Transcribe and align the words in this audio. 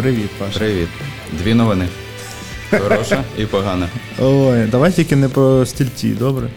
Привіт, 0.00 0.30
Паша. 0.38 0.58
Привіт. 0.58 0.88
Дві 1.32 1.54
новини. 1.54 1.88
Хороша 2.70 3.24
і 3.38 3.46
погана. 3.46 3.88
Ой, 4.20 4.66
давай 4.66 4.92
тільки 4.92 5.16
не 5.16 5.28
про 5.28 5.66
стільці, 5.66 6.08
добре? 6.08 6.48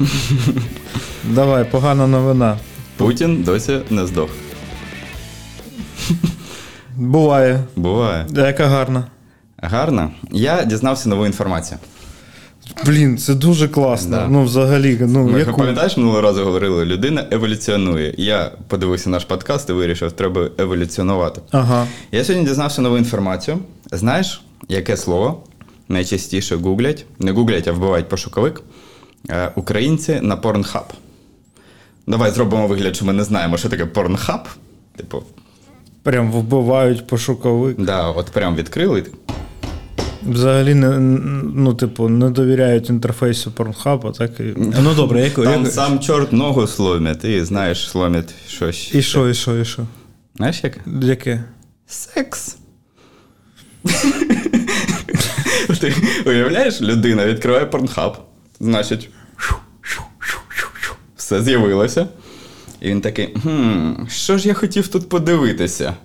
Давай, 1.24 1.64
погана 1.64 2.08
новина. 2.08 2.58
Путін 2.98 3.44
досі 3.44 3.80
не 3.90 4.08
здох. 4.08 4.30
Буває. 6.96 7.60
Буває. 7.76 8.26
Яка 8.34 8.68
гарна. 8.68 9.08
Гарна. 9.58 10.12
Я 10.32 10.64
дізнався 10.64 11.10
нову 11.10 11.26
інформацію. 11.26 11.78
Блін, 12.86 13.18
це 13.18 13.34
дуже 13.36 13.68
класно. 13.68 14.18
Да. 14.18 14.28
Ну, 14.28 14.44
взагалі, 14.44 14.98
ну, 15.02 15.28
Ми 15.28 15.40
яку? 15.40 15.58
пам'ятаєш, 15.58 15.98
минулого 15.98 16.22
разу 16.22 16.44
говорили, 16.44 16.86
людина 16.86 17.26
еволюціонує. 17.32 18.14
Я 18.18 18.52
подивився 18.68 19.10
наш 19.10 19.26
подкаст 19.26 19.70
і 19.70 19.74
вирішив, 19.74 20.12
треба 20.12 20.50
еволюціонувати. 20.58 21.42
Ага. 21.52 21.88
Я 22.12 22.24
сьогодні 22.24 22.48
дізнався 22.48 22.82
нову 22.82 22.98
інформацію. 22.98 23.58
Знаєш, 23.92 24.42
яке 24.70 24.98
слово 24.98 25.44
найчастіше 25.90 26.56
гуглять, 26.56 27.06
не 27.20 27.32
гуглять, 27.32 27.68
а 27.68 27.72
вбивають 27.72 28.10
пошуковик. 28.10 28.62
Е, 29.30 29.52
Українці 29.56 30.20
на 30.22 30.36
порнхаб. 30.38 30.86
Давай 32.08 32.32
зробимо 32.32 32.68
вигляд, 32.68 32.96
що 32.96 33.06
ми 33.06 33.14
не 33.14 33.24
знаємо, 33.24 33.58
що 33.58 33.70
таке 33.70 33.86
порнхаб. 33.86 34.48
Типу, 34.98 35.24
Прям 36.04 36.32
вбивають 36.32 37.08
пошуковик. 37.08 37.82
да, 37.82 38.08
от 38.10 38.26
прям 38.26 38.56
відкрили. 38.56 39.04
Взагалі 40.28 40.74
не, 40.74 41.00
ну, 41.56 41.74
типу, 41.74 42.10
не 42.10 42.30
довіряють 42.30 42.90
інтерфейсу 42.90 43.52
Pornhub, 43.52 44.18
так 44.18 44.40
і. 44.40 44.44
Ну 44.58 44.94
добре, 44.96 45.22
яку, 45.22 45.44
Там 45.44 45.60
яку- 45.62 45.72
сам 45.72 46.00
чорт 46.00 46.34
ногу 46.34 46.68
сломить, 46.68 47.24
і 47.24 47.44
знаєш, 47.44 47.90
сломить 47.90 48.34
щось. 48.48 48.96
І 48.96 49.02
що, 49.02 49.30
і 49.30 49.34
що, 49.34 49.58
і 49.60 49.66
що? 49.66 49.86
Знаєш 50.36 50.64
яке? 50.64 50.82
Яке? 51.02 51.44
Секс. 51.88 52.58
Ти 55.82 55.94
уявляєш, 56.26 56.82
людина 56.82 57.26
відкриває 57.26 57.66
порнхаб, 57.66 58.18
значить, 58.60 59.10
все 61.16 61.42
з'явилося. 61.44 62.08
І 62.82 62.90
він 62.90 63.02
такий: 63.02 63.36
хм, 63.44 64.08
що 64.10 64.38
ж 64.38 64.48
я 64.48 64.54
хотів 64.54 64.88
тут 64.88 65.10
подивитися? 65.10 65.96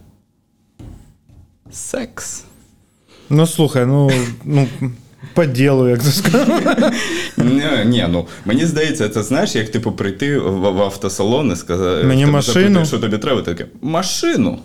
Секс. 1.72 2.44
Ну 3.30 3.46
слухай, 3.46 3.86
ну, 3.86 4.10
ну 4.44 4.68
по 5.34 5.44
ділу, 5.44 5.88
як 5.88 6.02
ти 6.02 6.10
сказав. 6.10 6.48
Ні, 7.86 8.06
ну 8.08 8.26
мені 8.44 8.66
здається, 8.66 9.08
це 9.08 9.22
знаєш, 9.22 9.54
як 9.54 9.68
типу 9.68 9.92
прийти 9.92 10.38
в, 10.38 10.60
в 10.60 10.82
автосалон 10.82 11.52
і 11.52 11.56
сказати, 11.56 12.04
Мені 12.04 12.26
машину? 12.26 12.60
запитують, 12.60 12.88
що 12.88 12.98
тобі 12.98 13.18
треба, 13.18 13.42
таке, 13.42 13.66
машину. 13.82 14.58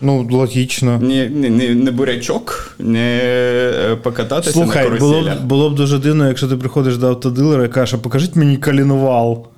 Ну, 0.00 0.28
логічно. 0.30 0.98
Не, 0.98 1.28
не, 1.28 1.50
не, 1.50 1.74
не 1.74 1.90
бурячок, 1.90 2.74
не 2.78 3.20
е, 3.24 3.96
покататися 4.02 4.52
Слухай, 4.52 4.90
на 4.90 4.96
було 4.96 5.22
б, 5.22 5.44
було 5.44 5.70
б 5.70 5.74
дуже 5.74 5.98
дивно, 5.98 6.28
якщо 6.28 6.48
ти 6.48 6.56
приходиш 6.56 6.96
до 6.96 7.08
автодилера 7.08 7.64
і 7.64 7.68
кажеш, 7.68 7.94
«А 7.94 7.98
покажіть 7.98 8.36
мені 8.36 8.56
колінвал. 8.56 9.46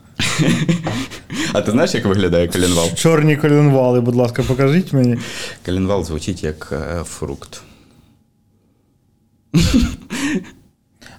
А 1.53 1.61
ти 1.61 1.71
знаєш, 1.71 1.95
як 1.95 2.05
виглядає 2.05 2.49
колінвал? 2.49 2.95
Чорні 2.95 3.37
колінвали, 3.37 4.01
будь 4.01 4.15
ласка, 4.15 4.43
покажіть 4.43 4.93
мені. 4.93 5.17
Колінвал 5.67 6.05
звучить 6.05 6.43
як 6.43 6.73
е, 6.73 7.05
фрукт. 7.05 7.63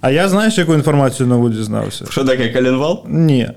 А 0.02 0.12
я 0.12 0.30
знаєш, 0.30 0.58
яку 0.58 0.74
інформацію 0.74 1.28
нову 1.28 1.50
дізнався? 1.50 2.06
Що 2.10 2.24
таке 2.26 2.50
коленвал? 2.50 3.06
Ні. 3.08 3.50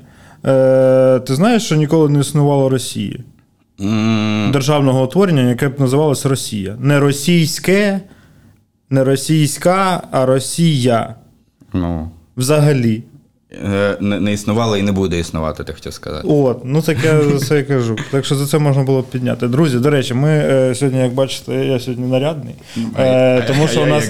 Е, 0.47 1.21
ти 1.27 1.35
знаєш, 1.35 1.63
що 1.63 1.77
ніколи 1.77 2.09
не 2.09 2.21
існувало 2.21 2.69
Росії? 2.69 3.25
Mm. 3.79 4.51
Державного 4.51 5.05
утворення, 5.05 5.43
яке 5.43 5.69
б 5.69 5.81
називалось 5.81 6.27
Росія. 6.27 6.77
Не 6.81 7.01
російське, 7.01 8.01
не 8.91 9.05
російська, 9.05 10.03
а 10.11 10.27
Росія. 10.27 11.15
Ну, 11.73 12.11
Взагалі. 12.37 13.03
Е, 13.65 13.97
не, 14.01 14.21
не 14.21 14.33
існувало 14.33 14.77
і 14.77 14.83
не 14.83 14.93
буде 14.93 15.19
існувати, 15.19 15.65
ти 15.65 15.73
хотів 15.73 15.93
сказати. 15.93 16.29
От, 16.29 16.61
ну 16.65 16.83
так 16.83 16.97
я 17.05 17.23
за 17.23 17.39
це 17.39 17.59
і 17.59 17.63
кажу. 17.63 17.97
Так 18.11 18.25
що 18.25 18.35
за 18.35 18.47
це 18.47 18.59
можна 18.59 18.83
було 18.83 19.01
б 19.03 19.05
підняти. 19.05 19.49
Друзі, 19.49 19.79
до 19.79 19.91
речі, 19.91 20.15
ми 20.15 20.29
е, 20.29 20.75
сьогодні, 20.75 21.01
як 21.01 21.13
бачите, 21.13 21.53
я 21.55 21.81
сьогодні 21.81 22.07
нарядний. 22.07 22.55
Е, 22.99 23.43
тому 23.43 23.69
що 23.69 23.83
у 23.83 23.87
нас 23.87 24.09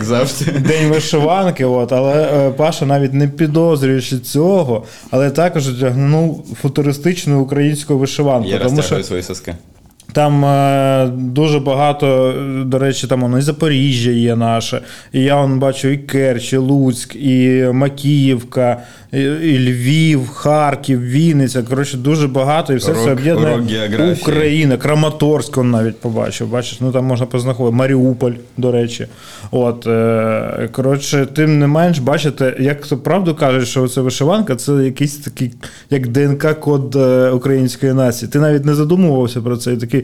день 0.59 0.89
вишиванки, 0.89 1.65
от, 1.65 1.93
але 1.93 2.23
е, 2.23 2.51
Паша 2.51 2.87
навіть 2.87 3.15
не 3.15 3.29
підозрюючи 3.29 4.19
цього, 4.19 4.85
але 5.11 5.31
також 5.31 5.69
одягнув 5.69 6.47
футуристичну 6.63 7.41
українську 7.41 7.99
вишиванку. 7.99 8.49
Я 8.49 8.59
тому 8.59 8.83
що 8.83 9.03
свої 9.03 9.23
соски. 9.23 9.55
Там 10.15 10.45
е, 10.45 11.11
дуже 11.17 11.61
багато, 11.61 12.35
до 12.67 12.79
речі, 12.79 13.07
там 13.07 13.21
воно 13.21 13.39
і 13.39 13.43
Запоріжжя 13.43 14.11
є 14.11 14.37
наше. 14.37 14.81
І 15.13 15.21
я 15.21 15.41
вон 15.41 15.59
бачу 15.59 15.89
і 15.89 15.97
Керч, 15.99 16.53
і 16.53 16.57
Луцьк, 16.57 17.17
і 17.17 17.65
Макіївка, 17.73 18.83
і, 19.13 19.21
і 19.23 19.59
Львів, 19.59 20.29
Харків, 20.29 21.01
Вінниця. 21.01 21.63
Коротше, 21.63 21.97
дуже 21.97 22.29
багато, 22.29 22.73
і 22.73 22.77
все 22.77 22.93
Урок- 22.93 23.05
це 23.05 23.13
об'єднує. 23.13 23.57
Україна, 24.21 24.77
Краматорськ 24.77 25.59
он 25.59 25.71
навіть 25.71 26.01
побачив. 26.01 26.49
Бачиш, 26.49 26.81
ну 26.81 26.93
там 26.93 27.05
можна 27.05 27.27
познаходити. 27.27 27.77
Маріуполь, 27.77 28.33
до 28.57 28.73
речі. 28.73 29.07
От, 29.51 29.87
е, 29.87 30.69
коротше, 30.73 31.27
тим 31.35 31.59
не 31.59 31.67
менш, 31.67 31.99
бачите, 31.99 32.57
як 32.61 32.87
то 32.87 32.97
правду 32.99 33.35
кажуть, 33.35 33.69
що 33.69 33.89
це 33.89 34.01
вишиванка, 34.01 34.57
це 34.57 34.73
якийсь 34.73 35.17
такий, 35.17 35.53
як 35.91 36.09
ДНК-код 36.09 36.97
е, 36.97 37.31
української 37.31 37.93
нації. 37.93 38.31
Ти 38.31 38.39
навіть 38.39 38.65
не 38.65 38.75
задумувався 38.75 39.41
про 39.41 39.57
це. 39.57 39.73
І 39.73 39.77
такий 39.77 40.04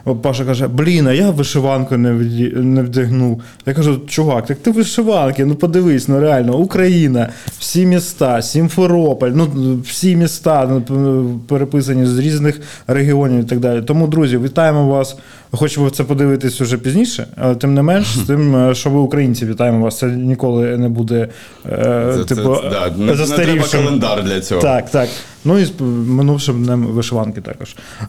Паша 0.21 0.45
каже: 0.45 0.67
Блін, 0.67 1.07
а 1.07 1.13
я 1.13 1.29
вишиванку 1.29 1.97
не, 1.97 2.11
не 2.53 2.81
вдягнув. 2.81 3.41
Я 3.65 3.73
кажу, 3.73 4.01
чувак, 4.07 4.45
так 4.45 4.57
ти 4.57 4.71
вишиванки, 4.71 5.45
ну 5.45 5.55
подивись, 5.55 6.07
ну 6.07 6.19
реально, 6.19 6.57
Україна, 6.57 7.29
всі 7.59 7.85
міста, 7.85 8.41
Сімферополь, 8.41 9.31
ну 9.35 9.47
всі 9.85 10.15
міста 10.15 10.81
ну, 10.89 11.39
переписані 11.47 12.05
з 12.05 12.19
різних 12.19 12.61
регіонів 12.87 13.39
і 13.39 13.43
так 13.43 13.59
далі. 13.59 13.81
Тому, 13.81 14.07
друзі, 14.07 14.37
вітаємо 14.37 14.87
вас. 14.87 15.17
Хочемо 15.53 15.89
це 15.89 16.03
подивитись 16.03 16.61
уже 16.61 16.77
пізніше, 16.77 17.27
але 17.35 17.55
тим 17.55 17.73
не 17.73 17.81
менш, 17.81 18.07
з 18.07 18.19
тим, 18.19 18.55
е, 18.55 18.75
що 18.75 18.89
ви 18.89 18.99
українці, 18.99 19.45
вітаємо 19.45 19.83
вас. 19.83 19.97
Це 19.97 20.07
ніколи 20.07 20.77
не 20.77 20.89
буде 20.89 21.27
е, 21.71 22.13
Це, 22.17 22.35
типу, 22.35 22.55
це, 22.55 22.69
да, 22.69 22.93
не, 22.97 23.15
не 23.15 23.25
треба 23.25 23.65
календар 23.71 24.23
для 24.23 24.41
цього. 24.41 24.61
Так, 24.61 24.89
так. 24.89 25.09
Ну 25.45 25.59
і 25.59 25.65
з 25.65 25.71
минувшим 26.07 26.63
днем 26.63 26.85
вишиванки 26.85 27.41
також. 27.41 27.75
Е, 28.01 28.05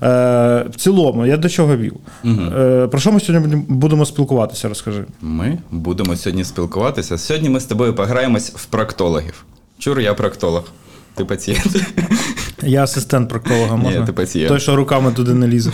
в 0.71 0.77
цілому, 0.77 1.27
я 1.27 1.37
до 1.37 1.49
чого 1.49 1.77
вів? 1.83 1.95
Е, 2.25 2.89
про 2.91 3.01
що 3.01 3.13
ми 3.13 3.21
сьогодні 3.21 3.57
будемо 3.69 4.07
спілкуватися, 4.07 4.69
розкажи. 4.69 5.05
Ми 5.21 5.59
будемо 5.71 6.17
сьогодні 6.17 6.45
спілкуватися. 6.45 7.19
Сьогодні 7.19 7.49
ми 7.49 7.61
з 7.61 7.65
тобою 7.65 7.95
пограємось 7.95 8.53
в 8.57 8.65
проктологів. 8.67 9.45
Чур, 9.79 10.01
я 10.01 10.15
проктолог. 10.15 10.65
Ти 11.15 11.25
пацієнт. 11.25 11.77
Я 12.63 12.83
асистент 12.85 13.29
проктолога, 13.29 13.77
Ні, 13.77 14.07
ти 14.07 14.13
пацієнт. 14.13 14.49
Той, 14.49 14.61
що 14.61 14.77
руками 14.77 15.13
туди 15.13 15.35
не 15.35 15.49
лізе. 15.49 15.71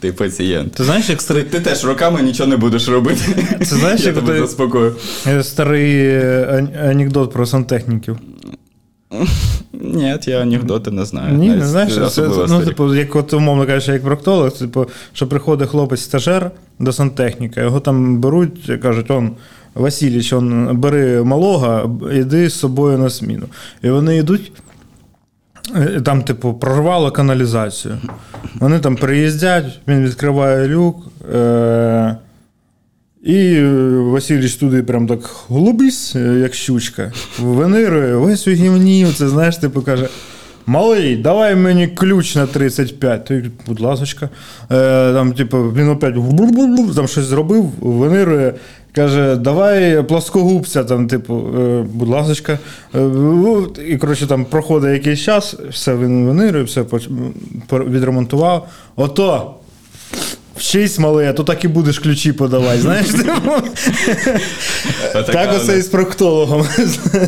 Ти 0.00 0.12
пацієнт. 0.12 0.72
Ти 0.72 0.84
знаєш, 0.84 1.08
як 1.08 1.22
старий, 1.22 1.42
ти 1.42 1.60
теж 1.60 1.84
руками 1.84 2.22
нічого 2.22 2.48
не 2.48 2.56
будеш 2.56 2.88
робити. 2.88 3.20
Це 3.58 3.76
знаєш, 3.76 4.00
я 4.00 4.06
як 4.06 4.14
тебе 4.14 4.32
ти- 4.32 4.38
заспокою. 4.38 4.96
старий 5.42 5.94
е, 6.06 6.68
анекдот 6.90 7.32
про 7.32 7.46
сантехніків? 7.46 8.18
Ні, 9.72 10.18
я 10.26 10.42
анекдоти 10.42 10.90
не 10.90 11.04
знаю. 11.04 11.34
Ні, 11.38 11.48
не 11.48 11.66
знаєш, 11.66 12.12
це, 12.12 12.28
ну, 12.48 12.64
типу, 12.64 12.94
як 12.94 13.16
от 13.16 13.32
умовно 13.32 13.66
кажучи, 13.66 13.92
як 13.92 14.02
проктолог, 14.02 14.52
типу, 14.52 14.86
що 15.12 15.26
приходить 15.26 15.68
хлопець-стажер 15.68 16.50
до 16.78 16.92
сантехніка, 16.92 17.60
його 17.60 17.80
там 17.80 18.18
беруть, 18.18 18.72
кажуть, 18.82 19.10
он. 19.10 19.30
Васильович, 19.74 20.32
он, 20.32 20.76
бери 20.76 21.22
малого, 21.22 21.98
іди 22.12 22.48
з 22.48 22.58
собою 22.58 22.98
на 22.98 23.08
зміну. 23.08 23.46
І 23.82 23.90
вони 23.90 24.16
йдуть, 24.16 24.52
е, 25.76 26.00
там, 26.00 26.22
типу, 26.22 26.54
прорвало 26.54 27.10
каналізацію. 27.10 27.98
Вони 28.60 28.78
там 28.78 28.96
приїздять, 28.96 29.80
він 29.88 30.04
відкриває 30.04 30.68
люк. 30.68 30.96
Е- 31.34 32.16
і 33.22 33.54
е, 33.54 33.72
Васильович 33.98 34.54
туди 34.54 34.82
прям 34.82 35.06
так 35.06 35.30
глубись, 35.48 36.16
е, 36.16 36.38
як 36.42 36.54
щучка, 36.54 37.12
винирує, 37.38 38.16
весь 38.16 38.48
у 38.48 38.50
гівні, 38.50 39.06
це 39.16 39.28
знаєш, 39.28 39.56
типу 39.56 39.82
каже. 39.82 40.08
Малий, 40.66 41.16
давай 41.16 41.56
мені 41.56 41.86
ключ 41.88 42.36
на 42.36 42.46
35. 42.46 43.24
Той, 43.24 43.50
будь 43.66 43.80
ласочка. 43.80 44.28
Е, 44.70 45.12
там, 45.12 45.32
типу, 45.32 45.58
він 45.58 45.88
опять 45.88 46.14
там 46.96 47.08
щось 47.08 47.24
зробив, 47.24 47.64
винирує. 47.80 48.54
Каже, 48.94 49.36
давай 49.36 50.02
плоскогубця, 50.02 50.84
там, 50.84 51.08
типу, 51.08 51.44
е, 51.58 51.86
будь 51.92 52.08
ласочка. 52.08 52.58
Ну, 52.94 53.66
і, 53.88 53.96
коротше, 53.96 54.26
там 54.26 54.44
проходить 54.44 54.92
якийсь 54.92 55.20
час, 55.20 55.56
все 55.70 55.96
він 55.96 56.26
винирує, 56.26 56.64
все 56.64 56.84
відремонтував. 57.72 58.68
Ото 58.96 59.54
Вчись, 60.62 60.98
малий, 60.98 61.26
а 61.26 61.32
то 61.32 61.44
так 61.44 61.64
і 61.64 61.68
будеш 61.68 61.98
ключі 61.98 62.32
подавати. 62.32 62.80
Знаєш? 62.80 63.06
Так 65.12 65.50
оце 65.56 65.78
і 65.78 65.82
з 65.82 65.88
проктологом. 65.88 66.66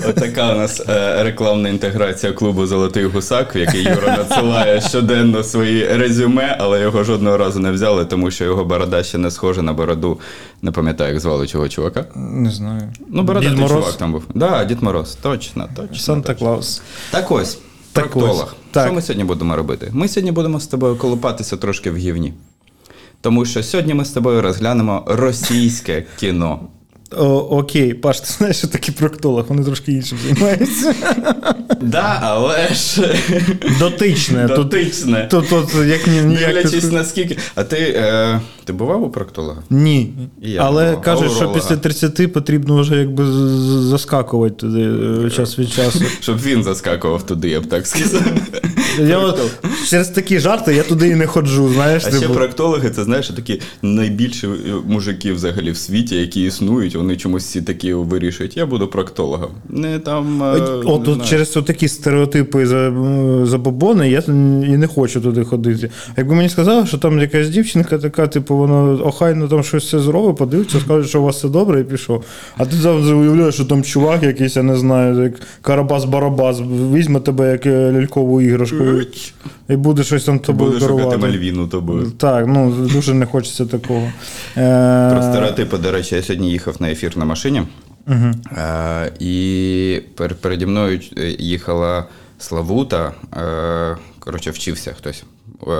Отака 0.08 0.52
у 0.52 0.56
нас 0.56 0.82
е, 0.88 1.22
рекламна 1.24 1.68
інтеграція 1.68 2.32
клубу 2.32 2.66
Золотий 2.66 3.04
гусак, 3.04 3.56
в 3.56 3.58
який 3.58 3.82
Юра 3.82 4.16
надсилає 4.16 4.80
щоденно 4.80 5.44
свої 5.44 5.86
резюме, 5.96 6.56
але 6.60 6.80
його 6.80 7.04
жодного 7.04 7.36
разу 7.36 7.60
не 7.60 7.72
взяли, 7.72 8.04
тому 8.04 8.30
що 8.30 8.44
його 8.44 8.64
борода 8.64 9.02
ще 9.02 9.18
не 9.18 9.30
схожа 9.30 9.62
на 9.62 9.72
бороду. 9.72 10.20
Не 10.62 10.70
пам'ятаю, 10.70 11.12
як 11.12 11.20
звали 11.20 11.46
цього 11.46 11.68
чувака. 11.68 12.04
Не 12.14 12.50
знаю. 12.50 12.92
Ну, 13.08 13.22
бородатий 13.22 13.68
чувак 13.68 13.92
там 13.92 14.12
був. 14.12 14.24
Да, 14.34 14.64
Дід 14.64 14.82
Мороз, 14.82 15.14
точно, 15.22 15.68
точно. 15.76 15.96
Санта 15.96 16.34
Клаус. 16.34 16.82
Так 17.10 17.30
ось, 17.30 17.58
Так 17.92 18.08
проктолог. 18.08 18.54
так. 18.70 18.84
Що 18.86 18.94
ми 18.94 19.02
сьогодні 19.02 19.24
будемо 19.24 19.56
робити? 19.56 19.90
Ми 19.92 20.08
сьогодні 20.08 20.32
будемо 20.32 20.60
з 20.60 20.66
тобою 20.66 20.96
колупатися 20.96 21.56
трошки 21.56 21.90
в 21.90 21.96
гівні. 21.96 22.32
Тому 23.24 23.44
що 23.44 23.62
сьогодні 23.62 23.94
ми 23.94 24.04
з 24.04 24.10
тобою 24.10 24.42
розглянемо 24.42 25.04
російське 25.06 26.04
кіно. 26.16 26.60
О, 27.18 27.24
окей, 27.50 27.94
Паш, 27.94 28.20
ти 28.20 28.26
знаєш, 28.38 28.56
що 28.56 28.68
такі 28.68 28.92
проктолог, 28.92 29.44
вони 29.48 29.64
трошки 29.64 29.92
іншим 29.92 30.18
займаються. 30.24 30.94
Да, 31.82 32.18
але 32.22 32.68
ж 32.68 33.14
Дотичне. 33.78 34.46
Тут, 34.48 34.56
дотичне. 34.56 35.28
тут, 35.30 35.48
тут 35.48 35.74
як 35.86 36.06
ні, 36.06 36.20
ніяк. 36.20 36.46
Дивлячись 36.46 36.84
ти- 36.84 36.90
наскільки. 36.90 37.36
А 37.54 37.64
ти, 37.64 37.76
е, 37.76 38.40
ти 38.64 38.72
бував 38.72 39.02
у 39.02 39.10
проктолога? 39.10 39.62
Ні. 39.70 40.12
І 40.42 40.50
я 40.50 40.62
Але 40.62 40.84
думав, 40.86 41.02
кажуть, 41.02 41.32
що 41.32 41.48
після 41.52 41.76
30 41.76 42.26
потрібно 42.32 42.80
вже 42.80 42.96
якби 42.96 43.24
з- 43.24 43.28
з- 43.28 43.82
заскакувати 43.82 44.54
туди 44.54 44.80
е, 45.26 45.30
час 45.30 45.58
від 45.58 45.70
часу. 45.70 46.00
Щоб 46.20 46.42
він 46.42 46.62
заскакував 46.64 47.26
туди, 47.26 47.48
я 47.48 47.60
б 47.60 47.66
так 47.66 47.86
сказав. 47.86 48.22
Я 49.00 49.18
от, 49.18 49.40
через 49.88 50.08
такі 50.08 50.38
жарти 50.38 50.74
я 50.74 50.82
туди 50.82 51.08
і 51.08 51.14
не 51.14 51.26
ходжу, 51.26 51.70
знаєш. 51.74 52.02
А 52.06 52.10
ще 52.10 52.20
типу. 52.20 52.34
проктологи, 52.34 52.90
це 52.90 53.04
знаєш, 53.04 53.28
такі 53.28 53.60
найбільші 53.82 54.48
мужики 54.86 55.32
взагалі 55.32 55.70
в 55.70 55.76
світі, 55.76 56.16
які 56.16 56.42
існують, 56.44 56.96
вони 57.04 57.16
чомусь 57.16 57.44
всі 57.44 57.62
такі 57.62 57.94
вирішують. 57.94 58.56
Я 58.56 58.66
буду 58.66 58.88
проктологом. 58.88 59.50
Не 59.68 59.98
там. 59.98 60.42
е, 60.42 60.46
От, 60.84 61.06
не 61.06 61.12
от 61.12 61.26
через 61.26 61.48
такі 61.48 61.88
стереотипи 61.88 62.66
за, 62.66 62.92
забобони 63.44 64.10
я 64.10 64.22
і 64.28 64.76
не 64.76 64.86
хочу 64.86 65.20
туди 65.20 65.44
ходити. 65.44 65.90
Якби 66.16 66.34
мені 66.34 66.48
сказали, 66.48 66.86
що 66.86 66.98
там 66.98 67.18
якась 67.18 67.48
дівчинка 67.48 67.98
така, 67.98 68.26
типу, 68.26 68.56
вона 68.56 69.04
охайно 69.04 69.48
там 69.48 69.62
щось 69.62 69.84
все 69.84 69.98
зробить, 69.98 70.36
подивиться, 70.36 70.80
скаже, 70.80 71.08
що 71.08 71.20
у 71.20 71.24
вас 71.24 71.36
все 71.36 71.48
добре, 71.48 71.80
і 71.80 71.84
пішов. 71.84 72.24
А 72.56 72.66
ти 72.66 72.76
завжди 72.76 73.12
уявляєш, 73.12 73.54
що 73.54 73.64
там 73.64 73.82
чувак 73.82 74.22
якийсь, 74.22 74.56
я 74.56 74.62
не 74.62 74.76
знаю, 74.76 75.22
як 75.22 75.32
Карабас-Барабас, 75.62 76.62
візьме 76.92 77.20
тебе 77.20 77.50
як 77.52 77.66
е, 77.66 77.92
лялькову 77.92 78.40
іграшку 78.40 78.84
і 79.68 79.76
буде 79.76 80.04
щось 80.04 80.24
там 80.24 80.38
тобою 80.38 80.70
Буду 80.72 80.86
шукати. 80.86 81.16
Мальвіну 81.16 81.66
тобою. 81.66 82.12
Так, 82.18 82.46
ну 82.46 82.74
дуже 82.92 83.14
не 83.14 83.26
хочеться 83.26 83.66
такого. 83.66 84.08
Про 84.54 84.62
Е, 84.62 85.28
стереотипи, 85.30 85.78
до 85.78 85.90
речі, 85.90 86.14
я 86.14 86.22
сьогодні 86.22 86.50
їхав 86.50 86.76
на 86.84 86.90
ефір 86.90 87.16
на 87.16 87.24
машині, 87.24 87.62
е, 88.08 89.12
і 89.20 90.00
пер- 90.16 90.34
переді 90.34 90.66
мною 90.66 91.00
е, 91.18 91.36
їхала 91.38 92.04
Славута. 92.38 93.12
Е, 93.36 93.96
коротше, 94.18 94.50
вчився 94.50 94.92
хтось. 94.98 95.24
Е, 95.68 95.74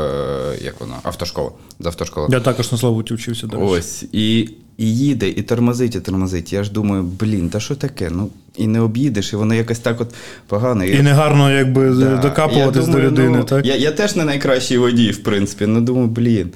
як 0.65 0.81
воно? 0.81 0.95
Автошкола. 1.03 1.51
З 1.81 1.87
автошколи. 1.87 2.29
Я 2.31 2.41
також 2.41 2.73
на 2.73 2.79
Славуті 2.79 3.15
вчився. 3.15 3.47
речі. 3.47 3.57
Ось. 3.63 4.05
І, 4.13 4.39
і 4.79 4.97
їде, 4.97 5.29
і 5.29 5.43
тормозить, 5.43 5.95
і 5.95 6.01
тормозить. 6.01 6.53
Я 6.53 6.65
ж 6.65 6.73
думаю, 6.73 7.03
блін, 7.03 7.49
та 7.49 7.61
що 7.61 7.75
таке? 7.75 8.11
Ну, 8.11 8.29
і 8.57 8.67
не 8.67 8.81
об'їдеш, 8.81 9.33
і 9.33 9.37
воно 9.37 9.55
якось 9.55 9.79
так 9.79 10.01
от 10.01 10.15
погано. 10.47 10.85
І 10.85 11.03
негарно 11.03 11.51
якби 11.51 11.91
Да. 11.91 12.17
докапуватись 12.17 12.87
до 12.89 12.99
людини, 13.01 13.37
ну, 13.39 13.45
так? 13.45 13.67
Я, 13.67 13.77
я 13.77 13.91
теж 13.93 14.17
не 14.17 14.25
найкращий 14.25 14.79
водій, 14.79 15.11
в 15.11 15.23
принципі. 15.23 15.67
Ну 15.67 15.81
думаю, 15.81 16.07
блін. 16.07 16.51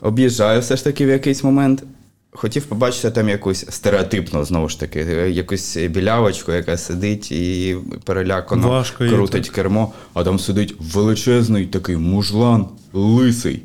Об'їжджаю 0.00 0.60
все 0.60 0.76
ж 0.76 0.84
таки 0.84 1.06
в 1.06 1.08
якийсь 1.08 1.44
момент. 1.44 1.82
Хотів 2.34 2.64
побачити 2.64 3.10
там 3.10 3.28
якусь 3.28 3.66
стереотипну, 3.70 4.44
знову 4.44 4.68
ж 4.68 4.80
таки, 4.80 5.00
якусь 5.30 5.76
білявочку, 5.76 6.52
яка 6.52 6.76
сидить 6.76 7.32
і 7.32 7.76
перелякано 8.04 8.68
Важко 8.68 9.04
крутить 9.08 9.50
кермо, 9.50 9.92
а 10.14 10.24
там 10.24 10.38
сидить 10.38 10.74
величезний 10.80 11.66
такий 11.66 11.96
мужлан, 11.96 12.66
лисий. 12.92 13.62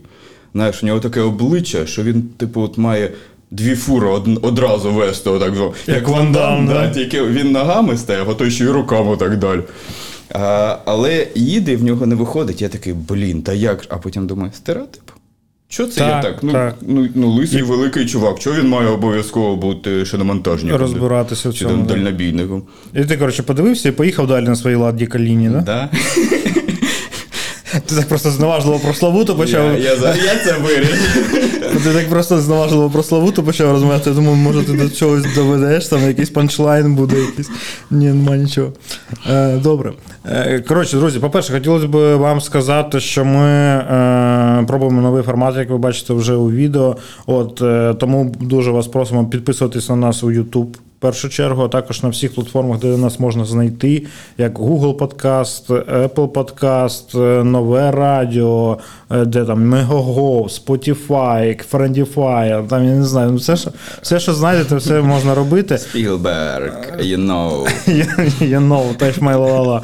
Знаєш, 0.54 0.84
у 0.84 0.86
нього 0.86 1.00
таке 1.00 1.22
обличчя, 1.22 1.86
що 1.86 2.04
він, 2.04 2.22
типу, 2.24 2.62
от 2.62 2.78
має 2.78 3.12
дві 3.52 3.76
фури 3.76 4.08
од- 4.08 4.40
одразу 4.46 4.92
вести, 4.94 5.30
отак. 5.30 5.54
zo. 5.54 5.74
Як 5.88 6.08
Ван 6.08 6.32
Дам, 6.32 6.68
да? 6.68 6.90
тільки 6.90 7.24
він 7.24 7.52
ногами 7.52 7.98
стояв, 7.98 8.30
а 8.30 8.34
то 8.34 8.50
ще 8.50 8.64
й 8.64 8.68
руками 8.68 9.18
так 9.18 9.38
далі. 9.38 9.62
А, 10.34 10.78
але 10.86 11.28
їде, 11.36 11.76
в 11.76 11.84
нього 11.84 12.06
не 12.06 12.16
виходить. 12.16 12.62
Я 12.62 12.70
такий, 12.70 12.94
блін, 12.94 13.42
та 13.42 13.54
як? 13.54 13.86
А 13.90 13.98
потім 13.98 14.28
думаю, 14.28 14.52
стереотип. 14.56 15.02
Що 15.70 15.88
це 15.88 16.00
Так, 16.00 16.10
я 16.10 16.22
так? 16.22 16.44
Ну, 16.44 16.52
так. 16.52 16.76
ну, 16.82 17.10
ну 17.16 17.30
лисий 17.30 17.62
великий 17.62 18.06
чувак, 18.06 18.40
чого 18.40 18.56
він 18.60 18.68
має 18.70 18.88
обов'язково 18.88 19.56
бути 19.56 20.06
шиномонтажником? 20.06 20.80
Розбиратися 20.82 21.50
в 21.50 21.54
Чи 21.54 21.60
цьому, 21.60 21.78
там 21.78 21.86
дальнобійником? 21.86 22.64
І 22.94 23.06
ти, 23.06 23.18
коротше, 23.18 23.44
подивився 23.44 23.90
і 23.90 23.92
поїхав 23.92 24.28
далі 24.28 24.46
на 24.46 24.56
своїй 24.56 24.76
ладді 24.76 25.08
каліні, 25.08 25.50
да? 25.50 25.62
Да? 25.62 25.90
Ти 27.88 27.96
так 27.96 28.08
просто 28.08 28.32
зневажливо 28.32 28.80
про 28.80 28.94
Славуту 28.94 29.36
почав. 29.36 29.80
Я, 29.80 29.94
я, 29.94 30.16
я 30.16 30.36
це 30.46 30.56
вирішу. 30.64 30.94
Ти 31.84 31.94
так 31.94 32.10
просто 32.10 32.42
зневажливо 32.42 32.90
про 32.90 33.04
Славуту 33.04 33.44
почав 33.44 33.72
розмовляти. 33.72 34.10
Я 34.10 34.16
думаю, 34.16 34.36
може 34.36 34.64
ти 34.64 34.74
до 34.74 34.90
чогось 34.90 35.36
доведеш, 35.36 35.88
там 35.88 36.08
якийсь 36.08 36.30
панчлайн 36.30 36.96
буде 36.96 37.20
якийсь. 37.20 37.50
Ні, 37.92 38.06
нема 38.06 38.38
нічого. 38.38 38.74
Е, 39.30 39.58
добре. 39.58 39.94
Е, 40.26 40.60
коротше, 40.60 40.98
друзі, 40.98 41.20
по-перше, 41.20 41.54
хотілося 41.54 41.88
б 41.88 42.16
вам 42.16 42.42
сказати, 42.42 43.00
що 43.00 43.26
ми 43.26 43.48
е, 43.48 44.64
пробуємо 44.68 45.02
новий 45.02 45.24
формат, 45.24 45.56
як 45.56 45.70
ви 45.70 45.78
бачите 45.78 46.14
вже 46.14 46.34
у 46.34 46.52
відео. 46.52 46.96
От 47.26 47.62
е, 47.62 47.94
тому 47.94 48.36
дуже 48.40 48.72
вас 48.72 48.88
просимо 48.88 49.26
підписуватись 49.26 49.90
на 49.90 49.96
нас 49.96 50.24
у 50.24 50.28
YouTube. 50.28 50.68
В 50.98 51.00
першу 51.00 51.30
чергу, 51.30 51.64
а 51.64 51.68
також 51.68 52.04
на 52.04 52.10
всіх 52.10 52.36
платформах, 52.36 52.80
де 52.80 52.88
нас 52.88 53.20
можна 53.20 53.46
знайти, 53.46 54.06
як 54.38 54.60
Google 54.60 54.96
Podcast, 54.96 55.68
Apple 56.08 56.28
Podcast, 56.28 57.22
е, 57.22 57.44
Нове 57.44 57.92
Радіо, 57.92 58.78
е, 59.12 59.26
де 59.26 59.46
там 59.46 59.74
Megogo, 59.74 60.44
Spotify, 60.44 61.72
Friendify, 61.72 62.68
там 62.68 62.86
я 62.86 62.92
не 62.92 63.06
знаю, 63.06 63.32
ну, 63.32 63.38
все, 63.38 63.58
що, 63.58 63.72
все, 64.02 64.20
що 64.20 64.34
знайдете, 64.34 64.76
все 64.76 65.02
можна 65.02 65.36
робити. 65.36 65.78
Спілберг, 65.78 66.74
you 67.00 67.26
know. 67.26 67.68
Я 68.48 68.60
know, 68.60 68.96
теж 68.96 69.20
майлала. 69.20 69.82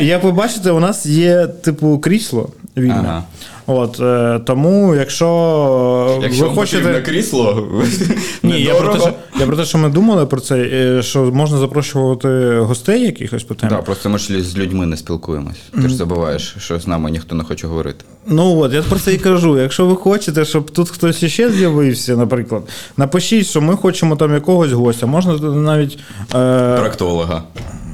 Як 0.00 0.24
ви 0.24 0.32
бачите, 0.32 0.70
у 0.70 0.80
нас 0.80 1.06
є 1.06 1.46
типу 1.46 1.98
крісло 1.98 2.48
вільне. 2.76 2.94
Ага. 2.98 3.22
От, 3.66 4.00
е, 4.00 4.40
тому, 4.46 4.94
якщо, 4.94 6.20
Якщо 6.22 6.48
ви 6.48 6.54
хочете. 6.54 6.82
потрібне 6.82 7.02
крісло, 7.02 7.68
Ні, 8.42 8.62
я 8.62 8.74
про, 8.74 8.94
те, 8.94 9.00
що, 9.00 9.12
я 9.40 9.46
про 9.46 9.56
те, 9.56 9.64
що 9.64 9.78
ми 9.78 9.88
думали 9.88 10.26
про 10.26 10.40
це, 10.40 10.56
е, 10.56 11.02
що 11.02 11.22
можна 11.24 11.58
запрошувати 11.58 12.58
гостей 12.58 13.02
якихось 13.02 13.44
по 13.44 13.54
темі. 13.54 13.70
Так, 13.70 13.84
просто 13.84 14.10
ми 14.10 14.18
ж 14.18 14.42
з 14.42 14.56
людьми 14.58 14.86
не 14.86 14.96
спілкуємось. 14.96 15.56
Ти 15.82 15.88
ж 15.88 15.96
забуваєш, 15.96 16.56
що 16.58 16.80
з 16.80 16.86
нами 16.86 17.10
ніхто 17.10 17.34
не 17.34 17.44
хоче 17.44 17.66
говорити. 17.66 18.04
Ну 18.26 18.58
от, 18.58 18.72
я 18.72 18.82
про 18.82 18.98
це 18.98 19.14
і 19.14 19.18
кажу. 19.18 19.58
Якщо 19.58 19.86
ви 19.86 19.96
хочете, 19.96 20.44
щоб 20.44 20.70
тут 20.70 20.90
хтось 20.90 21.22
іще 21.22 21.50
з'явився, 21.50 22.16
наприклад, 22.16 22.62
напишіть, 22.96 23.46
що 23.46 23.60
ми 23.60 23.76
хочемо 23.76 24.16
там 24.16 24.34
якогось 24.34 24.72
гостя. 24.72 25.06
Можна 25.06 25.32
навіть. 25.38 25.98
Е, 26.34 26.76
Проктолога. 26.80 27.42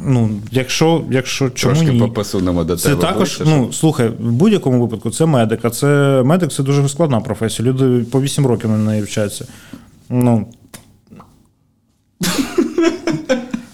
Ну, 0.06 0.30
якщо, 0.50 1.04
якщо 1.10 1.50
чому 1.50 1.74
Трошки 1.74 1.92
ні? 1.92 2.00
попосунемо 2.00 2.64
до 2.64 2.76
Це 2.76 2.88
тебе. 2.88 3.00
також, 3.00 3.38
ближче, 3.38 3.56
ну 3.56 3.72
слухай, 3.72 4.08
в 4.08 4.32
будь-якому 4.32 4.80
випадку 4.80 5.10
це 5.10 5.26
медик, 5.26 5.60
а 5.62 5.70
це 5.70 6.22
медик 6.24 6.52
це 6.52 6.62
дуже 6.62 6.88
складна 6.88 7.20
професія. 7.20 7.68
Люди 7.68 8.04
по 8.04 8.20
8 8.20 8.46
років 8.46 8.70
на 8.70 8.78
неї 8.78 9.02
вчаться. 9.02 9.44
Ну. 10.10 10.46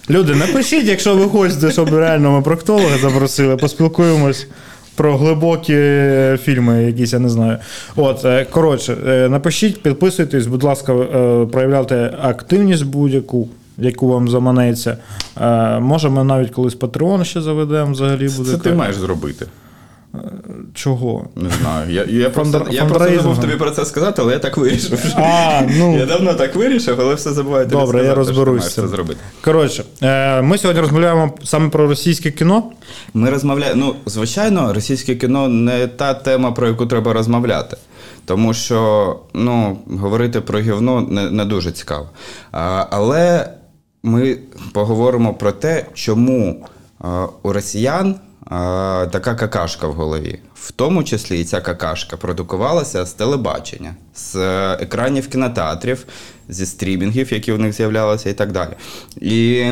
Люди, 0.09 0.35
напишіть, 0.35 0.85
якщо 0.85 1.15
ви 1.15 1.25
хочете, 1.25 1.71
щоб 1.71 1.93
реально 1.93 2.31
ми 2.31 2.41
проктолога 2.41 2.97
запросили, 2.97 3.57
поспілкуємось. 3.57 4.47
Про 4.95 5.17
глибокі 5.17 5.73
фільми, 6.43 6.83
якісь, 6.83 7.13
я 7.13 7.19
не 7.19 7.29
знаю. 7.29 7.57
От, 7.95 8.25
е, 8.25 8.45
коротше, 8.51 8.97
е, 9.07 9.29
напишіть, 9.29 9.83
підписуйтесь, 9.83 10.47
будь 10.47 10.63
ласка, 10.63 10.93
е, 10.93 11.45
проявляйте 11.51 12.17
активність 12.21 12.85
будь-яку, 12.85 13.49
яку 13.81 14.07
вам 14.07 14.29
заманеться. 14.29 14.97
Е, 15.41 15.79
Може, 15.79 16.09
ми 16.09 16.23
навіть 16.23 16.49
колись 16.49 16.77
Patreon 16.77 17.23
ще 17.23 17.41
заведемо, 17.41 17.91
взагалі 17.91 18.29
буде. 18.37 18.51
Це 18.51 18.57
ти 18.57 18.73
маєш 18.73 18.95
зробити. 18.95 19.45
Чого? 20.73 21.25
Не 21.35 21.49
знаю. 21.49 21.91
Я, 21.91 22.03
я, 22.03 22.29
просто, 22.29 22.67
я 22.71 22.85
просто 22.85 23.15
забув 23.15 23.41
тобі 23.41 23.55
про 23.55 23.71
це 23.71 23.85
сказати, 23.85 24.21
але 24.21 24.33
я 24.33 24.39
так 24.39 24.57
вирішив. 24.57 25.05
А, 25.15 25.61
ну. 25.77 25.97
Я 25.97 26.05
давно 26.05 26.33
так 26.33 26.55
вирішив, 26.55 27.01
але 27.01 27.15
все 27.15 27.33
забуваю 27.33 27.65
тобі 27.65 27.81
Добре, 27.81 28.03
я 28.03 28.11
сказати, 28.11 28.33
що 28.33 28.53
ти 28.53 28.81
це 28.81 28.87
зробити. 28.87 29.19
Коротше, 29.41 29.83
е, 30.01 30.41
ми 30.41 30.57
сьогодні 30.57 30.81
розмовляємо 30.81 31.33
саме 31.43 31.69
про 31.69 31.87
російське 31.87 32.31
кіно. 32.31 32.63
Ми 33.13 33.29
розмовляємо. 33.29 33.85
Ну, 33.85 33.95
звичайно, 34.05 34.73
російське 34.73 35.15
кіно 35.15 35.47
не 35.47 35.87
та 35.87 36.13
тема, 36.13 36.51
про 36.51 36.67
яку 36.67 36.85
треба 36.85 37.13
розмовляти. 37.13 37.77
Тому 38.25 38.53
що 38.53 39.19
ну, 39.33 39.79
говорити 39.87 40.41
про 40.41 40.59
гівно 40.59 41.01
не, 41.01 41.31
не 41.31 41.45
дуже 41.45 41.71
цікаво. 41.71 42.09
А, 42.51 42.85
але 42.89 43.49
ми 44.03 44.37
поговоримо 44.73 45.33
про 45.33 45.51
те, 45.51 45.85
чому 45.93 46.65
а, 46.99 47.27
у 47.43 47.53
росіян 47.53 48.15
така 49.11 49.35
какашка 49.35 49.87
в 49.87 49.93
голові. 49.93 50.39
В 50.53 50.71
тому 50.71 51.03
числі 51.03 51.41
і 51.41 51.43
ця 51.43 51.61
какашка 51.61 52.17
продукувалася 52.17 53.05
з 53.05 53.13
телебачення, 53.13 53.95
з 54.15 54.35
е, 54.35 54.77
екранів 54.81 55.27
кінотеатрів, 55.27 56.05
зі 56.49 56.65
стрімінгів, 56.65 57.33
які 57.33 57.51
у 57.51 57.57
них 57.57 57.73
з'являлися, 57.73 58.29
і 58.29 58.33
так 58.33 58.51
далі. 58.51 58.71
І 59.21 59.65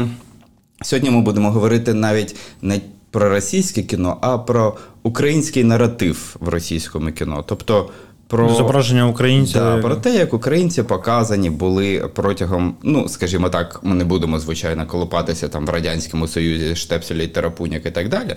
сьогодні 0.81 1.09
ми 1.09 1.21
будемо 1.21 1.51
говорити 1.51 1.93
навіть 1.93 2.35
не 2.61 2.81
про 3.11 3.29
російське 3.29 3.83
кіно, 3.83 4.17
а 4.21 4.37
про 4.37 4.77
український 5.03 5.63
наратив 5.63 6.35
в 6.39 6.49
російському 6.49 7.11
кіно. 7.11 7.43
Тобто 7.47 7.89
про 8.27 8.49
Зображення 8.49 9.07
українця. 9.07 9.59
Да, 9.59 9.81
про 9.81 9.95
те, 9.95 10.15
як 10.15 10.33
українці 10.33 10.83
показані 10.83 11.49
були 11.49 12.09
протягом, 12.13 12.75
ну 12.83 13.09
скажімо 13.09 13.49
так, 13.49 13.79
ми 13.83 13.95
не 13.95 14.05
будемо 14.05 14.39
звичайно 14.39 14.87
колопатися 14.87 15.47
там 15.47 15.65
в 15.65 15.69
радянському 15.69 16.27
союзі 16.27 16.75
штепселі 16.75 17.23
і 17.23 17.27
Тарапуняк 17.27 17.85
і 17.85 17.91
так 17.91 18.09
далі. 18.09 18.35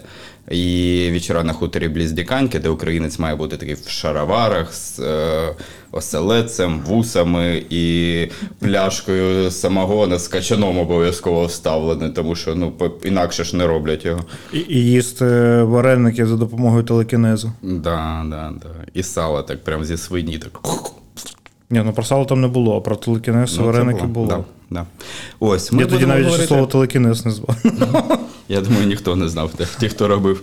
І 0.51 1.09
вечора 1.13 1.43
на 1.43 1.53
хуторі 1.53 1.89
Бліздіканьки, 1.89 2.59
де 2.59 2.69
українець 2.69 3.19
має 3.19 3.35
бути 3.35 3.57
такий 3.57 3.75
в 3.75 3.89
шароварах 3.89 4.75
з 4.75 4.99
е, 4.99 5.55
оселедцем, 5.93 6.81
вусами 6.87 7.63
і 7.71 8.27
пляшкою 8.59 9.51
самогона 9.51 10.19
з 10.19 10.29
качаном 10.29 10.79
обов'язково 10.79 11.47
вставлений, 11.47 12.11
тому 12.11 12.37
що 12.37 12.55
ну 12.55 12.73
інакше 13.05 13.45
ж 13.45 13.57
не 13.57 13.67
роблять 13.67 14.05
його. 14.05 14.21
І, 14.53 14.59
і 14.69 14.79
їсти 14.85 15.25
вареники 15.63 16.27
за 16.27 16.37
допомогою 16.37 16.83
телекінезу. 16.83 17.53
Да, 17.63 18.25
да, 18.31 18.53
да. 18.63 18.69
І 18.95 19.03
сало 19.03 19.43
так 19.43 19.65
прям 19.65 19.85
зі 19.85 19.97
свині 19.97 20.39
так. 20.39 20.61
Ні, 21.73 21.83
ну 21.85 21.93
про 21.93 22.03
сало 22.05 22.25
там 22.25 22.41
не 22.41 22.49
було, 22.49 22.77
а 22.77 22.81
про 22.81 22.97
телекінез 22.97 23.59
Ну, 23.59 23.65
вареники 23.67 24.05
було. 24.07 24.27
Да, 24.27 24.45
да. 24.71 24.85
Ось, 25.41 25.73
ми 25.73 25.83
Я 25.83 25.89
тоді 25.89 26.07
навіть 26.07 26.25
говорити- 26.25 26.47
слово 26.49 26.67
телекінез 26.67 27.27
не 27.27 27.33
звав. 27.33 27.57
Я 28.49 28.61
думаю, 28.61 28.87
ніхто 28.87 29.17
не 29.17 29.29
знав. 29.29 29.51
Ті- 29.59 29.67
Ті, 29.81 29.89
хто 29.89 30.09
робив 30.09 30.43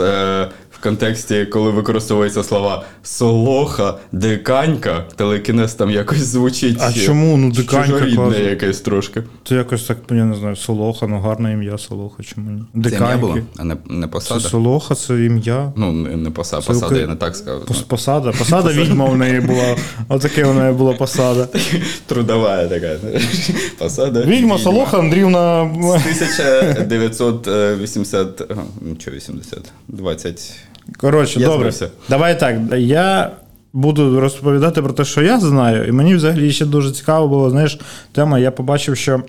е, 0.00 0.48
в 0.80 0.82
контексті, 0.82 1.46
коли 1.46 1.70
використовуються 1.70 2.42
слова 2.42 2.84
солоха, 3.02 3.98
диканька, 4.12 5.04
телекінез 5.16 5.74
там 5.74 5.90
якось 5.90 6.18
звучить. 6.18 6.78
А 6.80 6.90
е, 6.90 6.92
чому? 6.92 7.36
Ну, 7.36 7.52
диканька 7.52 8.00
чужорідне 8.00 8.38
якесь 8.38 8.80
трошки. 8.80 9.22
Це 9.44 9.54
якось 9.54 9.82
так, 9.82 9.98
я 10.10 10.24
не 10.24 10.36
знаю, 10.36 10.56
Солоха, 10.56 11.06
ну 11.06 11.20
гарне 11.20 11.52
ім'я 11.52 11.78
Солоха, 11.78 12.22
чому 12.22 12.50
ні? 12.50 12.62
Це 12.90 12.96
ім'я 12.96 13.16
було, 13.16 13.38
а 13.56 13.64
не, 13.64 13.76
не 13.90 14.06
Це 14.06 14.08
посада. 14.08 14.40
Солоха, 14.40 14.94
це 14.94 15.24
ім'я. 15.24 15.72
Ну, 15.76 15.92
не, 15.92 16.16
не 16.16 16.30
посада, 16.30 16.62
Це 16.62 16.72
посада, 16.72 17.00
я 17.00 17.06
не 17.06 17.16
так 17.16 17.36
сказав. 17.36 17.62
Пос- 17.62 17.84
Посада. 17.84 18.32
Посада 18.38 18.72
відьма 18.72 19.04
у 19.04 19.16
неї 19.16 19.40
була. 19.40 19.76
Отаке 20.08 20.44
у 20.44 20.54
неї 20.54 20.72
була 20.72 20.92
посада. 20.92 21.48
Трудова 22.06 22.66
така. 22.66 22.96
Посада. 23.78 24.20
Відьма 24.20 24.58
Солоха 24.58 24.98
Андрівна. 24.98 25.70
З 25.74 25.78
1980. 26.22 28.50
ага, 28.50 28.62
Нічого, 28.80 29.16
80. 29.16 29.58
20. 29.88 30.69
Коротше, 30.96 31.40
Я 31.40 31.46
добре. 31.46 31.70
збився. 31.70 31.94
Давай 32.08 32.40
так. 32.40 32.56
Я 32.76 33.30
буду 33.72 34.20
розповідати 34.20 34.82
про 34.82 34.92
те, 34.92 35.04
що 35.04 35.22
я 35.22 35.40
знаю, 35.40 35.88
і 35.88 35.92
мені 35.92 36.14
взагалі 36.14 36.52
ще 36.52 36.66
дуже 36.66 36.90
цікаво 36.90 37.28
було, 37.28 37.50
знаєш, 37.50 37.78
тема. 38.12 38.38
Я 38.38 38.50
побачив, 38.50 38.96
що 38.96 39.22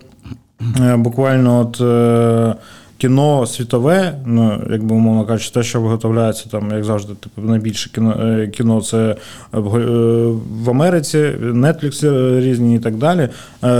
е, 0.81 0.95
буквально 0.95 1.59
от. 1.59 1.81
Е, 1.81 2.55
Кіно 2.97 3.45
світове, 3.47 4.13
ну, 4.25 4.61
якби 4.71 4.95
умовно 4.95 5.25
кажучи, 5.25 5.51
те, 5.53 5.63
що 5.63 5.81
виготовляється 5.81 6.49
там, 6.49 6.71
як 6.71 6.83
завжди, 6.83 7.13
типу, 7.13 7.41
найбільше 7.41 7.89
кіно, 7.89 8.17
е, 8.21 8.47
кіно 8.47 8.81
це 8.81 9.15
в, 9.51 9.79
в 10.63 10.69
Америці, 10.69 11.17
Netflix 11.41 12.39
різні 12.41 12.75
і 12.75 12.79
так 12.79 12.95
далі. 12.95 13.29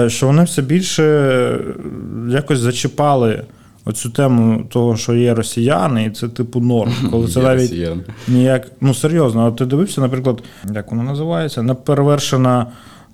Що 0.08 0.28
вони 0.28 0.44
все 0.44 0.62
більше 0.62 1.60
якось 2.30 2.60
зачіпали 2.60 3.42
оцю 3.92 4.10
тему 4.10 4.64
того, 4.70 4.98
що 4.98 5.14
є 5.14 5.34
росіяни, 5.34 6.06
і 6.06 6.10
це 6.10 6.28
типу 6.28 6.60
норм. 6.60 6.92
Коли 7.12 7.28
це 7.28 7.42
навіть 7.42 7.74
ніяк. 8.28 8.72
Ну 8.82 8.94
серйозно, 8.94 9.48
а 9.48 9.52
ти 9.52 9.66
дивився, 9.66 10.02
наприклад, 10.02 10.44
як 10.74 10.92
воно 10.92 11.04
називається? 11.04 11.62
Неперевершена 11.62 12.68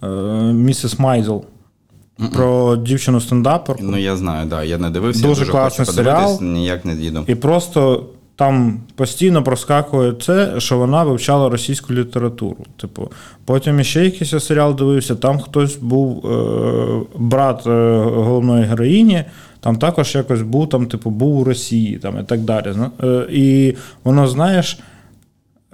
е, 0.04 0.08
місіс 0.54 1.00
Майзел. 1.00 1.44
Про 2.34 2.76
дівчину 2.76 3.22
стендаперку. 3.22 3.84
Ну, 3.84 3.98
я 3.98 4.16
знаю, 4.16 4.50
да. 4.50 4.64
Я 4.64 4.78
не 4.78 4.90
дивився. 4.90 5.22
Дуже 5.22 5.30
я 5.34 5.40
дуже 5.40 5.52
класний 5.52 5.86
хочу 5.86 5.98
серіал. 5.98 6.40
Ніяк 6.42 6.86
не 6.86 6.94
їду. 6.94 7.24
І 7.28 7.36
просто 7.36 8.04
там 8.36 8.80
постійно 8.96 9.44
проскакує 9.44 10.14
це, 10.22 10.54
що 10.58 10.78
вона 10.78 11.04
вивчала 11.04 11.50
російську 11.50 11.94
літературу. 11.94 12.58
Типу, 12.82 13.12
потім 13.46 13.84
ще 13.84 14.06
якийсь 14.06 14.44
серіал 14.46 14.76
дивився, 14.76 15.16
там 15.16 15.40
хтось 15.40 15.76
був 15.76 16.28
е, 16.28 17.06
брат 17.16 17.68
е, 17.68 17.98
головної 18.04 18.64
героїні. 18.64 19.24
Там 19.60 19.76
також 19.76 20.16
якось 20.16 20.42
був, 20.42 20.70
там, 20.70 20.86
типу, 20.86 21.10
був 21.10 21.38
у 21.38 21.44
Росії 21.44 21.98
там, 21.98 22.20
і 22.20 22.24
так 22.24 22.40
далі. 22.40 22.74
Е, 23.04 23.26
і 23.32 23.76
воно, 24.04 24.28
знаєш, 24.28 24.80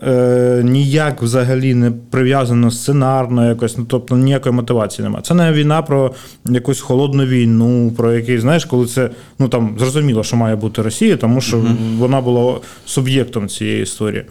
е, 0.03 0.61
ніяк 0.65 1.21
взагалі 1.21 1.73
не 1.73 1.91
прив'язано 1.91 2.71
сценарно 2.71 3.47
якось, 3.47 3.77
ну 3.77 3.85
тобто 3.87 4.17
ніякої 4.17 4.55
мотивації 4.55 5.03
немає. 5.03 5.23
Це 5.23 5.33
не 5.33 5.51
війна 5.51 5.81
про 5.81 6.13
якусь 6.45 6.81
холодну 6.81 7.25
війну, 7.25 7.91
про 7.97 8.13
який, 8.13 8.39
знаєш, 8.39 8.65
коли 8.65 8.85
це 8.85 9.09
ну 9.39 9.47
там 9.47 9.75
зрозуміло, 9.79 10.23
що 10.23 10.35
має 10.35 10.55
бути 10.55 10.81
Росія, 10.81 11.17
тому 11.17 11.41
що 11.41 11.63
вона 11.97 12.21
була 12.21 12.59
суб'єктом 12.85 13.47
цієї 13.47 13.83
історії. 13.83 14.25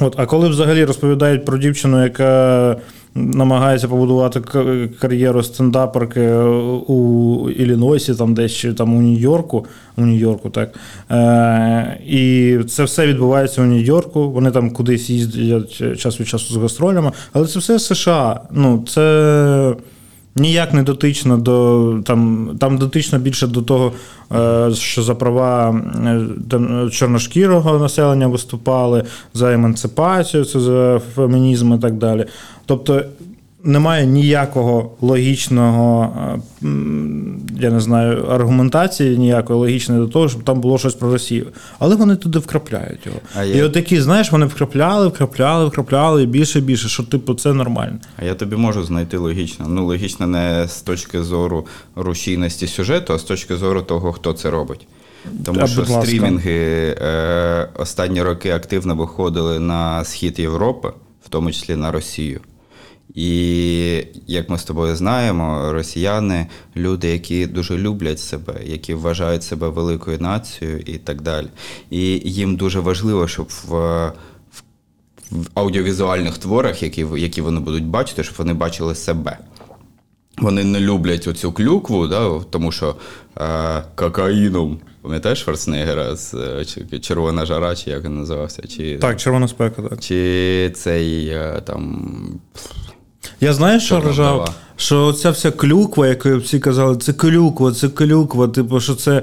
От, 0.00 0.14
а 0.18 0.26
коли 0.26 0.48
взагалі 0.48 0.84
розповідають 0.84 1.44
про 1.44 1.58
дівчину, 1.58 2.02
яка 2.02 2.76
намагається 3.14 3.88
побудувати 3.88 4.40
кар'єру 5.00 5.42
стендаперки 5.42 6.32
у 6.86 7.50
Іллінойсі, 7.50 8.14
там 8.14 8.34
десь 8.34 8.52
чи 8.52 8.72
там 8.72 8.94
у 8.94 9.02
Нью-Йорку, 9.02 9.66
у 9.96 10.02
Нью-Йорку, 10.02 10.50
так. 10.50 10.74
Е, 11.10 12.00
і 12.06 12.58
це 12.68 12.84
все 12.84 13.06
відбувається 13.06 13.62
у 13.62 13.64
Нью-Йорку. 13.64 14.30
Вони 14.30 14.50
там 14.50 14.70
кудись 14.70 15.10
їздять 15.10 15.98
час 15.98 16.20
від 16.20 16.28
часу 16.28 16.54
з 16.54 16.56
гастролями, 16.56 17.12
але 17.32 17.46
це 17.46 17.58
все 17.58 17.78
США. 17.78 18.40
Ну, 18.50 18.84
це. 18.88 19.74
Ніяк 20.36 20.72
не 20.72 20.82
дотично 20.82 21.38
до 21.38 22.00
там, 22.04 22.50
там 22.60 22.78
дотично 22.78 23.18
більше 23.18 23.46
до 23.46 23.62
того, 23.62 23.92
е, 24.32 24.74
що 24.74 25.02
за 25.02 25.14
права 25.14 25.80
е, 26.52 26.90
чорношкірого 26.90 27.78
населення 27.78 28.26
виступали, 28.26 29.04
за 29.34 29.52
емансипацію, 29.52 30.44
це 30.44 30.60
за 30.60 31.00
фемінізм 31.14 31.74
і 31.74 31.78
так 31.78 31.94
далі. 31.94 32.26
Тобто 32.66 33.02
немає 33.64 34.06
ніякого 34.06 34.90
логічного, 35.00 36.12
е, 36.62 36.66
я 37.60 37.70
не 37.70 37.80
знаю, 37.80 38.24
аргументації 38.24 39.18
ніякої 39.18 39.58
логічної 39.58 40.00
до 40.00 40.06
того, 40.08 40.28
щоб 40.28 40.42
там 40.42 40.60
було 40.60 40.78
щось 40.78 40.94
про 40.94 41.12
Росію. 41.12 41.46
Але 41.78 41.96
вони 41.96 42.16
туди 42.16 42.38
вкрапляють 42.38 43.06
його. 43.06 43.18
А 43.36 43.44
І 43.44 43.56
я- 43.56 43.64
от 43.64 43.72
такі, 43.72 44.00
знаєш, 44.00 44.32
вони 44.32 44.46
вкрапляли, 44.46 45.08
вкрапляли, 45.08 45.66
вкрапляли, 45.66 46.22
і 46.22 46.26
більше 46.26 46.58
і 46.58 46.62
більше, 46.62 46.88
що 46.88 47.02
типу 47.02 47.34
це 47.34 47.52
нормально. 47.52 47.98
А 48.16 48.24
я 48.24 48.34
тобі 48.34 48.56
можу 48.56 48.84
знайти 48.84 49.16
логічно. 49.16 49.66
Ну, 49.68 49.86
логічно 49.86 50.26
не 50.26 50.68
з 50.68 50.82
точки 50.82 51.22
зору 51.22 51.66
рушійності 51.96 52.66
сюжету, 52.66 53.12
а 53.12 53.18
з 53.18 53.22
точки 53.22 53.56
зору 53.56 53.82
того, 53.82 54.12
хто 54.12 54.32
це 54.32 54.50
робить. 54.50 54.86
Тому 55.44 55.60
А, 55.62 55.66
що 55.66 55.84
стрімінги 55.84 56.96
е, 57.02 57.68
останні 57.78 58.22
роки 58.22 58.50
активно 58.50 58.94
виходили 58.94 59.58
на 59.58 60.04
схід 60.04 60.38
Європи, 60.38 60.92
в 61.24 61.28
тому 61.28 61.52
числі 61.52 61.76
на 61.76 61.92
Росію. 61.92 62.40
І 63.14 64.06
як 64.26 64.48
ми 64.48 64.58
з 64.58 64.64
тобою 64.64 64.96
знаємо, 64.96 65.72
росіяни 65.72 66.46
люди, 66.76 67.08
які 67.08 67.46
дуже 67.46 67.78
люблять 67.78 68.20
себе, 68.20 68.54
які 68.64 68.94
вважають 68.94 69.42
себе 69.42 69.68
великою 69.68 70.18
нацією 70.18 70.80
і 70.86 70.98
так 70.98 71.22
далі. 71.22 71.46
І 71.90 72.00
їм 72.24 72.56
дуже 72.56 72.80
важливо, 72.80 73.28
щоб 73.28 73.48
в, 73.68 73.74
в 74.52 74.62
в 75.30 75.46
аудіовізуальних 75.54 76.38
творах, 76.38 76.82
які, 76.82 77.06
які 77.16 77.40
вони 77.40 77.60
будуть 77.60 77.84
бачити, 77.84 78.24
щоб 78.24 78.34
вони 78.38 78.54
бачили 78.54 78.94
себе. 78.94 79.38
Вони 80.38 80.64
не 80.64 80.80
люблять 80.80 81.28
оцю 81.28 81.52
клюкву, 81.52 82.08
да, 82.08 82.40
тому 82.50 82.72
що 82.72 82.96
е, 83.40 83.82
кокаїном, 83.94 84.78
пам'ятаєш 85.02 85.38
Шварценеггера 85.38 86.16
з 86.16 86.34
е, 86.92 86.98
червона 86.98 87.46
жара, 87.46 87.76
чи 87.76 87.90
як 87.90 88.04
він 88.04 88.16
називався? 88.18 88.62
Чи, 88.68 88.98
Так, 88.98 89.20
червона 89.20 89.48
спека, 89.48 89.82
так. 89.82 90.00
чи 90.00 90.72
цей 90.74 91.28
е, 91.28 91.62
там. 91.64 92.40
Я 93.40 93.52
знаю, 93.52 93.80
що 93.80 94.00
ржав, 94.00 94.54
що 94.76 95.12
ця 95.12 95.30
вся 95.30 95.50
клюква, 95.50 96.06
яку 96.06 96.36
всі 96.36 96.58
казали, 96.58 96.96
це 96.96 97.12
клюква, 97.12 97.72
це 97.72 97.88
клюква, 97.88 98.48
типу, 98.48 98.80
що 98.80 98.94
це, 98.94 99.12
е, 99.12 99.22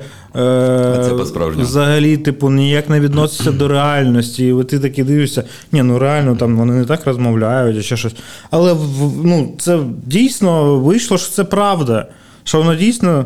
це 1.04 1.14
взагалі, 1.62 2.18
типу, 2.18 2.50
ніяк 2.50 2.90
не 2.90 3.00
відноситься 3.00 3.52
до 3.52 3.68
реальності. 3.68 4.56
І 4.62 4.64
ти 4.64 4.80
таки 4.80 5.04
дивишся, 5.04 5.44
ні, 5.72 5.84
ну 5.84 6.00
реально 6.00 6.36
там 6.36 6.58
вони 6.58 6.74
не 6.74 6.86
так 6.86 7.06
розмовляють, 7.06 7.78
а 7.78 7.82
ще 7.82 7.98
щось. 7.98 8.16
Але 8.52 8.76
ну, 9.24 9.54
це 9.60 9.80
дійсно 10.06 10.76
вийшло, 10.80 11.18
що 11.18 11.32
це 11.32 11.44
правда. 11.44 12.08
Що 12.44 12.58
воно 12.58 12.76
дійсно. 12.76 13.26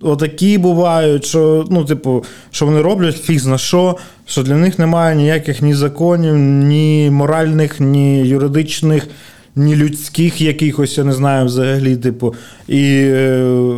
Отакі 0.00 0.58
бувають, 0.58 1.24
що 1.24 1.66
ну, 1.70 1.84
типу, 1.84 2.24
що 2.50 2.66
вони 2.66 2.82
роблять 2.82 3.16
фіг 3.16 3.46
на 3.46 3.58
що, 3.58 3.96
що 4.26 4.42
для 4.42 4.54
них 4.54 4.78
немає 4.78 5.16
ніяких 5.16 5.62
ні 5.62 5.74
законів, 5.74 6.34
ні 6.36 7.10
моральних, 7.10 7.80
ні 7.80 8.28
юридичних, 8.28 9.08
ні 9.56 9.76
людських 9.76 10.40
якихось, 10.40 10.98
я 10.98 11.04
не 11.04 11.12
знаю, 11.12 11.46
взагалі, 11.46 11.96
типу. 11.96 12.34
І 12.68 12.82
е, 13.04 13.76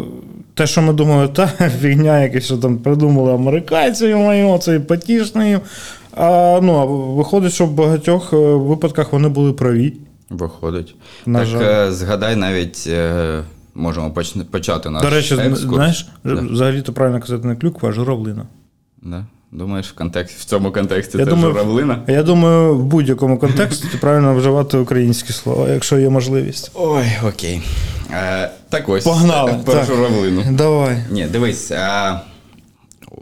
те, 0.54 0.66
що 0.66 0.82
ми 0.82 0.92
думали, 0.92 1.28
та 1.28 1.46
фігня 1.80 2.22
якась, 2.22 2.44
що 2.44 2.56
там 2.56 2.78
придумали 2.78 3.32
американці, 3.34 4.14
моє, 4.14 4.58
це 4.58 4.80
потішно 4.80 5.46
їм. 5.46 5.60
А, 6.16 6.60
ну, 6.62 6.72
а 6.74 6.84
виходить, 7.16 7.52
що 7.52 7.66
в 7.66 7.72
багатьох 7.72 8.32
е, 8.32 8.36
випадках 8.36 9.12
вони 9.12 9.28
були 9.28 9.52
праві. 9.52 9.92
Виходить. 10.30 10.94
На 11.26 11.38
так 11.38 11.48
жаль. 11.48 11.86
е, 11.88 11.92
згадай 11.92 12.36
навіть. 12.36 12.84
Е, 12.88 13.42
можемо 13.74 14.14
почати 14.50 14.90
наш 14.90 15.02
До 15.02 15.10
речі, 15.10 15.34
екскурс. 15.34 15.74
знаєш, 15.74 16.08
Да. 16.24 16.34
взагалі 16.34 16.82
то 16.82 16.92
правильно 16.92 17.20
казати 17.20 17.46
не 17.48 17.56
клюква, 17.56 17.88
а 17.88 17.92
журавлина. 17.92 18.46
Да? 19.02 19.26
Думаєш, 19.52 19.90
в, 19.90 19.94
контексті, 19.94 20.36
в 20.40 20.44
цьому 20.44 20.72
контексті 20.72 21.18
Я 21.18 21.24
це 21.24 21.30
думаю, 21.30 21.52
журавлина? 21.52 22.02
Я 22.06 22.22
думаю, 22.22 22.74
в 22.74 22.84
будь-якому 22.84 23.38
контексті 23.38 23.86
правильно 24.00 24.34
вживати 24.34 24.78
українські 24.78 25.32
слова, 25.32 25.68
якщо 25.68 25.98
є 25.98 26.08
можливість. 26.08 26.70
Ой, 26.74 27.04
окей. 27.24 27.62
Е, 28.12 28.50
так 28.68 28.88
ось. 28.88 29.04
Погнали. 29.04 29.54
Про 29.64 29.74
Так. 29.74 29.84
журавлину. 29.86 30.44
Давай. 30.50 31.04
Ні, 31.10 31.24
дивись, 31.26 31.70
а, 31.70 32.20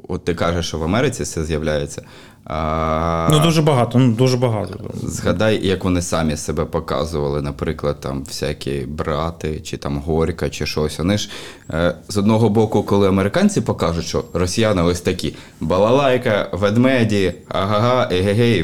от 0.08 0.24
ти 0.24 0.34
кажеш, 0.34 0.66
що 0.68 0.78
в 0.78 0.84
Америці 0.84 1.22
все 1.22 1.44
з'являється. 1.44 2.02
А, 2.48 3.28
Ну, 3.30 3.40
дуже 3.40 3.62
багато, 3.62 3.98
ну 3.98 4.12
дуже 4.12 4.36
багато. 4.36 4.74
Згадай, 4.94 5.66
як 5.66 5.84
вони 5.84 6.02
самі 6.02 6.36
себе 6.36 6.64
показували, 6.64 7.42
наприклад, 7.42 8.00
там 8.00 8.24
всякі 8.24 8.84
брати, 8.88 9.60
чи 9.60 9.76
там 9.76 9.98
горька, 9.98 10.48
чи 10.50 10.66
щось. 10.66 10.98
Вони 10.98 11.18
ж 11.18 11.30
е, 11.70 11.94
з 12.08 12.16
одного 12.16 12.48
боку, 12.48 12.82
коли 12.82 13.08
американці 13.08 13.60
покажуть, 13.60 14.04
що 14.06 14.24
росіяни 14.32 14.82
ось 14.82 15.00
такі 15.00 15.34
балалайка, 15.60 16.48
ведмеді, 16.52 17.34
агага, 17.48 18.08
егегей, 18.12 18.62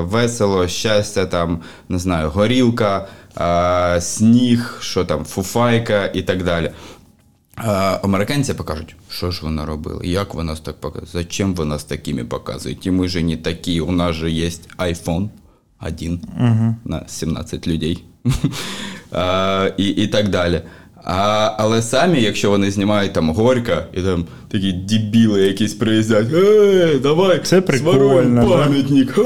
весело, 0.00 0.68
щастя, 0.68 1.26
там, 1.26 1.58
не 1.88 1.98
знаю, 1.98 2.30
горілка, 2.30 3.06
е, 3.40 4.00
сніг, 4.00 4.78
що 4.80 5.04
там, 5.04 5.24
фуфайка 5.24 6.10
і 6.14 6.22
так 6.22 6.42
далі. 6.44 6.70
А 7.56 7.98
американці 8.02 8.54
покажуть, 8.54 8.96
що 9.10 9.30
ж 9.30 9.40
вони 9.42 9.64
робили, 9.64 10.06
як 10.06 10.34
ви 10.34 10.44
нас 10.44 10.60
так 10.60 10.80
показує, 10.80 11.10
зачем 11.12 11.54
ви 11.54 11.64
нас 11.64 11.84
такими 11.84 12.24
показуєте, 12.24 12.90
ми 12.90 13.08
ж 13.08 13.22
не 13.22 13.36
такі, 13.36 13.80
у 13.80 13.92
нас 13.92 14.16
же 14.16 14.30
є 14.30 14.48
iPhone 14.78 15.28
один 15.80 16.20
на 16.84 17.08
17 17.08 17.66
людей. 17.66 18.04
А, 19.16 19.70
і, 19.76 19.88
і 19.88 20.06
так 20.06 20.28
далі. 20.28 20.62
А, 21.04 21.50
але 21.58 21.82
самі, 21.82 22.22
якщо 22.22 22.50
вони 22.50 22.70
знімають 22.70 23.12
там 23.12 23.30
горька, 23.30 23.86
і 23.92 24.00
там 24.00 24.24
такі 24.48 24.72
дебіли 24.72 25.42
якісь 25.42 25.74
приїздять, 25.74 26.26
е, 26.34 26.98
давай 27.02 27.40
Це 27.44 27.60
да? 27.60 28.46
пам'ятник, 28.48 29.18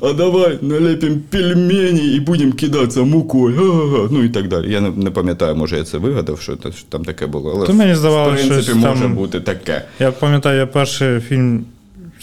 а 0.00 0.12
давай 0.12 0.58
налепимо 0.62 1.16
пельмені 1.30 2.14
і 2.14 2.20
будемо 2.20 2.52
кидатися 2.52 3.02
мукою, 3.02 3.56
ха-ха-ха, 3.56 4.08
ну 4.10 4.24
і 4.24 4.28
так 4.28 4.48
далі. 4.48 4.72
Я 4.72 4.80
не, 4.80 4.90
не 4.90 5.10
пам'ятаю, 5.10 5.56
може 5.56 5.76
я 5.76 5.84
це 5.84 5.98
вигадав, 5.98 6.40
що, 6.40 6.52
що 6.52 6.86
там 6.88 7.04
таке 7.04 7.26
було. 7.26 7.52
Але 7.56 7.66
То 7.66 7.72
мені 7.72 7.94
здавалося, 7.94 8.44
в 8.44 8.48
принципі 8.48 8.78
може 8.78 9.02
там- 9.02 9.14
бути 9.14 9.40
таке. 9.40 9.84
Я 10.00 10.12
пам'ятаю, 10.12 10.58
я 10.58 10.66
перший 10.66 11.20
фільм, 11.20 11.64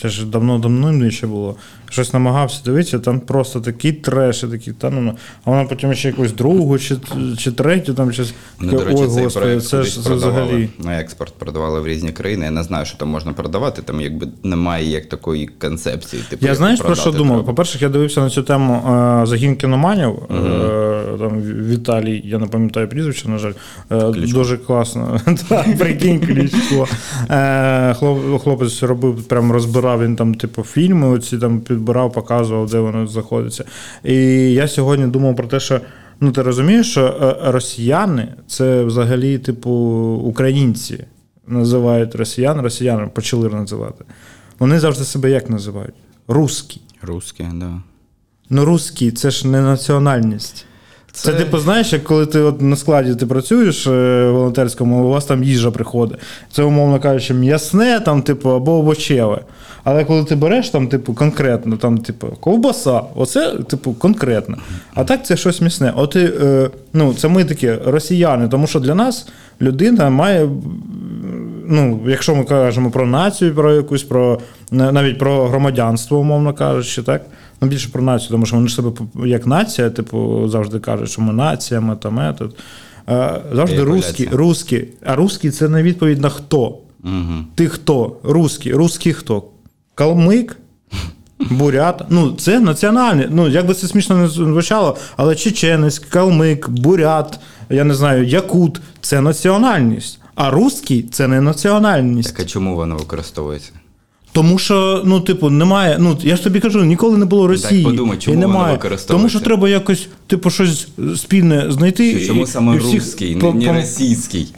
це 0.02 0.10
ж 0.10 0.26
давно-давно 0.26 1.12
ще 1.12 1.28
було. 1.28 1.56
Щось 1.92 2.14
намагався 2.14 2.62
дивитися, 2.66 3.00
там 3.00 3.20
просто 3.20 3.62
такі 3.62 3.92
треші, 3.92 4.48
такі, 4.48 4.72
та 4.72 4.90
ну, 4.90 5.02
ну. 5.02 5.18
а 5.46 5.50
вона 5.50 5.66
потім 5.66 5.94
ще 5.94 6.08
якусь 6.08 6.32
другу 6.32 6.80
чи, 6.80 6.96
чи 7.38 7.52
третю, 7.52 7.94
там 7.94 8.12
щось. 8.12 8.34
Таке, 8.60 8.72
до 8.72 8.84
речі, 8.84 9.02
Ой, 9.02 9.08
цей 9.08 9.24
господи, 9.24 9.46
проект 9.46 9.66
це 9.66 9.84
ж 9.84 10.04
продавали 10.04 10.44
взагалі. 10.44 10.70
на 10.80 11.00
експорт 11.00 11.34
продавали 11.34 11.80
в 11.80 11.88
різні 11.88 12.12
країни. 12.12 12.46
Я 12.46 12.52
не 12.52 12.64
знаю, 12.64 12.86
що 12.86 12.98
там 12.98 13.10
можна 13.10 13.34
продавати, 13.34 13.82
там 13.82 14.02
якби 14.02 14.28
немає 14.44 14.90
як 14.90 15.10
такої 15.10 15.48
концепції. 15.48 16.24
Типу, 16.30 16.46
Я 16.46 16.56
знаєш 16.56 16.82
про 16.82 16.96
що 16.96 17.12
думав? 17.12 17.46
По-перше, 17.46 17.78
я 17.82 17.90
дивився 17.90 18.22
на 18.22 18.30
цю 18.30 18.44
тему 18.44 18.74
е, 18.74 19.26
загін 19.26 19.56
кіноманів. 19.56 20.10
Е, 20.10 21.18
там 21.20 21.42
Віталій, 21.42 22.22
я 22.26 22.38
не 22.38 22.46
пам'ятаю 22.46 22.88
прізвище, 22.88 23.30
на 23.30 23.38
жаль. 23.38 23.54
Е, 23.92 24.12
дуже 24.12 24.58
класно. 24.58 25.20
Прикинь, 25.80 26.20
Кличко. 26.20 26.88
Хлопець 28.44 28.84
робив, 28.84 29.24
прям 29.24 29.52
розбирав 29.52 30.04
він 30.04 30.16
там, 30.16 30.36
типу, 30.36 30.64
фільми, 30.64 31.08
оці 31.08 31.38
там 31.38 31.62
підбирав, 31.82 32.14
показував, 32.14 32.70
де 32.70 32.80
вони 32.80 33.08
знаходяться. 33.08 33.66
І 34.04 34.16
я 34.54 34.68
сьогодні 34.68 35.08
думав 35.08 35.36
про 35.36 35.48
те, 35.48 35.60
що. 35.60 35.82
Ну, 36.24 36.32
ти 36.32 36.42
розумієш, 36.42 36.92
що 36.92 37.06
е, 37.06 37.52
росіяни 37.52 38.28
це 38.48 38.84
взагалі, 38.84 39.38
типу, 39.38 39.72
українці 40.24 41.04
називають 41.48 42.16
росіян, 42.16 42.62
росіяни 42.62 43.08
почали 43.08 43.50
називати. 43.50 44.06
Вони 44.60 44.80
завжди 44.80 45.04
себе 45.04 45.30
як 45.30 45.50
називають? 45.50 45.94
Русські. 46.28 46.82
Русське, 47.02 47.52
да. 47.54 47.72
Ну, 48.50 48.66
русські 48.66 49.12
це 49.12 49.32
ж 49.32 49.48
не 49.48 49.62
національність. 49.62 50.66
Це, 51.12 51.32
Це- 51.32 51.38
типу, 51.38 51.58
знаєш, 51.58 51.94
як 51.94 52.04
коли 52.04 52.26
ти 52.26 52.40
от 52.40 52.62
на 52.62 52.76
складі 52.76 53.16
ти 53.16 53.26
працюєш 53.26 53.88
е, 53.88 54.30
волонтерському, 54.32 55.06
у 55.06 55.10
вас 55.10 55.26
там 55.26 55.44
їжа 55.44 55.72
приходить. 55.72 56.18
Це, 56.52 56.64
умовно 56.64 57.00
кажучи, 57.00 57.34
м'ясне, 57.34 58.00
там, 58.00 58.22
типу, 58.22 58.50
або 58.50 58.72
овочеве. 58.72 59.42
Але 59.84 60.06
коли 60.06 60.24
ти 60.24 60.36
береш 60.36 60.70
там, 60.70 60.88
типу, 60.88 61.14
конкретно, 61.14 61.78
там, 61.78 61.98
типу, 61.98 62.28
ковбаса, 62.28 63.02
оце, 63.16 63.58
типу, 63.70 63.94
конкретно. 63.94 64.58
А 64.94 65.04
так 65.04 65.26
це 65.26 65.38
щось 65.38 65.62
м'ясне. 65.62 65.94
От, 65.96 66.16
і, 66.16 66.30
е, 66.42 66.70
ну, 66.94 67.14
це 67.14 67.28
ми 67.28 67.46
такі 67.46 67.72
росіяни, 67.72 68.48
тому 68.48 68.68
що 68.68 68.80
для 68.80 68.96
нас 68.96 69.28
людина 69.62 70.10
має 70.10 70.50
ну, 71.72 72.00
якщо 72.08 72.36
ми 72.36 72.44
кажемо 72.44 72.92
про 72.92 73.06
націю, 73.06 73.56
про 73.56 73.74
якусь, 73.74 74.04
про 74.04 74.40
навіть 74.72 75.20
про 75.20 75.48
громадянство, 75.48 76.18
умовно 76.18 76.54
кажучи, 76.54 77.04
так? 77.04 77.26
Ну, 77.62 77.68
більше 77.68 77.90
про 77.90 78.02
націю, 78.02 78.32
тому 78.32 78.46
що 78.46 78.56
вони 78.56 78.68
ж 78.68 78.76
себе 78.76 78.92
як 79.26 79.48
нація, 79.48 79.90
типу, 79.90 80.48
завжди 80.50 80.80
кажуть, 80.80 81.10
що 81.10 81.22
ми 81.22 81.34
нація, 81.34 81.82
ми 81.82 81.96
там 81.96 82.14
метод. 82.14 82.56
Завжди 83.08 83.76
Еякуляція. 83.76 83.86
русські, 83.86 84.30
русські. 84.32 84.88
А 85.06 85.16
русські 85.16 85.52
це 85.52 85.70
не 85.70 85.84
відповідь 85.84 86.22
на 86.22 86.30
хто. 86.30 86.78
Угу. 87.04 87.46
Ти 87.56 87.68
хто? 87.68 88.16
Русський. 88.24 88.74
Русський 88.74 89.14
хто? 89.14 89.44
Калмик? 89.96 90.58
Бурят. 91.50 92.04
Ну, 92.10 92.32
це 92.32 92.60
національне. 92.60 93.28
Ну, 93.32 93.48
як 93.50 93.68
би 93.68 93.74
це 93.74 93.88
смішно 93.88 94.18
не 94.18 94.28
звучало, 94.28 94.98
але 95.18 95.36
чеченець, 95.36 96.00
калмик, 96.00 96.70
бурят, 96.70 97.40
я 97.70 97.84
не 97.84 97.94
знаю, 97.94 98.26
якут 98.26 98.82
це 99.02 99.22
національність. 99.22 100.20
А 100.36 100.52
русський 100.52 101.04
це 101.12 101.28
не 101.28 101.42
національність. 101.42 102.30
Так 102.36 102.46
а 102.46 102.50
чому 102.50 102.76
воно 102.76 102.96
використовується? 102.96 103.72
Тому 104.32 104.58
що, 104.60 105.02
ну, 105.06 105.22
типу, 105.22 105.50
немає. 105.50 105.98
Ну, 106.00 106.18
я 106.22 106.36
ж 106.36 106.44
тобі 106.44 106.60
кажу, 106.60 106.84
ніколи 106.86 107.18
не 107.18 107.26
було 107.26 107.48
Росії. 107.48 107.84
подумай, 107.84 108.18
чому 108.18 108.34
і 108.34 108.42
воно 108.42 108.54
немає. 108.54 108.74
використовується? 108.74 109.14
Тому 109.14 109.30
що 109.30 109.40
треба 109.40 109.70
якось, 109.70 110.08
типу, 110.28 110.50
щось 110.50 110.88
спільне 111.16 111.72
знайти. 111.72 112.20
Чи 112.20 112.28
Чому 112.28 112.44
і- 112.44 112.48
саме 112.48 112.76
і 112.76 112.80
всіх 112.80 112.94
русський, 112.94 113.36
не, 113.36 113.54
не 113.54 113.74
російський? 113.74 114.54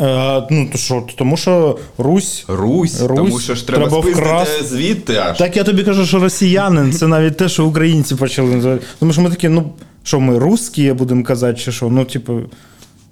Е, 0.00 0.42
ну, 0.50 0.68
то 0.72 0.78
що, 0.78 1.02
тому 1.16 1.36
що 1.36 1.78
Русь. 1.98 2.44
Русь, 2.48 3.02
Русь, 3.02 3.16
тому 3.16 3.40
що 3.40 3.54
ж 3.54 3.66
треба, 3.66 3.86
треба 3.86 4.02
спиздити 4.02 4.26
вкрасти. 4.26 4.64
звідти 4.64 5.16
аж. 5.16 5.38
Так 5.38 5.56
я 5.56 5.64
тобі 5.64 5.84
кажу, 5.84 6.06
що 6.06 6.18
росіянин 6.18 6.92
це 6.92 7.06
навіть 7.06 7.36
те, 7.36 7.48
що 7.48 7.66
українці 7.66 8.14
почали 8.14 8.54
називати. 8.54 8.84
Тому 8.98 9.12
що 9.12 9.22
ми 9.22 9.30
такі, 9.30 9.48
ну 9.48 9.72
що 10.02 10.20
ми 10.20 10.38
русські, 10.38 10.92
будемо 10.92 11.24
казати, 11.24 11.58
чи 11.58 11.72
що? 11.72 11.88
Ну, 11.88 12.04
типу, 12.04 12.40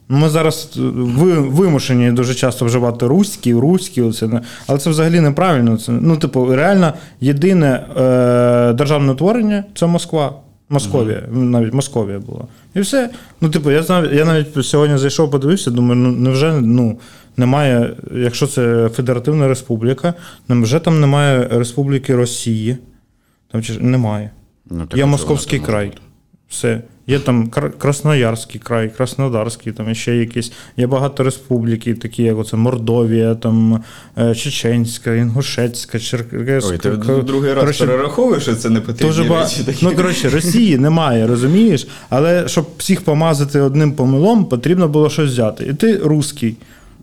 ми 0.09 0.29
зараз 0.29 0.71
ви, 0.97 1.33
вимушені 1.33 2.13
дуже 2.13 2.35
часто 2.35 2.65
вживати 2.65 3.07
руські, 3.07 3.55
руські, 3.55 4.03
оце, 4.03 4.29
але 4.67 4.79
це 4.79 4.91
взагалі 4.91 5.21
неправильно. 5.21 5.79
Це, 5.79 5.93
ну, 5.93 6.17
типу, 6.17 6.55
реально 6.55 6.93
єдине 7.21 7.87
е, 7.97 8.73
державне 8.73 9.13
утворення 9.13 9.65
це 9.75 9.87
Москва. 9.87 10.33
Московія, 10.71 11.23
навіть 11.31 11.75
Московія 11.75 12.19
була. 12.19 12.45
І 12.75 12.81
все. 12.81 13.11
Ну, 13.41 13.51
типу, 13.51 13.71
я 13.71 13.83
знав, 13.83 14.15
я 14.15 14.25
навіть 14.25 14.67
сьогодні 14.67 14.99
зайшов, 14.99 15.31
подивився, 15.31 15.71
думаю, 15.71 16.01
ну 16.01 16.13
невже 16.13 16.61
ну, 16.61 16.99
немає, 17.37 17.97
якщо 18.15 18.47
це 18.47 18.89
Федеративна 18.89 19.49
Республіка, 19.49 20.15
невже 20.49 20.81
там 20.81 21.01
немає 21.01 21.49
Республіки 21.51 22.15
Росії? 22.15 22.77
Там 23.53 23.63
чи 23.63 23.73
ж- 23.73 23.81
немає. 23.81 24.31
Ну, 24.71 24.87
так 24.87 24.99
Є 24.99 25.07
Московський 25.07 25.61
край. 25.61 25.93
Все. 26.49 26.83
Є 27.09 27.19
там 27.19 27.49
Кра- 27.49 27.71
Красноярський 27.79 28.61
край, 28.65 28.91
Краснодарський, 28.97 29.73
там 29.73 29.95
ще 29.95 30.17
якісь. 30.17 30.53
Є 30.77 30.87
багато 30.87 31.23
республіки, 31.23 31.95
такі 31.95 32.23
як 32.23 32.39
оце 32.39 32.57
Мордовія, 32.57 33.35
там 33.35 33.85
е, 34.19 34.35
Чеченська, 34.35 35.15
Інгушецька, 35.15 35.99
Черкеська. 35.99 36.71
Ой, 36.73 36.79
ти 36.79 36.91
другий 37.23 37.53
раз 37.53 37.61
коротше, 37.61 37.87
перераховуєш, 37.87 38.43
що 38.43 38.55
це 38.55 38.71
не 38.71 38.81
потрібні 38.81 39.07
Дуже 39.07 39.25
ба... 39.25 39.41
речі 39.43 39.63
такі. 39.67 39.85
Ну, 39.85 39.97
коротше, 39.97 40.29
Росії 40.29 40.79
немає, 40.79 41.27
розумієш? 41.27 41.89
Але 42.09 42.49
щоб 42.49 42.67
всіх 42.79 43.01
помазати 43.01 43.61
одним 43.61 43.93
помилом, 43.93 44.45
потрібно 44.45 44.89
було 44.89 45.11
щось 45.11 45.31
взяти. 45.31 45.67
І 45.71 45.75
ти 45.75 45.97
русський. 45.97 46.57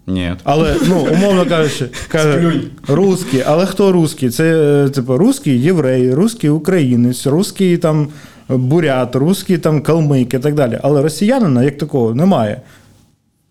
Ні. 0.08 0.34
Але, 0.44 0.76
ну, 0.88 1.08
умовно 1.12 1.46
кажучи, 1.50 1.86
каже, 2.08 2.54
русський. 2.88 3.44
Але 3.46 3.66
хто 3.66 3.92
русський? 3.92 4.30
Це, 4.30 4.84
е, 4.86 4.90
типу, 4.90 5.18
русський 5.18 5.62
єврей, 5.62 6.14
русський 6.14 6.50
українець, 6.50 7.28
русський 7.28 7.78
там 7.78 8.08
бурят, 8.50 9.16
русські 9.16 9.58
там 9.58 9.82
калмик 9.82 10.34
і 10.34 10.40
так 10.40 10.56
далі. 10.56 10.80
Але 10.84 11.02
росіянина 11.02 11.64
як 11.64 11.78
такого 11.78 12.14
немає. 12.16 12.62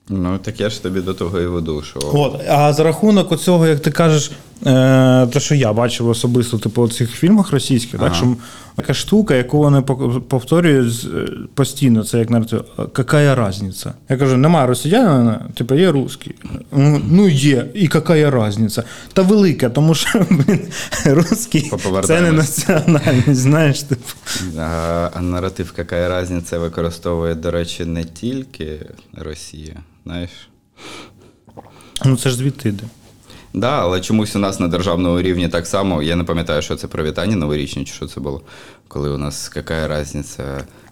Ну, 0.08 0.38
так 0.38 0.60
я 0.60 0.70
ж 0.70 0.82
тобі 0.82 1.00
до 1.00 1.14
того 1.14 1.40
і 1.40 1.46
веду, 1.46 1.82
що. 1.82 2.00
От, 2.12 2.40
а 2.48 2.72
за 2.72 2.84
рахунок 2.84 3.32
оцього, 3.32 3.66
як 3.66 3.80
ти 3.80 3.90
кажеш, 3.90 4.30
те, 5.26 5.40
що 5.40 5.54
я 5.54 5.72
бачив 5.72 6.08
особисто, 6.08 6.58
типу, 6.58 6.82
у 6.82 6.88
цих 6.88 7.10
фільмах 7.10 7.52
російських, 7.52 8.00
так, 8.00 8.14
що 8.14 8.36
така 8.76 8.94
штука, 8.94 9.34
яку 9.34 9.58
вони 9.58 9.82
повторюють 10.28 11.08
е, 11.14 11.28
постійно, 11.54 12.04
це 12.04 12.18
як 12.18 12.30
наратив, 12.30 12.64
яка 12.78 13.48
різниця? 13.48 13.94
Я 14.08 14.16
кажу, 14.16 14.36
немає 14.36 14.66
росіянина, 14.66 15.40
типу, 15.54 15.74
є 15.74 15.90
русський. 15.90 16.34
Ну, 16.72 17.00
Ну, 17.10 17.28
є, 17.28 17.66
і 17.74 17.82
яка 17.82 18.46
різниця? 18.48 18.82
Та 19.12 19.22
велика, 19.22 19.70
тому 19.70 19.94
що 19.94 20.26
блін, 20.30 20.60
русський 21.06 21.72
це 22.04 22.20
не 22.20 22.32
національність, 22.32 23.40
знаєш, 23.40 23.82
типу. 23.82 24.02
А, 24.58 25.10
а 25.14 25.20
наратив, 25.20 25.74
яка 25.78 26.22
різниця, 26.22 26.58
використовує, 26.58 27.34
до 27.34 27.50
речі, 27.50 27.84
не 27.84 28.04
тільки 28.04 28.80
Росія, 29.12 29.74
знаєш. 30.04 30.30
Ну 32.04 32.16
це 32.16 32.30
ж 32.30 32.36
звідти 32.36 32.68
йде. 32.68 32.84
Да, 33.54 33.80
але 33.80 34.00
чомусь 34.00 34.36
у 34.36 34.38
нас 34.38 34.60
на 34.60 34.68
державному 34.68 35.22
рівні 35.22 35.48
так 35.48 35.66
само. 35.66 36.02
Я 36.02 36.16
не 36.16 36.24
пам'ятаю, 36.24 36.62
що 36.62 36.76
це 36.76 36.86
привітання 36.86 37.36
новорічні, 37.36 37.84
чи 37.84 37.92
що 37.92 38.06
це 38.06 38.20
було. 38.20 38.40
Коли 38.88 39.10
у 39.10 39.18
нас 39.18 39.52
яка 39.56 40.00
різниця, 40.00 40.42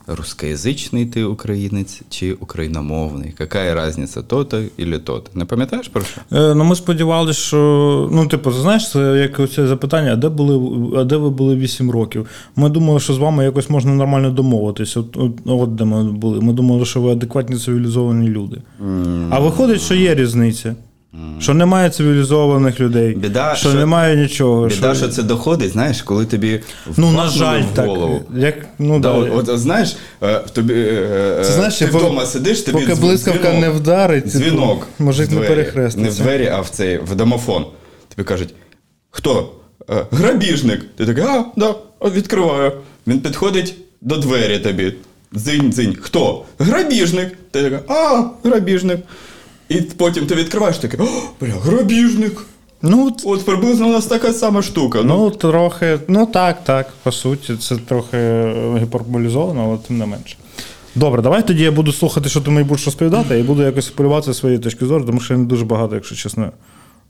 рускоязичний 0.06 1.06
ти 1.06 1.24
українець 1.24 2.02
чи 2.08 2.32
україномовний? 2.32 3.34
Яка 3.40 3.88
різниця, 3.88 4.22
то-то 4.22 4.62
і 4.76 4.84
то-то? 4.84 5.30
Не 5.34 5.44
пам'ятаєш 5.44 5.88
про 5.88 6.02
що? 6.02 6.20
Е, 6.32 6.54
ну, 6.54 6.64
ми 6.64 6.76
сподівалися, 6.76 7.40
що 7.40 8.08
ну, 8.12 8.26
типу, 8.26 8.52
знаєш, 8.52 8.90
це 8.90 9.18
як 9.18 9.40
оце 9.40 9.66
запитання, 9.66 10.12
а 10.12 10.16
де 10.16 10.28
були, 10.28 10.80
а 11.00 11.04
де 11.04 11.16
ви 11.16 11.30
були 11.30 11.56
8 11.56 11.90
років? 11.90 12.26
Ми 12.56 12.68
думали, 12.68 13.00
що 13.00 13.14
з 13.14 13.18
вами 13.18 13.44
якось 13.44 13.70
можна 13.70 13.94
нормально 13.94 14.30
домовитись. 14.30 14.96
От, 14.96 15.16
от, 15.16 15.32
от 15.44 15.74
де 15.74 15.84
ми 15.84 16.12
були. 16.12 16.40
Ми 16.40 16.52
думали, 16.52 16.84
що 16.84 17.00
ви 17.00 17.12
адекватні 17.12 17.56
цивілізовані 17.56 18.28
люди. 18.28 18.62
А 19.30 19.38
виходить, 19.38 19.80
що 19.80 19.94
є 19.94 20.14
різниця. 20.14 20.74
Що 21.40 21.54
немає 21.54 21.90
цивілізованих 21.90 22.80
людей, 22.80 23.14
Біда, 23.14 23.54
що, 23.54 23.68
що- 23.68 23.78
немає 23.78 24.16
нічого. 24.16 24.66
Біда, 24.68 24.94
що 24.94 25.08
це 25.08 25.22
доходить, 25.22 25.72
знаєш, 25.72 26.02
коли 26.02 26.26
тобі 26.26 26.60
Ну, 26.96 27.10
на 27.10 27.28
жаль, 27.28 27.62
в 27.62 27.74
так. 27.74 27.88
Як, 28.36 28.54
ну, 28.78 29.00
Да, 29.00 29.12
да, 29.12 29.18
от, 29.18 29.48
от, 29.48 29.58
знаєш, 29.58 29.96
е, 30.22 30.42
в 30.46 30.50
тобі, 30.50 30.74
е, 30.74 31.42
Це 31.44 31.52
знаєш, 31.52 31.78
ти 31.78 31.86
вдома 31.86 32.26
сидиш, 32.26 32.60
тобі 32.62 32.86
поки 32.86 33.00
блискавка 33.00 33.38
дзвінок, 33.40 33.60
не 33.60 33.70
вдарить, 33.70 34.24
типу, 34.24 34.38
дзвінок 34.38 34.86
в 34.98 35.04
не 35.04 35.40
перехреститься. 35.40 35.98
Не 35.98 36.08
в 36.08 36.16
двері, 36.16 36.46
а 36.46 36.60
в 36.60 36.68
цей 36.68 36.98
в 36.98 37.14
домофон. 37.14 37.66
Тобі 38.16 38.28
кажуть, 38.28 38.54
хто? 39.10 39.52
«Е, 39.90 40.06
Грабіжник. 40.10 40.80
Ти 40.96 41.06
такий, 41.06 41.24
а, 41.24 41.44
да, 41.56 41.74
відкриваю. 42.14 42.72
Він 43.06 43.20
підходить 43.20 43.74
до 44.00 44.16
двері 44.16 44.58
тобі. 44.58 44.94
Дзинь, 45.34 45.72
дзинь. 45.72 45.96
Хто? 46.00 46.44
Грабіжник. 46.58 47.28
Ти 47.50 47.62
такий, 47.62 47.78
а, 47.88 48.24
грабіжник. 48.44 49.00
І 49.72 49.80
потім 49.82 50.26
ти 50.26 50.34
відкриваєш 50.34 50.78
такий, 50.78 51.00
о, 51.00 51.08
бля, 51.40 51.52
грабіжник. 51.62 52.44
ну, 52.82 53.16
от, 53.24 53.44
приблизно 53.44 53.86
у 53.88 53.92
нас 53.92 54.06
така 54.06 54.32
сама 54.32 54.62
штука. 54.62 54.98
Ну, 55.04 55.16
ну, 55.16 55.30
трохи, 55.30 55.98
ну 56.08 56.26
так, 56.26 56.64
так, 56.64 56.88
по 57.02 57.12
суті, 57.12 57.56
це 57.56 57.76
трохи 57.76 58.16
гіперболізовано, 58.78 59.64
але 59.64 59.78
тим 59.88 59.98
не 59.98 60.06
менше. 60.06 60.36
Добре, 60.94 61.22
давай 61.22 61.46
тоді 61.46 61.62
я 61.62 61.70
буду 61.72 61.92
слухати, 61.92 62.28
що 62.28 62.40
ти 62.40 62.50
мені 62.50 62.68
будеш 62.68 62.84
розповідати, 62.86 63.38
і 63.38 63.42
буду 63.42 63.62
якось 63.62 63.88
полювати 63.88 64.34
своєї 64.34 64.60
точки 64.60 64.86
зору, 64.86 65.04
тому 65.04 65.20
що 65.20 65.34
я 65.34 65.38
не 65.40 65.46
дуже 65.46 65.64
багато, 65.64 65.94
якщо 65.94 66.14
чесно. 66.14 66.52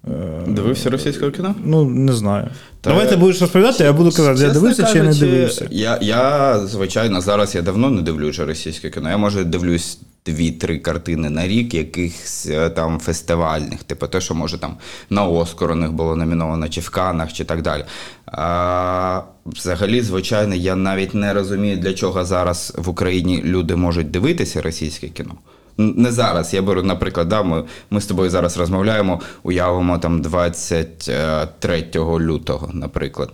е, 0.08 0.10
дивився 0.46 0.90
російське 0.90 1.30
кіно? 1.30 1.54
Ну, 1.64 1.84
не 1.84 2.12
знаю. 2.12 2.48
Та- 2.80 2.90
Давай 2.90 3.08
ти 3.08 3.16
будеш 3.16 3.40
розповідати, 3.40 3.84
я 3.84 3.92
буду 3.92 4.10
казати, 4.10 4.42
я 4.42 4.50
дивився 4.50 4.82
чи 4.82 4.98
я 4.98 5.02
не 5.04 5.08
кажучи, 5.08 5.26
дивився. 5.26 5.66
Я, 5.70 5.98
я, 6.02 6.58
звичайно, 6.66 7.20
зараз 7.20 7.54
я 7.54 7.62
давно 7.62 7.90
не 7.90 8.02
дивлюсь 8.02 8.30
вже 8.30 8.44
російське 8.44 8.90
кіно. 8.90 9.10
Я 9.10 9.16
може 9.16 9.44
дивлюсь 9.44 9.98
дві-три 10.26 10.78
картини 10.78 11.30
на 11.30 11.48
рік, 11.48 11.74
якихось 11.74 12.46
е, 12.50 12.70
там 12.70 12.98
фестивальних, 12.98 13.82
типу 13.82 14.06
те, 14.06 14.20
що 14.20 14.34
може 14.34 14.58
там 14.58 14.76
на 15.10 15.24
Оскар 15.24 15.70
у 15.70 15.74
них 15.74 15.92
було 15.92 16.16
номіновано, 16.16 16.68
чи 16.68 16.80
в 16.80 16.90
Канах, 16.90 17.32
чи 17.32 17.44
так 17.44 17.62
далі. 17.62 17.84
А, 18.26 19.22
взагалі, 19.46 20.00
звичайно, 20.00 20.54
я 20.54 20.76
навіть 20.76 21.14
не 21.14 21.34
розумію, 21.34 21.76
для 21.76 21.94
чого 21.94 22.24
зараз 22.24 22.74
в 22.78 22.88
Україні 22.88 23.42
люди 23.44 23.76
можуть 23.76 24.10
дивитися 24.10 24.62
російське 24.62 25.08
кіно. 25.08 25.34
Не 25.78 26.12
зараз. 26.12 26.54
Я 26.54 26.62
беру, 26.62 26.82
наприклад, 26.82 27.28
да, 27.28 27.42
ми, 27.42 27.64
ми 27.90 28.00
з 28.00 28.06
тобою 28.06 28.30
зараз 28.30 28.56
розмовляємо, 28.56 29.20
уявимо 29.42 29.98
там 29.98 30.22
23 30.22 31.90
лютого, 31.94 32.70
наприклад. 32.72 33.30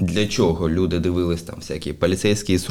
Для 0.00 0.26
чого 0.26 0.68
люди 0.68 0.98
дивились 0.98 1.42
там 1.42 1.56
всякі 1.58 1.92
поліцейські 1.92 2.58
з 2.58 2.64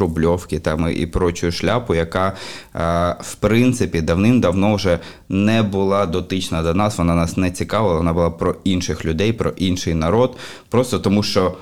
там 0.59 0.93
і 0.97 1.05
прочу 1.05 1.51
шляпу, 1.51 1.95
яка 1.95 2.27
е, 2.27 3.15
в 3.21 3.35
принципі 3.35 4.01
давним-давно 4.01 4.75
вже 4.75 4.99
не 5.29 5.63
була 5.63 6.05
дотична 6.05 6.63
до 6.63 6.73
нас, 6.73 6.97
вона 6.97 7.15
нас 7.15 7.37
не 7.37 7.51
цікавила, 7.51 7.95
вона 7.95 8.13
була 8.13 8.29
про 8.29 8.55
інших 8.63 9.05
людей, 9.05 9.33
про 9.33 9.49
інший 9.49 9.93
народ. 9.93 10.37
Просто 10.69 10.99
тому 10.99 11.23
що. 11.23 11.57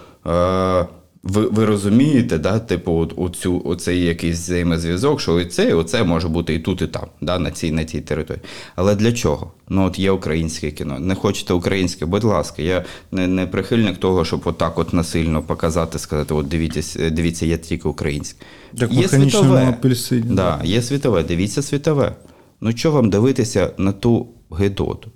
Ви, 1.24 1.48
ви 1.48 1.66
розумієте, 1.66 2.38
да, 2.38 2.60
типу, 2.60 2.94
от, 2.94 3.14
оцю, 3.18 3.62
оцей 3.66 4.02
якийсь 4.02 4.38
взаємозв'язок, 4.38 5.22
що 5.22 5.40
і 5.40 5.46
це, 5.46 5.70
і 5.70 5.74
оце 5.74 6.04
може 6.04 6.28
бути 6.28 6.54
і 6.54 6.60
тут, 6.60 6.82
і 6.82 6.88
там, 6.88 7.06
да, 7.22 7.40
на 7.40 7.52
цій, 7.52 7.72
на 7.72 7.86
цій 7.86 8.02
території. 8.02 8.44
Але 8.76 8.96
для 8.96 9.12
чого? 9.12 9.52
Ну, 9.70 9.86
от 9.86 10.00
є 10.00 10.12
українське 10.12 10.72
кіно. 10.72 11.00
Не 11.00 11.16
хочете 11.16 11.54
українське, 11.54 12.06
будь 12.06 12.24
ласка, 12.24 12.62
я 12.62 12.86
не, 13.12 13.28
не 13.28 13.48
прихильник 13.48 13.98
того, 13.98 14.26
щоб 14.26 14.42
отак 14.46 14.80
от 14.80 14.94
насильно 14.94 15.42
показати, 15.42 16.00
сказати, 16.00 16.34
от 16.34 16.48
дивіться, 16.48 17.10
дивіться, 17.10 17.46
є 17.46 17.58
тільки 17.58 17.88
українське. 17.88 18.46
В 18.74 18.94
є 18.94 19.08
світове. 19.08 19.66
апельсині. 19.66 20.36
Да, 20.36 20.62
є 20.64 20.82
світове, 20.82 21.24
дивіться 21.24 21.62
світове. 21.62 22.16
Ну, 22.62 22.72
що 22.72 22.92
вам 22.92 23.10
дивитися 23.10 23.72
на 23.78 23.92
ту 23.92 24.28
гидоту? 24.52 25.12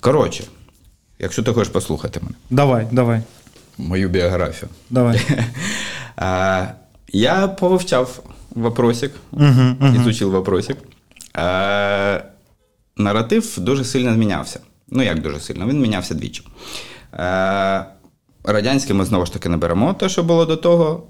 Коротше, 0.00 0.44
якщо 1.18 1.42
ти 1.42 1.52
хочеш 1.52 1.68
послухати 1.68 2.20
мене, 2.22 2.34
Давай, 2.50 2.86
давай, 2.92 3.22
мою 3.88 4.08
біографію. 4.08 4.68
давай. 4.90 5.20
А, 6.16 6.66
Я 7.08 7.48
повивчав 7.48 8.22
вопросик, 8.50 9.12
ізучив 9.96 10.30
вопросик. 10.30 10.76
А, 11.34 12.20
Наратив 12.96 13.54
дуже 13.58 13.84
сильно 13.84 14.14
змінявся. 14.14 14.60
Ну, 14.88 15.02
як 15.02 15.22
дуже 15.22 15.40
сильно? 15.40 15.66
Він 15.66 15.80
мінявся 15.80 16.14
двічі. 16.14 16.42
А, 17.12 17.84
Радянський 18.44 18.96
ми 18.96 19.04
знову 19.04 19.26
ж 19.26 19.32
таки 19.32 19.48
не 19.48 19.56
беремо 19.56 19.94
те, 19.94 20.08
що 20.08 20.22
було 20.22 20.44
до 20.46 20.56
того. 20.56 21.02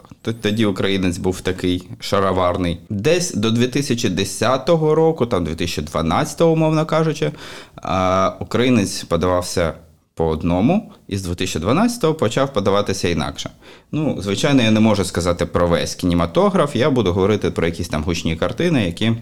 Тоді 0.42 0.66
українець 0.66 1.18
був 1.18 1.40
такий 1.40 1.88
шароварний. 2.00 2.80
Десь 2.90 3.34
до 3.34 3.50
2010 3.50 4.68
року, 4.68 5.26
там 5.26 5.44
2012, 5.44 6.40
умовно 6.40 6.86
кажучи, 6.86 7.32
а, 7.76 8.32
українець 8.40 9.04
подавався 9.04 9.72
по 10.14 10.26
одному, 10.26 10.92
і 11.08 11.16
з 11.16 11.26
2012-го 11.26 12.14
почав 12.14 12.52
подаватися 12.52 13.08
інакше. 13.08 13.50
Ну, 13.92 14.16
звичайно, 14.20 14.62
я 14.62 14.70
не 14.70 14.80
можу 14.80 15.04
сказати 15.04 15.46
про 15.46 15.68
весь 15.68 15.94
кінематограф, 15.94 16.76
я 16.76 16.90
буду 16.90 17.12
говорити 17.12 17.50
про 17.50 17.66
якісь 17.66 17.88
там 17.88 18.02
гучні 18.04 18.36
картини, 18.36 18.86
які. 18.86 19.12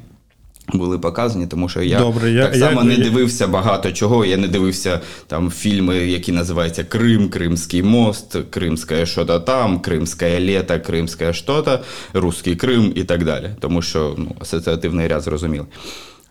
Були 0.73 0.99
показані, 0.99 1.47
тому 1.47 1.69
що 1.69 1.83
я 1.83 1.99
Добре, 1.99 2.31
я- 2.31 2.45
так 2.47 2.57
само 2.57 2.81
я- 2.81 2.87
не 2.87 2.95
я- 2.95 3.05
дивився 3.05 3.47
багато 3.47 3.93
чого. 3.93 4.25
Я 4.25 4.37
не 4.37 4.49
дивився 4.49 5.01
там 5.27 5.51
фільми, 5.51 5.97
які 5.97 6.33
називаються 6.33 6.85
Крим, 6.85 7.29
Кримський 7.29 7.83
мост, 7.83 8.37
Кримське 8.51 9.07
що-то 9.07 9.41
там, 9.41 9.81
Кримське 9.81 10.41
літо, 10.41 10.81
Кримське 10.87 11.33
що-то, 11.33 11.79
Руський 12.15 12.57
Крим 12.57 12.93
і 12.97 13.05
так 13.05 13.25
далі. 13.25 13.51
Тому 13.61 13.83
що 13.83 14.15
ну, 14.19 14.37
асоціативний 14.41 15.09
ряд 15.09 15.23
зрозумілий. 15.23 15.67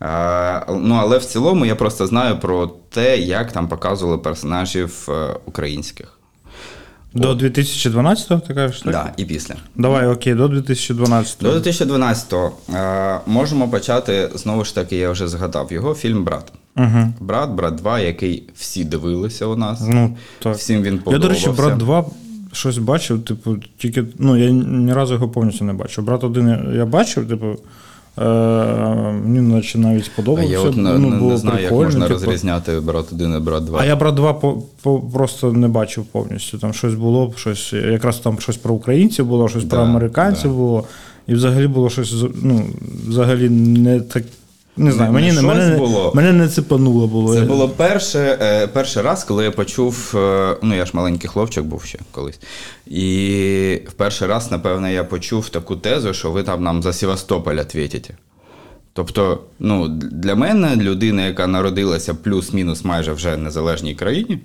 А, 0.00 0.60
ну, 0.68 0.94
але 0.94 1.18
в 1.18 1.24
цілому 1.24 1.66
я 1.66 1.76
просто 1.76 2.06
знаю 2.06 2.38
про 2.38 2.66
те, 2.90 3.18
як 3.18 3.52
там 3.52 3.68
показували 3.68 4.18
персонажів 4.18 5.08
е, 5.08 5.36
українських. 5.46 6.18
До 7.14 7.34
2012-го, 7.34 8.40
ти 8.40 8.54
кажеш, 8.54 8.80
так? 8.80 8.92
Да, 8.92 9.12
і 9.16 9.24
після. 9.24 9.54
Давай, 9.76 10.06
окей, 10.06 10.34
до 10.34 10.48
2012-го. 10.48 11.52
До 11.52 11.58
2012-го 11.58 12.52
е, 12.76 13.20
можемо 13.26 13.68
почати, 13.68 14.30
знову 14.34 14.64
ж 14.64 14.74
таки, 14.74 14.96
я 14.96 15.10
вже 15.10 15.28
згадав 15.28 15.72
його 15.72 15.94
фільм 15.94 16.24
Брат. 16.24 16.52
Угу. 16.76 17.12
Брат, 17.20 17.50
брат 17.50 17.74
2, 17.74 18.00
який 18.00 18.42
всі 18.56 18.84
дивилися 18.84 19.46
у 19.46 19.56
нас. 19.56 19.80
Ну, 19.88 20.16
так. 20.42 20.56
Всім 20.56 20.82
він 20.82 21.00
Я, 21.06 21.18
до 21.18 21.28
речі, 21.28 21.48
брат 21.56 21.76
2 21.76 22.04
щось 22.52 22.78
бачив, 22.78 23.24
типу, 23.24 23.56
тільки. 23.78 24.04
Ну, 24.18 24.36
я 24.36 24.50
ні 24.50 24.92
разу 24.92 25.14
його 25.14 25.28
повністю 25.28 25.64
не 25.64 25.72
бачив. 25.72 26.04
Брат 26.04 26.24
1 26.24 26.48
я- 26.48 26.74
я 26.74 26.86
бачив, 26.86 27.28
типу. 27.28 27.56
Е, 28.20 28.24
мені 29.24 29.40
наче 29.40 29.78
навіть 29.78 30.02
А 30.02 30.04
сподобався. 30.04 30.50
я 30.50 30.60
от 30.60 30.76
не, 30.76 30.98
ну, 30.98 31.18
було 31.18 31.30
не 31.30 31.36
знаю, 31.36 31.62
як 31.62 31.72
можна 31.72 32.08
типу. 32.08 32.20
розрізняти 32.20 32.80
брат 32.80 33.12
1 33.12 33.36
і 33.36 33.38
брат 33.38 33.64
2. 33.64 33.80
А 33.80 33.84
я 33.84 33.96
брат 33.96 34.14
2 34.14 34.34
по, 34.34 34.62
по, 34.82 35.00
просто 35.00 35.52
не 35.52 35.68
бачив 35.68 36.04
повністю. 36.04 36.58
Там 36.58 36.72
щось 36.72 36.94
було, 36.94 37.32
щось, 37.36 37.72
якраз 37.72 38.18
там 38.18 38.38
щось 38.38 38.56
про 38.56 38.74
українців 38.74 39.26
було, 39.26 39.48
щось 39.48 39.64
про 39.64 39.78
американців 39.78 40.50
да. 40.50 40.56
було. 40.56 40.84
І 41.26 41.34
взагалі 41.34 41.66
було 41.66 41.90
щось, 41.90 42.24
ну, 42.42 42.62
взагалі 43.08 43.48
не 43.50 44.00
так. 44.00 44.22
Не 44.78 44.92
знаю, 44.92 45.12
мені, 45.12 45.28
не 45.28 45.34
не, 45.34 45.42
мене, 45.42 45.68
не- 45.68 45.76
було. 45.76 46.12
мене 46.14 46.32
не 46.32 46.48
цепануло 46.48 47.06
було. 47.06 47.34
Це 47.34 47.40
було 47.40 47.68
перше, 47.68 48.38
е, 48.42 48.66
перший 48.66 49.02
раз, 49.02 49.24
коли 49.24 49.44
я 49.44 49.50
почув. 49.50 50.12
е, 50.16 50.56
Ну, 50.62 50.74
я 50.76 50.84
ж 50.86 50.90
маленький 50.94 51.30
хлопчик 51.30 51.64
був 51.64 51.82
ще 51.84 51.98
колись. 52.12 52.40
І 52.86 53.80
в 53.88 53.92
перший 53.92 54.28
раз, 54.28 54.50
напевно, 54.50 54.88
я 54.88 55.04
почув 55.04 55.48
таку 55.48 55.76
тезу, 55.76 56.14
що 56.14 56.30
ви 56.30 56.42
там 56.42 56.62
нам 56.62 56.82
за 56.82 56.92
Севастополь 56.92 57.54
відповідаєте. 57.54 58.14
Тобто, 58.92 59.40
ну, 59.58 59.88
для 60.12 60.34
мене, 60.34 60.76
людина, 60.76 61.26
яка 61.26 61.46
народилася 61.46 62.14
плюс-мінус 62.14 62.84
майже 62.84 63.12
вже 63.12 63.34
в 63.34 63.38
незалежній 63.38 63.94
країні, 63.94 64.38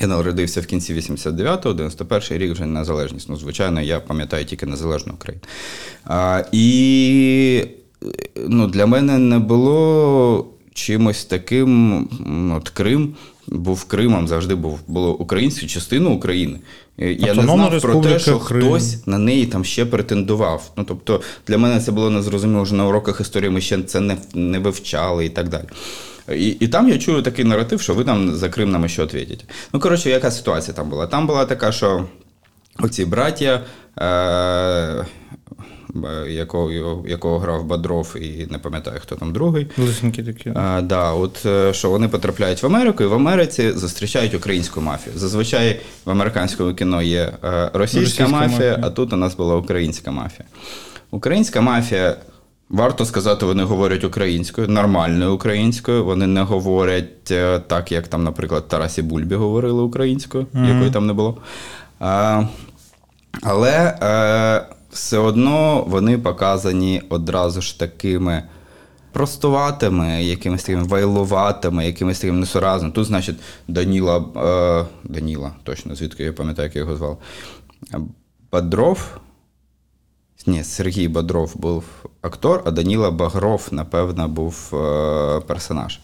Я 0.00 0.06
народився 0.06 0.60
в 0.60 0.66
кінці 0.66 0.94
89-го, 0.94 1.72
91-й 1.74 2.38
рік 2.38 2.52
вже 2.52 2.66
незалежність. 2.66 3.28
Ну, 3.28 3.36
звичайно, 3.36 3.80
я 3.80 4.00
пам'ятаю 4.00 4.44
тільки 4.44 4.66
незалежну 4.66 5.12
Україну. 5.12 5.42
А, 6.04 6.42
і 6.52 7.66
ну, 8.48 8.66
для 8.66 8.86
мене 8.86 9.18
не 9.18 9.38
було 9.38 10.46
чимось 10.74 11.24
таким. 11.24 12.08
От 12.56 12.68
Крим 12.68 13.14
був 13.46 13.84
Кримом, 13.84 14.28
завжди 14.28 14.54
був 14.54 14.80
було 14.86 15.14
українською 15.14 15.68
частиною 15.68 16.16
України. 16.16 16.58
Е, 16.98 17.12
Я 17.12 17.34
не 17.34 17.42
знав 17.42 17.80
про 17.80 18.00
те, 18.00 18.18
що 18.18 18.38
Крим. 18.38 18.62
хтось 18.62 19.06
на 19.06 19.18
неї 19.18 19.46
там 19.46 19.64
ще 19.64 19.86
претендував. 19.86 20.70
Ну 20.76 20.84
тобто 20.84 21.20
для 21.46 21.58
мене 21.58 21.80
це 21.80 21.92
було 21.92 22.10
незрозуміло, 22.10 22.66
що 22.66 22.74
на 22.74 22.86
уроках 22.86 23.20
історії 23.20 23.50
ми 23.50 23.60
ще 23.60 23.82
це 23.82 24.00
не, 24.00 24.16
не 24.34 24.58
вивчали 24.58 25.26
і 25.26 25.28
так 25.28 25.48
далі. 25.48 25.64
І, 26.36 26.48
і 26.48 26.68
там 26.68 26.88
я 26.88 26.98
чую 26.98 27.22
такий 27.22 27.44
наратив, 27.44 27.80
що 27.80 27.94
ви 27.94 28.04
там 28.04 28.34
за 28.34 28.48
Крим 28.48 28.70
нам 28.70 28.88
що 28.88 29.02
відповідите. 29.02 29.44
Ну, 29.72 29.80
коротше, 29.80 30.10
яка 30.10 30.30
ситуація 30.30 30.74
там 30.76 30.90
була? 30.90 31.06
Там 31.06 31.26
була 31.26 31.44
така, 31.44 31.72
що 31.72 32.04
оці 32.78 33.04
браття, 33.04 33.64
е, 33.98 35.06
якого, 36.28 36.70
якого 37.06 37.38
грав 37.38 37.64
Бадров, 37.64 38.16
і 38.20 38.46
не 38.50 38.58
пам'ятаю, 38.58 38.98
хто 39.02 39.16
там 39.16 39.32
другий. 39.32 39.66
Лисенькі 39.78 40.22
такі. 40.22 40.52
А, 40.54 40.80
да, 40.80 41.12
от 41.12 41.46
е, 41.46 41.72
що 41.72 41.90
вони 41.90 42.08
потрапляють 42.08 42.62
в 42.62 42.66
Америку, 42.66 43.02
і 43.02 43.06
в 43.06 43.14
Америці 43.14 43.72
зустрічають 43.72 44.34
українську 44.34 44.80
мафію. 44.80 45.18
Зазвичай 45.18 45.80
в 46.04 46.10
американському 46.10 46.74
кіно 46.74 47.02
є 47.02 47.32
е, 47.44 47.70
російська, 47.74 48.00
Російська 48.00 48.28
мафія, 48.28 48.48
мафія. 48.48 48.78
а 48.82 48.90
тут 48.90 49.12
у 49.12 49.16
нас 49.16 49.36
була 49.36 49.56
українська 49.56 50.10
мафія. 50.10 50.48
Українська 51.10 51.60
мафія, 51.60 52.16
варто 52.68 53.04
сказати, 53.04 53.46
вони 53.46 53.62
говорять 53.62 54.04
українською, 54.04 54.68
нормальною 54.68 55.34
українською. 55.34 56.04
Вони 56.04 56.26
не 56.26 56.42
говорять 56.42 57.30
е, 57.30 57.58
так, 57.66 57.92
як 57.92 58.08
там, 58.08 58.24
наприклад, 58.24 58.68
Тарасі 58.68 59.02
Бульбі 59.02 59.34
говорили 59.34 59.82
українською, 59.82 60.46
якої 60.54 60.90
там 60.90 61.06
не 61.06 61.12
було. 61.12 61.36
А, 62.00 62.42
але 63.42 63.98
е, 64.02 64.74
все 64.90 65.18
одно 65.18 65.84
вони 65.88 66.18
показані 66.18 67.02
одразу 67.08 67.60
ж 67.60 67.78
такими 67.78 68.42
простуватими, 69.12 70.24
якимись 70.24 70.62
такими 70.62 70.82
вайлуватими, 70.82 71.86
якимись 71.86 72.20
такими 72.20 72.38
несуразними. 72.38 72.92
Тут, 72.92 73.06
значить, 73.06 73.36
Даніла, 73.68 74.24
е, 74.36 74.86
Даніла, 75.04 75.52
точно, 75.62 75.94
звідки 75.94 76.24
я 76.24 76.32
пам'ятаю, 76.32 76.66
як 76.66 76.76
я 76.76 76.80
його 76.80 76.96
звали. 76.96 77.16
Бадров. 78.52 79.18
Ні, 80.46 80.64
Сергій 80.64 81.08
Бодров 81.08 81.56
був 81.56 81.84
актор, 82.22 82.62
а 82.64 82.70
Даніла 82.70 83.10
Багров, 83.10 83.68
напевно, 83.70 84.28
був 84.28 84.70
е, 84.74 85.40
персонаж. 85.40 85.98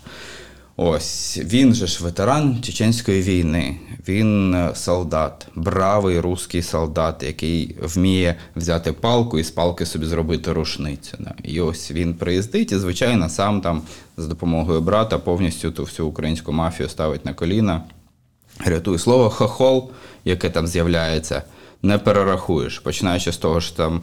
Ось 0.79 1.39
він 1.39 1.75
же 1.75 1.87
ж 1.87 2.05
ветеран 2.05 2.63
Чеченської 2.63 3.23
війни. 3.23 3.77
Він 4.09 4.55
е, 4.55 4.71
солдат, 4.75 5.47
бравий 5.55 6.21
русський 6.21 6.63
солдат, 6.63 7.23
який 7.23 7.77
вміє 7.83 8.37
взяти 8.57 8.93
палку 8.93 9.39
і 9.39 9.45
з 9.45 9.51
палки 9.51 9.87
собі 9.87 10.07
зробити 10.07 10.53
рушницю. 10.53 11.19
І 11.43 11.61
ось 11.61 11.91
він 11.91 12.15
приїздить 12.15 12.73
і, 12.73 12.79
звичайно, 12.79 13.29
сам 13.29 13.61
там 13.61 13.83
з 14.17 14.27
допомогою 14.27 14.81
брата 14.81 15.19
повністю 15.19 15.71
ту 15.71 15.85
всю 15.85 16.09
українську 16.09 16.53
мафію 16.53 16.89
ставить 16.89 17.25
на 17.25 17.35
коліна. 17.35 17.83
Рятує 18.65 18.99
слово 18.99 19.31
хохол, 19.31 19.91
яке 20.25 20.51
там 20.51 20.67
з'являється, 20.67 21.43
не 21.83 21.99
перерахуєш. 21.99 22.79
Починаючи 22.79 23.33
з 23.33 23.37
того, 23.37 23.61
що 23.61 23.77
там 23.77 24.01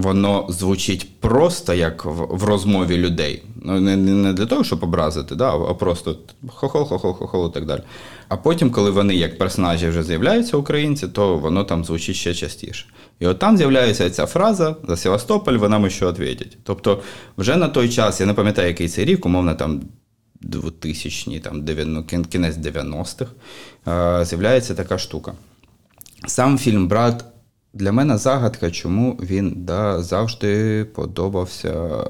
воно 0.00 0.46
звучить 0.48 1.20
просто 1.20 1.74
як 1.74 2.04
в, 2.04 2.10
в 2.30 2.44
розмові 2.44 2.96
людей. 2.96 3.42
Ну, 3.62 3.80
не, 3.80 3.96
не 3.96 4.32
для 4.32 4.46
того, 4.46 4.64
щоб 4.64 4.84
образити, 4.84 5.34
да, 5.34 5.50
а 5.56 5.74
просто 5.74 6.16
хохол, 6.48 6.84
хохол, 6.84 7.14
хохол 7.14 7.48
і 7.50 7.54
так 7.54 7.66
далі. 7.66 7.80
А 8.28 8.36
потім, 8.36 8.70
коли 8.70 8.90
вони 8.90 9.14
як 9.14 9.38
персонажі 9.38 9.88
вже 9.88 10.02
з'являються 10.02 10.56
українці, 10.56 11.08
то 11.08 11.36
воно 11.38 11.64
там 11.64 11.84
звучить 11.84 12.16
ще 12.16 12.34
частіше. 12.34 12.86
І 13.20 13.26
от 13.26 13.38
там 13.38 13.56
з'являється 13.56 14.10
ця 14.10 14.26
фраза 14.26 14.76
за 14.88 14.96
Севастополь, 14.96 15.54
вона 15.54 15.78
ми 15.78 15.90
що 15.90 16.08
відповідять. 16.08 16.58
Тобто, 16.62 17.02
вже 17.38 17.56
на 17.56 17.68
той 17.68 17.88
час, 17.88 18.20
я 18.20 18.26
не 18.26 18.34
пам'ятаю, 18.34 18.68
який 18.68 18.88
це 18.88 19.04
рік, 19.04 19.26
умовно 19.26 19.54
там 19.54 19.80
2000-ні, 20.42 21.40
там, 21.40 21.62
дев'ян- 21.62 21.84
ну, 21.86 22.04
кін- 22.04 22.24
кінець 22.24 22.56
90-х, 22.56 23.30
е, 23.88 24.24
з'являється 24.24 24.74
така 24.74 24.98
штука. 24.98 25.32
Сам 26.26 26.58
фільм 26.58 26.88
Брат 26.88 27.24
для 27.76 27.92
мене 27.92 28.18
загадка, 28.18 28.70
чому 28.70 29.18
він 29.22 29.54
да, 29.56 30.02
завжди 30.02 30.84
подобався 30.84 32.04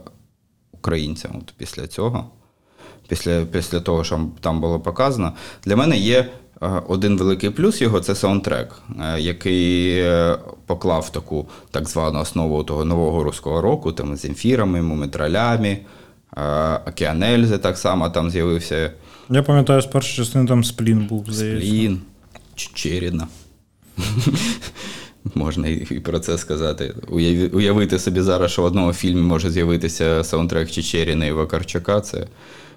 українцям 0.72 1.31
от 1.38 1.55
після 1.57 1.87
цього. 1.87 2.31
Після, 3.09 3.44
після 3.44 3.81
того, 3.81 4.05
що 4.05 4.20
там 4.40 4.61
було 4.61 4.81
показано, 4.81 5.33
для 5.64 5.76
мене 5.76 5.96
є 5.96 6.18
е, 6.62 6.83
один 6.88 7.16
великий 7.18 7.50
плюс 7.50 7.83
його 7.83 8.00
це 8.00 8.14
саундтрек, 8.14 8.83
е, 9.00 9.20
який 9.20 9.98
е, 9.98 10.37
поклав 10.66 11.11
таку 11.11 11.48
так 11.70 11.88
звану 11.88 12.20
основу 12.20 12.64
того 12.64 12.85
нового 12.85 13.24
руського 13.24 13.61
року, 13.61 13.92
там 13.92 14.16
з 14.16 14.24
емфірами, 14.24 14.83
мумитралями, 14.83 15.79
Океанельзи 16.87 17.59
так 17.59 17.79
само 17.79 18.11
там 18.11 18.31
з'явився 18.31 18.92
Я 19.31 19.42
пам'ятаю, 19.42 19.81
з 19.81 19.87
першої 19.87 20.16
частини 20.16 20.48
там 20.48 20.64
сплін 20.64 21.07
був, 21.07 21.26
здається. 21.29 21.66
Сплін, 21.66 22.00
Чечеріна. 22.55 23.29
Можна 25.34 25.68
і 25.68 26.00
про 26.04 26.18
це 26.18 26.38
сказати. 26.38 26.94
Уявити 27.52 27.98
собі 27.98 28.20
зараз, 28.20 28.50
що 28.50 28.62
в 28.62 28.64
одному 28.64 28.92
фільмі 28.92 29.20
може 29.20 29.50
з'явитися 29.50 30.24
саундтрек 30.24 30.70
Чечеріна 30.70 31.26
і 31.26 31.32
Вакарчука, 31.32 32.00
це 32.00 32.26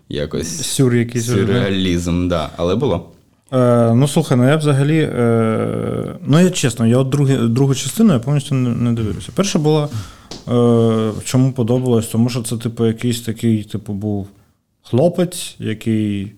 якось 0.09 0.61
Сюр 0.61 0.95
якийсь 0.95 1.25
сюрреалізм, 1.25 2.27
да. 2.27 2.49
але 2.57 2.75
було. 2.75 3.11
Е, 3.53 3.93
ну 3.93 4.07
слухай, 4.07 4.37
ну 4.37 4.47
я 4.47 4.55
взагалі. 4.55 4.99
Е, 4.99 6.15
ну 6.25 6.39
я 6.39 6.49
чесно, 6.49 6.87
я 6.87 6.97
от 6.97 7.09
другі, 7.09 7.37
другу 7.37 7.75
частину 7.75 8.13
я 8.13 8.19
повністю 8.19 8.55
не, 8.55 8.69
не 8.69 8.93
дивився. 8.93 9.31
Перша 9.35 9.59
була, 9.59 9.89
е, 10.47 11.11
чому 11.23 11.51
подобалось, 11.51 12.07
тому 12.07 12.29
що 12.29 12.41
це, 12.41 12.57
типу, 12.57 12.85
якийсь 12.85 13.21
такий, 13.21 13.63
типу, 13.63 13.93
був 13.93 14.27
хлопець, 14.83 15.55
який. 15.59 16.31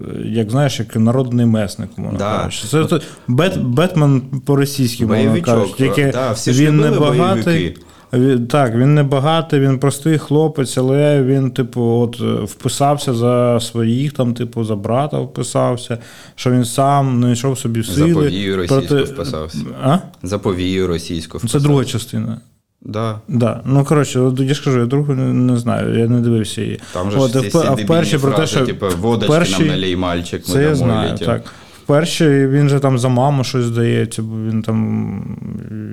Е, 0.00 0.28
Як 0.28 0.50
знаєш, 0.50 0.78
як 0.78 0.96
народний 0.96 1.46
месник, 1.46 1.90
Да. 2.18 2.18
кажучи. 2.18 2.66
Це, 2.68 2.84
це 2.84 3.00
Бет, 3.28 3.62
Бетмен 3.62 4.20
по-російськи, 4.46 5.06
мовно 5.06 5.42
кажучи. 5.42 5.74
Тільки 5.76 6.10
да, 6.12 6.32
всі 6.32 6.50
він 6.52 6.76
не 6.76 6.90
багатий. 6.90 7.76
Він, 8.12 8.46
так, 8.46 8.74
він 8.74 8.94
не 8.94 9.02
багатий, 9.02 9.60
він 9.60 9.78
простий 9.78 10.18
хлопець, 10.18 10.78
але 10.78 11.22
він, 11.22 11.50
типу, 11.50 11.82
от 11.82 12.20
е, 12.20 12.44
вписався 12.44 13.14
за 13.14 13.60
своїх, 13.60 14.12
там, 14.12 14.34
типу, 14.34 14.64
за 14.64 14.76
брата 14.76 15.18
вписався, 15.18 15.98
що 16.34 16.50
він 16.50 16.64
сам 16.64 17.18
знайшов 17.18 17.58
собі 17.58 17.82
За 17.82 17.92
сили. 17.92 18.14
повію 18.14 18.56
російську 18.56 18.94
вписався. 18.96 19.58
А? 19.82 19.98
За 20.22 20.38
повію 20.38 20.86
російську 20.86 21.38
Це 21.38 21.60
друга 21.60 21.84
частина. 21.84 22.40
Да. 22.82 23.20
Да. 23.28 23.60
Ну, 23.64 23.84
коротше, 23.84 24.20
от 24.20 24.40
я 24.40 24.54
ж 24.54 24.64
кажу, 24.64 24.78
я 24.78 24.86
другу 24.86 25.14
не, 25.14 25.32
не 25.32 25.58
знаю, 25.58 25.98
я 25.98 26.08
не 26.08 26.20
дивився 26.20 26.62
її. 26.62 26.80
Там 26.92 27.10
же 27.10 27.18
От, 27.18 27.32
ж 27.32 27.40
всі 27.40 27.58
а 27.58 27.74
в 27.74 27.86
першій 27.86 28.18
про 28.18 28.32
те, 28.32 28.46
що 28.46 28.66
типу, 28.66 28.86
водочки 29.00 29.32
першій- 29.32 29.58
нам 29.58 29.68
налій, 29.68 29.96
мальчик, 29.96 30.48
ми 30.48 30.54
Це 30.54 30.62
я 30.62 30.74
знаю, 30.74 31.10
летим. 31.10 31.26
так. 31.26 31.42
Вперше 31.84 32.48
він 32.48 32.68
же 32.68 32.80
там 32.80 32.98
за 32.98 33.08
маму 33.08 33.44
щось 33.44 33.64
здається, 33.64 34.22
бо 34.22 34.36
він 34.36 34.62
там 34.62 35.38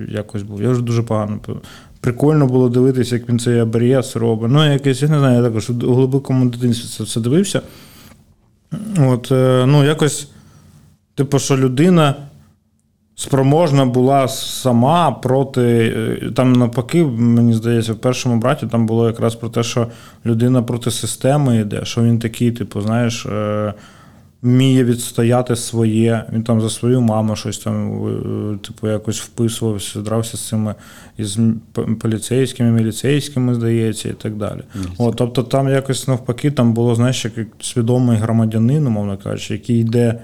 якось 0.08 0.42
був. 0.42 0.62
Я 0.62 0.70
вже 0.70 0.82
дуже 0.82 1.02
погано. 1.02 1.38
Прикольно 2.00 2.46
було 2.46 2.68
дивитися, 2.68 3.14
як 3.14 3.28
він 3.28 3.38
цей 3.38 3.58
абрієс 3.60 4.16
робить. 4.16 4.50
Ну, 4.50 4.72
якось, 4.72 5.02
я 5.02 5.08
не 5.08 5.18
знаю, 5.18 5.36
я 5.36 5.42
також 5.48 5.70
у 5.70 5.94
глибокому 5.94 6.46
дитинстві 6.46 6.88
це 6.88 7.04
все 7.04 7.20
дивився. 7.20 7.60
От, 8.98 9.32
е, 9.32 9.64
ну, 9.66 9.84
якось, 9.84 10.28
типу, 11.14 11.38
що 11.38 11.56
людина 11.56 12.14
спроможна 13.18 13.86
була 13.86 14.28
сама 14.28 15.10
проти. 15.10 15.94
е, 16.22 16.30
Там 16.30 16.52
навпаки, 16.52 17.04
мені 17.04 17.52
здається, 17.52 17.92
в 17.92 17.96
першому 17.96 18.36
браті 18.36 18.66
там 18.66 18.86
було 18.86 19.06
якраз 19.06 19.34
про 19.34 19.48
те, 19.48 19.62
що 19.62 19.86
людина 20.26 20.62
проти 20.62 20.90
системи 20.90 21.56
йде, 21.56 21.84
що 21.84 22.02
він 22.02 22.18
такий, 22.18 22.52
типу, 22.52 22.80
знаєш, 22.80 23.26
е, 23.26 23.74
вміє 24.42 24.84
відстояти 24.84 25.56
своє. 25.56 26.24
Він 26.32 26.42
там 26.42 26.60
за 26.60 26.70
свою 26.70 27.00
маму 27.00 27.36
щось 27.36 27.58
там, 27.58 28.06
е, 28.54 28.58
типу, 28.66 28.88
якось 28.88 29.20
вписувався, 29.20 30.00
дрався 30.00 30.36
з 30.36 30.48
цими 30.48 30.74
із 31.16 31.38
поліцейськими, 32.00 32.70
міліцейськими, 32.70 33.54
здається, 33.54 34.08
і 34.08 34.12
так 34.12 34.36
далі. 34.36 34.60
От, 34.98 35.16
тобто 35.16 35.42
там 35.42 35.68
якось 35.68 36.08
навпаки, 36.08 36.50
там 36.50 36.72
було, 36.72 36.94
знаєш, 36.94 37.24
як 37.24 37.46
свідомий 37.60 38.18
громадянин, 38.18 38.86
умовно 38.86 39.16
кажучи, 39.16 39.54
який 39.54 39.80
йде 39.80 40.18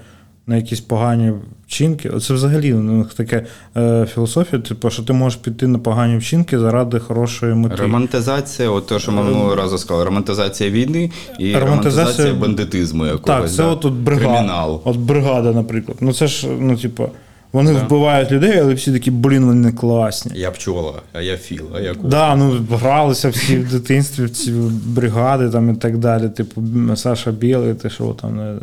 на 0.47 0.55
якісь 0.55 0.79
погані 0.81 1.33
вчинки. 1.67 2.09
Оце 2.09 2.33
взагалі 2.33 2.73
у 2.73 2.79
них 2.79 3.13
таке 3.13 3.45
е, 3.77 4.07
філософія, 4.13 4.61
типу, 4.61 4.89
що 4.89 5.03
ти 5.03 5.13
можеш 5.13 5.39
піти 5.39 5.67
на 5.67 5.79
погані 5.79 6.17
вчинки 6.17 6.59
заради 6.59 6.99
хорошої 6.99 7.53
мети. 7.55 7.75
Романтизація, 7.75 8.69
от 8.69 8.87
те, 8.87 8.99
що 8.99 9.11
ми 9.11 9.23
минулого 9.23 9.55
разу 9.55 9.77
сказали, 9.77 10.05
романтизація 10.05 10.69
війни 10.69 11.11
і 11.39 11.43
Романтизація- 11.55 11.59
романтизація 11.59 12.33
бандитизму 12.33 13.05
якогось. 13.05 13.25
Так, 13.25 13.49
це 13.51 13.57
да. 13.57 13.67
от, 13.67 13.85
от 13.85 13.93
бригада. 13.93 14.33
Кримінал. 14.33 14.81
От 14.85 14.97
бригада, 14.97 15.51
наприклад. 15.51 15.97
Ну 16.01 16.13
це 16.13 16.27
ж, 16.27 16.47
ну, 16.59 16.77
типу, 16.77 17.09
вони 17.53 17.73
Да. 17.73 17.79
вбивають 17.79 18.31
людей, 18.31 18.59
але 18.59 18.73
всі 18.73 18.91
такі, 18.91 19.11
блін, 19.11 19.45
вони 19.45 19.71
класні. 19.71 20.31
Я 20.35 20.51
пчола, 20.51 20.93
а 21.13 21.21
я 21.21 21.37
філ, 21.37 21.65
а 21.75 21.79
я 21.79 21.93
кур. 21.93 22.09
Да, 22.09 22.35
ну 22.35 22.65
гралися 22.71 23.29
всі 23.29 23.57
в 23.57 23.71
дитинстві 23.71 24.25
в 24.25 24.29
ці 24.29 24.51
бригади 24.85 25.49
там 25.49 25.69
і 25.73 25.75
так 25.75 25.97
далі. 25.97 26.29
Типу, 26.29 26.61
Саша 26.95 27.31
Білий, 27.31 27.73
ти 27.73 27.89
що 27.89 28.03
там. 28.21 28.59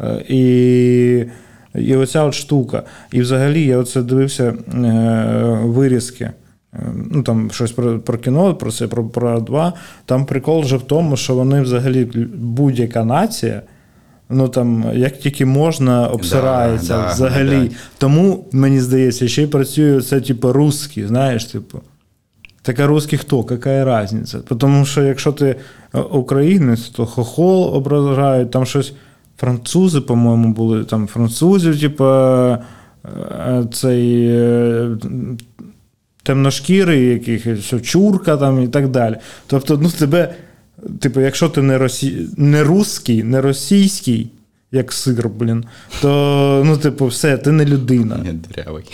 Е, 0.00 0.24
І, 0.28 1.24
і 1.74 1.96
оця 1.96 2.24
от 2.24 2.34
штука. 2.34 2.82
І 3.12 3.20
взагалі 3.20 3.64
я 3.64 3.78
оце 3.78 4.02
дивився 4.02 4.44
е, 4.44 5.58
вирізки. 5.64 6.24
Е, 6.24 6.32
Ну, 7.10 7.22
там 7.22 7.50
щось 7.50 7.72
про, 7.72 7.98
про 7.98 8.18
кіно, 8.18 8.54
про 8.54 8.72
це, 8.72 8.86
про, 8.86 9.04
про 9.04 9.40
два. 9.40 9.72
Там 10.04 10.26
прикол 10.26 10.60
вже 10.60 10.76
в 10.76 10.82
тому, 10.82 11.16
що 11.16 11.34
вони 11.34 11.60
взагалі 11.62 12.04
будь-яка 12.34 13.04
нація. 13.04 13.62
Ну 14.32 14.48
там, 14.48 14.84
як 14.94 15.18
тільки 15.18 15.46
можна, 15.46 16.08
обсирається 16.08 16.96
да, 16.98 17.12
взагалі. 17.12 17.68
да. 17.68 17.76
Тому, 17.98 18.44
мені 18.52 18.80
здається, 18.80 19.28
ще 19.28 19.42
й 19.42 19.46
працює 19.46 20.02
це, 20.02 20.20
типу, 20.20 20.52
русські, 20.52 21.06
знаєш, 21.06 21.44
типу. 21.44 21.80
Так 22.62 22.80
а 22.80 22.86
русський 22.86 23.18
хто? 23.18 23.46
Яка 23.50 24.02
різниця? 24.02 24.38
Тому 24.38 24.84
що 24.84 25.02
якщо 25.02 25.32
ти 25.32 25.56
українець, 26.10 26.88
то 26.88 27.06
хохол 27.06 27.74
ображають, 27.74 28.50
там 28.50 28.66
щось. 28.66 28.92
Французи, 29.40 30.00
по-моєму, 30.00 30.52
були 30.52 30.84
там 30.84 31.06
французів, 31.06 31.80
типу, 31.80 32.04
цей 33.72 34.26
е, 34.28 34.90
темношкірий, 36.22 37.06
якихось 37.06 37.82
чурка 37.82 38.36
там 38.36 38.62
і 38.62 38.68
так 38.68 38.88
далі. 38.88 39.16
Тобто, 39.46 39.78
ну 39.82 39.90
тебе, 39.90 40.34
типу, 41.00 41.20
якщо 41.20 41.48
ти 41.48 41.62
не, 41.62 41.78
росі... 41.78 42.28
не 42.36 42.64
русський, 42.64 43.22
не 43.22 43.40
російський, 43.40 44.30
як 44.72 44.92
сир, 44.92 45.28
блін, 45.28 45.64
то 46.00 46.62
ну, 46.66 46.76
типу, 46.76 47.06
все, 47.06 47.36
ти 47.36 47.52
не 47.52 47.64
людина. 47.64 48.16
Ні, 48.24 48.30
Дырявий. 48.30 48.84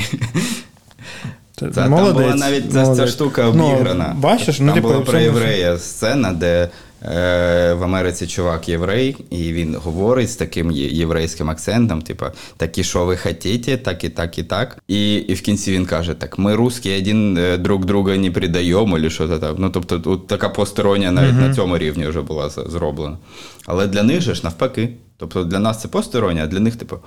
Ти 1.55 1.67
Та, 1.67 1.71
там 1.71 1.91
була 1.91 2.35
навіть 2.35 2.73
ця, 2.73 2.95
ця 2.95 3.07
штука 3.07 3.47
обіграна. 3.47 4.13
Ну, 4.15 4.21
бачиш, 4.21 4.61
ну, 4.61 4.67
там 4.67 4.75
типу, 4.75 4.89
була 4.89 5.01
про 5.01 5.19
єврея 5.19 5.79
сцена, 5.79 6.33
де 6.33 6.69
в 7.02 7.84
Америці 7.84 8.28
чувак 8.28 8.70
єврей, 8.70 9.16
і 9.30 9.54
він 9.54 9.76
говорить 9.76 10.32
з 10.32 10.36
таким 10.36 10.72
є- 10.72 10.88
єврейським 10.88 11.50
акцентом, 11.50 12.02
типу, 12.02 12.26
так 12.58 12.78
і 12.78 12.84
що 12.84 13.06
ви 13.06 13.18
хотіте, 13.18 13.78
так 13.78 14.04
і 14.04 14.10
так, 14.10 14.38
і 14.38 14.44
так. 14.44 14.78
І, 14.88 15.16
і 15.16 15.34
в 15.34 15.42
кінці 15.42 15.72
він 15.72 15.86
каже: 15.86 16.14
так, 16.14 16.40
ми 16.40 16.56
русські 16.56 16.98
один 16.98 17.38
е, 17.38 17.58
друг 17.58 17.86
друга 17.86 18.18
не 18.18 18.32
придаємо, 18.32 18.98
або 18.98 19.10
що 19.10 19.28
то 19.28 19.40
там. 19.40 19.56
Ну, 19.60 19.70
тобто, 19.70 20.02
от 20.06 20.28
така 20.28 20.50
постороння 20.50 21.12
навіть 21.12 21.36
на 21.36 21.54
цьому 21.56 21.78
рівні 21.78 22.08
вже 22.08 22.22
була 22.22 22.50
з- 22.50 22.66
зроблена. 22.70 23.18
Але 23.66 23.88
для 23.88 24.04
них 24.04 24.22
же 24.22 24.36
ж 24.36 24.42
навпаки. 24.44 24.90
Тобто 25.18 25.44
для 25.44 25.60
нас 25.60 25.82
це 25.82 25.88
постороння, 25.88 26.44
а 26.44 26.48
для 26.48 26.60
них, 26.60 26.76
типу, 26.76 26.98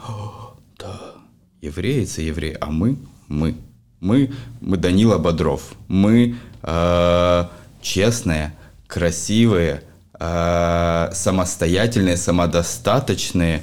Євреї 1.62 2.06
це 2.06 2.22
євреї, 2.22 2.56
а 2.60 2.66
ми 2.66 2.94
ми. 3.28 3.54
Мы, 4.02 4.28
мы 4.62 4.76
Данила 4.76 5.18
Бодров. 5.18 5.72
Мы 5.88 6.34
э, 6.62 7.44
честные, 7.82 8.50
красивые, 8.88 9.80
э, 10.20 11.10
самостоятельные, 11.12 12.16
самодостаточные. 12.16 13.60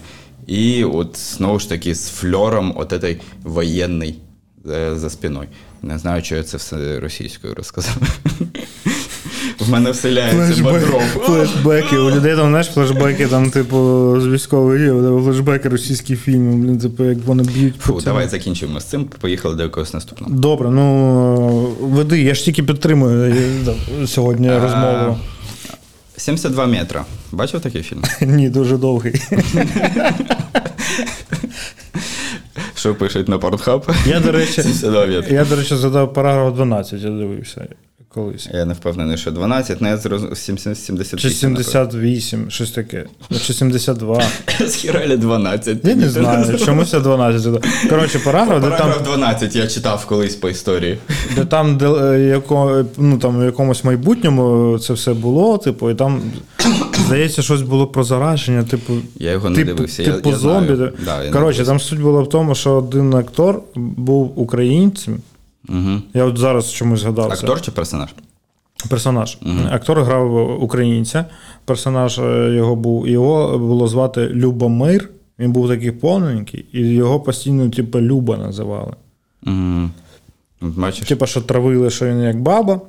И 0.47 0.83
от 0.83 1.17
знову 1.17 1.59
ж 1.59 1.69
таки 1.69 1.95
з 1.95 2.09
фльором 2.09 2.73
от 2.77 2.93
этой 2.93 3.21
воєнної 3.43 4.15
е, 4.69 4.95
за 4.95 5.09
спиною. 5.09 5.47
Не 5.81 5.97
знаю, 5.97 6.23
що 6.23 6.35
я 6.35 6.43
це 6.43 6.57
все 6.57 6.99
російською 6.99 7.53
розказав. 7.55 7.97
В 9.66 9.70
мене 9.70 9.90
вселяється 9.90 10.62
Бодров. 10.62 11.00
Флешбеки. 11.00 11.96
У 11.96 12.10
людей 12.10 12.36
там, 12.36 12.48
знаєш, 12.48 12.66
флешбеки, 12.66 13.26
там, 13.26 13.50
типу, 13.50 13.76
з 14.20 14.26
військових 14.26 14.80
є, 14.80 14.88
флешбеки 15.22 15.68
російські 15.68 16.16
фільми, 16.16 16.56
блін, 16.56 16.78
типу, 16.78 17.04
як 17.04 17.18
вони 17.24 17.42
б'ють. 17.42 17.74
Фу, 17.76 17.86
цьому. 17.86 18.00
давай 18.00 18.28
закінчимо 18.28 18.80
з 18.80 18.84
цим. 18.84 19.04
Поїхали 19.04 19.54
до 19.54 19.62
якогось 19.62 19.94
наступного. 19.94 20.34
Добре, 20.34 20.70
ну 20.70 21.76
веди, 21.80 22.22
я 22.22 22.34
ж 22.34 22.44
тільки 22.44 22.62
підтримую 22.62 23.34
е, 23.34 24.06
сьогодні 24.06 24.50
розмову. 24.50 25.18
72 26.16 26.66
метра. 26.66 27.04
Бачив 27.32 27.60
такий 27.60 27.82
фільм? 27.82 28.02
Ні, 28.36 28.48
дуже 28.48 28.76
довгий. 28.76 29.14
Що 32.74 32.94
пишуть 32.94 33.28
на 33.28 33.38
Pornhub? 33.38 33.94
Я, 34.06 34.20
до 34.20 34.32
речі, 34.32 34.62
я, 35.30 35.44
до 35.44 35.56
речі, 35.56 35.76
задав 35.76 36.12
параграф 36.12 36.54
12, 36.54 37.02
я 37.02 37.10
дивився 37.10 37.66
колись. 38.16 38.48
Я 38.54 38.64
не 38.64 38.74
впевнений, 38.74 39.16
що 39.16 39.30
12, 39.30 39.78
але 39.80 39.90
я 39.90 39.96
зрозумів 39.96 40.38
78. 40.38 41.18
Чи 41.18 41.30
78, 41.30 42.50
щось 42.50 42.70
таке. 42.70 43.04
Чи 43.46 43.52
72. 43.52 44.22
Схіралі 44.66 45.16
12. 45.16 45.84
Я 45.84 45.94
не 45.94 46.08
знаю, 46.08 46.58
чомусь 46.58 46.92
я 46.92 47.00
12 47.00 47.40
задав. 47.40 47.62
Коротше, 47.90 48.18
параграф, 48.18 48.62
де 48.62 48.70
там, 48.70 48.92
12 49.04 49.56
я 49.56 49.66
читав 49.66 50.06
колись 50.06 50.34
по 50.36 50.48
історії. 50.48 50.98
де 51.34 51.44
там 51.44 51.76
де, 51.76 51.86
е, 51.86 52.20
яко, 52.20 52.84
ну, 52.96 53.18
там, 53.18 53.40
в 53.40 53.44
якомусь 53.44 53.84
майбутньому 53.84 54.78
це 54.78 54.92
все 54.92 55.14
було, 55.14 55.58
типу, 55.58 55.90
і 55.90 55.94
там, 55.94 56.20
здається, 57.06 57.42
щось 57.42 57.62
було 57.62 57.86
про 57.86 58.04
зараження, 58.04 58.62
типу. 58.62 58.92
Я 59.16 59.30
його 59.30 59.50
не 59.50 59.56
типу, 59.56 59.66
дивився. 59.66 60.04
Типу 60.04 60.30
я 60.30 60.36
зомбі. 60.36 60.74
знаю. 60.74 60.92
Да, 61.04 61.24
я 61.24 61.30
Коротше, 61.30 61.64
там 61.64 61.80
суть 61.80 62.00
була 62.00 62.22
в 62.22 62.28
тому, 62.28 62.54
що 62.54 62.72
один 62.72 63.14
актор 63.14 63.62
був 63.74 64.40
українцем. 64.40 65.18
Угу. 65.68 66.02
Я 66.14 66.24
от 66.24 66.38
зараз 66.38 66.72
чомусь 66.72 67.00
згадав. 67.00 67.32
Актор 67.32 67.60
чи 67.60 67.70
персонаж? 67.70 68.10
Персонаж. 68.88 69.38
Актор 69.70 70.02
грав 70.02 70.62
українця. 70.62 71.24
Персонаж 71.64 72.18
е, 72.18 72.52
його 72.54 72.76
був 72.76 73.08
його 73.08 73.58
було 73.58 73.88
звати 73.88 74.28
Любомир. 74.28 75.10
Він 75.38 75.52
був 75.52 75.68
такий 75.68 75.90
повненький, 75.90 76.66
і 76.72 76.80
його 76.80 77.20
постійно, 77.20 77.70
типу, 77.70 78.00
Люба 78.00 78.36
називали. 78.36 78.92
Угу. 79.46 79.90
Бачиш? 80.60 81.08
Типа, 81.08 81.26
що 81.26 81.40
травили, 81.40 81.90
що 81.90 82.06
він 82.06 82.22
як 82.22 82.40
баба. 82.40 82.80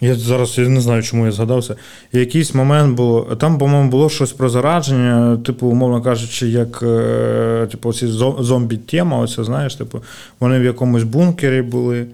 Я 0.00 0.14
зараз 0.14 0.58
я 0.58 0.68
не 0.68 0.80
знаю, 0.80 1.02
чому 1.02 1.26
я 1.26 1.32
згадався. 1.32 1.76
Якийсь 2.12 2.54
момент 2.54 2.96
було. 2.96 3.22
Там, 3.40 3.58
по-моєму, 3.58 3.90
було 3.90 4.08
щось 4.08 4.32
про 4.32 4.48
зараження, 4.48 5.36
типу, 5.36 5.66
умовно 5.66 6.02
кажучи, 6.02 6.48
як 6.48 6.82
е, 6.82 7.68
типу, 7.70 7.88
оці 7.88 8.06
зомбі-тема, 8.40 9.18
оце, 9.18 9.44
знаєш, 9.44 9.74
типу, 9.74 10.02
вони 10.40 10.58
в 10.60 10.64
якомусь 10.64 11.02
бункері 11.02 11.62
були. 11.62 12.06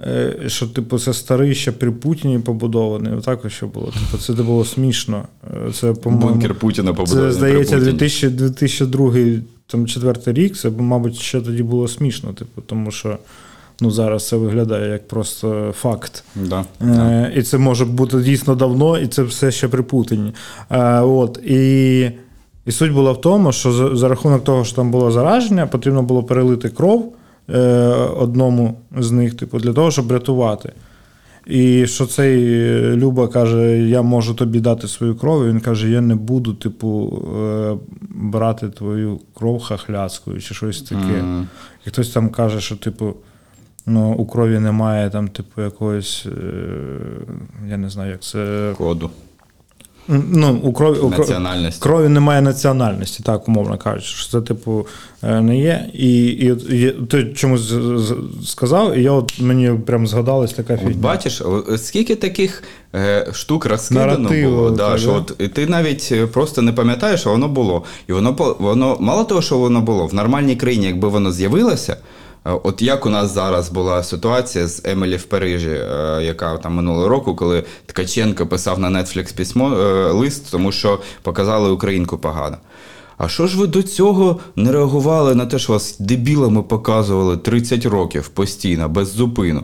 е, 0.00 0.34
Що, 0.46 0.66
типу, 0.66 0.98
це 0.98 1.14
старий 1.14 1.54
ще 1.54 1.72
при 1.72 1.90
Путіні 1.90 2.38
побудований. 2.38 3.12
Отак 3.14 3.40
що 3.50 3.66
було. 3.66 3.86
Типу, 3.86 4.22
це 4.22 4.32
було 4.32 4.64
смішно. 4.64 5.24
Е, 5.68 5.72
Це, 5.72 5.92
по-моєму, 5.92 6.30
Бункер 6.32 6.54
Путіна 6.54 6.94
побудований. 6.94 7.32
це, 7.32 7.38
здається, 7.38 7.76
при 7.76 7.84
2000, 7.84 8.28
2002 8.28 9.12
там, 9.66 9.86
четвертий 9.86 10.34
рік. 10.34 10.56
Це, 10.56 10.70
мабуть, 10.70 11.16
ще 11.16 11.40
тоді 11.40 11.62
було 11.62 11.88
смішно, 11.88 12.32
типу, 12.32 12.60
тому 12.60 12.90
що 12.90 13.18
ну, 13.80 13.90
зараз 13.90 14.28
це 14.28 14.36
виглядає 14.36 14.92
як 14.92 15.08
просто 15.08 15.74
факт. 15.76 16.24
Да. 16.34 16.64
Е, 16.80 17.32
і 17.36 17.42
це 17.42 17.58
може 17.58 17.84
бути 17.84 18.20
дійсно 18.20 18.54
давно, 18.54 18.98
і 18.98 19.06
це 19.06 19.22
все 19.22 19.50
ще 19.50 19.68
при 19.68 19.82
Путіні. 19.82 20.34
Е, 20.70 21.00
от, 21.00 21.40
і, 21.46 22.00
і 22.66 22.72
суть 22.72 22.92
була 22.92 23.12
в 23.12 23.20
тому, 23.20 23.52
що 23.52 23.72
за, 23.72 23.96
за 23.96 24.08
рахунок 24.08 24.44
того, 24.44 24.64
що 24.64 24.76
там 24.76 24.90
було 24.90 25.10
зараження, 25.10 25.66
потрібно 25.66 26.02
було 26.02 26.22
перелити 26.22 26.68
кров 26.68 27.14
е, 27.48 27.58
одному 28.16 28.78
з 28.98 29.10
них, 29.10 29.34
типу, 29.34 29.58
для 29.58 29.72
того, 29.72 29.90
щоб 29.90 30.12
рятувати. 30.12 30.72
І 31.46 31.86
що 31.86 32.06
цей 32.06 32.62
е, 32.62 32.96
Люба 32.96 33.28
каже: 33.28 33.78
Я 33.78 34.02
можу 34.02 34.34
тобі 34.34 34.60
дати 34.60 34.88
свою 34.88 35.16
кров. 35.16 35.44
І 35.44 35.48
він 35.48 35.60
каже: 35.60 35.90
Я 35.90 36.00
не 36.00 36.14
буду, 36.14 36.54
типу, 36.54 37.22
е, 37.42 37.76
брати 38.10 38.68
твою 38.68 39.20
кров 39.34 39.62
хахляцькою 39.62 40.40
чи 40.40 40.54
щось 40.54 40.82
таке. 40.82 41.22
Мгм. 41.22 41.48
І 41.86 41.90
хтось 41.90 42.10
там 42.10 42.28
каже, 42.30 42.60
що, 42.60 42.76
типу, 42.76 43.14
ну, 43.86 44.12
у 44.12 44.26
крові 44.26 44.58
немає 44.58 45.10
там, 45.10 45.28
типу, 45.28 45.62
якогось. 45.62 46.26
Е, 46.26 46.40
я 47.68 47.76
не 47.76 47.90
знаю, 47.90 48.10
як 48.10 48.20
це. 48.20 48.72
Коду. 48.78 49.10
Ну, 50.08 50.60
у 50.62 50.72
крові, 50.72 50.98
у 50.98 51.10
крові, 51.10 51.18
Національності. 51.18 51.80
крові 51.82 52.08
немає 52.08 52.42
національності, 52.42 53.22
так, 53.22 53.48
умовно 53.48 53.78
кажучи, 53.78 54.06
що 54.06 54.30
це, 54.30 54.40
типу, 54.46 54.86
е, 55.22 55.40
не 55.40 55.58
є. 55.58 55.86
І, 55.92 56.24
і, 56.24 56.76
є- 56.76 56.92
ти 56.92 57.24
чомусь 57.24 57.72
сказав, 58.46 58.96
і 58.96 59.02
я 59.02 59.12
от 59.12 59.40
мені 59.40 59.70
прям 59.86 60.06
згадалась 60.06 60.52
така 60.52 60.78
От 60.86 60.96
бачиш, 60.96 61.42
скільки 61.76 62.16
таких 62.16 62.62
е, 62.94 63.26
штук 63.32 63.66
розкидано 63.66 64.18
Наративу, 64.18 64.56
було, 64.56 64.70
це, 64.70 64.76
да, 64.76 64.98
що 64.98 65.14
от, 65.14 65.34
і 65.38 65.48
ти 65.48 65.66
навіть 65.66 66.08
е, 66.12 66.26
просто 66.26 66.62
не 66.62 66.72
пам'ятаєш, 66.72 67.20
що 67.20 67.30
воно 67.30 67.48
було. 67.48 67.82
І 68.08 68.12
воно, 68.12 68.56
воно 68.58 68.96
мало 69.00 69.24
того, 69.24 69.42
що 69.42 69.58
воно 69.58 69.80
було, 69.80 70.06
в 70.06 70.14
нормальній 70.14 70.56
країні, 70.56 70.86
якби 70.86 71.08
воно 71.08 71.32
з'явилося, 71.32 71.96
от 72.44 72.82
як 72.82 73.06
у 73.06 73.10
нас 73.10 73.34
зараз 73.34 73.70
була 73.70 74.02
ситуація 74.02 74.66
з 74.66 74.82
Емілі 74.84 75.16
в 75.16 75.24
Парижі, 75.24 75.70
е, 75.70 76.20
яка 76.22 76.56
там 76.56 76.74
минулого 76.74 77.08
року, 77.08 77.34
коли 77.34 77.64
Ткаченко 77.86 78.46
писав 78.46 78.78
на 78.78 78.90
Netflix 78.90 79.36
письмо, 79.36 79.74
е, 79.74 80.12
лист, 80.12 80.50
тому 80.50 80.72
що 80.72 80.98
показали 81.22 81.70
українку 81.70 82.18
погано. 82.18 82.56
А 83.18 83.28
що 83.28 83.46
ж 83.46 83.58
ви 83.58 83.66
до 83.66 83.82
цього 83.82 84.40
не 84.56 84.72
реагували 84.72 85.34
на 85.34 85.46
те, 85.46 85.58
що 85.58 85.72
вас 85.72 85.96
дебілами 85.98 86.62
показували 86.62 87.36
30 87.36 87.86
років 87.86 88.28
постійно, 88.28 88.88
без 88.88 89.08
зупину? 89.08 89.62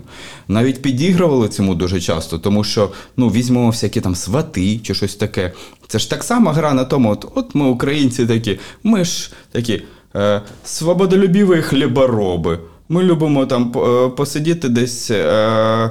Навіть 0.48 0.82
підігрували 0.82 1.48
цьому 1.48 1.74
дуже 1.74 2.00
часто, 2.00 2.38
тому 2.38 2.64
що 2.64 2.90
ну, 3.16 3.28
візьмемо 3.28 3.70
всякі 3.70 4.00
там 4.00 4.14
свати 4.14 4.78
чи 4.78 4.94
щось 4.94 5.14
таке. 5.14 5.52
Це 5.88 5.98
ж 5.98 6.10
так 6.10 6.24
само 6.24 6.50
гра 6.50 6.74
на 6.74 6.84
тому, 6.84 7.10
от, 7.10 7.26
от 7.34 7.54
ми, 7.54 7.66
українці, 7.66 8.26
такі, 8.26 8.58
ми 8.82 9.04
ж 9.04 9.32
такі 9.52 9.82
е, 10.16 10.42
свободолюбіві 10.64 11.62
хлібороби. 11.62 12.58
Ми 12.88 13.02
любимо 13.02 13.46
там 13.46 13.72
е, 13.76 14.08
посидіти 14.08 14.68
десь. 14.68 15.10
Е, 15.10 15.90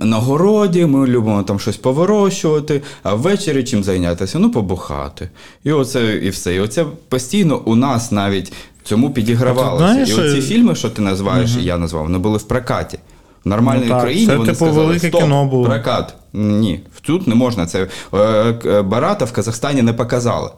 на 0.00 0.16
городі, 0.16 0.86
ми 0.86 1.06
любимо 1.06 1.42
там 1.42 1.60
щось 1.60 1.76
повирощувати, 1.76 2.82
а 3.02 3.14
ввечері 3.14 3.64
чим 3.64 3.84
зайнятися? 3.84 4.38
Ну, 4.38 4.50
побухати. 4.50 5.30
І 5.64 5.72
оце 5.72 6.16
і 6.16 6.30
все. 6.30 6.54
І 6.54 6.60
оце 6.60 6.84
постійно 7.08 7.58
у 7.64 7.76
нас 7.76 8.12
навіть 8.12 8.52
цьому 8.88 9.10
підігравалося. 9.10 9.76
знаєш, 9.76 10.10
і 10.10 10.14
оці 10.14 10.38
е, 10.38 10.42
фільми, 10.42 10.74
що 10.74 10.90
ти 10.90 11.02
називаєш, 11.02 11.56
і 11.56 11.64
я 11.64 11.78
назвав, 11.78 12.02
вони 12.02 12.18
були 12.18 12.38
в 12.38 12.42
прокаті. 12.42 12.98
В 13.44 13.48
нормальній 13.48 13.84
Ну, 13.84 13.88
так, 13.88 14.00
країні 14.02 14.26
це, 14.26 14.36
вони 14.36 14.46
типу, 14.46 14.56
сказали, 14.56 14.86
велике 14.86 15.08
Стоп, 15.08 15.22
кіно 15.22 15.44
було». 15.44 15.64
прокат. 15.64 16.14
Ні, 16.32 16.80
тут 17.02 17.26
не 17.26 17.34
можна. 17.34 17.66
Це 17.66 17.88
е, 18.14 18.82
Барата 18.82 19.24
в 19.24 19.32
Казахстані 19.32 19.82
не 19.82 19.92
показали. 19.92 20.50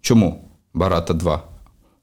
Чому? 0.00 0.44
Барата 0.74 1.14
2. 1.14 1.42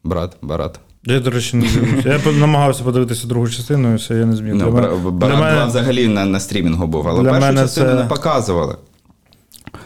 Брат, 0.04 0.38
Барата. 0.42 0.80
Я, 1.10 1.20
до 1.20 1.30
речі, 1.30 1.58
не 1.58 1.68
дивився. 1.68 2.22
Я 2.26 2.32
намагався 2.32 2.84
подивитися 2.84 3.28
другу 3.28 3.50
частину, 3.50 3.94
і 3.94 3.96
все 3.96 4.16
я 4.16 4.26
не 4.26 4.36
зміг. 4.36 4.54
Ну, 4.56 4.60
Для 4.66 4.72
мене- 4.72 4.88
Бра- 4.88 5.12
для 5.28 5.28
2 5.28 5.40
мене- 5.40 5.66
взагалі 5.66 6.08
на, 6.08 6.26
на 6.26 6.40
стрімінгу 6.40 6.88
був, 6.88 7.08
але 7.08 7.22
для 7.24 7.30
першу 7.30 7.46
мене 7.48 7.62
частину 7.62 7.88
це- 7.90 7.96
не 7.96 8.04
показували. 8.04 8.76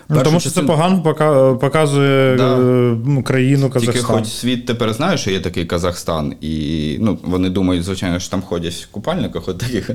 Ну, 0.09 0.15
Першу 0.15 0.23
тому 0.23 0.39
що 0.39 0.49
це 0.49 0.55
частину- 0.55 0.67
погано 0.67 1.01
пока- 1.03 1.53
показує 1.59 2.35
Да. 2.37 2.55
е, 2.57 2.95
ну, 3.05 3.23
країну 3.23 3.69
Тільки 3.69 3.85
Казахстан. 3.85 4.15
хоч 4.15 4.27
світ 4.27 4.65
тепер 4.65 4.93
знає, 4.93 5.17
що 5.17 5.31
є 5.31 5.39
такий 5.39 5.65
Казахстан, 5.65 6.33
і 6.41 6.97
ну, 7.01 7.17
вони 7.23 7.49
думають, 7.49 7.83
звичайно, 7.83 8.19
що 8.19 8.31
там 8.31 8.41
ходять 8.41 8.73
в 8.73 8.91
купальниках, 8.91 9.47
от 9.47 9.57
таких. 9.57 9.89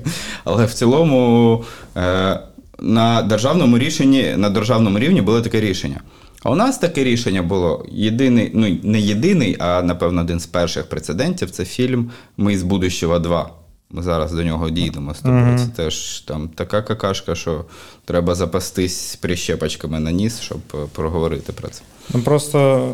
Але 0.44 0.64
в 0.64 0.72
цілому 0.74 1.64
е, 1.96 2.40
на 2.80 3.22
державному 3.22 3.78
рішенні, 3.78 4.34
на 4.36 4.50
державному 4.50 4.98
рівні 4.98 5.22
було 5.22 5.40
таке 5.40 5.60
рішення. 5.60 6.00
А 6.42 6.50
у 6.50 6.54
нас 6.54 6.78
таке 6.78 7.04
рішення 7.04 7.42
було 7.42 7.86
єдиний, 7.88 8.50
ну 8.54 8.76
не 8.82 9.00
єдиний, 9.00 9.56
а 9.58 9.82
напевно 9.82 10.20
один 10.20 10.40
з 10.40 10.46
перших 10.46 10.88
прецедентів 10.88 11.50
це 11.50 11.64
фільм 11.64 12.10
Ми 12.36 12.58
з 12.58 12.62
будущого 12.62 13.18
2. 13.18 13.50
Ми 13.90 14.02
зараз 14.02 14.32
до 14.32 14.44
нього 14.44 14.70
дійдемо 14.70 15.14
з 15.14 15.20
тобою. 15.20 15.58
Це 15.58 15.66
теж 15.66 16.20
там 16.20 16.48
така 16.48 16.82
какашка, 16.82 17.34
що 17.34 17.64
треба 18.04 18.34
запастись 18.34 19.16
прищепочками 19.16 20.00
на 20.00 20.12
ніс, 20.12 20.40
щоб 20.40 20.58
е, 20.74 20.76
проговорити 20.92 21.52
про 21.52 21.68
це. 21.68 21.82
Ну 22.14 22.20
просто, 22.22 22.88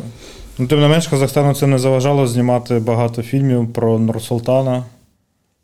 ну, 0.57 0.67
тим 0.67 0.79
не 0.79 0.87
менш, 0.87 1.07
Казахстану 1.07 1.53
це 1.53 1.67
не 1.67 1.79
заважало 1.79 2.27
знімати 2.27 2.79
багато 2.79 3.23
фільмів 3.23 3.73
про 3.73 3.99
Нурсултана, 3.99 4.83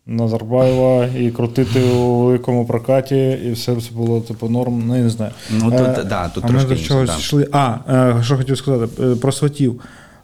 Назарбаєва 0.06 1.06
і 1.06 1.32
крутити 1.32 1.84
у 1.84 2.26
великому 2.26 2.66
прокаті, 2.66 3.40
і 3.46 3.52
все 3.52 3.76
це 3.76 3.92
було 3.92 4.22
типу 4.22 4.50
норм. 4.50 4.84
Ну, 4.88 4.98
я 4.98 5.04
не 5.04 5.10
знаю. 5.10 5.32
Ну, 5.52 5.72
тут, 5.72 5.98
Е, 5.98 6.04
да, 6.04 6.30
тут 6.30 6.44
а 6.44 6.48
ми 6.48 6.54
трошки 6.54 6.70
до 6.70 6.76
інше, 6.76 6.88
чогось 6.88 7.10
да. 7.10 7.18
йшли. 7.18 7.48
А, 7.52 7.76
е, 7.90 8.24
що 8.24 8.38
хотів 8.38 8.58
сказати, 8.58 9.04
е, 9.04 9.16
про 9.16 9.32
сватів. 9.32 9.82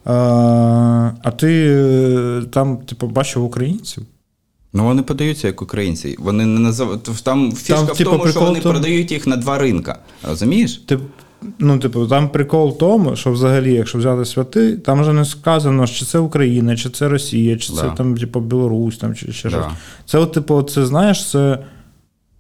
А 0.10 1.32
ти 1.38 2.42
там, 2.54 2.78
типу, 2.78 3.08
бачив 3.08 3.44
українців? 3.44 4.04
Ну, 4.74 4.84
вони 4.84 5.02
подаються 5.02 5.48
як 5.48 5.62
українці. 5.62 6.16
Вони 6.20 6.46
не 6.46 6.60
називають. 6.60 7.04
Там 7.24 7.52
фішка 7.52 7.82
в 7.84 7.98
типу, 7.98 8.12
тому, 8.12 8.28
що 8.28 8.40
вони 8.40 8.60
в 8.60 8.64
продають 8.64 9.12
їх 9.12 9.28
на 9.28 9.36
два 9.36 9.58
ринка. 9.58 10.00
Розумієш? 10.30 10.78
Ти, 10.78 11.00
ну, 11.60 11.80
типу, 11.80 12.08
там 12.08 12.30
прикол 12.30 12.70
в 12.70 12.78
тому, 12.78 13.16
що 13.16 13.32
взагалі, 13.32 13.74
якщо 13.74 13.98
взяти 13.98 14.26
святи, 14.26 14.78
там 14.78 15.02
вже 15.02 15.14
не 15.14 15.26
сказано, 15.26 15.88
чи 15.88 16.06
це 16.06 16.20
Україна, 16.20 16.76
чи 16.76 16.90
це 16.90 17.08
Росія, 17.08 17.58
чи 17.58 17.74
це 17.74 17.92
там, 17.98 18.18
типу, 18.18 18.40
Білорусь, 18.40 18.98
там, 18.98 19.16
чи 19.16 19.32
ще 19.32 19.50
Да. 19.50 19.56
щось. 19.56 19.66
Це, 20.06 20.18
от, 20.18 20.32
типу, 20.34 20.62
це 20.64 20.86
знаєш, 20.86 21.30
це. 21.30 21.60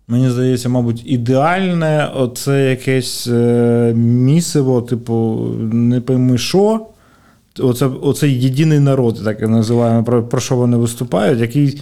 Мені 0.09 0.29
здається, 0.29 0.69
мабуть, 0.69 1.03
ідеальне 1.05 2.11
оце 2.15 2.69
якесь 2.69 3.27
е, 3.27 3.93
місиво, 3.95 4.81
типу, 4.81 5.47
не 5.71 6.01
пойми 6.01 6.37
що. 6.37 6.85
Оце, 7.59 7.85
оце 7.85 8.29
єдиний 8.29 8.79
народ, 8.79 9.21
так 9.25 9.41
і 9.41 9.47
називаємо, 9.47 10.03
про, 10.03 10.23
про 10.23 10.39
що 10.39 10.55
вони 10.55 10.77
виступають, 10.77 11.39
який, 11.39 11.81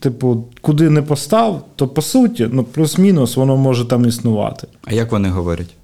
типу, 0.00 0.44
куди 0.60 0.90
не 0.90 1.02
постав, 1.02 1.64
то 1.76 1.88
по 1.88 2.02
суті, 2.02 2.48
ну, 2.52 2.64
плюс-мінус, 2.64 3.36
воно 3.36 3.56
може 3.56 3.84
там 3.84 4.06
існувати. 4.06 4.66
А 4.84 4.94
як 4.94 5.12
вони 5.12 5.28
говорять? 5.28 5.74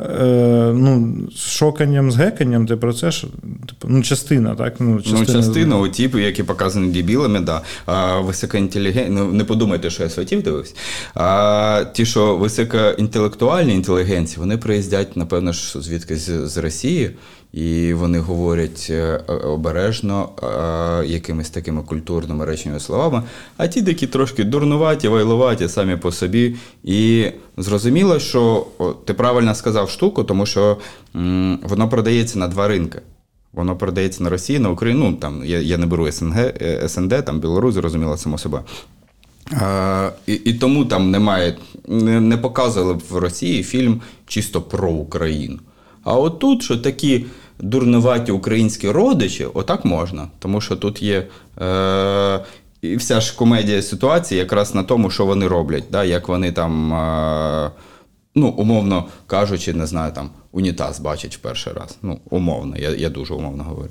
Е, 0.00 0.72
ну, 0.74 1.16
з 1.36 1.50
шоканням, 1.50 2.10
з 2.10 2.16
геканням, 2.16 2.66
ти 2.66 2.76
про 2.76 2.92
це 2.92 3.10
ж, 3.10 3.26
типу, 3.66 3.88
ну, 3.88 4.02
частина, 4.02 4.54
так? 4.54 4.74
Ну, 4.80 5.02
частина, 5.02 5.20
Ну, 5.20 5.26
частина, 5.26 5.78
у 5.78 5.88
ті, 5.88 6.10
які 6.14 6.42
показані 6.42 6.92
дебілами, 6.92 7.40
да. 7.40 7.62
А 7.86 8.20
високоінтелігентні, 8.20 9.14
ну 9.16 9.32
не 9.32 9.44
подумайте, 9.44 9.90
що 9.90 10.02
я 10.02 10.08
святів 10.08 10.42
дивився. 10.42 10.74
А 11.14 11.84
ті, 11.92 12.06
що 12.06 12.36
високоінтелектуальні 12.36 13.74
інтелігенції, 13.74 14.40
вони 14.40 14.56
приїздять, 14.56 15.16
напевно, 15.16 15.52
ж 15.52 15.80
звідки 15.80 16.16
з, 16.16 16.48
з 16.48 16.56
Росії, 16.56 17.10
і 17.52 17.94
вони 17.94 18.18
говорять 18.18 18.86
е, 18.90 19.16
обережно 19.44 20.28
е, 20.42 21.06
якимись 21.06 21.50
такими 21.50 21.82
культурними 21.82 22.44
реченнями 22.44 22.80
словами. 22.80 23.22
А 23.56 23.66
ті, 23.66 23.84
які 23.86 24.06
трошки 24.06 24.44
дурнуваті, 24.44 25.08
вайлуваті 25.08 25.68
самі 25.68 25.96
по 25.96 26.12
собі. 26.12 26.56
І 26.84 27.26
зрозуміло, 27.56 28.18
що 28.18 28.66
ти 29.04 29.14
правильно 29.14 29.54
сказав 29.54 29.90
штуку, 29.90 30.24
тому 30.24 30.46
що 30.46 30.76
воно 31.62 31.88
продається 31.90 32.38
на 32.38 32.48
два 32.48 32.68
ринки. 32.68 33.00
Воно 33.52 33.76
продається 33.76 34.22
на 34.22 34.30
Росії, 34.30 34.58
на 34.58 34.70
Україну. 34.70 35.10
Ну, 35.10 35.16
там 35.16 35.42
я, 35.44 35.60
я 35.60 35.78
не 35.78 35.86
беру 35.86 36.12
СНГ, 36.12 36.38
е, 36.38 36.88
СНД, 36.88 37.24
там 37.24 37.40
Білорусь, 37.40 37.74
зрозуміло, 37.74 38.16
само 38.16 38.38
собою. 38.38 38.62
А, 39.52 40.10
і, 40.26 40.32
і 40.32 40.54
тому 40.54 40.84
там 40.84 41.10
немає, 41.10 41.56
не, 41.88 42.20
не 42.20 42.36
показували 42.36 42.94
б 42.94 43.02
в 43.10 43.16
Росії 43.16 43.62
фільм 43.62 44.00
чисто 44.26 44.62
про 44.62 44.90
Україну. 44.90 45.58
А 46.06 46.14
от 46.14 46.38
тут, 46.38 46.62
що 46.62 46.76
такі 46.76 47.26
дурнуваті 47.60 48.32
українські 48.32 48.90
родичі, 48.90 49.46
отак 49.54 49.84
можна. 49.84 50.28
Тому 50.38 50.60
що 50.60 50.76
тут 50.76 51.02
є. 51.02 51.26
Е, 51.60 52.40
і 52.82 52.96
вся 52.96 53.20
ж 53.20 53.36
комедія 53.36 53.82
ситуації 53.82 54.38
якраз 54.38 54.74
на 54.74 54.82
тому, 54.82 55.10
що 55.10 55.26
вони 55.26 55.46
роблять, 55.46 55.84
да, 55.90 56.04
як 56.04 56.28
вони 56.28 56.52
там. 56.52 56.92
Е, 56.94 57.70
ну, 58.34 58.48
умовно 58.48 59.04
кажучи, 59.26 59.72
не 59.72 59.86
знаю, 59.86 60.12
там 60.12 60.30
унітаз 60.52 61.00
бачать 61.00 61.36
в 61.36 61.38
перший 61.38 61.72
раз. 61.72 61.98
Ну, 62.02 62.20
умовно, 62.30 62.76
я, 62.76 62.90
я 62.90 63.10
дуже 63.10 63.34
умовно 63.34 63.64
говорю. 63.64 63.90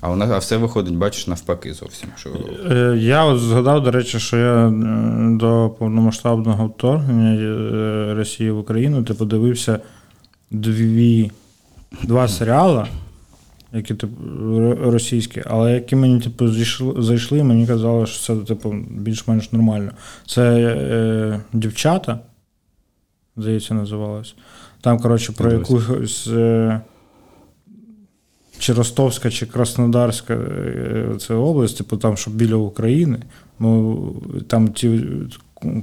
А 0.00 0.08
вона 0.08 0.26
а 0.26 0.38
все 0.38 0.56
виходить, 0.56 0.96
бачиш, 0.96 1.26
навпаки 1.26 1.72
зовсім. 1.72 2.08
Що... 2.16 2.30
Е, 2.70 2.96
Я 2.98 3.24
от 3.24 3.40
згадав, 3.40 3.82
до 3.82 3.90
речі, 3.90 4.18
що 4.18 4.36
я 4.36 4.68
е, 4.68 4.72
до 5.38 5.70
повномасштабного 5.78 6.66
вторгнення 6.66 7.34
е, 7.34 8.14
Росії 8.14 8.50
в 8.50 8.58
Україну 8.58 9.04
типу, 9.04 9.24
дивився 9.24 9.80
дві, 10.50 11.30
два 12.02 12.28
серіали, 12.28 12.86
які 13.72 13.94
типу, 13.94 14.16
російські, 14.74 15.42
але 15.46 15.72
які 15.72 15.96
мені 15.96 16.20
типу, 16.20 16.48
зійшли, 16.48 17.02
зайшли, 17.02 17.44
мені 17.44 17.66
казали, 17.66 18.06
що 18.06 18.20
це 18.20 18.44
типу, 18.44 18.74
більш-менш 18.90 19.52
нормально. 19.52 19.90
Це 20.26 20.42
е, 20.52 21.40
дівчата, 21.52 22.18
здається, 23.36 23.74
називалось. 23.74 24.34
Там, 24.80 24.98
коротше, 24.98 25.32
про 25.32 25.52
якусь. 25.52 26.26
Е, 26.26 26.80
чи 28.58 28.72
Ростовська, 28.72 29.30
чи 29.30 29.46
Краснодарська 29.46 30.34
е, 30.34 31.14
це 31.20 31.34
область, 31.34 31.78
типу 31.78 31.96
там, 31.96 32.16
що 32.16 32.30
біля 32.30 32.54
України. 32.54 33.18
Ну, 33.58 34.12
там 34.48 34.68
ті 34.68 35.00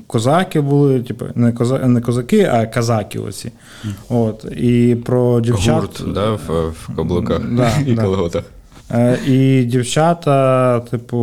козаки 0.07 0.61
були, 0.61 0.99
типу, 0.99 1.25
не, 1.35 1.51
коза, 1.51 1.77
не 1.77 2.01
козаки, 2.01 2.49
а 2.53 2.65
казаки 2.65 3.19
оці. 3.19 3.51
От. 4.09 4.45
І 4.57 4.97
про 5.05 5.41
дівчат. 5.41 5.75
Гурт 5.75 6.03
да, 6.13 6.31
в, 6.31 6.69
в 6.69 6.95
каблуках 6.95 7.41
Да, 7.51 7.71
і 7.87 7.93
да. 7.93 8.01
колготах. 8.01 8.43
Е, 8.91 9.19
І 9.27 9.63
дівчата, 9.63 10.79
типу, 10.79 11.17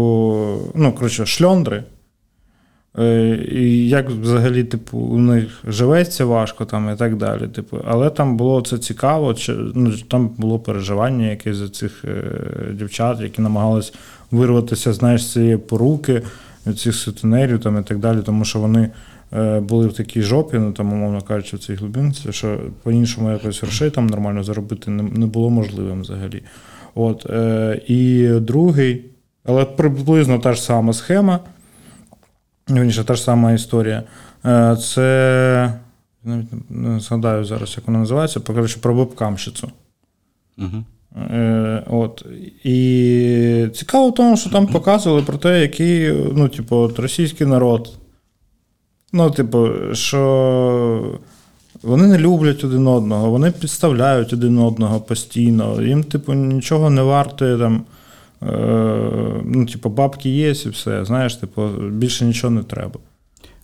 ну, 0.74 0.92
коротше, 0.92 1.26
шльондри. 1.26 1.84
Е, 2.98 3.38
І 3.52 3.88
як 3.88 4.10
взагалі, 4.10 4.64
типу, 4.64 4.98
у 4.98 5.18
них 5.18 5.60
живеться 5.68 6.24
важко 6.24 6.64
там 6.64 6.90
і 6.94 6.96
так 6.96 7.16
далі. 7.16 7.48
Типу. 7.48 7.78
Але 7.84 8.10
там 8.10 8.36
було 8.36 8.60
це 8.60 8.78
цікаво, 8.78 9.34
чи, 9.34 9.52
ну, 9.74 9.92
там 10.08 10.28
було 10.28 10.58
переживання 10.58 11.26
якесь 11.26 11.56
за 11.56 11.68
цих 11.68 12.04
е, 12.04 12.22
дівчат, 12.72 13.20
які 13.20 13.42
намагались 13.42 13.94
вирватися, 14.30 14.92
знаєш, 14.92 15.24
з 15.24 15.32
цієї 15.32 15.56
поруки, 15.56 16.22
цих 16.74 16.94
сутенерів 16.94 17.60
там, 17.60 17.80
і 17.80 17.82
так 17.82 17.98
далі, 17.98 18.18
тому 18.22 18.44
що 18.44 18.58
вони 18.58 18.90
е, 19.32 19.60
були 19.60 19.86
в 19.86 19.92
такій 19.92 20.22
жопі, 20.22 20.58
ну 20.58 20.72
там, 20.72 20.92
умовно 20.92 21.20
кажучи, 21.20 21.56
в 21.56 21.60
цій 21.60 21.74
глибинці, 21.74 22.32
що 22.32 22.60
по-іншому 22.82 23.30
якось 23.30 23.62
грошей 23.62 23.90
там 23.90 24.06
нормально 24.06 24.44
заробити 24.44 24.90
не, 24.90 25.26
було 25.26 25.50
можливим 25.50 26.00
взагалі. 26.00 26.42
От, 26.94 27.26
е, 27.30 27.80
і 27.86 28.28
другий, 28.28 29.04
але 29.44 29.64
приблизно 29.64 30.38
та 30.38 30.52
ж 30.52 30.62
сама 30.62 30.92
схема, 30.92 31.40
вірніше, 32.70 33.04
та 33.04 33.14
ж 33.14 33.22
сама 33.22 33.52
історія. 33.52 34.02
Е, 34.44 34.76
це 34.76 35.72
навіть 36.24 36.70
не 36.70 37.00
згадаю 37.00 37.44
зараз, 37.44 37.74
як 37.76 37.86
вона 37.86 37.98
називається, 37.98 38.40
коротше, 38.40 38.78
про 38.80 38.94
вебкамщицю. 38.94 39.70
Угу. 40.58 40.84
Е, 41.16 41.82
от. 41.86 42.26
І 42.64 43.68
цікаво 43.74 44.08
в 44.08 44.14
тому, 44.14 44.36
що 44.36 44.50
там 44.50 44.66
показували 44.66 45.22
про 45.22 45.38
те, 45.38 45.60
який 45.60 46.12
ну, 46.12 46.48
типу, 46.48 46.76
от 46.76 46.98
російський 46.98 47.46
народ. 47.46 47.92
Ну, 49.12 49.30
типу, 49.30 49.68
що 49.92 51.18
вони 51.82 52.06
не 52.06 52.18
люблять 52.18 52.64
один 52.64 52.86
одного, 52.86 53.30
вони 53.30 53.50
підставляють 53.50 54.32
один 54.32 54.58
одного 54.58 55.00
постійно. 55.00 55.82
Їм, 55.82 56.04
типу, 56.04 56.32
нічого 56.32 56.90
не 56.90 57.02
вартує 57.02 57.58
там. 57.58 57.84
Е, 58.42 58.46
ну, 59.44 59.66
типу, 59.66 59.88
бабки 59.88 60.30
є 60.30 60.50
і 60.50 60.68
все. 60.68 61.04
Знаєш, 61.04 61.36
типу, 61.36 61.68
більше 61.92 62.24
нічого 62.24 62.50
не 62.50 62.62
треба. 62.62 63.00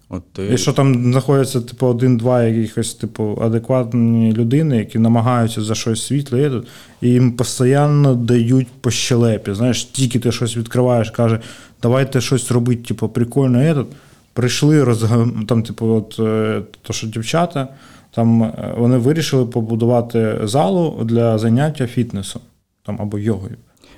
От 0.09 0.33
ти... 0.33 0.47
І 0.55 0.59
що 0.59 0.73
там 0.73 1.13
знаходяться, 1.13 1.61
типу, 1.61 1.87
один-два 1.87 2.45
якихось, 2.45 2.95
типу, 2.95 3.39
адекватні 3.43 4.33
людини, 4.33 4.77
які 4.77 4.99
намагаються 4.99 5.63
за 5.63 5.75
щось 5.75 6.07
світле, 6.07 6.63
і 7.01 7.09
їм 7.09 7.33
постійно 7.33 8.15
дають 8.15 8.69
по 8.81 8.91
щелепі. 8.91 9.55
Знаєш, 9.55 9.85
тільки 9.85 10.19
ти 10.19 10.33
щось 10.33 10.57
відкриваєш, 10.57 11.11
каже, 11.11 11.41
давайте 11.83 12.21
щось 12.21 12.51
робити, 12.51 12.83
типу, 12.83 13.09
прикольно, 13.09 13.71
і 13.71 13.75
тут. 13.75 13.87
Прийшли, 14.33 14.85
розга... 14.85 15.29
там, 15.49 15.63
типу, 15.63 15.87
от, 15.87 16.17
е, 16.21 16.63
то, 16.83 16.93
що 16.93 17.07
дівчата, 17.07 17.69
там 18.11 18.43
е, 18.43 18.75
вони 18.77 18.97
вирішили 18.97 19.47
побудувати 19.47 20.41
залу 20.43 21.01
для 21.05 21.39
заняття 21.39 21.87
фітнесом 21.87 22.43
там, 22.87 22.99
або 23.01 23.19
йогою. 23.19 23.57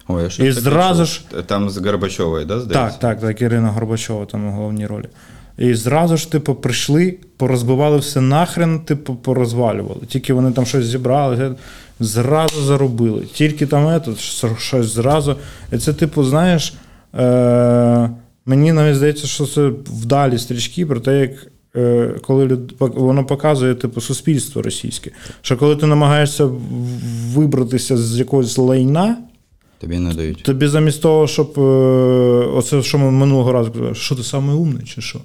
Ой, 0.08 0.28
я 0.38 0.44
І 0.44 0.52
зразу 0.52 1.04
ж- 1.04 1.22
Там 1.46 1.70
з 1.70 1.78
Горбачовою, 1.78 2.46
да, 2.46 2.60
здається? 2.60 2.98
Так, 2.98 3.00
так, 3.00 3.20
так, 3.20 3.42
Ірина 3.42 3.68
Горбачова 3.68 4.24
там 4.24 4.46
у 4.46 4.50
головній 4.50 4.86
ролі. 4.86 5.08
І 5.58 5.74
зразу 5.74 6.16
ж, 6.16 6.32
типу, 6.32 6.54
прийшли, 6.54 7.16
порозбивали 7.36 7.98
все 7.98 8.20
нахрен, 8.20 8.80
типу, 8.80 9.14
порозвалювали. 9.14 10.00
Тільки 10.08 10.32
вони 10.32 10.52
там 10.52 10.66
щось 10.66 10.84
зібрали, 10.86 11.54
зразу 12.00 12.62
заробили. 12.62 13.22
Тільки 13.32 13.66
там 13.66 13.88
ето, 13.88 14.14
щось 14.58 14.86
зразу. 14.86 15.36
І 15.72 15.78
це, 15.78 15.92
типу, 15.92 16.24
знаєш, 16.24 16.74
е- 17.18 18.10
мені 18.46 18.72
навіть 18.72 18.96
здається, 18.96 19.26
що 19.26 19.46
це 19.46 19.66
вдалі 19.86 20.38
стрічки 20.38 20.86
про 20.86 21.00
те, 21.00 21.20
як. 21.20 21.30
е, 21.76 22.14
Коли 22.22 22.46
люд... 22.46 22.74
воно 22.78 23.24
показує 23.24 23.74
типу 23.74 24.00
суспільство 24.00 24.62
російське, 24.62 25.10
що 25.40 25.56
коли 25.56 25.76
ти 25.76 25.86
намагаєшся 25.86 26.48
вибратися 27.34 27.96
з 27.96 28.18
якогось 28.18 28.58
лайна, 28.58 29.16
Тобі 29.80 29.98
не 29.98 30.14
дають. 30.14 30.42
Тобі 30.42 30.66
замість 30.66 31.02
того, 31.02 31.26
щоб. 31.26 31.52
е, 31.58 31.60
Оце, 32.54 32.82
що 32.82 32.98
ми 32.98 33.10
минулого 33.10 33.52
разу 33.52 33.70
казали, 33.72 33.94
що 33.94 34.14
ти 34.14 34.22
саме 34.22 34.52
умний, 34.52 34.84
чи 34.86 35.00
що? 35.00 35.20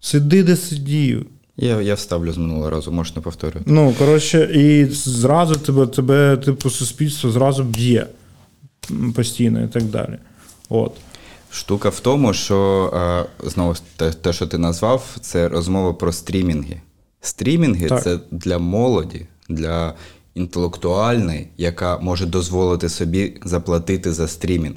Сиди, 0.00 0.42
де 0.42 0.56
сидів. 0.56 1.26
Я, 1.56 1.80
я 1.80 1.94
вставлю 1.94 2.32
з 2.32 2.38
минулого 2.38 2.70
разу, 2.70 2.92
можеш 2.92 3.16
не 3.16 3.22
повторювати. 3.22 3.70
Ну, 3.70 3.94
коротше, 3.98 4.50
і 4.54 4.84
зразу 4.94 5.54
тебе, 5.54 5.86
тебе, 5.86 6.36
типу, 6.36 6.70
суспільство 6.70 7.30
зразу 7.30 7.64
б'є 7.64 8.06
постійно 9.14 9.64
і 9.64 9.68
так 9.68 9.82
далі. 9.82 10.18
От. 10.68 10.92
Штука 11.50 11.88
в 11.88 12.00
тому, 12.00 12.32
що 12.32 12.90
е, 13.42 13.48
знову 13.50 13.74
те, 13.96 14.10
те, 14.12 14.32
що 14.32 14.46
ти 14.46 14.58
назвав, 14.58 15.16
це 15.20 15.48
розмова 15.48 15.92
про 15.92 16.12
стрімінги. 16.12 16.80
Стрімінги 17.20 17.86
Так. 17.86 18.02
це 18.02 18.18
для 18.30 18.58
молоді, 18.58 19.26
для 19.48 19.94
інтелектуальної, 20.34 21.48
яка 21.56 21.98
може 21.98 22.26
дозволити 22.26 22.88
собі 22.88 23.40
заплатити 23.44 24.12
за 24.12 24.28
стрімінг. 24.28 24.76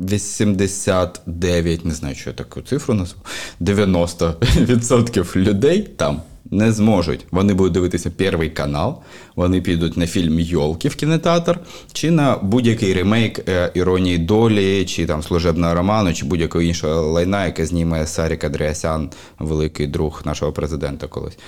Е, 0.00 0.04
89, 0.04 1.84
не 1.84 1.94
знаю, 1.94 2.14
що 2.14 2.30
я 2.30 2.36
таку 2.36 2.60
цифру 2.62 2.94
назву, 2.94 3.20
90% 3.60 5.36
людей 5.36 5.82
там 5.96 6.20
не 6.50 6.72
зможуть. 6.72 7.26
Вони 7.30 7.54
будуть 7.54 7.72
дивитися 7.72 8.10
перший 8.10 8.50
канал, 8.50 9.02
вони 9.36 9.60
підуть 9.60 9.96
на 9.96 10.06
фільм 10.06 10.40
Йолки 10.40 10.88
в 10.88 10.94
кінотеатр, 10.94 11.58
чи 11.92 12.10
на 12.10 12.36
будь-який 12.36 12.94
ремейк 12.94 13.48
е, 13.48 13.70
іронії 13.74 14.18
долі, 14.18 14.84
чи 14.84 15.06
там 15.06 15.22
служебного 15.22 15.74
роману, 15.74 16.14
чи 16.14 16.24
будь-якого 16.24 16.62
іншого 16.62 17.02
лайна, 17.02 17.46
яке 17.46 17.66
зніме 17.66 18.06
Сарік 18.06 18.44
Адріасян, 18.44 19.10
великий 19.38 19.86
друг 19.86 20.22
нашого 20.24 20.52
президента 20.52 21.06
колись. 21.06 21.38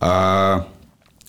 А, 0.00 0.08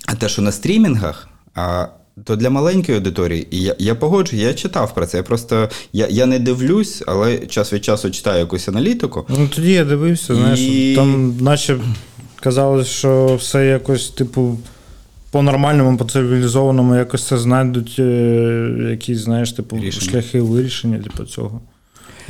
а 0.05 0.15
те, 0.19 0.29
що 0.29 0.41
на 0.41 0.51
стрімінгах, 0.51 1.27
а, 1.55 1.87
то 2.23 2.35
для 2.35 2.49
маленької 2.49 2.97
аудиторії, 2.97 3.47
і 3.51 3.61
я, 3.61 3.75
я 3.79 3.95
погоджу, 3.95 4.35
я 4.37 4.53
читав 4.53 4.93
про 4.93 5.05
це. 5.05 5.17
Я 5.17 5.23
просто 5.23 5.69
я, 5.93 6.07
я 6.09 6.25
не 6.25 6.39
дивлюсь, 6.39 7.03
але 7.07 7.37
час 7.37 7.73
від 7.73 7.85
часу 7.85 8.11
читаю 8.11 8.39
якусь 8.39 8.67
аналітику. 8.67 9.25
Ну 9.29 9.47
тоді 9.55 9.71
я 9.71 9.85
дивився, 9.85 10.35
знаєш, 10.35 10.59
І- 10.59 10.93
там 10.95 11.37
наче 11.41 11.77
казалось, 12.39 12.87
що 12.87 13.35
все 13.35 13.65
якось, 13.65 14.09
типу, 14.09 14.57
по-нормальному, 15.31 15.97
по-цивілізованому 15.97 16.95
якось 16.95 17.27
це 17.27 17.37
знайдуть 17.37 17.95
е, 17.99 18.87
якісь, 18.89 19.17
знаєш, 19.17 19.51
типу, 19.51 19.77
Рішення. 19.79 20.11
шляхи 20.11 20.41
вирішення 20.41 20.97
типу, 20.99 21.23
цього. 21.23 21.61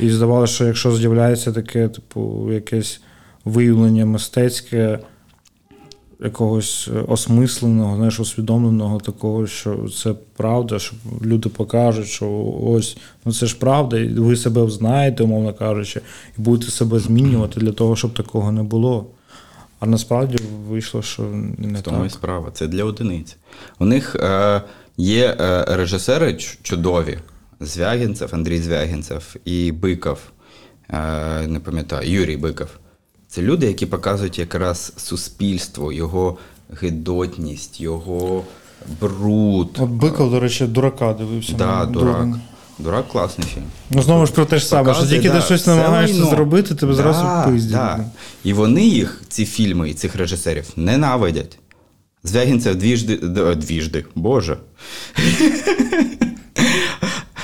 І 0.00 0.10
здавалося, 0.10 0.54
що 0.54 0.64
якщо 0.64 0.96
з'являється 0.96 1.52
таке, 1.52 1.88
типу, 1.88 2.48
якесь 2.52 3.00
виявлення 3.44 4.06
мистецьке, 4.06 4.98
якогось 6.20 6.88
осмисленого, 7.08 7.96
знаєш, 7.96 8.20
усвідомленого 8.20 9.00
такого, 9.00 9.46
що 9.46 9.88
це 9.88 10.14
правда, 10.36 10.78
що 10.78 10.96
люди 11.22 11.48
покажуть, 11.48 12.06
що 12.06 12.54
ось 12.62 12.96
ну 13.24 13.32
це 13.32 13.46
ж 13.46 13.58
правда, 13.58 13.98
і 13.98 14.08
ви 14.08 14.36
себе 14.36 14.70
знаєте, 14.70 15.24
умовно 15.24 15.54
кажучи, 15.54 16.00
і 16.38 16.40
будете 16.40 16.72
себе 16.72 16.98
змінювати 16.98 17.60
для 17.60 17.72
того, 17.72 17.96
щоб 17.96 18.14
такого 18.14 18.52
не 18.52 18.62
було. 18.62 19.06
А 19.80 19.86
насправді 19.86 20.38
вийшло, 20.68 21.02
що 21.02 21.22
не 21.58 21.78
В 21.78 21.82
тому 21.82 22.04
і 22.04 22.10
справа. 22.10 22.50
Це 22.52 22.66
для 22.66 22.84
одиниць. 22.84 23.36
У 23.78 23.84
них 23.84 24.16
е, 24.16 24.62
є 24.96 25.36
е, 25.40 25.64
режисери 25.68 26.38
чудові: 26.62 27.18
Звягінцев, 27.60 28.28
Андрій 28.32 28.58
Звягінцев 28.58 29.36
і 29.44 29.72
Биков. 29.72 30.18
Е, 30.90 31.46
не 31.46 31.60
пам'ятаю, 31.60 32.10
Юрій 32.10 32.36
Биков. 32.36 32.68
Це 33.34 33.42
люди, 33.42 33.66
які 33.66 33.86
показують 33.86 34.38
якраз 34.38 34.92
суспільство, 34.96 35.92
його 35.92 36.38
гидотність, 36.80 37.80
його 37.80 38.44
бруд. 39.00 39.68
От 39.78 39.90
Биков, 39.90 40.30
до 40.30 40.40
речі, 40.40 40.66
дурака 40.66 41.12
дивився. 41.12 41.52
Да, 41.58 41.84
дурак. 41.86 42.28
Дурак 42.78 43.08
класний 43.08 43.46
фільм. 43.54 43.64
Ну 43.90 44.02
знову 44.02 44.26
ж 44.26 44.32
про 44.32 44.44
те 44.44 44.58
ж 44.58 44.66
саме, 44.66 44.94
що 44.94 45.06
тільки 45.06 45.28
да, 45.28 45.36
ти 45.36 45.44
щось 45.44 45.66
намагаєшся 45.66 46.16
лайно. 46.16 46.30
зробити, 46.30 46.74
тебе 46.74 46.92
Да, 46.94 47.02
зразу 47.02 47.50
пиздять. 47.50 47.72
да. 47.72 48.04
І 48.44 48.52
вони 48.52 48.84
їх, 48.86 49.22
ці 49.28 49.44
фільми 49.46 49.90
і 49.90 49.94
цих 49.94 50.16
режисерів, 50.16 50.64
ненавидять. 50.76 51.58
Звягінцев 52.24 52.76
двіжди, 52.76 53.16
двіжди, 53.56 54.04
боже. 54.14 54.56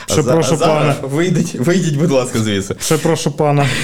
Ще 0.07 0.23
прошу 0.23 0.59
пана. 0.59 0.95
Вийдіть, 1.03 1.55
вийдіть, 1.55 1.97
будь 1.97 2.11
ласка, 2.11 2.39
звідси. 2.39 2.77
Ще 2.81 2.99
прошу 2.99 3.33
пана. 3.33 3.67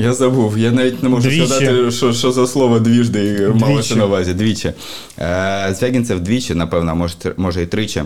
Я 0.00 0.12
забув, 0.14 0.58
я 0.58 0.70
навіть 0.72 1.02
не 1.02 1.08
можу 1.08 1.28
Двічі. 1.28 1.46
згадати, 1.46 1.90
що, 1.90 2.12
що 2.12 2.32
за 2.32 2.46
слово 2.46 2.78
двіжди 2.78 3.48
малося 3.54 3.96
на 3.96 4.06
увазі. 4.06 4.34
Двічі. 4.34 4.72
Е, 5.18 5.74
Звягінцев 5.78 6.20
двічі, 6.20 6.54
напевно, 6.54 6.96
може, 6.96 7.14
може 7.36 7.62
і 7.62 7.66
тричі 7.66 8.02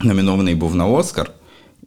номінований 0.00 0.54
був 0.54 0.74
на 0.74 0.86
Оскар. 0.86 1.30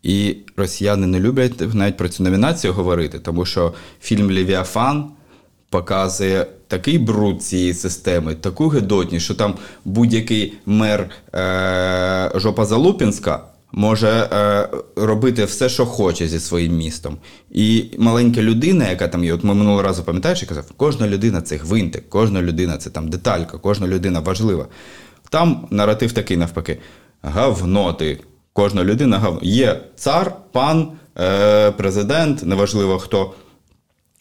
І 0.03 0.36
росіяни 0.57 1.07
не 1.07 1.19
люблять 1.19 1.73
навіть 1.75 1.97
про 1.97 2.09
цю 2.09 2.23
номінацію 2.23 2.73
говорити, 2.73 3.19
тому 3.19 3.45
що 3.45 3.73
фільм 4.01 4.27
Левіафан 4.32 5.05
показує 5.69 6.45
такий 6.67 6.97
бруд 6.97 7.43
цієї 7.43 7.73
системи, 7.73 8.36
таку 8.36 8.67
гидотність, 8.67 9.25
що 9.25 9.34
там 9.36 9.55
будь-який 9.86 10.53
мер 10.65 11.09
е- 11.36 12.32
Жопа 12.36 12.65
Залупінська 12.65 13.43
може 13.72 14.09
е- 14.09 14.69
робити 14.95 15.45
все, 15.45 15.69
що 15.69 15.86
хоче 15.86 16.28
зі 16.28 16.39
своїм 16.39 16.78
містом. 16.78 17.17
І 17.51 17.86
маленька 17.97 18.41
людина, 18.41 18.89
яка 18.89 19.07
там 19.07 19.24
є, 19.24 19.34
от 19.34 19.43
ми 19.43 19.53
минулого 19.53 19.82
разу 19.82 20.03
пам'ятаєш, 20.03 20.41
я 20.41 20.47
казав, 20.47 20.65
кожна 20.78 21.07
людина 21.07 21.41
це 21.41 21.55
гвинтик, 21.55 22.09
кожна 22.09 22.41
людина 22.41 22.78
це 22.78 22.89
там 22.89 23.09
деталька, 23.09 23.57
кожна 23.57 23.88
людина 23.88 24.19
важлива. 24.19 24.67
Там 25.30 25.67
наратив 25.72 26.11
такий 26.11 26.38
навпаки: 26.38 26.78
гавно 27.22 27.93
ти. 27.93 28.19
Кожна 28.53 28.84
людина 28.84 29.19
гавно. 29.19 29.39
Є 29.43 29.82
цар, 29.95 30.36
пан, 30.51 30.91
е- 31.19 31.72
президент, 31.72 32.43
неважливо 32.43 32.99
хто 32.99 33.34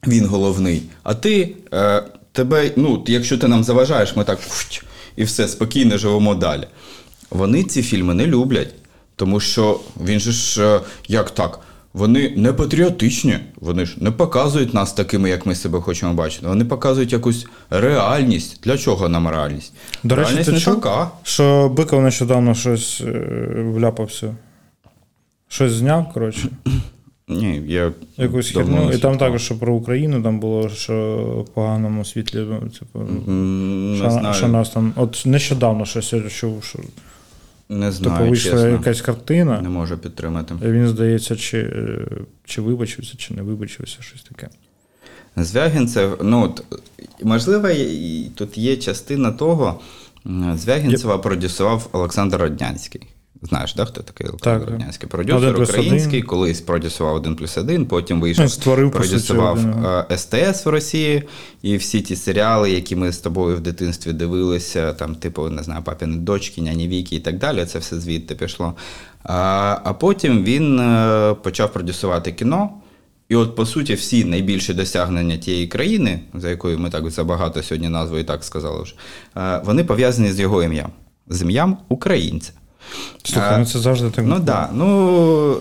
він 0.06 0.26
головний. 0.26 0.82
А 1.02 1.14
ти, 1.14 1.56
е, 1.74 2.02
тебе, 2.32 2.70
ну, 2.76 3.04
якщо 3.06 3.38
ти 3.38 3.48
нам 3.48 3.64
заважаєш, 3.64 4.16
ми 4.16 4.24
так 4.24 4.38
і 5.16 5.24
все, 5.24 5.48
спокійно 5.48 5.98
живемо 5.98 6.34
далі. 6.34 6.66
Вони 7.30 7.64
ці 7.64 7.82
фільми 7.82 8.14
не 8.14 8.26
люблять, 8.26 8.74
тому 9.20 9.40
що 9.40 9.80
він 10.04 10.20
же 10.20 10.32
ж, 10.32 10.62
е, 10.76 10.80
як 11.08 11.30
так, 11.30 11.60
вони 11.92 12.32
не 12.36 12.52
патріотичні, 12.52 13.38
вони 13.56 13.86
ж 13.86 13.96
не 14.00 14.10
показують 14.10 14.74
нас 14.74 14.92
такими, 14.92 15.30
як 15.30 15.46
ми 15.46 15.54
себе 15.54 15.80
хочемо 15.80 16.14
бачити. 16.14 16.46
Вони 16.46 16.64
показують 16.64 17.12
якусь 17.12 17.46
реальність. 17.70 18.60
Для 18.64 18.78
чого 18.78 19.08
нам 19.08 19.28
реальність? 19.28 19.72
До 20.04 20.14
речі, 20.14 20.28
реальність 20.28 20.50
ти 20.50 20.54
не 20.54 20.60
чув, 20.60 20.74
така. 20.74 21.10
що 21.22 21.68
Биков 21.68 22.02
нещодавно 22.02 22.54
щось 22.54 23.00
е, 23.00 23.20
вляпався. 23.74 24.34
Щось 25.48 25.72
зняв, 25.72 26.12
коротше, 26.14 26.48
Ні, 27.28 27.62
я 27.66 27.92
якусь 28.16 28.52
давно 28.52 28.76
херню. 28.76 28.92
І 28.92 28.98
там 28.98 29.18
також, 29.18 29.42
що 29.42 29.58
про 29.58 29.74
Україну 29.74 30.22
там 30.22 30.40
було, 30.40 30.68
що 30.68 30.94
в 31.46 31.54
поганому 31.54 32.04
світлі, 32.04 32.46
типу, 32.78 32.98
М, 33.28 33.94
що, 33.96 34.32
що 34.32 34.48
нас 34.48 34.70
там. 34.70 34.92
От 34.96 35.22
нещодавно 35.26 35.84
щось 35.84 36.12
я 36.12 36.22
чув, 36.30 36.64
що 36.64 36.78
не 37.70 37.92
типу, 37.92 38.04
знаю, 38.04 38.30
вийшла 38.30 38.52
чесно. 38.52 38.68
якась 38.68 39.00
картина, 39.00 39.60
Не 39.60 39.68
можу 39.68 39.98
підтримати. 39.98 40.54
він, 40.62 40.88
здається, 40.88 41.36
чи, 41.36 41.58
е, 41.58 42.06
чи 42.44 42.60
вибачився, 42.60 43.16
чи 43.16 43.34
не 43.34 43.42
вибачився, 43.42 44.02
щось 44.02 44.22
таке. 44.22 44.48
Звягінцев, 45.36 46.18
ну 46.22 46.54
можливо, 47.22 47.68
тут 48.34 48.58
є 48.58 48.76
частина 48.76 49.32
того. 49.32 49.80
Звягінцева 50.54 51.18
продюсував 51.18 51.88
Олександр 51.92 52.36
Роднянський. 52.36 53.02
Знаєш, 53.42 53.74
да, 53.74 53.84
хто 53.84 54.02
такий 54.02 54.26
Так, 54.40 54.68
Роднянський? 54.68 55.08
Продюсер 55.08 55.62
український, 55.62 56.22
колись 56.22 56.60
продюсував 56.60 57.14
1 57.14 57.36
плюс 57.36 57.58
1, 57.58 57.86
потім 57.86 58.20
вийшов, 58.20 58.44
Ну, 58.44 58.48
створив, 58.48 58.92
суті, 58.92 58.98
продюсував 58.98 59.58
е, 60.10 60.18
СТС 60.18 60.66
в 60.66 60.68
Росії, 60.68 61.22
і 61.62 61.76
всі 61.76 62.00
ті 62.00 62.16
серіали, 62.16 62.70
які 62.70 62.96
ми 62.96 63.12
з 63.12 63.18
тобою 63.18 63.56
в 63.56 63.60
дитинстві 63.60 64.12
дивилися, 64.12 64.92
там, 64.92 65.14
типу, 65.14 65.48
не 65.48 65.62
знаю, 65.62 65.82
папіни 65.82 66.16
дочки, 66.16 66.62
няні 66.62 66.88
Віки 66.88 67.16
і 67.16 67.20
так 67.20 67.38
далі, 67.38 67.64
це 67.64 67.78
все 67.78 68.00
звідти 68.00 68.34
пішло. 68.34 68.74
А, 69.22 69.78
а 69.84 69.92
потім 69.92 70.44
він 70.44 70.80
е, 70.80 71.34
почав 71.42 71.72
продюсувати 71.72 72.32
кіно. 72.32 72.70
І 73.28 73.36
от, 73.36 73.56
по 73.56 73.66
суті, 73.66 73.94
всі 73.94 74.24
найбільші 74.24 74.74
досягнення 74.74 75.36
тієї 75.36 75.66
країни, 75.66 76.20
за 76.34 76.50
якою 76.50 76.78
ми 76.78 76.90
так 76.90 77.10
забагато 77.10 77.62
сьогодні 77.62 77.88
назву 77.88 78.18
і 78.18 78.24
так 78.24 78.44
сказали 78.44 78.82
вже, 78.82 78.94
е, 79.36 79.60
вони 79.64 79.84
пов'язані 79.84 80.32
з 80.32 80.40
його 80.40 80.62
ім'ям. 80.62 80.90
З 81.28 81.42
ім'ям 81.42 81.78
українця. 81.88 82.52
Слухай, 83.22 83.58
ну 83.58 83.66
це 83.66 83.78
завжди 83.78 84.10
так. 84.10 84.24
Ну 84.28 84.38
да, 84.38 84.68
ну. 84.72 85.56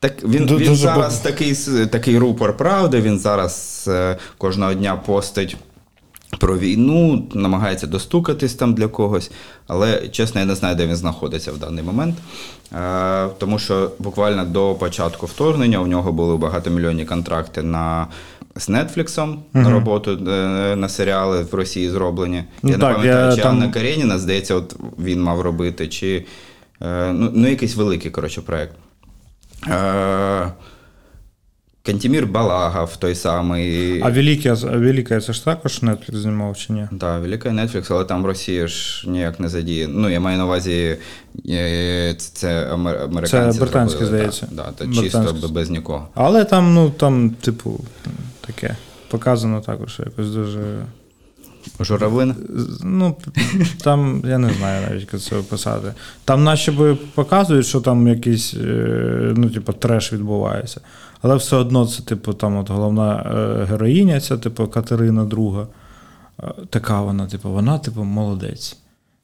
Так, 0.00 0.24
він, 0.24 0.56
він 0.56 0.76
зараз 0.76 1.18
такий, 1.18 1.54
такий 1.90 2.18
рупор 2.18 2.56
правди, 2.56 3.00
він 3.00 3.18
зараз 3.18 3.84
е, 3.88 4.16
кожного 4.38 4.74
дня 4.74 4.96
постить 4.96 5.56
про 6.38 6.58
війну, 6.58 7.26
намагається 7.34 7.86
достукатись 7.86 8.54
там 8.54 8.74
для 8.74 8.88
когось. 8.88 9.30
Але 9.66 10.08
чесно, 10.08 10.40
я 10.40 10.46
не 10.46 10.54
знаю, 10.54 10.76
де 10.76 10.86
він 10.86 10.96
знаходиться 10.96 11.52
в 11.52 11.58
даний 11.58 11.84
момент. 11.84 12.16
Е, 12.72 13.28
тому 13.38 13.58
що 13.58 13.90
буквально 13.98 14.44
до 14.44 14.74
початку 14.74 15.26
вторгнення 15.26 15.80
у 15.80 15.86
нього 15.86 16.12
були 16.12 16.36
багатомільйонні 16.36 17.04
контракти 17.04 17.62
на. 17.62 18.06
З 18.56 18.68
Нетфліксом 18.68 19.42
на 19.52 19.70
роботу 19.70 20.10
е, 20.10 20.76
на 20.76 20.88
серіали 20.88 21.42
в 21.42 21.54
Росії 21.54 21.90
зроблені. 21.90 22.44
Ну, 22.62 22.70
я 22.70 22.76
не 22.76 22.84
пам'ятаю, 22.84 23.30
я 23.30 23.36
чи 23.36 23.42
там- 23.42 23.56
Анна 23.56 23.68
Кареніна, 23.68 24.18
здається, 24.18 24.54
от 24.54 24.76
він 24.98 25.22
мав 25.22 25.40
робити, 25.40 25.88
чи 25.88 26.24
ну, 26.80 27.30
ну 27.34 27.48
якийсь 27.48 27.76
великий 27.76 28.10
коротше, 28.10 28.40
проєкт. 28.40 28.74
Е, 29.68 30.52
Кантімір 31.86 32.26
Балагав, 32.26 32.96
той 32.96 33.14
самий. 33.14 34.00
А 34.02 34.10
Велике, 34.10 34.56
а 34.62 34.76
Велике, 34.76 35.20
це 35.20 35.32
ж 35.32 35.44
також 35.44 35.82
Netflix 35.82 36.16
знімав 36.16 36.56
чи 36.56 36.72
ні? 36.72 36.88
Да, 36.92 37.18
велика 37.18 37.48
Netflix, 37.48 37.86
але 37.90 38.04
там 38.04 38.26
Росія 38.26 38.66
ж 38.66 39.10
ніяк 39.10 39.40
не 39.40 39.48
задіє. 39.48 39.88
Ну, 39.88 40.08
я 40.08 40.20
маю 40.20 40.38
на 40.38 40.44
увазі, 40.44 40.96
е, 41.48 42.14
це, 42.18 42.30
це 42.32 42.66
американці. 43.04 43.58
Це 43.58 43.64
британське, 43.64 44.06
здається. 44.06 44.48
Да, 44.50 44.62
да, 44.62 44.72
та 44.72 45.02
чисто 45.02 45.48
без 45.48 45.70
нікого. 45.70 46.08
Але 46.14 46.44
там, 46.44 46.74
ну 46.74 46.90
там, 46.90 47.30
типу, 47.30 47.84
таке. 48.40 48.76
Показано 49.08 49.60
також 49.60 50.00
якось 50.06 50.30
дуже. 50.30 50.60
Журавлин? 51.80 52.34
Ну, 52.84 53.16
там, 53.82 54.22
я 54.24 54.38
не 54.38 54.52
знаю 54.52 54.86
навіть, 54.88 55.12
як 55.12 55.22
це 55.22 55.36
описати. 55.36 55.92
Там 56.24 56.44
наче 56.44 56.72
би 56.72 56.94
показують, 56.94 57.66
що 57.66 57.80
там 57.80 58.08
якийсь, 58.08 58.54
е, 58.54 59.34
ну, 59.36 59.50
типу, 59.50 59.72
треш 59.72 60.12
відбувається. 60.12 60.80
Але 61.22 61.36
все 61.36 61.56
одно 61.56 61.86
це, 61.86 62.02
типу, 62.02 62.32
там 62.32 62.56
от 62.56 62.70
головна 62.70 63.14
е, 63.14 63.64
героїня, 63.64 64.20
ця, 64.20 64.36
типу, 64.36 64.66
Катерина 64.66 65.24
друга. 65.24 65.66
Е, 66.42 66.52
Така 66.70 67.00
вона, 67.00 67.26
типу, 67.26 67.50
вона, 67.50 67.78
типу, 67.78 68.04
молодець. 68.04 68.76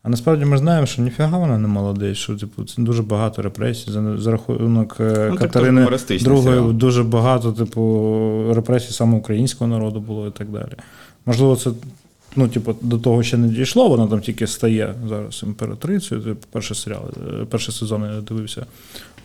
А 0.03 0.09
насправді 0.09 0.44
ми 0.44 0.59
знаємо, 0.59 0.86
що 0.86 1.03
ніфіга 1.03 1.38
вона 1.38 1.59
не 1.59 1.68
молодець, 1.68 2.16
що 2.16 2.36
типу, 2.36 2.64
це 2.64 2.82
дуже 2.82 3.03
багато 3.03 3.42
репресій. 3.42 3.90
За, 3.90 4.16
за 4.18 4.30
рахунок 4.30 4.96
Ну, 5.01 5.36
Катерини 5.36 5.80
гумористичний 5.80 6.34
другої 6.34 6.72
дуже 6.72 7.03
багато, 7.03 7.53
типу, 7.53 8.53
репресій 8.55 8.92
саме 8.92 9.16
українського 9.16 9.70
народу 9.70 10.01
було 10.01 10.26
і 10.26 10.30
так 10.30 10.48
далі. 10.48 10.72
Можливо, 11.26 11.57
це 11.57 11.70
ну, 12.37 12.49
типу, 12.49 12.76
до 12.81 12.99
того 12.99 13.22
ще 13.22 13.37
не 13.37 13.49
дійшло, 13.49 13.89
вона 13.89 14.07
там 14.07 14.20
тільки 14.20 14.47
стає 14.47 14.95
зараз 15.09 15.43
імператрицею. 15.43 16.20
Типу, 16.20 16.47
перший 16.53 16.76
серіал, 16.76 17.03
е, 17.43 17.45
перший 17.45 17.74
сезон 17.74 18.03
я 18.14 18.20
дивився. 18.20 18.66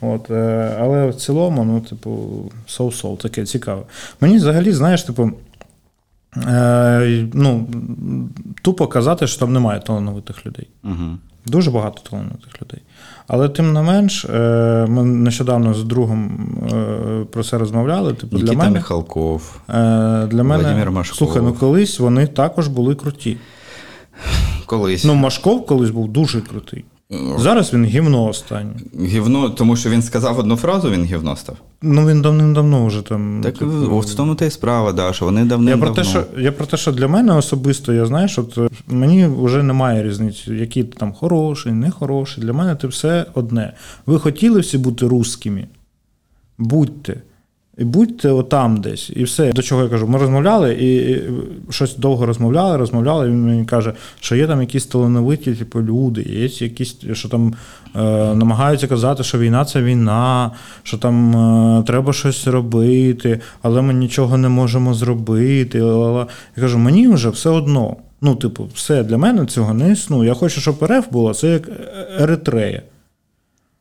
От, 0.00 0.30
е, 0.30 0.76
але 0.80 1.06
в 1.06 1.14
цілому, 1.14 1.64
ну, 1.64 1.80
типу, 1.80 2.42
соу-соу, 2.66 3.16
таке 3.16 3.44
цікаве. 3.44 3.82
Мені 4.20 4.36
взагалі, 4.36 4.72
знаєш, 4.72 5.02
типу. 5.02 5.30
Е, 6.46 7.28
ну, 7.34 7.66
тупо 8.62 8.86
казати, 8.86 9.26
що 9.26 9.40
там 9.40 9.52
немає 9.52 9.80
талановитих 9.80 10.46
людей. 10.46 10.66
Угу. 10.84 11.18
Дуже 11.46 11.70
багато 11.70 12.02
талановитих 12.10 12.62
людей. 12.62 12.80
Але 13.26 13.48
тим 13.48 13.72
не 13.72 13.82
менш, 13.82 14.24
е, 14.24 14.86
ми 14.88 15.04
нещодавно 15.04 15.74
з 15.74 15.84
другом 15.84 16.48
е, 16.72 17.24
про 17.32 17.44
це 17.44 17.58
розмовляли. 17.58 18.14
Типу, 18.14 18.36
Нікіта 18.36 18.52
для 18.52 18.58
мене, 18.58 18.70
Михалков. 18.70 19.60
е, 19.68 19.72
для 20.26 20.42
мене 20.42 20.62
Владимир 20.62 20.90
Машков. 20.90 21.18
слухай, 21.18 21.42
ну 21.42 21.52
колись 21.52 21.98
вони 21.98 22.26
також 22.26 22.68
були 22.68 22.94
круті. 22.94 23.36
Колись. 24.66 25.04
Ну, 25.04 25.14
Машков 25.14 25.66
колись 25.66 25.90
був 25.90 26.08
дуже 26.08 26.40
крутий. 26.40 26.84
Зараз 27.38 27.74
він 27.74 27.84
гівно 27.84 28.24
останнє. 28.24 28.74
Гівно, 29.00 29.50
тому 29.50 29.76
що 29.76 29.90
він 29.90 30.02
сказав 30.02 30.38
одну 30.38 30.56
фразу, 30.56 30.90
він 30.90 31.04
гівно 31.04 31.36
став. 31.36 31.56
Ну 31.82 32.06
він 32.06 32.22
давним-давно 32.22 32.86
вже 32.86 33.02
там. 33.02 33.40
Так 33.42 33.58
типу, 33.58 33.98
в 33.98 34.14
тому 34.14 34.34
та 34.34 34.44
й 34.44 34.50
справа, 34.50 34.92
да, 34.92 35.12
що 35.12 35.24
вони 35.24 35.40
Я 35.40 35.46
давним 35.46 35.80
про, 35.80 35.90
те, 35.90 36.04
що, 36.04 36.24
я 36.38 36.52
про 36.52 36.66
те, 36.66 36.76
що 36.76 36.92
для 36.92 37.08
мене 37.08 37.34
особисто, 37.34 37.92
я 37.92 38.06
знаєш, 38.06 38.38
от 38.38 38.58
е, 38.58 38.68
мені 38.86 39.26
вже 39.26 39.62
немає 39.62 40.02
різниці, 40.02 40.54
які 40.54 40.84
ти 40.84 40.98
там 40.98 41.12
хороший, 41.12 41.72
не 41.72 41.90
хороший. 41.90 42.44
Для 42.44 42.52
мене 42.52 42.76
це 42.80 42.86
все 42.86 43.26
одне. 43.34 43.72
Ви 44.06 44.18
хотіли 44.18 44.60
всі 44.60 44.78
бути 44.78 45.06
русскими? 45.06 45.66
Будьте. 46.58 47.22
І 47.78 47.84
будьте 47.84 48.30
отам 48.30 48.76
десь, 48.76 49.12
і 49.16 49.24
все. 49.24 49.52
До 49.52 49.62
чого 49.62 49.82
я 49.82 49.88
кажу, 49.88 50.08
ми 50.08 50.18
розмовляли 50.18 50.72
і 50.72 51.20
щось 51.72 51.96
довго 51.96 52.26
розмовляли, 52.26 52.76
розмовляли. 52.76 53.26
І 53.26 53.30
він 53.30 53.46
мені 53.46 53.64
каже, 53.64 53.92
що 54.20 54.36
є 54.36 54.46
там 54.46 54.60
якісь 54.60 54.86
талановиті, 54.86 55.54
типу, 55.54 55.82
люди, 55.82 56.22
є 56.22 56.66
якісь, 56.66 56.96
що 57.12 57.28
там 57.28 57.54
е, 57.96 58.00
намагаються 58.34 58.86
казати, 58.86 59.22
що 59.22 59.38
війна 59.38 59.64
це 59.64 59.82
війна, 59.82 60.50
що 60.82 60.98
там 60.98 61.36
е, 61.36 61.82
треба 61.82 62.12
щось 62.12 62.46
робити, 62.46 63.40
але 63.62 63.82
ми 63.82 63.94
нічого 63.94 64.38
не 64.38 64.48
можемо 64.48 64.94
зробити. 64.94 65.78
Я 65.78 66.26
кажу, 66.56 66.78
мені 66.78 67.08
вже 67.08 67.28
все 67.28 67.50
одно. 67.50 67.96
Ну, 68.20 68.34
типу, 68.34 68.68
все 68.74 69.02
для 69.02 69.18
мене 69.18 69.46
цього 69.46 69.74
не 69.74 69.92
існує. 69.92 70.28
Я 70.28 70.34
хочу, 70.34 70.60
щоб 70.60 70.84
РФ 70.84 71.06
була 71.10 71.34
це 71.34 71.48
як 71.48 71.68
Еритрея. 72.20 72.82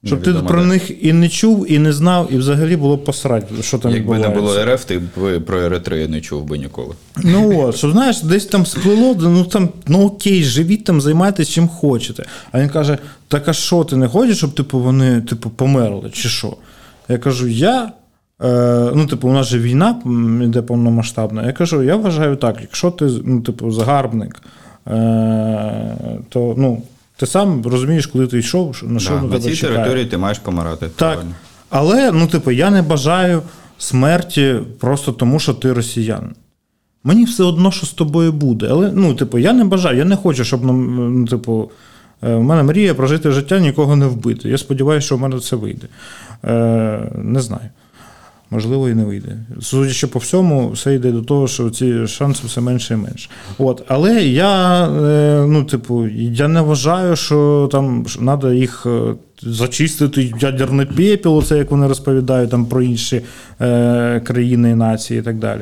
Щоб 0.06 0.22
ти 0.22 0.34
про 0.34 0.62
де. 0.62 0.66
них 0.68 1.04
і 1.06 1.14
не 1.14 1.30
чув, 1.30 1.72
і 1.72 1.80
не 1.80 1.94
знав, 1.94 2.28
і 2.32 2.38
взагалі 2.38 2.76
було 2.76 2.98
посрать, 2.98 3.44
що 3.62 3.78
там 3.78 3.92
Якби 3.92 4.20
не 4.20 4.30
було 4.30 4.66
РФ, 4.66 4.86
ти 4.86 5.00
б 5.00 5.40
про 5.46 5.62
Еритрею 5.62 6.10
не 6.10 6.22
чув 6.22 6.44
би 6.44 6.58
ніколи. 6.58 6.96
Ну 7.24 7.60
от, 7.60 7.76
що 7.76 7.92
знаєш, 7.92 8.22
десь 8.22 8.46
там 8.46 8.66
сплило, 8.66 9.16
ну 9.20 9.44
там, 9.44 9.70
ну 9.88 10.06
окей, 10.06 10.44
живіть 10.44 10.84
там, 10.84 11.02
займайтесь 11.02 11.50
чим 11.50 11.68
хочете. 11.68 12.24
А 12.52 12.60
він 12.60 12.70
каже: 12.70 12.98
так 13.28 13.48
а 13.48 13.54
що, 13.54 13.84
ти 13.84 13.96
не 13.96 14.08
хочеш, 14.08 14.38
щоб 14.38 14.56
типу, 14.56 14.80
вони 14.80 15.22
типу, 15.22 15.50
померли, 15.50 16.10
чи 16.14 16.30
що? 16.30 16.58
Я 17.10 17.18
кажу, 17.18 17.48
я. 17.48 17.92
Е, 18.44 18.92
ну, 18.96 19.08
типу, 19.08 19.30
у 19.30 19.32
нас 19.32 19.48
же 19.48 19.60
війна 19.60 20.02
м, 20.06 20.42
іде 20.42 20.62
повномасштабна. 20.62 21.46
Я 21.46 21.54
кажу, 21.54 21.84
я 21.84 21.96
вважаю 21.96 22.36
так, 22.36 22.58
якщо 22.62 22.92
ти 22.92 23.06
ну, 23.26 23.42
типу, 23.42 23.72
загарбник, 23.72 24.42
е, 24.88 25.98
то 26.30 26.56
ну, 26.58 26.82
ти 27.18 27.26
сам 27.26 27.62
розумієш, 27.66 28.08
коли 28.08 28.28
ти 28.28 28.40
йшов, 28.40 28.82
на 28.84 29.00
що 29.00 29.10
Да, 29.10 29.16
на 29.16 29.22
на 29.22 29.30
тебе 29.30 29.42
цій 29.42 29.56
чекає. 29.56 29.78
території 29.78 30.06
ти 30.06 30.18
маєш 30.18 30.40
помирати. 30.40 30.86
Так. 30.86 30.96
правильно. 30.96 31.36
Але, 31.70 32.12
ну, 32.12 32.28
типу, 32.28 32.52
я 32.52 32.70
не 32.70 32.82
бажаю 32.82 33.42
смерті 33.78 34.56
просто 34.80 35.12
тому, 35.12 35.40
що 35.40 35.54
ти 35.54 35.74
росіянин. 35.74 36.36
Мені 37.04 37.24
все 37.26 37.44
одно, 37.44 37.72
що 37.72 37.86
з 37.86 37.92
тобою 37.94 38.32
буде. 38.32 38.68
Але, 38.72 38.92
ну, 38.92 39.16
типу, 39.16 39.38
я 39.38 39.54
не 39.54 39.64
бажаю, 39.66 39.98
я 39.98 40.06
не 40.06 40.16
хочу, 40.16 40.44
щоб 40.44 40.66
ну, 40.66 41.26
типу, 41.28 41.72
е, 42.24 42.36
в 42.36 42.44
мене 42.44 42.64
мрія 42.64 42.94
прожити 42.94 43.32
життя, 43.32 43.60
нікого 43.60 43.96
не 43.96 44.06
вбити. 44.08 44.50
Я 44.50 44.58
сподіваюся, 44.58 45.06
що 45.06 45.16
в 45.18 45.20
мене 45.20 45.40
це 45.40 45.56
вийде. 45.56 45.88
Е, 46.46 47.12
не 47.16 47.42
знаю. 47.42 47.70
Можливо, 48.52 48.90
і 48.90 48.94
не 48.94 49.04
вийде. 49.04 49.38
Судячи 49.62 50.08
по 50.08 50.20
всьому, 50.20 50.70
все 50.70 50.96
йде 50.96 51.12
до 51.12 51.22
того, 51.22 51.48
що 51.48 51.70
ці 51.70 52.08
шанси 52.08 52.42
все 52.48 52.62
менше 52.62 52.94
і 52.94 52.98
менше. 52.98 53.30
От. 53.58 53.84
Але 53.88 54.24
я, 54.24 54.86
е, 54.88 55.46
ну, 55.48 55.64
типу, 55.64 56.08
я 56.08 56.48
не 56.48 56.62
вважаю, 56.62 57.16
що 57.16 57.70
там 57.72 58.06
треба 58.20 58.54
їх 58.54 58.86
е, 58.86 59.14
зачистити 59.42 60.34
ядерний 60.40 60.86
пепел, 60.86 61.44
це 61.44 61.58
як 61.58 61.72
вони 61.72 61.88
розповідають 61.88 62.50
там 62.50 62.66
про 62.66 62.82
інші 62.82 63.22
е, 63.62 64.22
країни 64.26 64.70
і 64.70 64.76
нації 64.76 65.20
і 65.20 65.24
так 65.24 65.40
далі. 65.40 65.62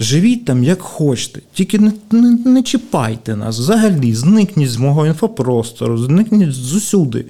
Живіть 0.00 0.44
там 0.44 0.64
як 0.64 0.82
хочете, 0.82 1.40
тільки 1.52 1.78
не, 1.78 1.92
не, 2.10 2.30
не 2.30 2.62
чіпайте 2.62 3.36
нас. 3.36 3.58
Взагалі, 3.58 4.14
зникніть 4.14 4.70
з 4.70 4.76
мого 4.76 5.06
інфопростору, 5.06 5.98
зникніть 5.98 6.52
з 6.52 6.74
усюди. 6.74 7.24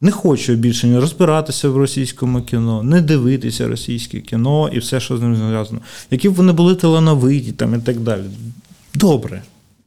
Не 0.00 0.10
хочу 0.10 0.54
більше 0.54 0.86
не 0.86 1.00
розбиратися 1.00 1.68
в 1.68 1.76
російському 1.76 2.42
кіно, 2.42 2.82
не 2.82 3.00
дивитися 3.00 3.68
російське 3.68 4.20
кіно 4.20 4.70
і 4.72 4.78
все, 4.78 5.00
що 5.00 5.16
з 5.16 5.20
ним 5.20 5.36
зв'язано. 5.36 5.80
Які 6.10 6.28
б 6.28 6.34
вони 6.34 6.52
були 6.52 6.74
талановиті 6.74 7.52
там 7.52 7.74
і 7.74 7.78
так 7.78 8.00
далі. 8.00 8.22
Добре. 8.94 9.42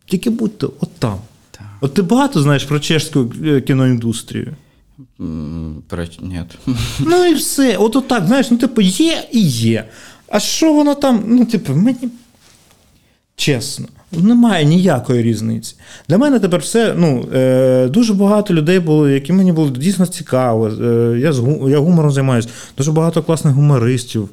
Тільки 0.06 0.30
будьте 0.30 0.66
отам. 0.80 1.18
Так. 1.52 1.66
От 1.82 1.94
ти 1.94 2.02
багато 2.02 2.42
знаєш 2.42 2.64
про 2.64 2.80
чешську 2.80 3.34
е, 3.46 3.62
кіноіндустрію. 3.62 4.56
Про- 5.88 6.06
Ні. 6.22 6.44
Ну 7.00 7.26
і 7.26 7.34
все. 7.34 7.78
От 7.78 7.96
отак, 7.96 8.28
знаєш, 8.28 8.52
ну, 8.52 8.58
типу, 8.58 8.82
є 8.82 9.28
і 9.32 9.40
є. 9.48 9.88
А 10.30 10.40
що 10.40 10.74
воно 10.74 10.96
там? 10.96 11.24
Ну, 11.28 11.46
типу, 11.46 11.74
мені. 11.76 12.10
Чесно. 13.36 13.88
Немає 14.18 14.66
ніякої 14.66 15.24
різниці. 15.24 15.76
Для 16.10 16.18
мене 16.18 16.40
тепер 16.40 16.60
все. 16.60 16.94
Ну, 16.98 17.26
е, 17.34 17.88
дуже 17.88 18.14
багато 18.14 18.54
людей 18.54 18.80
було, 18.80 19.10
які 19.10 19.34
мені 19.34 19.52
було 19.52 19.70
дійсно 19.70 20.06
цікаво. 20.06 20.68
Е, 20.68 21.18
я, 21.20 21.34
з, 21.34 21.44
я 21.68 21.78
гумором 21.78 22.12
займаюся, 22.12 22.50
дуже 22.78 22.92
багато 22.92 23.24
класних 23.24 23.54
гумористів 23.54 24.30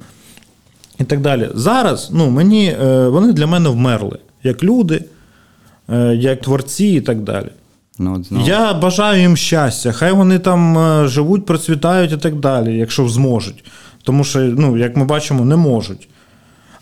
і 1.00 1.04
так 1.04 1.20
далі. 1.20 1.48
Зараз 1.54 2.10
ну, 2.12 2.30
мені, 2.30 2.76
е, 2.82 3.08
вони 3.08 3.32
для 3.32 3.46
мене 3.46 3.68
вмерли 3.68 4.18
як 4.42 4.62
люди, 4.62 5.04
е, 5.88 6.14
як 6.14 6.40
творці 6.40 6.86
і 6.86 7.00
так 7.00 7.20
далі. 7.20 7.48
Ну, 7.98 8.24
знову. 8.24 8.46
Я 8.46 8.74
бажаю 8.74 9.20
їм 9.20 9.36
щастя. 9.36 9.92
Хай 9.92 10.12
вони 10.12 10.38
там 10.38 10.78
е, 10.78 11.08
живуть, 11.08 11.46
процвітають 11.46 12.12
і 12.12 12.16
так 12.16 12.34
далі, 12.34 12.76
якщо 12.76 13.08
зможуть. 13.08 13.64
Тому 14.02 14.24
що, 14.24 14.38
ну, 14.38 14.76
як 14.76 14.96
ми 14.96 15.04
бачимо, 15.04 15.44
не 15.44 15.56
можуть. 15.56 16.08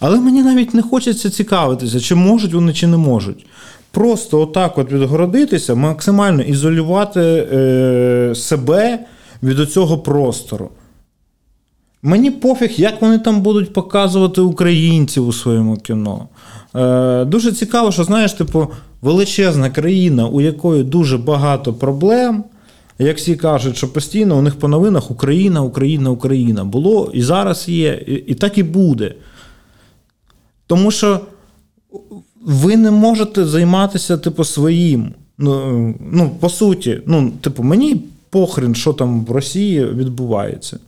Але 0.00 0.20
мені 0.20 0.42
навіть 0.42 0.74
не 0.74 0.82
хочеться 0.82 1.30
цікавитися, 1.30 2.00
чи 2.00 2.14
можуть 2.14 2.54
вони, 2.54 2.72
чи 2.72 2.86
не 2.86 2.96
можуть. 2.96 3.46
Просто 3.90 4.40
отак 4.40 4.78
от 4.78 4.92
відгородитися, 4.92 5.74
максимально 5.74 6.42
ізолювати 6.42 7.20
е, 7.20 8.34
себе 8.34 8.98
від 9.42 9.70
цього 9.70 9.98
простору. 9.98 10.70
Мені 12.02 12.30
пофіг, 12.30 12.70
як 12.76 13.02
вони 13.02 13.18
там 13.18 13.40
будуть 13.40 13.72
показувати 13.72 14.40
українців 14.40 15.28
у 15.28 15.32
своєму 15.32 15.76
кіно. 15.76 16.28
Е, 16.74 17.24
дуже 17.24 17.52
цікаво, 17.52 17.92
що 17.92 18.04
знаєш, 18.04 18.32
типу, 18.32 18.68
величезна 19.02 19.70
країна, 19.70 20.26
у 20.26 20.40
якої 20.40 20.84
дуже 20.84 21.18
багато 21.18 21.74
проблем. 21.74 22.44
Як 22.98 23.16
всі 23.16 23.36
кажуть, 23.36 23.76
що 23.76 23.92
постійно 23.92 24.38
у 24.38 24.42
них 24.42 24.56
по 24.56 24.68
новинах 24.68 25.10
Україна, 25.10 25.62
Україна, 25.62 26.10
Україна 26.10 26.64
було 26.64 27.10
і 27.14 27.22
зараз 27.22 27.68
є, 27.68 28.04
і, 28.06 28.12
і 28.12 28.34
так 28.34 28.58
і 28.58 28.62
буде. 28.62 29.14
Тому 30.68 30.90
що 30.90 31.20
ви 32.44 32.76
не 32.76 32.90
можете 32.90 33.44
займатися, 33.44 34.18
типу, 34.18 34.44
своїм. 34.44 35.14
Ну, 35.38 35.94
ну, 36.12 36.30
по 36.40 36.48
суті, 36.48 37.00
ну, 37.06 37.30
типу, 37.40 37.62
мені 37.62 38.02
похрен, 38.30 38.74
що 38.74 38.92
там 38.92 39.24
в 39.24 39.30
Росії 39.30 39.84
відбувається. 39.84 40.78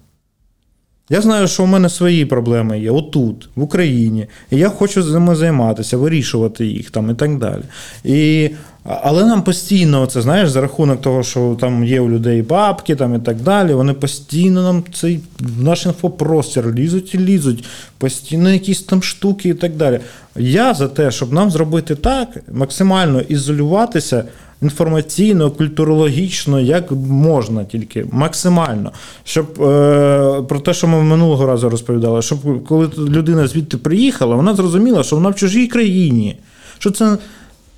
Я 1.11 1.21
знаю, 1.21 1.49
що 1.49 1.63
у 1.63 1.67
мене 1.67 1.89
свої 1.89 2.27
проблеми 2.27 2.81
є 2.81 2.91
отут, 2.91 3.49
в 3.57 3.63
Україні. 3.63 4.27
І 4.51 4.57
я 4.57 4.69
хочу 4.69 5.03
з 5.03 5.13
ними 5.13 5.37
займатися, 5.37 5.97
вирішувати 5.97 6.67
їх 6.67 6.91
там 6.91 7.11
і 7.11 7.15
так 7.15 7.39
далі. 7.39 7.63
І, 8.05 8.51
але 8.85 9.25
нам 9.25 9.43
постійно, 9.43 10.07
це 10.07 10.23
знаєш, 10.23 10.51
за 10.51 10.61
рахунок 10.61 11.01
того, 11.01 11.23
що 11.23 11.57
там 11.61 11.85
є 11.85 12.01
у 12.01 12.11
людей 12.11 12.43
бабки 12.43 12.97
там 12.97 13.15
і 13.15 13.19
так 13.19 13.41
далі, 13.41 13.75
вони 13.75 13.93
постійно 13.93 14.63
нам 14.63 14.85
цей 14.93 15.21
в 15.41 15.63
наш 15.63 15.87
інфопростір 15.87 16.75
лізуть 16.75 17.15
і 17.15 17.19
лізуть, 17.19 17.65
постійно 17.99 18.53
якісь 18.53 18.83
там 18.83 19.03
штуки 19.03 19.49
і 19.49 19.55
так 19.55 19.77
далі. 19.77 20.01
Я 20.37 20.75
за 20.75 20.89
те, 20.89 21.11
щоб 21.11 21.33
нам 21.33 21.51
зробити 21.51 21.95
так, 21.95 22.29
максимально 22.53 23.21
ізолюватися 23.21 24.25
інформаційно, 24.63 25.51
культурологічно, 25.51 26.61
як 26.61 26.91
можна 27.09 27.65
тільки, 27.65 28.07
максимально. 28.13 28.93
Щоб 29.25 29.63
е, 29.63 30.43
про 30.49 30.61
те, 30.61 30.75
що 30.75 30.89
ми 30.89 31.03
минулого 31.03 31.47
разу 31.47 31.71
розповідали, 31.71 32.23
щоб 32.23 32.65
коли 32.65 32.91
людина 32.99 33.47
звідти 33.47 33.77
приїхала, 33.77 34.37
вона 34.37 34.55
зрозуміла, 34.55 35.03
що 35.03 35.17
вона 35.17 35.29
в 35.29 35.35
чужій 35.35 35.67
країні, 35.67 36.39
що 36.79 36.91
це 36.91 37.19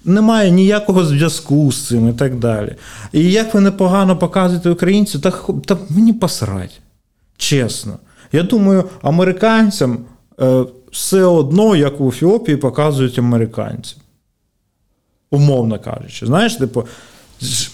немає 0.04 0.50
ніякого 0.50 1.04
зв'язку 1.04 1.72
з 1.72 1.86
цим 1.86 2.08
і 2.08 2.12
так 2.12 2.38
далі. 2.38 2.76
І 3.12 3.32
як 3.32 3.54
ви 3.54 3.60
непогано 3.60 4.16
показуєте 4.16 4.70
українців, 4.70 5.20
та, 5.20 5.30
та 5.64 5.76
мені 5.88 6.12
посрать. 6.12 6.80
Чесно. 7.36 7.98
Я 8.32 8.42
думаю, 8.42 8.84
американцям 9.02 9.98
е, 10.40 10.64
все 10.92 11.24
одно, 11.24 11.76
як 11.76 12.00
у 12.00 12.08
Ефіопії, 12.08 12.56
показують 12.56 13.18
американців 13.18 13.98
умовно 15.32 15.78
кажучи. 15.78 16.26
Знаєш, 16.26 16.54
типу, 16.54 16.84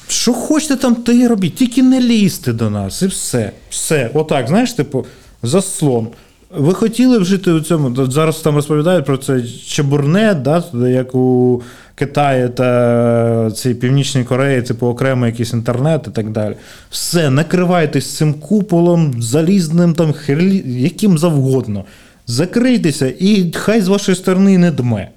що 0.08 0.32
хочете 0.32 0.76
там, 0.76 0.94
то 0.94 1.12
і 1.12 1.26
робіть, 1.26 1.54
тільки 1.54 1.82
не 1.82 2.00
лізьте 2.00 2.52
до 2.52 2.70
нас, 2.70 3.02
і 3.02 3.06
все. 3.06 3.52
Все. 3.70 4.10
Отак, 4.14 4.48
знаєш, 4.48 4.72
типу, 4.72 5.06
заслон. 5.42 6.08
Ви 6.50 6.74
хотіли 6.74 7.18
б 7.18 7.24
жити 7.24 7.52
у 7.52 7.60
цьому? 7.60 8.06
Зараз 8.06 8.36
там 8.36 8.54
розповідають 8.54 9.04
про 9.04 9.16
це 9.16 9.42
чебурне, 9.66 10.34
да, 10.34 10.64
як 10.88 11.14
у 11.14 11.62
Китаї 11.94 12.48
та 12.48 13.50
цій 13.50 13.74
Північній 13.74 14.24
Кореї, 14.24 14.62
типу, 14.62 14.86
окремо 14.86 15.26
якийсь 15.26 15.52
інтернет 15.52 16.04
і 16.08 16.10
так 16.10 16.30
далі. 16.30 16.54
Все, 16.90 17.30
накривайтесь 17.30 18.16
цим 18.16 18.34
куполом, 18.34 19.22
залізним, 19.22 19.94
там, 19.94 20.12
херлі, 20.12 20.64
яким 20.66 21.18
завгодно. 21.18 21.84
Закрийтеся, 22.26 23.12
і 23.18 23.52
хай 23.54 23.80
з 23.80 23.88
вашої 23.88 24.16
сторони 24.16 24.58
не 24.58 24.70
дме. 24.70 25.08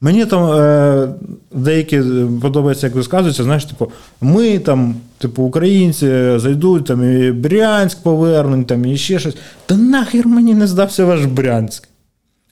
Мені 0.00 0.26
там 0.26 0.52
е, 0.52 1.08
деякі 1.52 2.02
подобається, 2.42 2.86
як 2.86 2.96
розказується, 2.96 3.44
знаєш, 3.44 3.64
типу, 3.64 3.92
ми 4.20 4.58
там, 4.58 4.94
типу, 5.18 5.42
українці 5.42 6.06
зайдуть, 6.38 6.84
там 6.84 7.20
і 7.20 7.32
Брянськ 7.32 8.02
повернуть, 8.02 8.66
там 8.66 8.84
і 8.84 8.96
ще 8.96 9.18
щось. 9.18 9.36
Та 9.66 9.76
нахер 9.76 10.26
мені 10.26 10.54
не 10.54 10.66
здався 10.66 11.04
ваш 11.04 11.24
Брянськ. 11.24 11.88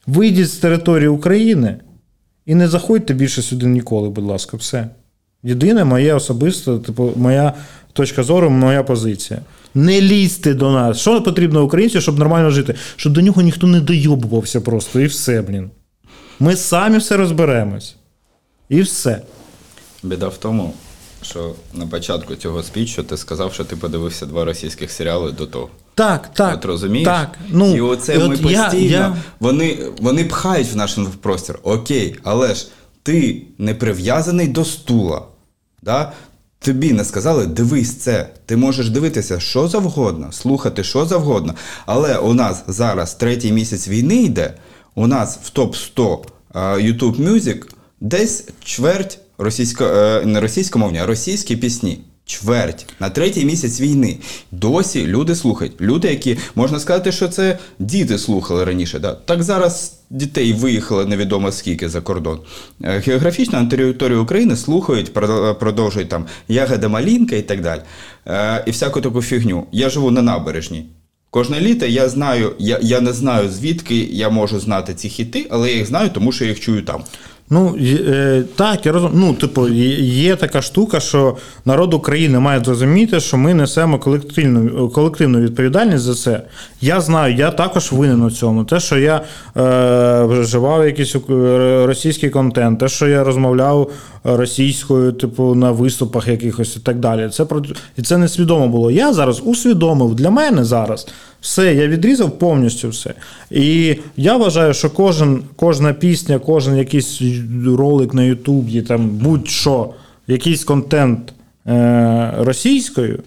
Вийдіть 0.07 0.49
з 0.49 0.57
території 0.57 1.07
України 1.07 1.75
і 2.45 2.55
не 2.55 2.67
заходьте 2.67 3.13
більше 3.13 3.41
сюди 3.41 3.65
ніколи, 3.65 4.09
будь 4.09 4.25
ласка, 4.25 4.57
все. 4.57 4.89
Єдине 5.43 5.85
моє 5.85 6.13
особисте, 6.13 6.77
типу, 6.77 7.11
моя 7.15 7.53
точка 7.93 8.23
зору, 8.23 8.49
моя 8.49 8.83
позиція. 8.83 9.39
Не 9.75 10.01
лізьте 10.01 10.53
до 10.53 10.71
нас. 10.71 10.97
Що 10.97 11.21
потрібно 11.21 11.63
українцю, 11.63 12.01
щоб 12.01 12.19
нормально 12.19 12.49
жити? 12.49 12.75
Щоб 12.95 13.13
до 13.13 13.21
нього 13.21 13.41
ніхто 13.41 13.67
не 13.67 13.79
дойобувався 13.79 14.61
просто, 14.61 14.99
і 14.99 15.05
все, 15.05 15.41
блін. 15.41 15.69
Ми 16.39 16.55
самі 16.55 16.97
все 16.97 17.17
розберемось. 17.17 17.95
І 18.69 18.81
все. 18.81 19.21
Біда 20.03 20.27
в 20.27 20.37
тому, 20.37 20.73
що 21.21 21.53
на 21.73 21.87
початку 21.87 22.35
цього 22.35 22.63
спічу 22.63 23.03
ти 23.03 23.17
сказав, 23.17 23.53
що 23.53 23.65
ти 23.65 23.75
подивився 23.75 24.25
два 24.25 24.45
російських 24.45 24.91
серіали 24.91 25.31
до 25.31 25.45
того. 25.45 25.69
Так, 25.95 26.33
так. 26.33 26.55
От 26.55 26.65
розумієш? 26.65 27.05
Так. 27.05 27.37
Ну, 27.49 27.75
і 27.75 27.81
оце 27.81 28.15
і 28.15 28.19
ми 28.19 28.23
от 28.35 28.41
постійно. 28.41 28.73
я- 28.73 28.89
я- 28.99 29.17
Вони, 29.39 29.77
вони 30.01 30.23
пхають 30.25 30.73
в 30.73 30.75
наш 30.75 30.97
простір. 31.21 31.59
Окей, 31.63 32.15
але 32.23 32.55
ж 32.55 32.67
ти 33.03 33.41
не 33.57 33.75
прив'язаний 33.75 34.47
до 34.47 34.65
стула. 34.65 35.21
Да? 35.81 36.11
Тобі 36.59 36.93
не 36.93 37.05
сказали, 37.05 37.45
дивись 37.45 37.95
це. 37.95 38.29
Ти 38.45 38.57
можеш 38.57 38.89
дивитися 38.89 39.39
що 39.39 39.67
завгодно, 39.67 40.31
слухати 40.31 40.83
що 40.83 41.05
завгодно. 41.05 41.53
Але 41.85 42.17
у 42.17 42.33
нас 42.33 42.63
зараз 42.67 43.13
третій 43.13 43.51
місяць 43.51 43.87
війни 43.87 44.15
йде. 44.15 44.53
У 44.97 45.07
нас 45.07 45.39
в 45.43 45.49
топ 45.49 45.75
100 45.75 46.21
е, 46.55 46.59
YouTube 46.59 47.15
Music 47.29 47.63
десь 48.01 48.47
чверть 48.63 49.19
російсько, 49.37 49.85
е, 49.85 50.21
не 50.25 50.39
російськомовні, 50.39 50.99
а 50.99 51.05
російські 51.05 51.55
пісні. 51.55 51.99
Чверть 52.27 52.87
на 52.99 53.09
третій 53.09 53.45
місяць 53.45 53.81
війни. 53.81 54.17
Досі 54.51 55.07
люди 55.07 55.35
слухають. 55.35 55.81
Люди, 55.81 56.07
які 56.07 56.37
можна 56.55 56.79
сказати, 56.79 57.11
що 57.11 57.27
це 57.27 57.57
діти 57.79 58.17
слухали 58.17 58.63
раніше. 58.63 58.99
Да? 58.99 59.13
Так 59.13 59.43
зараз 59.43 59.99
дітей 60.09 60.53
виїхали 60.53 61.05
невідомо 61.05 61.51
скільки 61.51 61.89
за 61.89 62.01
кордон. 62.01 62.39
Е, 62.83 62.99
Географічно 63.05 63.61
на 63.61 63.69
території 63.69 64.19
України 64.19 64.55
слухають, 64.55 65.13
продовжують 65.59 66.09
там 66.09 66.25
ягода 66.47 66.87
малінка 66.87 67.35
і 67.35 67.41
так 67.41 67.61
далі. 67.61 67.81
І 68.65 68.71
всяку 68.71 69.01
таку 69.01 69.21
фігню. 69.21 69.67
Я 69.71 69.89
живу 69.89 70.11
на 70.11 70.21
набережній. 70.21 70.85
Кожне 71.35 71.59
літо 71.59 71.85
я 71.85 72.09
знаю, 72.09 72.51
я, 72.59 72.79
я 72.81 73.01
не 73.01 73.13
знаю 73.13 73.49
звідки 73.49 73.95
я 74.11 74.29
можу 74.29 74.59
знати 74.59 74.93
ці 74.93 75.09
хіти, 75.09 75.47
але 75.49 75.69
я 75.69 75.77
їх 75.77 75.85
знаю, 75.87 76.09
тому 76.09 76.31
що 76.31 76.43
я 76.43 76.49
їх 76.49 76.59
чую 76.59 76.81
там. 76.81 77.03
Ну, 77.49 77.75
е, 77.81 78.43
так, 78.55 78.85
я 78.85 78.91
розумію. 78.91 79.19
Ну, 79.19 79.33
типу, 79.33 79.67
є- 79.69 80.35
така 80.35 80.61
штука, 80.61 80.99
що 80.99 81.37
народ 81.65 81.93
України 81.93 82.39
має 82.39 82.63
зрозуміти, 82.63 83.19
що 83.19 83.37
ми 83.37 83.53
несемо 83.53 83.99
колективну, 83.99 84.89
колективну 84.89 85.39
відповідальність 85.39 86.03
за 86.03 86.15
це. 86.15 86.41
Я 86.81 87.01
знаю, 87.01 87.35
я 87.35 87.51
також 87.51 87.91
винен 87.91 88.21
у 88.21 88.31
цьому. 88.31 88.63
Те, 88.63 88.79
що 88.79 88.97
я 88.97 89.21
е, 89.57 90.23
вживав 90.25 90.85
якийсь 90.85 91.15
російський 91.85 92.29
контент, 92.29 92.79
те, 92.79 92.87
що 92.87 93.07
я 93.07 93.23
розмовляв 93.23 93.91
російською, 94.23 95.11
типу, 95.11 95.55
на 95.55 95.71
виступах 95.71 96.27
якихось 96.27 96.75
і 96.75 96.79
так 96.79 96.99
далі. 96.99 97.29
Це 97.29 97.45
про 97.45 97.61
і 97.97 98.01
це 98.01 98.17
несвідомо 98.17 98.67
було. 98.67 98.91
Я 98.91 99.13
зараз 99.13 99.41
усвідомив 99.45 100.15
для 100.15 100.29
мене 100.29 100.63
зараз. 100.63 101.07
Все, 101.45 101.75
я 101.75 101.87
відрізав 101.87 102.39
повністю 102.39 102.89
все. 102.89 103.13
І 103.51 103.95
я 104.17 104.37
вважаю, 104.37 104.73
що 104.73 104.89
кожен, 104.89 105.43
кожна 105.55 105.93
пісня, 105.93 106.39
кожен 106.39 106.77
якийсь 106.77 107.21
ролик 107.65 108.13
на 108.13 108.23
Ютубі, 108.23 108.81
там 108.81 109.09
будь-що, 109.09 109.89
якийсь 110.27 110.63
контент 110.63 111.33
е, 111.67 112.33
російською, 112.37 113.19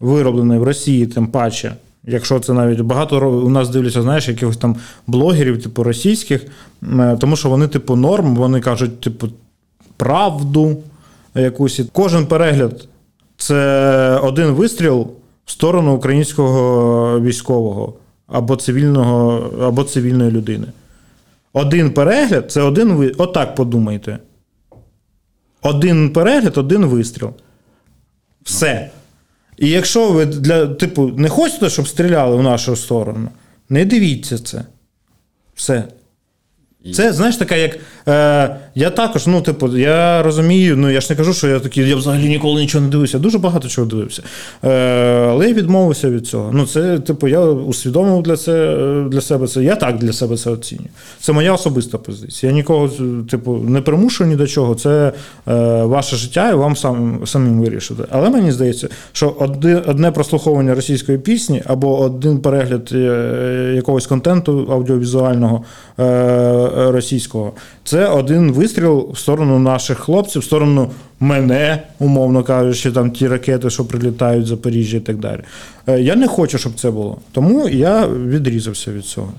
вироблений 0.00 0.58
в 0.58 0.62
Росії, 0.62 1.06
тим 1.06 1.26
паче. 1.26 1.72
Якщо 2.04 2.40
це 2.40 2.52
навіть 2.52 2.80
багато 2.80 3.30
у 3.30 3.48
нас 3.48 3.68
дивляться, 3.68 4.02
знаєш, 4.02 4.28
якихось 4.28 4.56
там 4.56 4.76
блогерів, 5.06 5.62
типу 5.62 5.82
російських, 5.82 6.46
е, 6.82 7.16
тому 7.20 7.36
що 7.36 7.48
вони, 7.48 7.68
типу, 7.68 7.96
норм, 7.96 8.36
вони 8.36 8.60
кажуть, 8.60 9.00
типу, 9.00 9.28
правду 9.96 10.76
якусь. 11.34 11.80
Кожен 11.92 12.26
перегляд 12.26 12.88
це 13.36 14.18
один 14.22 14.46
вистріл 14.46 15.08
в 15.44 15.50
сторону 15.50 15.94
українського 15.94 17.20
військового 17.20 17.94
або 18.26 18.56
цивільного, 18.56 19.50
або 19.62 19.84
цивільної 19.84 20.30
людини. 20.30 20.66
Один 21.52 21.90
перегляд 21.90 22.52
це 22.52 22.62
один 22.62 22.92
ви. 22.92 23.12
Отак 23.18 23.54
подумайте. 23.54 24.18
Один 25.62 26.12
перегляд, 26.12 26.58
один 26.58 26.86
вистріл. 26.86 27.30
Все. 28.42 28.90
І 29.58 29.68
якщо 29.68 30.12
ви 30.12 30.26
для, 30.26 30.66
типу, 30.66 31.06
не 31.06 31.28
хочете, 31.28 31.70
щоб 31.70 31.88
стріляли 31.88 32.36
в 32.36 32.42
нашу 32.42 32.76
сторону, 32.76 33.28
не 33.68 33.84
дивіться 33.84 34.38
це. 34.38 34.64
Все. 35.54 35.84
Це, 36.94 37.12
знаєш, 37.12 37.36
така, 37.36 37.56
як. 37.56 37.78
Е, 38.08 38.56
я 38.74 38.90
також, 38.90 39.26
ну, 39.26 39.40
типу, 39.40 39.76
я 39.76 40.22
розумію, 40.22 40.76
ну 40.76 40.90
я 40.90 41.00
ж 41.00 41.06
не 41.10 41.16
кажу, 41.16 41.34
що 41.34 41.48
я 41.48 41.60
такий, 41.60 41.88
я 41.88 41.96
взагалі 41.96 42.28
ніколи 42.28 42.60
нічого 42.60 42.84
не 42.84 42.90
дивився. 42.90 43.18
Дуже 43.18 43.38
багато 43.38 43.68
чого 43.68 43.86
дивився. 43.86 44.22
Е, 44.64 44.68
але 45.30 45.48
я 45.48 45.54
відмовився 45.54 46.10
від 46.10 46.26
цього. 46.26 46.50
Ну, 46.52 46.66
це, 46.66 46.98
типу, 46.98 47.28
я 47.28 47.40
усвідомив 47.40 48.22
для, 48.22 48.36
це, 48.36 48.76
для 49.08 49.20
себе 49.20 49.46
це. 49.46 49.64
Я 49.64 49.76
так 49.76 49.98
для 49.98 50.12
себе 50.12 50.36
це 50.36 50.50
оцінюю. 50.50 50.88
Це 51.20 51.32
моя 51.32 51.52
особиста 51.52 51.98
позиція. 51.98 52.52
Я 52.52 52.56
нікого, 52.56 52.90
типу, 53.30 53.56
не 53.56 53.80
примушую 53.80 54.30
ні 54.30 54.36
до 54.36 54.46
чого. 54.46 54.74
Це 54.74 55.12
е, 55.48 55.52
ваше 55.82 56.16
життя, 56.16 56.50
і 56.50 56.54
вам 56.54 56.76
сам, 56.76 57.20
самим 57.26 57.60
вирішити. 57.60 58.02
Але 58.10 58.30
мені 58.30 58.52
здається, 58.52 58.88
що 59.12 59.34
одне, 59.38 59.82
одне 59.86 60.10
прослуховування 60.10 60.74
російської 60.74 61.18
пісні 61.18 61.62
або 61.66 62.00
один 62.00 62.38
перегляд 62.38 62.90
е, 62.92 63.72
якогось 63.76 64.06
контенту 64.06 64.68
аудіовізуального 64.70 65.64
е, 65.98 66.68
російського 66.74 67.52
це 67.92 68.06
один 68.06 68.52
вистріл 68.52 69.10
в 69.12 69.18
сторону 69.18 69.58
наших 69.58 69.98
хлопців, 69.98 70.42
в 70.42 70.44
сторону 70.44 70.90
мене, 71.20 71.82
умовно 71.98 72.42
кажучи, 72.42 72.92
там 72.92 73.10
ті 73.10 73.28
ракети, 73.28 73.70
що 73.70 73.84
прилітають 73.84 74.44
в 74.44 74.48
Запоріжжя 74.48 74.96
і 74.96 75.00
так 75.00 75.16
далі. 75.16 75.40
Е, 75.86 76.00
Я 76.00 76.16
не 76.16 76.28
хочу, 76.28 76.58
щоб 76.58 76.74
це 76.74 76.90
було. 76.90 77.18
Тому 77.32 77.68
я 77.68 78.06
відрізався 78.06 78.92
від 78.92 79.04
цього. 79.04 79.32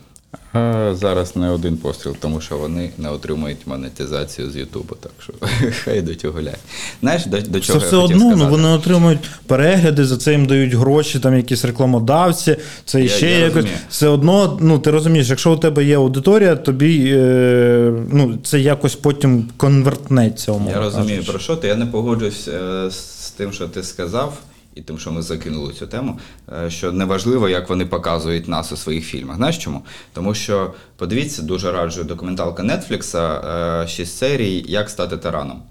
Зараз 0.94 1.36
не 1.36 1.50
один 1.50 1.78
постріл, 1.78 2.16
тому 2.20 2.42
що 2.42 2.58
вони 2.58 2.90
не 2.98 3.10
отримують 3.10 3.58
монетизацію 3.68 4.52
з 4.52 4.56
Ютубу, 4.56 4.96
так 4.96 5.12
що 5.20 5.34
хай 5.84 6.00
йдуть 6.00 6.26
гуляють. 6.26 6.60
Знаєш, 7.02 7.26
до, 7.26 7.42
до 7.42 7.60
Це 7.60 7.66
чого 7.66 7.80
я 7.80 7.86
все 7.86 7.96
хотів 7.98 8.16
одно, 8.16 8.30
ну 8.30 8.32
сказати? 8.36 8.52
вони 8.52 8.68
отримують 8.68 9.20
перегляди, 9.48 10.06
за 10.06 10.18
це 10.18 10.32
їм 10.32 10.46
дають 10.46 10.74
гроші, 10.74 11.20
там 11.20 11.38
якісь 11.38 11.66
рекламодавці, 11.66 12.56
це 12.86 13.02
Я- 13.02 13.10
ще 13.10 13.30
я 13.32 13.38
якось. 13.38 13.56
розумію. 13.56 13.78
Все 13.90 14.08
одно, 14.08 14.58
ну 14.62 14.80
ти 14.80 14.92
розумієш, 14.92 15.30
якщо 15.30 15.54
у 15.54 15.58
тебе 15.58 15.84
є 15.84 15.96
аудиторія, 15.98 16.56
тобі 16.56 17.14
е, 17.16 17.94
ну, 18.12 18.38
це 18.44 18.60
якось 18.60 18.96
потім 18.96 19.50
конвертнеться. 19.58 20.52
умовно 20.52 20.72
Я 20.72 20.80
розумію, 20.80 21.10
кажучи. 21.10 21.32
про 21.32 21.40
що 21.40 21.56
ти. 21.56 21.68
Я 21.68 21.76
не 21.76 21.86
погоджуюсь 21.86 22.48
е, 22.48 22.90
з 22.92 23.32
тим, 23.32 23.52
що 23.54 23.68
ти 23.68 23.84
сказав, 23.84 24.38
і 24.76 24.82
тим, 24.82 25.00
що 25.00 25.12
ми 25.12 25.22
закинули 25.22 25.74
цю 25.74 25.88
тему, 25.88 26.20
е, 26.66 26.70
що 26.70 26.92
неважливо, 26.92 27.50
як 27.50 27.70
вони 27.70 27.86
показують 27.86 28.48
нас 28.48 28.72
у 28.72 28.78
своїх 28.78 29.06
фільмах. 29.06 29.36
Знаєш 29.36 29.58
чому? 29.58 29.82
Тому 30.14 30.34
що 30.34 30.74
подивіться, 30.98 31.42
дуже 31.42 31.72
раджу 31.72 32.04
документалка 32.04 32.64
е, 33.84 33.88
6 33.88 34.18
серій 34.18 34.66
Як 34.68 34.90
стати 34.90 35.18
тараном. 35.18 35.62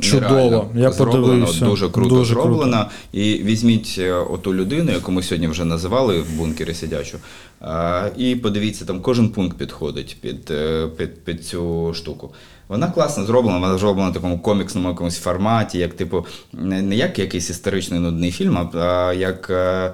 Чудово, 0.00 0.34
Нереально 0.34 0.70
я 0.74 0.90
зроблено, 0.90 1.26
подивився. 1.26 1.64
дуже 1.64 1.88
круто 1.88 2.08
Дуже 2.08 2.34
круто. 2.34 2.86
І 3.12 3.34
візьміть 3.34 3.96
е, 3.98 4.12
оту 4.12 4.54
людину, 4.54 4.92
яку 4.92 5.12
ми 5.12 5.22
сьогодні 5.22 5.48
вже 5.48 5.64
називали 5.64 6.20
в 6.20 6.36
бункері 6.36 6.74
сидячу, 6.74 7.18
е, 7.62 8.12
і 8.16 8.36
подивіться, 8.36 8.84
там 8.84 9.00
кожен 9.00 9.28
пункт 9.28 9.58
підходить 9.58 10.16
під, 10.20 10.50
е, 10.50 10.86
під, 10.96 11.24
під 11.24 11.46
цю 11.46 11.94
штуку. 11.94 12.30
Вона 12.68 12.86
класно 12.90 13.24
зроблена, 13.24 13.58
вона 13.58 13.78
зроблена 13.78 14.10
в 14.10 14.14
такому 14.14 14.38
коміксному 14.38 14.88
якомусь 14.88 15.18
форматі, 15.18 15.78
як 15.78 15.94
типу, 15.94 16.26
не, 16.52 16.82
не 16.82 16.96
як 16.96 17.18
якийсь 17.18 17.50
історичний 17.50 18.00
нудний 18.00 18.30
фільм, 18.30 18.58
а 18.74 19.12
як. 19.16 19.50
е, 19.50 19.92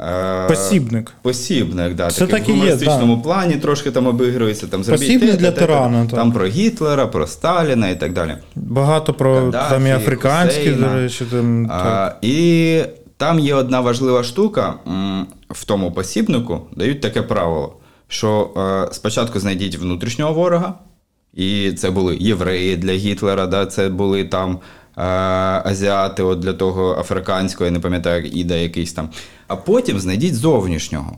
е, 0.00 0.48
Посібник. 0.48 1.12
Посібник, 1.22 1.94
да. 1.94 2.10
Це 2.10 2.26
так 2.26 2.40
і 2.40 2.52
в 2.52 2.54
є, 2.54 2.60
гумористичному 2.60 3.22
плані 3.22 3.56
трошки 3.56 3.90
там 3.90 4.06
обігрується. 4.06 4.66
Там, 4.66 4.82
Посібник 4.82 5.30
те, 5.30 5.36
для 5.36 5.50
те, 5.50 5.52
те, 5.52 5.60
те. 5.60 5.66
тирана, 5.66 6.06
так. 6.06 6.14
Там 6.14 6.32
про 6.32 6.46
Гітлера, 6.46 7.06
про 7.06 7.26
Сталіна 7.26 7.88
і 7.88 8.00
так 8.00 8.12
далі. 8.12 8.34
Багато 8.56 9.14
про 9.14 9.34
Каддафі, 9.34 9.70
там 9.70 9.86
і 9.86 9.90
африканські, 9.90 10.70
до 10.70 10.94
речі, 10.94 11.24
там. 11.30 11.70
А, 11.70 12.12
і 12.22 12.82
там 13.16 13.38
є 13.38 13.54
одна 13.54 13.80
важлива 13.80 14.22
штука 14.22 14.74
в 15.50 15.64
тому 15.64 15.92
посібнику 15.92 16.60
дають 16.76 17.00
таке 17.00 17.22
правило, 17.22 17.76
що 18.08 18.50
е, 18.90 18.94
спочатку 18.94 19.40
знайдіть 19.40 19.76
внутрішнього 19.78 20.32
ворога, 20.32 20.74
і 21.34 21.72
це 21.72 21.90
були 21.90 22.16
євреї 22.16 22.76
для 22.76 22.92
Гітлера, 22.92 23.46
да, 23.46 23.66
це 23.66 23.88
були 23.88 24.24
там 24.24 24.58
е, 24.96 25.02
азіати 25.64 26.22
от 26.22 26.38
для 26.38 26.52
того 26.52 26.96
африканського, 26.98 27.64
я 27.64 27.70
не 27.70 27.80
пам'ятаю, 27.80 28.24
іда 28.24 28.54
якийсь 28.54 28.92
там. 28.92 29.08
А 29.46 29.56
потім 29.56 30.00
знайдіть 30.00 30.34
зовнішнього. 30.34 31.16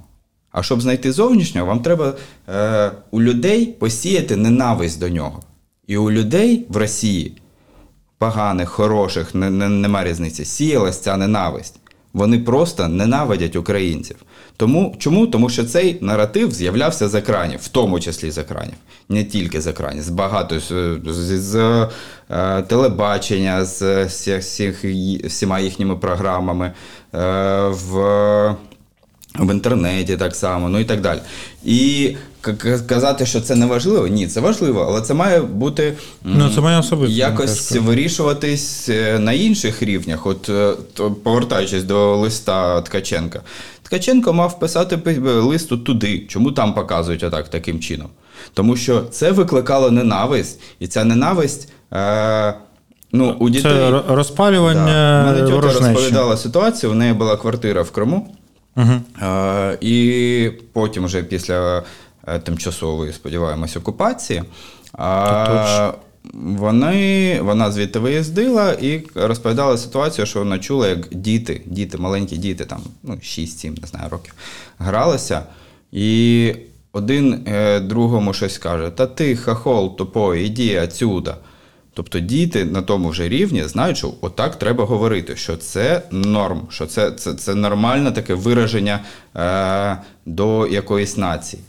А 0.53 0.63
щоб 0.63 0.81
знайти 0.81 1.13
зовнішнього, 1.13 1.67
вам 1.67 1.81
треба 1.81 2.15
е, 2.49 2.93
у 3.11 3.23
людей 3.23 3.67
посіяти 3.67 4.37
ненависть 4.37 5.01
до 5.01 5.09
нього. 5.09 5.43
І 5.87 5.97
у 5.97 6.11
людей 6.11 6.67
в 6.69 6.77
Росії 6.77 7.37
поганих, 8.19 8.69
хороших, 8.69 9.35
не, 9.35 9.51
не, 9.51 9.69
нема 9.69 10.05
різниці. 10.05 10.45
Сіялась 10.45 11.01
ця 11.01 11.17
ненависть. 11.17 11.80
Вони 12.13 12.39
просто 12.39 12.89
ненавидять 12.89 13.57
українців. 13.57 14.17
Тому, 14.57 14.97
чому? 14.99 15.27
Тому 15.27 15.49
що 15.49 15.65
цей 15.65 15.99
наратив 16.01 16.53
з'являвся 16.53 17.09
з 17.09 17.15
екранів, 17.15 17.61
в 17.63 17.69
тому 17.69 18.01
числі 18.01 18.31
з 18.31 18.39
екранів, 18.39 18.75
не 19.09 19.25
тільки 19.25 19.61
з 19.61 19.67
екранів, 19.67 20.03
з 20.03 20.09
багато 20.09 20.61
з, 20.61 20.99
з, 21.07 21.41
з 21.41 21.89
е, 22.31 22.63
телебачення, 22.63 23.65
з 23.65 24.05
всіх, 24.05 24.85
всіма 25.25 25.61
їхніми 25.61 25.97
програмами, 25.97 26.73
е, 27.15 27.69
в 27.69 28.57
в 29.39 29.53
інтернеті 29.53 30.17
так 30.17 30.37
само, 30.37 30.69
ну 30.69 30.79
і 30.79 30.85
так 30.85 31.01
далі. 31.01 31.21
І 31.65 32.11
казати, 32.87 33.27
що 33.27 33.41
це 33.41 33.55
не 33.55 33.67
важливо, 33.67 34.07
ні, 34.07 34.27
це 34.27 34.41
важливо, 34.41 34.87
але 34.89 35.01
це 35.01 35.15
має 35.15 35.41
бути 35.41 35.95
Ну, 36.25 36.51
це 36.55 36.61
моя 36.61 36.81
особиста 36.81 37.17
якось 37.17 37.73
вирішуватись 37.73 38.89
е, 38.89 39.19
на 39.19 39.33
інших 39.33 39.83
рівнях. 39.83 40.27
От 40.27 40.49
е, 40.49 40.73
повертаючись 41.25 41.85
до 41.85 42.17
листа 42.17 42.81
Ткаченка, 42.81 43.41
Ткаченко 43.83 44.33
мав 44.33 44.59
писати 44.59 45.21
листу 45.21 45.79
туди, 45.79 46.27
чому 46.29 46.53
там 46.53 46.75
показують 46.75 47.23
отак 47.23 47.49
таким 47.49 47.81
чином. 47.81 48.09
Тому 48.55 48.77
що 48.77 49.01
це 49.11 49.31
викликало 49.31 49.91
ненависть, 49.91 50.61
і 50.81 50.87
ця 50.87 51.05
ненависть. 51.05 51.69
Е, 51.93 52.55
Ну, 53.13 53.37
у 53.39 53.51
дітей 53.51 53.73
Це 53.73 53.91
ро- 53.91 54.15
розпалювання 54.15 55.25
Мене 55.27 55.49
тьотя 55.51 55.61
розповідала 55.61 56.37
ситуацію. 56.37 56.93
У 56.93 56.95
неї 56.95 57.13
була 57.13 57.37
квартира 57.37 57.83
в 57.83 57.91
Криму, 57.91 58.35
Угу. 58.77 59.01
Е, 59.23 59.79
І 59.81 60.51
потім, 60.73 61.05
вже 61.05 61.23
після 61.23 61.83
е, 62.27 62.39
тимчасової, 62.39 63.13
сподіваємось, 63.13 63.77
окупації, 63.77 64.43
е, 64.99 65.93
вони, 66.35 67.41
вона 67.43 67.71
звідти 67.71 67.99
виїздила 67.99 68.73
і 68.73 69.03
розповідала 69.15 69.79
ситуацію, 69.79 70.27
що 70.27 70.39
вона 70.39 70.59
чула, 70.59 70.89
як 70.89 71.09
діти, 71.15 71.63
діти, 71.67 71.99
маленькі 71.99 72.37
діти, 72.37 72.65
там, 72.65 72.81
ну, 73.03 73.15
6-7, 73.15 73.81
не 73.81 73.87
знаю, 73.87 74.09
років, 74.11 74.35
гралися. 74.79 75.43
І 75.93 76.55
один 76.93 77.43
е, 77.47 77.81
другому 77.81 78.33
щось 78.33 78.59
каже: 78.59 78.91
Та 78.91 79.07
ти, 79.07 79.37
хахол, 79.37 79.97
тупой, 79.97 80.47
іди 80.47 80.81
отсюда. 80.81 81.37
Тобто 81.95 82.21
діти 82.21 82.65
на 82.65 82.83
тому 82.83 83.09
вже 83.09 83.29
рівні 83.29 83.65
знають, 83.65 83.97
що 83.97 84.15
отак 84.21 84.59
треба 84.59 84.85
говорити, 84.85 85.37
що 85.37 85.57
це 85.57 86.03
норм, 86.11 86.61
що 86.71 86.87
це, 86.87 87.11
це, 87.11 87.35
це 87.35 87.55
нормальне 87.55 88.13
таке 88.13 88.35
вираження 88.35 89.01
е, 89.37 89.99
до 90.27 90.67
якоїсь 90.67 91.17
нації. 91.17 91.63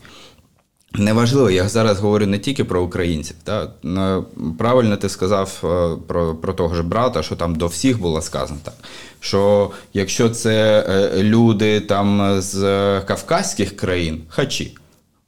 Неважливо, 0.94 1.50
я 1.50 1.68
зараз 1.68 2.00
говорю 2.00 2.26
не 2.26 2.38
тільки 2.38 2.64
про 2.64 2.82
українців. 2.82 3.36
Та? 3.44 3.68
Ну, 3.82 4.24
Правильно 4.58 4.96
ти 4.96 5.08
сказав 5.08 5.60
е, 5.64 6.02
про, 6.06 6.34
про 6.34 6.52
того 6.52 6.74
ж 6.74 6.82
брата, 6.82 7.22
що 7.22 7.36
там 7.36 7.54
до 7.54 7.66
всіх 7.66 8.00
було 8.00 8.22
сказано 8.22 8.60
так. 8.64 8.74
Що 9.20 9.70
якщо 9.92 10.30
це 10.30 10.86
е, 10.88 11.22
люди 11.22 11.80
там 11.80 12.40
з 12.40 12.62
е, 12.62 13.02
кавказьких 13.06 13.76
країн, 13.76 14.22
хачі, 14.28 14.76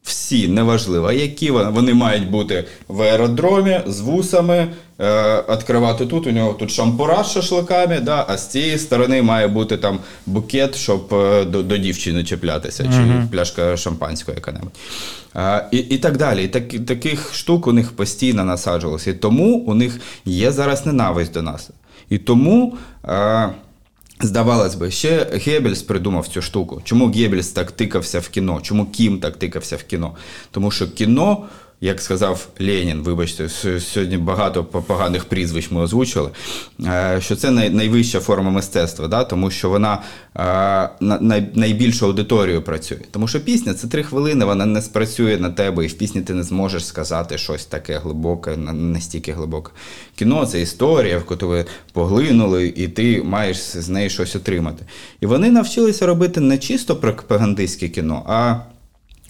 всі, 0.05 0.49
неважливо, 0.49 1.13
які 1.13 1.51
вони, 1.51 1.95
мають 1.95 2.31
бути 2.31 2.65
в 2.89 3.03
аеродромі 3.03 3.81
з 3.87 4.01
вусами, 4.01 4.69
е, 5.01 5.45
відкривати 5.51 6.07
тут, 6.07 6.27
у 6.27 6.31
нього 6.31 6.53
тут 6.53 6.71
шампура 6.71 7.25
з 7.25 7.33
шашликами, 7.33 8.01
да, 8.01 8.27
а 8.29 8.37
з 8.37 8.49
цієї 8.49 8.79
сторони 8.79 9.23
має 9.23 9.49
бути 9.49 9.77
там 9.77 9.99
букет, 10.27 10.77
щоб 10.77 11.15
е, 11.15 11.45
до, 11.45 11.63
до 11.63 11.77
дівчини 11.77 12.25
чіплятися, 12.25 12.85
чи 12.85 13.29
пляшка 13.31 13.77
шампанського 13.77 14.35
яка-небудь. 14.35 14.73
Е, 15.37 15.67
і, 15.71 15.79
і 15.79 15.99
так 15.99 16.17
далі. 16.17 16.45
І 16.45 16.49
так, 16.49 16.69
таких 16.87 17.35
штук 17.35 17.67
у 17.67 17.73
них 17.73 17.93
постійно 17.93 18.45
насаджувалося. 18.45 19.11
І 19.11 19.15
тому 19.15 19.57
у 19.57 19.75
них 19.75 20.01
є 20.25 20.53
зараз 20.53 20.87
ненависть 20.87 21.33
до 21.33 21.43
нас. 21.43 21.71
І 22.11 22.19
тому. 22.19 22.77
Е, 23.09 23.49
Здавалось 24.25 24.75
би, 24.75 24.91
ще 24.91 25.27
Геббельс 25.33 25.83
придумав 25.83 26.29
цю 26.29 26.43
штуку. 26.43 26.83
Чому 26.85 27.11
Геббельс 27.11 27.49
так 27.49 27.73
тикався 27.73 28.21
в 28.21 28.29
кіно? 28.29 28.61
Чому 28.63 28.87
Кім 28.87 29.19
так 29.21 29.37
тикався 29.37 29.77
в 29.77 29.83
кіно? 29.83 30.17
Тому 30.51 30.71
що 30.71 30.89
кіно 30.89 31.47
як 31.81 32.01
сказав 32.01 32.49
Ленін, 32.61 33.03
вибачте, 33.03 33.49
сьогодні 33.81 34.17
багато 34.17 34.65
поганих 34.65 35.25
прізвищ 35.25 35.71
ми 35.71 35.81
озвучили, 35.81 36.31
е, 36.87 37.19
що 37.21 37.37
це 37.37 37.51
найвища 37.51 38.21
форма 38.21 38.51
мистецтва, 38.51 39.09
да? 39.09 39.25
тому 39.25 39.51
що 39.51 39.71
вона 39.71 40.03
е, 40.37 40.43
на 41.01 41.47
найбільшу 41.55 42.07
аудиторію 42.07 42.63
працює. 42.63 42.99
Тому 43.11 43.29
що 43.29 43.41
пісня 43.41 43.75
це 43.75 43.87
три 43.87 44.03
хвилини, 44.03 44.45
вона 44.45 44.67
не 44.67 44.83
спрацює 44.83 45.39
на 45.39 45.51
тебе, 45.51 45.85
і 45.85 45.89
в 45.89 45.93
пісні 45.93 46.21
ти 46.21 46.35
не 46.35 46.43
зможеш 46.43 46.87
сказати 46.87 47.39
щось 47.39 47.65
таке 47.65 47.99
глибоке, 47.99 48.57
настільки 48.57 49.33
глибоке. 49.33 49.71
Кіно 50.17 50.47
це 50.47 50.61
історія, 50.61 51.17
в 51.19 51.25
яку 51.31 51.47
ви 51.47 51.65
поглинули, 51.93 52.73
і 52.77 52.89
ти 52.89 53.23
маєш 53.23 53.57
з 53.57 53.89
неї 53.89 54.11
щось 54.11 54.37
отримати. 54.37 54.85
І 55.21 55.27
вони 55.27 55.51
навчилися 55.51 56.07
робити 56.07 56.41
не 56.41 56.59
чисто 56.59 56.97
пропагандистське 56.97 57.89
кіно, 57.89 58.23
а 58.27 58.57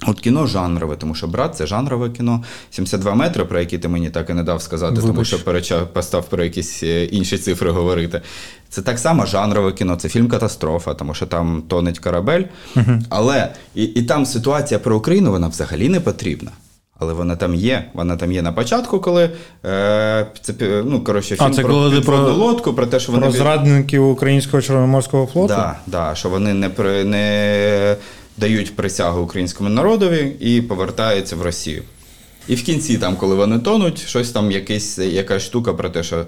От 0.06 0.20
кіно 0.20 0.46
жанрове, 0.46 0.96
тому 0.96 1.14
що 1.14 1.26
брат 1.26 1.56
це 1.56 1.66
жанрове 1.66 2.10
кіно. 2.10 2.44
72 2.70 3.14
метри, 3.14 3.44
про 3.44 3.60
які 3.60 3.78
ти 3.78 3.88
мені 3.88 4.10
так 4.10 4.30
і 4.30 4.34
не 4.34 4.42
дав 4.42 4.62
сказати, 4.62 5.00
тому 5.00 5.24
що 5.24 5.44
переча 5.44 5.80
постав 5.80 6.24
про 6.24 6.44
якісь 6.44 6.82
е, 6.82 7.04
інші 7.04 7.38
цифри 7.38 7.70
говорити. 7.70 8.20
Це 8.68 8.82
так 8.82 8.98
само 8.98 9.26
жанрове 9.26 9.72
кіно, 9.72 9.96
це 9.96 10.08
фільм 10.08 10.28
Катастрофа, 10.28 10.94
тому 10.94 11.14
що 11.14 11.26
там 11.26 11.62
тонеть 11.68 11.98
корабель. 11.98 12.42
Але 13.08 13.52
і, 13.74 13.84
і 13.84 14.02
там 14.02 14.26
ситуація 14.26 14.80
про 14.80 14.96
Україну 14.96 15.30
вона 15.30 15.48
взагалі 15.48 15.88
не 15.88 16.00
потрібна. 16.00 16.50
Але 16.98 17.12
вона 17.12 17.36
там 17.36 17.54
є. 17.54 17.84
Вона 17.94 18.16
там 18.16 18.32
є 18.32 18.42
на 18.42 18.52
початку, 18.52 19.00
коли 19.00 19.30
е, 19.64 20.26
це 20.40 20.52
ну, 20.84 21.04
коротше, 21.04 21.36
А, 21.38 21.44
фільм 21.44 21.54
це 21.54 21.62
про 21.62 21.70
коли 21.70 22.00
про- 22.00 22.32
лодку, 22.32 22.74
про 22.74 22.86
те, 22.86 23.00
що 23.00 23.12
вони 23.12 23.22
Про 23.22 23.32
зрадників 23.32 24.08
українського 24.08 24.62
Чорноморського 24.62 25.26
флоту. 25.26 25.48
Да, 25.48 25.76
да, 25.86 26.14
що 26.14 26.28
вони 26.28 26.54
не, 26.54 26.68
не 27.04 27.96
дають 28.36 28.76
присягу 28.76 29.22
українському 29.22 29.68
народові 29.70 30.36
і 30.40 30.62
повертаються 30.62 31.36
в 31.36 31.42
Росію. 31.42 31.82
І 32.48 32.54
в 32.54 32.62
кінці, 32.62 32.98
там, 32.98 33.16
коли 33.16 33.34
вони 33.34 33.58
тонуть, 33.58 33.98
щось 33.98 34.30
там 34.30 34.50
якась, 34.50 34.98
якась 34.98 35.42
штука 35.42 35.74
про 35.74 35.90
те, 35.90 36.02
що 36.02 36.26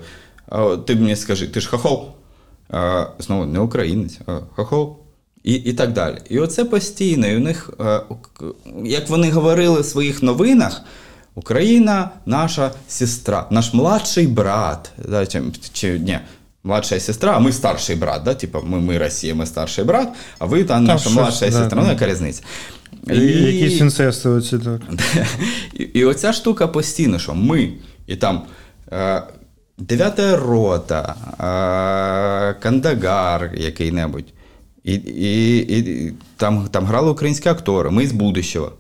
ти 0.87 0.95
мені 0.95 1.17
скажи, 1.17 1.49
ти 1.49 1.61
ж 1.61 1.69
хохол. 1.69 2.09
А, 2.71 3.07
знову 3.19 3.45
не 3.45 3.59
українець, 3.59 4.19
а 4.27 4.39
хохол. 4.55 4.97
І, 5.45 5.55
і 5.55 5.73
так 5.73 5.93
далі. 5.93 6.19
І 6.31 6.39
оце 6.39 6.65
постійно. 6.65 7.27
І 7.27 7.37
у 7.37 7.41
них, 7.41 7.71
е, 7.81 8.01
як 8.85 9.09
вони 9.09 9.31
говорили 9.31 9.81
в 9.81 9.85
своїх 9.85 10.23
новинах, 10.23 10.83
Україна 11.35 12.11
наша 12.27 12.73
сестра, 12.89 13.47
наш 13.51 13.75
младший 13.75 14.27
брат. 14.27 14.93
Чи, 15.29 15.43
чи 15.73 15.99
ні, 15.99 16.19
младшая 16.67 17.01
сестра, 17.01 17.37
а 17.37 17.39
ми 17.39 17.53
старший 17.53 17.97
брат. 17.97 18.23
Да? 18.23 18.35
Типа, 18.35 18.61
ми, 18.61 18.81
ми 18.81 18.99
Росія, 18.99 19.35
ми 19.35 19.47
старший 19.47 19.85
брат, 19.85 20.09
а 20.39 20.47
ви 20.47 20.65
там 20.65 20.85
наша 20.85 21.11
младша 21.11 21.47
да, 21.47 21.53
сестра. 21.53 21.83
Ну, 21.83 21.89
яка 21.89 22.07
різниця? 22.07 22.43
І... 23.11 23.21
Якісь 23.21 23.81
інцести 23.81 24.29
оці 24.29 24.59
так. 24.59 24.81
І, 25.75 25.83
і 25.83 26.05
оця 26.05 26.33
штука 26.33 26.67
постійно, 26.67 27.19
що 27.19 27.35
ми, 27.35 27.73
і 28.07 28.17
там 28.17 28.43
е, 28.93 29.23
дев'ята 29.79 30.37
рота, 30.37 31.15
е, 31.33 32.61
Кандагар 32.63 33.51
який-небудь. 33.57 34.25
І, 34.85 34.95
і, 34.95 35.57
і 35.79 36.13
там, 36.37 36.69
там 36.71 36.85
грали 36.85 37.11
українські 37.11 37.49
актори, 37.49 37.91
ми 37.91 38.07
з 38.07 38.13
будущого. 38.13 38.73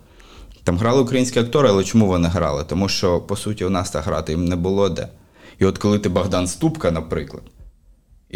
Там 0.64 0.78
грали 0.78 1.02
українські 1.02 1.38
актори, 1.38 1.68
але 1.68 1.84
чому 1.84 2.06
вони 2.06 2.28
грали? 2.28 2.64
Тому 2.68 2.88
що, 2.88 3.20
по 3.20 3.36
суті, 3.36 3.64
у 3.64 3.70
нас 3.70 3.90
так 3.90 4.04
грати 4.04 4.32
їм 4.32 4.44
не 4.44 4.56
було 4.56 4.88
де. 4.88 5.08
І 5.58 5.64
от 5.64 5.78
коли 5.78 5.98
ти 5.98 6.08
Богдан 6.08 6.46
Ступка, 6.46 6.90
наприклад, 6.90 7.42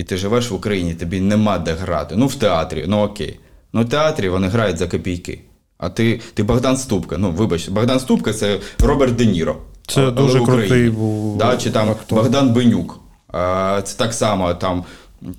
і 0.00 0.04
ти 0.04 0.16
живеш 0.16 0.50
в 0.50 0.54
Україні, 0.54 0.94
тобі 0.94 1.20
нема 1.20 1.58
де 1.58 1.72
грати. 1.72 2.14
Ну, 2.16 2.26
в 2.26 2.34
театрі, 2.34 2.84
ну 2.88 2.98
окей. 2.98 3.40
Ну, 3.72 3.82
в 3.82 3.88
театрі 3.88 4.28
вони 4.28 4.48
грають 4.48 4.78
за 4.78 4.86
копійки. 4.86 5.40
А 5.78 5.88
ти, 5.88 6.20
ти 6.34 6.42
Богдан 6.42 6.76
Ступка. 6.76 7.16
Ну, 7.18 7.30
вибач, 7.30 7.68
Богдан 7.68 8.00
Ступка 8.00 8.32
це 8.32 8.58
Роберт 8.78 9.16
Де 9.16 9.26
Ніро. 9.26 9.56
Це 9.86 10.00
Але 10.00 10.10
дуже 10.10 10.38
в 10.38 10.44
крутий 10.44 10.90
був 10.90 11.38
Да, 11.38 11.56
чи 11.56 11.70
там 11.70 11.90
актор. 11.90 12.18
Богдан 12.18 12.52
Бенюк. 12.52 13.00
А, 13.28 13.80
це 13.84 13.98
так 13.98 14.14
само 14.14 14.54
там. 14.54 14.84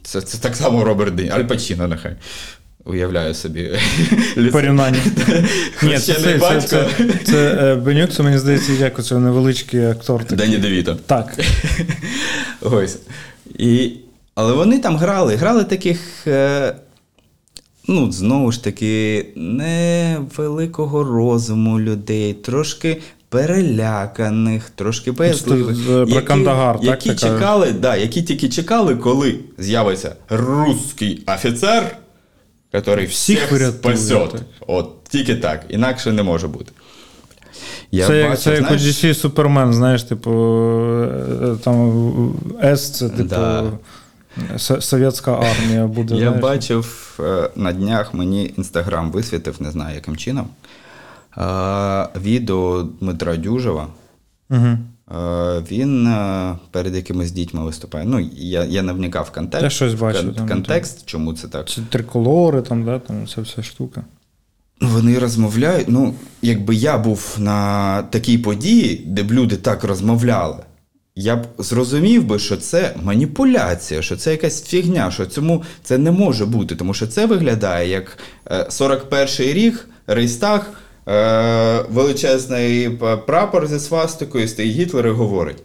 Це, 0.04 0.22
це 0.22 0.38
так 0.38 0.56
само 0.56 0.84
Роберт 0.84 1.16
Де 1.16 1.24
Ніро. 1.24 1.36
Аль 1.36 1.44
Пачіно, 1.44 1.88
нехай. 1.88 2.16
Уявляю 2.86 3.34
собі. 3.34 3.72
Порівняння. 4.52 5.00
Ні, 5.84 6.00
це, 6.00 6.00
це, 6.00 6.14
це, 6.14 6.38
батько. 6.38 6.68
це, 6.68 6.88
це, 7.24 7.58
е, 7.62 7.76
Бенюк, 7.76 8.12
це 8.12 8.24
мені 8.24 8.38
здається, 8.38 8.74
як 8.74 9.00
оце 9.00 9.20
невеличкий 9.20 9.86
актор. 9.86 10.24
такий. 10.24 10.38
Дені 10.38 10.58
Девіто. 10.58 10.98
Так. 11.06 11.40
Ось. 12.62 12.98
І, 13.60 13.92
але 14.36 14.54
вони 14.54 14.80
там 14.80 14.98
грали, 14.98 15.36
грали 15.36 15.64
таких, 15.64 16.28
е, 16.28 16.76
ну, 17.88 18.12
знову 18.12 18.52
ж 18.52 18.64
таки, 18.64 19.26
невеликого 19.36 21.04
розуму 21.04 21.80
людей, 21.80 22.34
трошки 22.34 23.02
переляканих, 23.30 24.70
трошки 24.70 25.12
боязливих. 25.12 25.76
з- 25.76 25.86
про 25.86 26.06
які, 26.08 26.22
Кандагар, 26.22 26.76
так 26.76 26.84
які 26.86 27.10
ти 27.10 27.16
чекали, 27.16 27.72
да, 27.72 27.96
які 27.96 28.22
тільки 28.22 28.50
чекали, 28.50 28.96
коли 28.96 29.40
з'явиться 29.58 30.16
русський 30.30 31.24
офіцер, 31.28 31.98
який 32.74 33.06
Всіх 33.06 33.40
всіх 33.40 33.50
так. 34.32 34.42
От, 34.68 35.04
тільки 35.04 35.36
так, 35.36 35.66
інакше 35.70 36.12
не 36.12 36.24
може 36.24 36.48
бути. 36.48 36.72
Я 37.92 38.08
це, 38.08 38.24
бачив, 38.24 38.44
це 38.44 38.54
як 38.54 38.62
у 38.72 38.74
DC 38.74 39.14
Супермен, 39.14 39.74
знаєш, 39.74 40.04
типу, 40.04 40.32
е, 40.32 41.56
там 41.64 42.34
С, 42.64 42.92
це 42.92 43.10
типу 43.10 43.30
Да. 43.30 43.64
Со- 44.58 44.82
совєтська 44.82 45.32
армія 45.40 45.88
буде. 45.88 46.14
Я 46.16 46.20
знаєш. 46.20 46.42
бачив 46.42 47.18
е, 47.20 47.50
на 47.56 47.72
днях 47.74 48.14
мені 48.14 48.54
інстаграм 48.58 49.12
висвітив, 49.12 49.56
не 49.62 49.72
знаю 49.72 49.96
яким 49.96 50.18
чином. 50.18 50.48
е, 51.38 52.08
Відео 52.22 52.84
Дмитра 53.00 53.36
Дюжева. 53.36 53.88
Угу. 54.50 54.78
Він 55.72 56.14
перед 56.72 56.96
якимись 56.96 57.32
дітьми 57.32 57.64
виступає. 57.64 58.06
Ну, 58.06 58.20
я, 58.36 58.64
я 58.64 58.82
не 58.82 58.94
вникав 58.94 59.26
в 59.26 59.32
контекст. 59.36 59.64
Я 59.64 59.70
щось 59.70 59.94
кон- 59.94 60.34
там, 60.36 60.48
контекст, 60.48 61.06
чому 61.06 61.34
це 61.34 61.48
так. 61.48 61.70
Це 61.70 61.82
триколори, 61.90 62.62
там, 62.62 62.86
да, 62.86 63.00
там 63.00 63.28
ця 63.28 63.42
вся 63.42 63.64
штука. 63.64 64.04
Вони 64.82 65.20
розмовляють. 65.20 65.88
Ну, 65.90 66.14
якби 66.42 66.76
я 66.76 66.98
був 66.98 67.36
на 67.40 68.02
такій 68.04 68.38
події, 68.38 69.04
де 69.08 69.24
б 69.24 69.32
люди 69.32 69.56
так 69.56 69.84
розмовляли, 69.84 70.58
я 71.22 71.36
б 71.36 71.48
зрозумів 71.58 72.24
би, 72.24 72.40
що 72.40 72.58
це 72.58 72.96
маніпуляція, 73.04 74.02
що 74.02 74.16
це 74.18 74.32
якась 74.32 74.64
фігня, 74.64 75.12
що 75.12 75.26
цьому 75.26 75.64
це 75.84 75.98
не 75.98 76.12
може 76.12 76.46
бути, 76.46 76.76
тому 76.76 76.94
що 76.94 77.08
це 77.08 77.26
виглядає 77.26 77.90
як 77.90 78.18
е, 78.46 78.68
41-й 78.70 79.54
рік, 79.54 79.88
Рейстаг, 80.08 80.70
е, 81.08 81.86
величезний 81.90 82.90
прапор 83.28 83.68
зі 83.68 83.80
свастикою, 83.80 84.48
стоїть 84.48 84.76
Гітлер 84.76 85.08
і 85.08 85.12
говорить. 85.12 85.64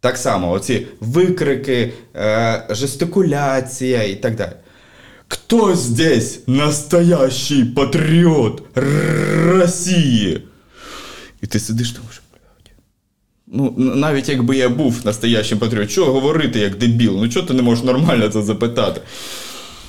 Так 0.00 0.16
само, 0.16 0.50
оці 0.50 0.86
викрики, 1.00 1.92
е, 2.16 2.66
жестикуляція 2.70 4.02
і 4.02 4.14
так 4.14 4.36
далі. 4.36 4.52
Кто 5.28 5.74
здесь 5.74 6.40
настоящий 6.46 7.64
патріот 7.64 8.62
Росії? 9.44 10.44
І 11.42 11.46
ти 11.46 11.60
сидиш 11.60 11.90
блядь. 11.90 12.07
Ну, 13.52 13.74
навіть 13.76 14.28
якби 14.28 14.56
я 14.56 14.68
був 14.68 15.00
настоящим 15.04 15.58
патріотом, 15.58 15.88
чого 15.88 16.12
говорити 16.12 16.58
як 16.58 16.78
дебіл? 16.78 17.12
Ну 17.16 17.28
чого 17.28 17.46
ти 17.46 17.54
не 17.54 17.62
можеш 17.62 17.84
нормально 17.84 18.28
це 18.28 18.42
запитати? 18.42 19.00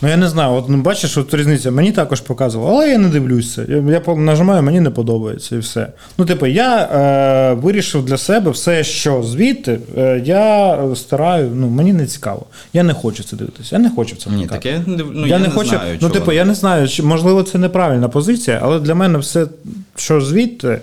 Ну 0.02 0.10
я 0.10 0.18
не 0.18 0.30
знаю, 0.30 0.54
от 0.54 0.70
ну, 0.70 0.78
бачиш, 0.78 1.18
от 1.18 1.34
різниця. 1.34 1.72
Мені 1.72 1.92
також 1.92 2.22
показувало, 2.22 2.72
але 2.72 2.90
я 2.90 2.98
не 2.98 3.10
дивлюся. 3.10 3.66
Я, 3.70 3.76
я 4.08 4.16
нажимаю, 4.16 4.64
мені 4.64 4.80
не 4.80 4.90
подобається 4.90 5.56
і 5.56 5.60
все. 5.60 5.88
Ну, 6.18 6.26
типу, 6.26 6.46
я 6.46 6.78
е, 6.78 7.54
вирішив 7.54 8.06
для 8.06 8.18
себе 8.18 8.52
все, 8.52 8.84
що 8.84 9.24
звідти, 9.24 9.80
е, 9.98 10.22
я 10.26 10.78
стараю, 10.96 11.52
ну 11.56 11.68
мені 11.68 11.94
не 11.94 12.06
цікаво. 12.06 12.46
Я 12.74 12.84
не 12.84 12.94
хочу 12.94 13.24
це 13.24 13.36
дивитися. 13.36 13.76
Я 13.76 13.80
не 13.80 13.90
хочу 13.90 14.16
в 14.16 14.18
це 14.18 14.30
Ні, 14.30 14.36
вникати. 14.36 14.62
таке 14.62 14.82
ну, 15.14 15.22
я, 15.22 15.28
я, 15.28 15.40
не 15.40 15.48
не 15.48 15.54
хочу. 15.54 15.70
знаю. 15.70 15.98
ну, 16.02 16.10
типу, 16.10 16.32
я 16.32 16.46
не 16.46 16.54
знаю, 16.54 16.88
чи 16.88 17.04
можливо 17.04 17.44
це 17.44 17.58
неправильна 17.58 18.10
позиція, 18.10 18.60
але 18.64 18.80
для 18.80 18.96
мене 18.96 19.18
все, 19.18 19.48
що 19.96 20.22
звідти, 20.22 20.80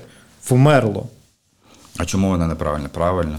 вмерло. 0.50 1.06
А 1.99 2.05
чому 2.05 2.28
вона 2.28 2.47
неправильна? 2.47 2.88
Правильно. 2.94 3.36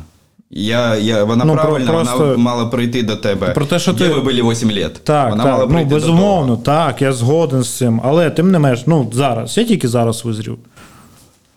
Я, 0.51 0.95
я, 0.95 1.23
вона 1.23 1.45
Ну, 1.45 1.53
правильна, 1.53 1.91
просто- 1.91 2.17
вона 2.17 2.37
мала 2.37 2.65
прийти 2.65 3.03
до 3.03 3.15
тебе. 3.15 3.47
Про 3.47 3.65
те, 3.65 3.79
що 3.79 3.93
Де 3.93 4.07
ти- 4.07 4.13
ви 4.13 4.21
були 4.21 4.51
8 4.51 4.71
лет. 4.71 5.03
Так, 5.03 5.29
вона 5.29 5.43
мала 5.45 5.57
так, 5.57 5.67
ну 5.67 5.73
прийти 5.73 5.89
до 5.89 5.95
безумовно, 5.95 6.57
того. 6.57 6.61
так, 6.77 7.01
я 7.01 7.13
згоден 7.13 7.63
з 7.63 7.77
цим. 7.77 8.01
Але 8.03 8.29
тим 8.29 8.51
не 8.51 8.59
менш, 8.59 8.83
ну 8.87 9.11
зараз, 9.13 9.57
я 9.57 9.63
тільки 9.63 9.87
зараз 9.87 10.25
визрів. 10.25 10.57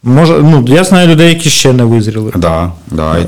Може, 0.02 0.38
ну, 0.42 0.64
я 0.68 0.84
знаю 0.84 1.08
людей, 1.08 1.28
які 1.28 1.50
ще 1.50 1.72
не 1.72 1.84
визріли. 1.84 2.32
Да, 2.36 2.72
да, 2.90 3.18
і, 3.18 3.22
Е, 3.22 3.24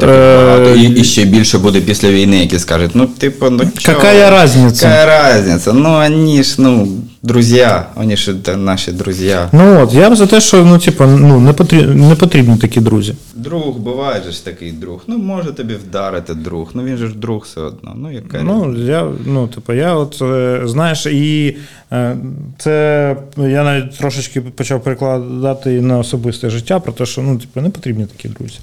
багато. 0.47 0.75
І, 0.77 1.01
і 1.01 1.05
ще 1.05 1.25
більше 1.25 1.59
буде 1.59 1.81
після 1.81 2.11
війни, 2.11 2.39
які 2.39 2.59
скажуть, 2.59 2.91
ну, 2.95 3.07
типу, 3.07 3.51
ну 3.51 3.62
чого? 3.79 3.99
Какая 3.99 4.31
разница? 4.31 4.87
Какая 4.89 5.07
разница? 5.07 5.73
Ну, 5.73 5.89
они 5.95 6.43
ж, 6.43 6.55
ну, 6.59 6.89
друзья, 7.23 7.89
они 7.97 8.16
ж 8.16 8.29
это 8.33 8.57
наши 8.57 8.93
друзья. 8.93 9.49
Ну 9.53 9.83
от, 9.83 9.93
я 9.93 10.11
б 10.11 10.16
за 10.16 10.27
те, 10.27 10.41
що 10.41 10.64
ну, 10.64 10.79
типу, 10.79 11.05
ну, 11.05 11.41
не, 11.41 11.53
потрібні, 11.53 12.09
не 12.09 12.14
потрібні 12.14 12.57
такі 12.57 12.81
друзі. 12.81 13.14
Друг, 13.35 13.79
буває 13.79 14.23
же 14.23 14.33
ж 14.33 14.45
такий 14.45 14.73
друг. 14.73 15.03
Ну, 15.07 15.18
може 15.18 15.53
тобі 15.53 15.75
вдарити 15.75 16.35
друг. 16.35 16.70
Ну 16.75 16.85
він 16.85 16.97
же 16.97 17.07
ж 17.07 17.14
друг 17.14 17.43
все 17.43 17.61
одно. 17.61 17.93
Ну, 17.97 18.12
яка 18.12 18.43
Ну, 18.43 18.77
я, 18.77 19.09
ну, 19.27 19.49
типу, 19.49 19.73
я 19.73 19.95
от, 19.95 20.23
е, 20.23 20.62
знаєш, 20.64 21.07
і 21.07 21.57
е, 21.93 22.16
це 22.59 23.16
я 23.37 23.64
навіть 23.64 23.99
трошечки 23.99 24.41
почав 24.41 24.83
перекладати 24.83 25.81
на 25.81 25.99
особисте 25.99 26.51
життя 26.51 26.81
про 26.81 26.93
те, 26.93 27.07
що 27.07 27.23
ну, 27.23 27.39
типу, 27.39 27.61
не 27.61 27.70
потрібні 27.70 28.07
такі 28.07 28.29
друзі. 28.29 28.59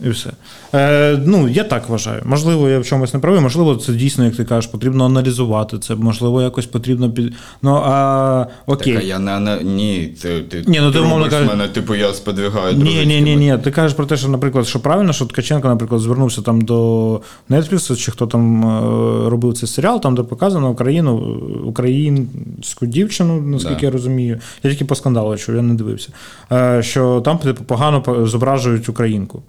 І 0.00 0.10
все. 0.10 0.30
Е, 0.74 1.20
ну, 1.26 1.48
я 1.48 1.64
так 1.64 1.88
вважаю. 1.88 2.22
Можливо, 2.24 2.68
я 2.68 2.78
в 2.78 2.84
чомусь 2.84 3.14
не 3.14 3.20
правий, 3.20 3.40
можливо, 3.40 3.76
це 3.76 3.92
дійсно, 3.92 4.24
як 4.24 4.36
ти 4.36 4.44
кажеш, 4.44 4.70
потрібно 4.70 5.04
аналізувати 5.04 5.78
це, 5.78 5.94
можливо, 5.94 6.42
якось 6.42 6.66
потрібно 6.66 7.10
під. 7.10 7.34
Ну, 7.62 7.82
а 7.84 8.46
окей. 8.66 8.92
Так, 8.94 9.02
а 9.02 9.06
я 9.06 9.18
не, 9.18 9.40
не 9.40 9.62
ні, 9.62 10.14
ти, 10.22 10.40
ти, 10.40 10.64
Ні, 10.66 10.80
ну, 10.80 10.92
ти, 10.92 10.98
робиш 10.98 11.28
кажеш- 11.28 11.48
мене, 11.48 11.68
типу, 11.68 11.94
я 11.94 12.12
сподвігаю 12.14 12.76
Ні, 12.76 13.06
ні, 13.06 13.20
ні, 13.20 13.36
ні. 13.36 13.58
Ти 13.64 13.70
кажеш 13.70 13.96
про 13.96 14.06
те, 14.06 14.16
що, 14.16 14.28
наприклад, 14.28 14.66
що 14.66 14.80
правильно, 14.80 15.12
що 15.12 15.26
Ткаченко, 15.26 15.68
наприклад, 15.68 16.00
звернувся 16.00 16.42
там 16.42 16.60
до 16.60 17.20
Netflix, 17.50 17.96
чи 17.96 18.10
хто 18.12 18.26
там 18.26 18.64
е, 18.64 19.30
робив 19.30 19.54
цей 19.54 19.68
серіал, 19.68 20.00
там, 20.00 20.14
де 20.14 20.22
показано 20.22 20.70
Україну, 20.70 21.16
українську 21.64 22.86
дівчину, 22.86 23.40
наскільки 23.40 23.80
Да. 23.80 23.86
я 23.86 23.90
розумію. 23.90 24.38
Я 24.62 24.70
тільки 24.70 24.84
по 24.84 24.94
скандалу 24.94 25.36
чув, 25.36 25.54
я 25.54 25.62
не 25.62 25.74
дивився. 25.74 26.08
Е, 26.52 26.82
Що 26.82 27.20
там 27.24 27.38
типу, 27.38 27.64
погано 27.64 28.26
зображують 28.26 28.88
українку. 28.88 29.42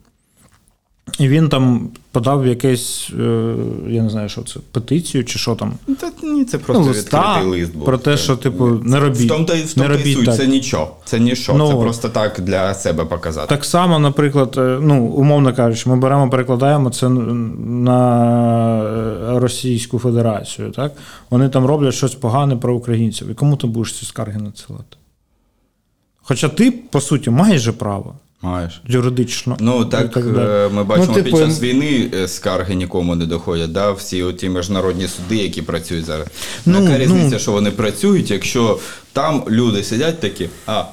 І 1.20 1.28
він 1.28 1.50
там 1.50 1.90
подав 2.12 2.48
якесь, 2.48 3.12
е, 3.20 3.56
я 3.88 4.04
не 4.04 4.10
знаю, 4.10 4.30
що 4.30 4.42
це, 4.42 4.60
петицію 4.72 5.26
чи 5.26 5.40
що 5.40 5.56
там. 5.56 5.74
Та 6.00 6.12
ні, 6.24 6.46
це 6.46 6.58
просто 6.58 6.84
Ну, 6.84 6.88
листа 6.88 7.20
відкритий 7.20 7.62
лист 7.62 7.74
був. 7.76 7.86
про 7.86 7.98
те, 7.98 8.18
що, 8.18 8.36
типу, 8.36 8.68
не 8.68 9.00
робіть. 9.00 9.22
В 9.22 9.28
тому 9.28 9.46
та 9.46 9.54
в 9.54 9.74
тому 9.74 9.86
й 9.86 9.90
робіть 9.90 10.18
суть, 10.18 10.26
так. 10.26 10.36
це 10.36 10.48
нічого. 10.48 10.96
Це 11.06 11.20
ніщо. 11.20 11.54
Ну, 11.54 11.68
це 11.68 11.76
просто 11.76 12.10
так 12.10 12.42
для 12.42 12.74
себе 12.74 13.06
показати. 13.06 13.48
Так 13.48 13.66
само, 13.66 14.00
наприклад, 14.00 14.56
е, 14.58 14.80
ну, 14.82 15.06
умовно 15.06 15.54
кажучи, 15.56 15.90
ми 15.90 15.96
беремо, 15.96 16.30
перекладаємо 16.30 16.90
це 16.90 17.10
на 17.10 18.84
е, 19.36 19.40
Російську 19.40 20.00
Федерацію. 20.00 20.72
Так? 20.72 20.94
Вони 21.30 21.50
там 21.50 21.66
роблять 21.66 21.94
щось 21.94 22.16
погане 22.16 22.56
про 22.56 22.76
українців. 22.76 23.30
І 23.32 23.34
кому 23.34 23.58
ти 23.58 23.68
будеш 23.68 23.94
ці 23.94 24.06
скарги 24.06 24.40
надсилати? 24.40 24.98
Хоча 26.22 26.50
ти, 26.50 26.72
по 26.72 27.02
суті, 27.02 27.30
маєш 27.30 27.62
же 27.62 27.72
право 27.72 28.16
Маєш. 28.42 28.82
юридично. 28.88 29.58
Ну 29.60 29.86
так, 29.86 30.18
е, 30.18 30.70
ми 30.74 30.84
бачимо 30.84 31.08
Ну, 31.10 31.14
типу, 31.14 31.38
під 31.38 31.48
час 31.48 31.62
війни 31.62 32.10
е, 32.14 32.28
скарги 32.28 32.76
нікому 32.76 33.16
не 33.16 33.26
доходять. 33.26 33.72
Да? 33.72 33.92
Всі 33.92 34.34
ті 34.34 34.50
міжнародні 34.50 35.08
суди, 35.08 35.36
які 35.36 35.62
працюють 35.62 36.06
зараз. 36.06 36.28
Ну, 36.66 36.82
Яка 36.82 36.92
ну. 36.92 36.98
різниця, 36.98 37.40
що 37.40 37.52
вони 37.52 37.72
працюють, 37.72 38.32
якщо 38.32 38.80
там 39.14 39.44
люди 39.50 39.84
сидять 39.84 40.20
такі, 40.20 40.50
а 40.68 40.84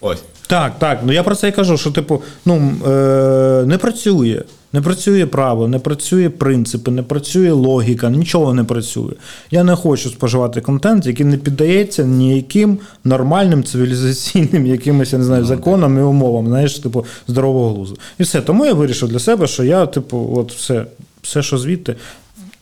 ось. 0.00 0.22
Так, 0.46 0.78
так. 0.78 1.00
Ну 1.04 1.12
я 1.12 1.22
про 1.22 1.34
це 1.34 1.48
і 1.48 1.52
кажу, 1.52 1.78
що, 1.78 1.90
типу, 1.90 2.22
ну, 2.44 2.74
е, 2.86 3.64
не 3.66 3.78
працює. 3.78 4.42
Не 4.74 4.80
працює 4.80 5.26
право, 5.26 5.68
не 5.68 5.78
працює 5.78 6.28
принципи, 6.28 6.90
не 6.90 7.02
працює 7.02 7.52
логіка, 7.52 8.10
нічого 8.10 8.54
не 8.54 8.64
працює. 8.64 9.12
Я 9.50 9.64
не 9.64 9.76
хочу 9.76 10.10
споживати 10.10 10.60
контент, 10.60 11.06
який 11.06 11.26
не 11.26 11.36
піддається 11.36 12.04
ніяким 12.04 12.78
нормальним 13.04 13.64
цивілізаційним 13.64 14.66
якимось, 14.66 15.12
я 15.12 15.18
не 15.18 15.24
знаю, 15.24 15.44
законам 15.44 15.98
і 15.98 16.02
умовам, 16.02 16.46
знаєш, 16.46 16.78
типу, 16.78 17.06
здорового 17.28 17.74
глузу. 17.74 17.98
І 18.18 18.22
все. 18.22 18.40
Тому 18.40 18.66
я 18.66 18.72
вирішив 18.72 19.08
для 19.08 19.18
себе, 19.18 19.46
що 19.46 19.64
я, 19.64 19.86
типу, 19.86 20.32
от 20.36 20.52
все, 20.52 20.86
все, 21.22 21.42
що 21.42 21.58
звідти. 21.58 21.96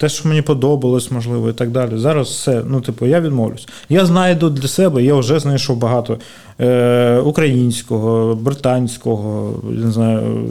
Те, 0.03 0.09
що 0.09 0.29
мені 0.29 0.43
подобалось, 0.43 1.11
можливо, 1.11 1.51
і 1.51 1.53
так 1.53 1.71
далі. 1.71 1.91
Зараз 1.95 2.29
все, 2.29 2.63
ну, 2.67 2.81
типу, 2.81 3.07
я 3.07 3.21
відмовлюсь. 3.21 3.69
Я 3.89 4.07
знайду 4.07 4.51
для 4.51 4.69
себе, 4.69 5.03
я 5.03 5.15
вже 5.15 5.39
знайшов 5.39 5.77
багато 5.77 6.19
е, 6.61 7.19
українського, 7.19 8.35
британського, 8.35 9.55
я 9.65 9.85
не 9.85 9.91
знаю, 9.91 10.49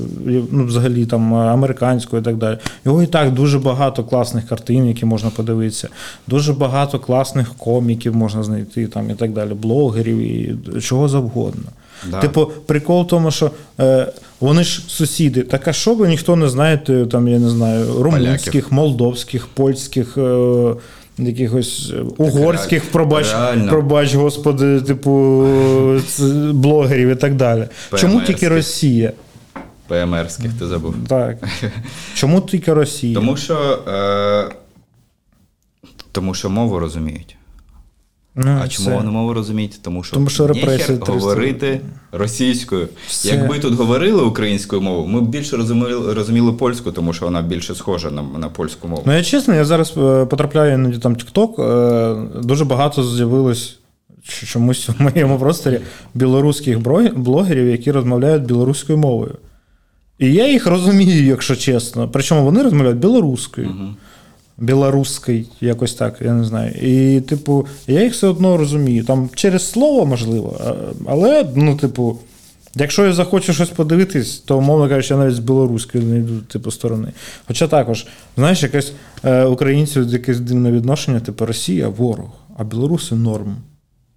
ну, 0.51 0.65
взагалі 0.65 1.05
там 1.05 1.33
американського 1.33 2.21
і 2.21 2.25
так 2.25 2.35
далі. 2.35 2.57
Його 2.85 3.03
і 3.03 3.07
так 3.07 3.33
дуже 3.33 3.59
багато 3.59 4.03
класних 4.03 4.47
картин, 4.47 4.87
які 4.87 5.05
можна 5.05 5.29
подивитися, 5.29 5.89
дуже 6.27 6.53
багато 6.53 6.99
класних 6.99 7.53
коміків 7.53 8.15
можна 8.15 8.43
знайти 8.43 8.87
там 8.87 9.09
і 9.09 9.13
так 9.13 9.33
далі, 9.33 9.53
блогерів 9.53 10.17
і 10.17 10.55
чого 10.81 11.07
завгодно. 11.07 11.63
Да. 12.09 12.19
Типу, 12.19 12.51
прикол 12.65 13.03
в 13.03 13.07
тому, 13.07 13.31
що 13.31 13.51
е, 13.79 14.13
вони 14.39 14.63
ж 14.63 14.83
сусіди. 14.87 15.41
Так 15.43 15.67
а 15.67 15.73
що 15.73 15.93
ви 15.93 16.07
ніхто 16.07 16.35
не 16.35 16.49
знаєте, 16.49 17.05
там, 17.05 17.27
я 17.27 17.39
не 17.39 17.49
знаю, 17.49 18.03
румунських, 18.03 18.71
молдовських, 18.71 19.47
польських. 19.47 20.17
Е, 20.17 20.73
Якихось 21.17 21.91
е, 21.95 22.01
угорських, 22.17 22.83
реаль- 22.83 22.91
пробач, 22.91 23.27
реально. 23.31 23.69
пробач, 23.71 24.15
господи, 24.15 24.81
типу 24.81 25.11
блогерів 26.53 27.09
і 27.09 27.15
так 27.15 27.35
далі. 27.35 27.67
Чому 27.95 28.19
ПМС-ких. 28.19 28.25
тільки 28.27 28.47
Росія? 28.47 29.11
ПМРських 29.87 30.51
ти 30.59 30.67
забув. 30.67 30.95
Так. 31.07 31.37
Чому 32.15 32.41
тільки 32.41 32.73
Росія? 32.73 33.15
Тому 33.15 33.37
що, 33.37 33.79
е, 33.87 34.55
тому 36.11 36.33
що 36.33 36.49
мову 36.49 36.79
розуміють. 36.79 37.35
Ну, 38.35 38.59
А 38.63 38.67
чому 38.67 38.97
вони 38.97 39.11
мову 39.11 39.33
розуміють? 39.33 39.79
Тому 39.81 40.03
що, 40.03 40.13
Тому 40.13 40.29
що 40.29 40.47
репресії 40.47 40.97
300 40.97 41.11
говорити 41.11 41.81
російською. 42.11 42.87
Все. 43.07 43.29
Якби 43.29 43.59
тут 43.59 43.73
говорили 43.73 44.23
українською 44.23 44.81
мовою, 44.81 45.07
ми 45.07 45.21
б 45.21 45.27
більше 45.27 45.57
розуміли, 45.57 46.13
розуміли 46.13 46.53
польську, 46.53 46.91
тому 46.91 47.13
що 47.13 47.25
вона 47.25 47.41
більше 47.41 47.75
схожа 47.75 48.11
на, 48.11 48.21
на 48.21 48.49
польську 48.49 48.87
мову. 48.87 49.03
Ну, 49.05 49.13
я 49.13 49.23
чесно, 49.23 49.55
я 49.55 49.65
зараз 49.65 49.93
е, 49.97 50.25
потрапляю 50.25 50.73
іноді 50.73 50.97
там 50.97 51.15
TikTok, 51.15 51.61
е, 51.61 52.41
дуже 52.43 52.65
багато 52.65 53.03
з'явилось 53.03 53.77
чомусь 54.23 54.89
в 54.89 55.01
моєму 55.01 55.39
просторі 55.39 55.79
білоруських 56.13 56.79
блогерів, 57.15 57.67
які 57.67 57.91
розмовляють 57.91 58.43
білоруською 58.43 58.97
мовою. 58.97 59.35
І 60.19 60.33
я 60.33 60.47
їх 60.47 60.67
розумію, 60.67 61.25
якщо 61.25 61.55
чесно. 61.55 62.09
Причому 62.09 62.45
вони 62.45 62.63
розмовляють 62.63 62.99
білоруською. 62.99 63.95
Білоруський, 64.57 65.49
якось 65.61 65.93
так, 65.93 66.21
я 66.21 66.33
не 66.33 66.43
знаю. 66.43 66.71
І, 66.71 67.21
типу, 67.21 67.65
я 67.87 68.03
їх 68.03 68.13
все 68.13 68.27
одно 68.27 68.57
розумію. 68.57 69.03
Там 69.03 69.29
через 69.35 69.71
слово, 69.71 70.05
можливо, 70.05 70.75
але, 71.07 71.45
ну, 71.55 71.77
типу, 71.77 72.19
якщо 72.75 73.05
я 73.05 73.13
захочу 73.13 73.53
щось 73.53 73.69
подивитись, 73.69 74.37
то, 74.37 74.57
умовно 74.57 74.89
кажучи, 74.89 75.13
я 75.13 75.19
навіть 75.19 75.35
з 75.35 75.39
білоруської 75.39 76.03
не 76.03 76.17
йду, 76.17 76.41
типу, 76.41 76.71
сторони. 76.71 77.07
Хоча 77.47 77.67
також, 77.67 78.07
знаєш, 78.37 78.63
якесь 78.63 78.93
е, 79.23 79.45
українців 79.45 80.09
якесь 80.09 80.39
дивне 80.39 80.71
відношення, 80.71 81.19
типу, 81.19 81.45
Росія 81.45 81.87
ворог, 81.87 82.29
а 82.57 82.63
білоруси 82.63 83.15
норм. 83.15 83.55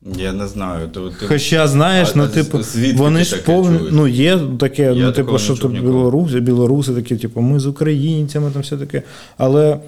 Я 0.05 0.33
не 0.33 0.49
знаю. 0.49 0.89
То, 0.89 1.09
ти... 1.09 1.27
Хоча, 1.27 1.69
знаєш, 1.69 2.09
А- 2.15 2.19
ну, 2.19 2.29
типу, 2.29 2.59
вони 2.97 3.25
ж 3.25 3.37
повні. 3.37 3.79
Ну, 3.91 4.07
є 4.07 4.39
таке, 4.61 4.95
ну, 4.97 5.13
типу, 5.13 5.39
що 5.39 5.57
то 5.57 5.69
білоруси, 5.69 6.41
білоруси 6.41 6.95
такі, 6.95 7.17
типу, 7.17 7.41
ми 7.41 7.61
з 7.61 7.67
українцями, 7.67 8.51
там 8.51 8.63
все 8.63 8.77
таке. 8.77 9.03
Але 9.37 9.79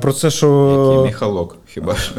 про 0.00 0.12
це, 0.12 0.30
що. 0.30 0.90
Який 0.92 1.06
міхалок, 1.06 1.56
хіба 1.74 1.96
що. 1.96 2.14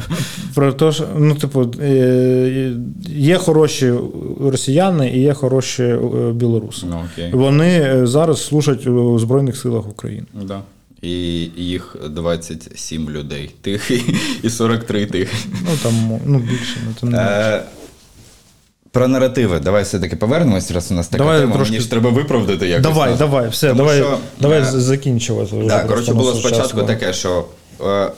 Про 0.55 0.73
те, 0.73 0.91
що 0.91 1.07
ну, 1.17 1.35
типу, 1.35 1.71
е, 1.81 2.73
є 3.07 3.37
хороші 3.37 3.93
росіяни 4.41 5.09
і 5.09 5.21
є 5.21 5.33
хороші 5.33 5.83
е, 5.83 5.97
білоруси. 6.33 6.85
Ну, 6.89 7.03
окей. 7.13 7.29
Вони 7.33 7.67
е, 7.67 8.07
зараз 8.07 8.45
служать 8.45 8.87
у 8.87 9.19
Збройних 9.19 9.57
силах 9.57 9.89
України. 9.89 10.27
Да. 10.43 10.61
І 11.01 11.11
їх 11.55 11.95
27 12.09 13.09
людей 13.09 13.51
тих 13.61 13.91
і- 13.91 14.15
і 14.43 14.49
43 14.49 15.05
тих. 15.05 15.33
Ну 15.65 15.69
там 15.83 16.19
ну, 16.25 16.39
більше, 16.39 16.77
ну 16.87 16.93
там 16.99 17.09
не 17.09 17.17
більше. 17.17 17.31
Е, 17.31 17.63
Про 18.91 19.07
наративи. 19.07 19.59
Давай 19.59 19.83
все-таки 19.83 20.15
повернемось, 20.15 20.71
раз 20.71 20.91
у 20.91 20.93
нас 20.93 21.07
така 21.07 21.23
Давай 21.23 21.39
тема. 21.39 21.55
трошки- 21.55 21.71
Мені 21.71 21.83
ж 21.83 21.89
треба 21.89 22.09
виправдати 22.09 22.67
якось. 22.67 22.83
Давай, 22.83 23.09
нас. 23.09 23.19
давай, 23.19 23.49
все, 23.49 23.67
Тому 23.67 23.77
давай, 23.77 23.97
що, 23.97 24.17
давай 24.41 24.59
е, 24.61 24.65
закінчувати. 24.65 25.49
Так, 25.51 25.87
просто 25.87 25.87
коротше, 25.87 26.13
було 26.13 26.33
спочатку 26.35 26.83
таке, 26.83 27.13
що 27.13 27.45
е, 27.85 28.11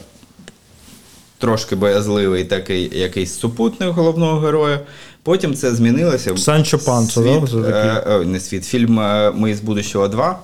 трошки 1.37 1.75
боязливий 1.75 2.43
такий 2.45 2.99
якийсь 2.99 3.33
супутник 3.39 3.89
головного 3.89 4.39
героя. 4.39 4.79
Потім 5.23 5.53
це 5.55 5.75
змінилося. 5.75 6.37
Санчо 6.37 6.79
Панцо, 6.79 7.21
да, 7.21 7.47
Світ, 7.47 7.49
це 7.49 7.57
е, 7.57 8.03
е, 8.21 8.25
не 8.25 8.39
світ, 8.39 8.65
фільм 8.65 8.99
е, 8.99 9.31
Ми 9.35 9.55
з 9.55 9.59
будущого 9.61 10.07
2 10.07 10.39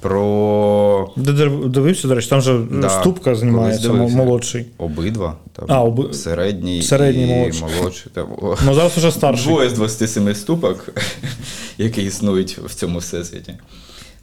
про 0.00 1.10
Де 1.16 1.32
дивився, 1.66 2.08
до 2.08 2.14
речі, 2.14 2.28
там 2.30 2.40
же 2.40 2.60
Да, 2.70 2.88
ступка 2.88 3.34
знімається, 3.34 3.92
молодший. 3.92 4.66
обидва. 4.78 5.34
Там, 5.52 5.64
А, 5.68 5.82
оби- 5.84 6.12
Середній, 6.14 6.82
середній, 6.82 7.24
і 7.24 7.26
молодший. 7.26 7.64
молодший. 7.78 8.12
Там. 8.14 8.26
Ну 8.66 8.74
зараз 8.74 8.98
уже 8.98 9.10
старший. 9.12 9.46
Двоє 9.52 9.68
з 9.70 9.72
27 9.72 10.34
ступок, 10.34 10.88
які 11.78 12.02
існують 12.02 12.58
в 12.64 12.74
цьому 12.74 12.98
всесвіті. 12.98 13.54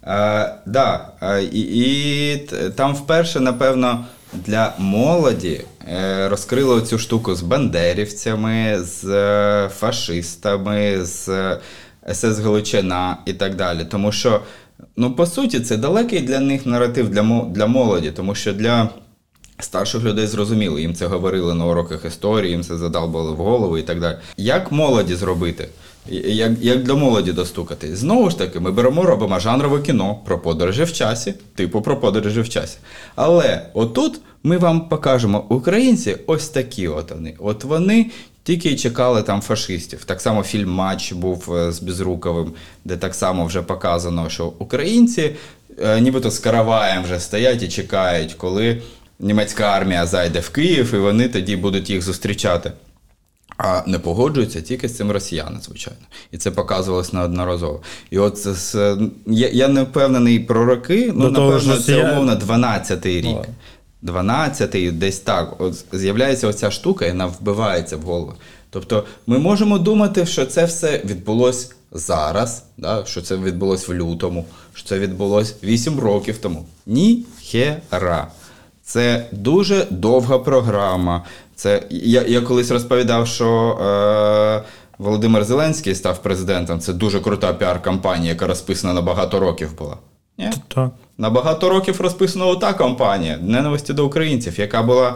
Е, 0.03 0.55
да, 0.65 1.09
і, 1.51 1.59
і 1.61 2.38
там 2.76 2.95
вперше, 2.95 3.39
напевно, 3.39 4.05
для 4.33 4.73
молоді 4.77 5.61
е, 5.91 6.29
розкрили 6.29 6.81
цю 6.81 6.99
штуку 6.99 7.35
з 7.35 7.41
бандерівцями, 7.41 8.77
з 8.81 9.05
е, 9.05 9.69
фашистами, 9.69 11.05
з 11.05 11.29
е, 11.29 11.59
СС 12.13 12.39
Галичина 12.39 13.17
і 13.25 13.33
так 13.33 13.55
далі. 13.55 13.85
Тому 13.91 14.11
що, 14.11 14.41
ну, 14.97 15.11
по 15.11 15.25
суті, 15.25 15.59
це 15.59 15.77
далекий 15.77 16.19
для 16.19 16.39
них 16.39 16.65
наратив 16.65 17.09
для, 17.09 17.45
для 17.49 17.67
молоді, 17.67 18.11
тому 18.11 18.35
що 18.35 18.53
для. 18.53 18.89
Старших 19.59 20.03
людей 20.03 20.27
зрозуміло, 20.27 20.79
їм 20.79 20.93
це 20.93 21.07
говорили 21.07 21.53
на 21.53 21.65
уроках 21.65 22.05
історії, 22.05 22.51
їм 22.51 22.63
це 22.63 22.77
задалбали 22.77 23.31
в 23.31 23.35
голову 23.35 23.77
і 23.77 23.81
так 23.81 23.99
далі. 23.99 24.15
Як 24.37 24.71
молоді 24.71 25.15
зробити? 25.15 25.69
Як, 26.09 26.51
як 26.61 26.84
до 26.84 26.97
молоді 26.97 27.31
достукати. 27.31 27.95
Знову 27.95 28.29
ж 28.29 28.38
таки, 28.38 28.59
ми 28.59 28.71
беремо, 28.71 29.03
робимо 29.03 29.39
жанрове 29.39 29.81
кіно 29.81 30.19
про 30.25 30.39
подорожі 30.39 30.84
в 30.84 30.93
часі, 30.93 31.34
типу 31.55 31.81
про 31.81 31.97
подорожі 31.97 32.41
в 32.41 32.49
часі. 32.49 32.77
Але 33.15 33.69
отут 33.73 34.19
ми 34.43 34.57
вам 34.57 34.89
покажемо 34.89 35.45
українці 35.49 36.17
ось 36.27 36.49
такі 36.49 36.88
от 36.88 37.11
вони. 37.11 37.35
От 37.39 37.63
вони 37.63 38.11
тільки 38.43 38.69
й 38.69 38.75
чекали 38.75 39.23
там 39.23 39.41
фашистів. 39.41 40.03
Так 40.03 40.21
само 40.21 40.43
фільм 40.43 40.69
Матч 40.69 41.13
був 41.13 41.55
е, 41.55 41.71
з 41.71 41.79
Безруковим, 41.79 42.53
де 42.85 42.97
так 42.97 43.15
само 43.15 43.45
вже 43.45 43.61
показано, 43.61 44.29
що 44.29 44.53
українці 44.59 45.35
е, 45.84 46.01
нібито 46.01 46.31
з 46.31 46.39
караваєм 46.39 47.03
вже 47.03 47.19
стоять 47.19 47.63
і 47.63 47.67
чекають, 47.67 48.34
коли 48.34 48.81
німецька 49.19 49.63
армія 49.63 50.05
зайде 50.05 50.39
в 50.39 50.49
Київ, 50.49 50.93
і 50.93 50.97
вони 50.97 51.29
тоді 51.29 51.55
будуть 51.55 51.89
їх 51.89 52.01
зустрічати. 52.01 52.71
А 53.57 53.81
не 53.88 53.99
погоджуються 53.99 54.61
тільки 54.61 54.89
з 54.89 54.97
цим 54.97 55.11
росіяни, 55.11 55.57
звичайно. 55.61 55.99
І 56.31 56.38
це 56.38 56.51
показувалось 56.51 57.13
неодноразово. 57.13 57.81
І 58.09 58.19
от 58.19 58.41
це, 58.41 58.97
я, 59.25 59.49
я 59.49 59.67
не 59.67 59.84
впевнений 59.84 60.39
про 60.39 60.65
роки, 60.65 61.11
ну, 61.15 61.29
напевно, 61.29 61.77
це 61.77 62.11
умовно 62.11 62.31
12-й 62.35 63.21
рік. 63.21 63.35
Ладно. 63.35 63.53
12-й, 64.03 64.91
десь 64.91 65.19
так. 65.19 65.61
От 65.61 65.85
з'являється 65.91 66.47
оця 66.47 66.71
штука, 66.71 67.05
і 67.05 67.09
вона 67.09 67.25
вбивається 67.25 67.97
в 67.97 68.01
голову. 68.01 68.34
Тобто 68.69 69.03
ми 69.27 69.39
можемо 69.39 69.77
думати, 69.77 70.25
що 70.25 70.45
це 70.45 70.65
все 70.65 71.01
відбулось 71.05 71.71
зараз, 71.91 72.63
да? 72.77 73.05
що 73.05 73.21
це 73.21 73.38
відбулось 73.38 73.88
в 73.88 73.93
лютому, 73.93 74.45
що 74.73 74.88
це 74.88 74.99
відбулось 74.99 75.55
8 75.63 75.99
років 75.99 76.38
тому. 76.38 76.65
Ні 76.85 77.25
хера. 77.43 78.27
Це 78.84 79.25
дуже 79.31 79.88
довга 79.89 80.39
програма. 80.39 81.23
Це 81.57 81.84
я, 81.89 82.21
я 82.21 82.41
колись 82.41 82.71
розповідав, 82.71 83.27
що 83.27 83.77
е, 83.81 84.63
Володимир 84.97 85.43
Зеленський 85.43 85.95
став 85.95 86.21
президентом. 86.21 86.79
Це 86.79 86.93
дуже 86.93 87.19
крута 87.19 87.53
піар-кампанія, 87.53 88.29
яка 88.29 88.47
розписана 88.47 88.93
на 88.93 89.01
багато 89.01 89.39
років 89.39 89.77
була. 89.77 89.97
Ні? 90.38 90.51
Так. 90.67 90.89
На 91.17 91.29
багато 91.29 91.69
років 91.69 92.01
розписана 92.01 92.45
ота 92.45 92.73
кампанія 92.73 93.38
ненависті 93.41 93.93
до 93.93 94.05
українців, 94.05 94.59
яка 94.59 94.84
була 94.84 95.15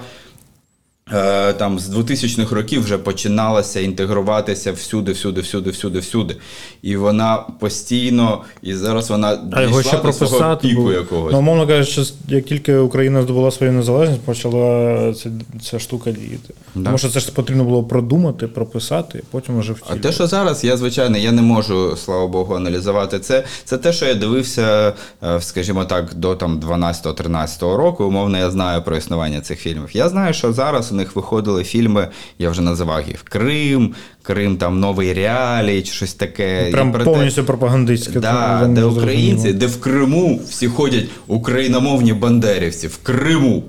там 1.58 1.80
з 1.80 1.90
2000-х 1.90 2.56
років 2.56 2.84
вже 2.84 2.98
починалася 2.98 3.80
інтегруватися 3.80 4.72
всюди, 4.72 5.12
всюди, 5.12 5.42
всюди, 5.42 5.70
всюди, 5.70 6.00
всюди. 6.00 6.36
І 6.82 6.96
вона 6.96 7.38
постійно, 7.60 8.42
і 8.62 8.74
зараз 8.74 9.10
вона 9.10 9.40
А 9.52 9.62
його 9.62 9.84
ще 9.84 9.98
до 9.98 10.14
свого 10.14 10.38
прописати. 10.38 10.68
піку 10.68 10.92
якогось. 10.92 11.34
Ну, 11.34 11.40
умовно 11.40 11.68
кажучи, 11.68 12.02
як 12.28 12.46
тільки 12.46 12.76
Україна 12.78 13.22
здобула 13.22 13.52
свою 13.52 13.72
незалежність, 13.72 14.22
почала 14.22 15.14
ця, 15.14 15.30
ця 15.64 15.80
штука 15.80 16.12
діяти. 16.12 16.54
Да. 16.76 16.86
Тому 16.86 16.98
що 16.98 17.10
це 17.10 17.20
ж 17.20 17.32
потрібно 17.32 17.64
було 17.64 17.84
продумати, 17.84 18.48
прописати, 18.48 19.20
і 19.20 19.24
потім 19.32 19.60
вже 19.60 19.76
А 19.90 19.96
те, 19.96 20.12
що 20.12 20.28
зараз, 20.28 20.64
я 20.64 20.78
звичайно, 20.78 21.18
я 21.18 21.32
не 21.32 21.42
можу, 21.42 21.98
слава 21.98 22.28
Богу, 22.28 22.56
аналізувати 22.56 23.20
це. 23.20 23.44
Це 23.64 23.78
те, 23.78 23.94
що 23.94 24.06
я 24.06 24.14
дивився, 24.14 24.94
е, 25.24 25.42
скажімо 25.42 25.86
так, 25.86 26.14
до 26.16 26.36
там 26.36 26.60
12-13 26.60 27.76
року. 27.78 28.04
Умовно, 28.04 28.38
я 28.38 28.52
знаю 28.52 28.82
про 28.82 28.98
існування 28.98 29.42
цих 29.42 29.60
фільмів. 29.60 29.90
Я 29.94 30.10
знаю, 30.10 30.34
що 30.34 30.54
зараз 30.54 30.92
них 31.02 31.16
виходили 31.16 31.64
фільми, 31.64 32.08
я 32.40 32.50
вже 32.50 32.62
називав 32.62 33.08
їх 33.08 33.22
Крим, 33.24 33.94
Крим, 34.24 34.58
там 34.58 34.80
новий 34.80 35.14
реалій, 35.14 35.82
чи 35.82 35.92
щось 35.94 36.14
таке. 36.14 36.70
Прям 36.72 36.92
про 36.92 37.00
те- 37.06 37.12
повністю 37.12 37.44
пропагандистське. 37.44 38.20
Да, 38.20 38.66
де 38.72 38.84
українці, 38.84 39.54
де 39.54 39.66
в 39.68 39.82
Криму 39.82 40.40
всі 40.50 40.68
ходять 40.68 41.06
україномовні 41.28 42.14
бандерівці. 42.14 42.88
В 42.88 42.98
Криму. 42.98 43.64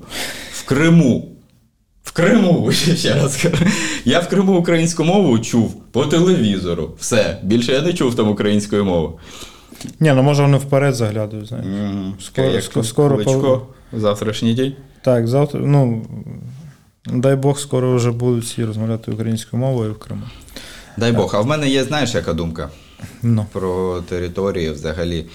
В 0.53 0.65
Криму. 0.65 1.29
В 2.05 2.13
Криму, 2.13 2.73
ще 2.97 3.15
раз 3.15 3.37
кажу. 3.37 3.65
Я 4.05 4.21
в 4.21 4.29
Криму 4.29 4.59
українську 4.59 5.05
мову 5.05 5.39
чув 5.39 5.75
по 5.93 6.07
телевізору. 6.07 6.91
Все. 6.99 7.39
Більше 7.43 7.73
я 7.73 7.83
не 7.83 7.93
чув 7.93 8.15
там 8.15 8.29
української 8.29 8.83
мови. 8.83 9.13
Ні, 10.01 10.13
ну 10.17 10.23
може 10.23 10.43
вони 10.43 10.57
вперед 10.59 10.95
заглядують, 10.95 11.47
знаєш. 11.49 11.67
Скоро- 12.21 12.49
Як 12.51 12.63
ск- 12.63 12.85
скоро 12.85 13.63
завтрашній 13.93 14.55
день. 14.55 14.73
Так, 15.05 15.29
завтра, 15.29 15.61
ну, 15.65 16.03
дай 17.07 17.37
Бог, 17.37 17.59
скоро 17.59 17.97
вже 17.97 18.11
будуть 18.11 18.45
всі 18.45 18.65
розмовляти 18.65 19.11
українською 19.12 19.61
мовою 19.61 19.93
в 19.93 19.99
Криму. 19.99 20.23
Дай 20.97 21.12
Бог. 21.12 21.37
А 21.37 21.41
в 21.41 21.47
мене 21.47 21.69
є, 21.69 21.85
знаєш, 21.85 22.15
яка 22.15 22.33
думка 22.33 22.70
Ну. 23.23 23.47
про 23.53 24.01
території 24.09 24.70
взагалі. 24.70 25.27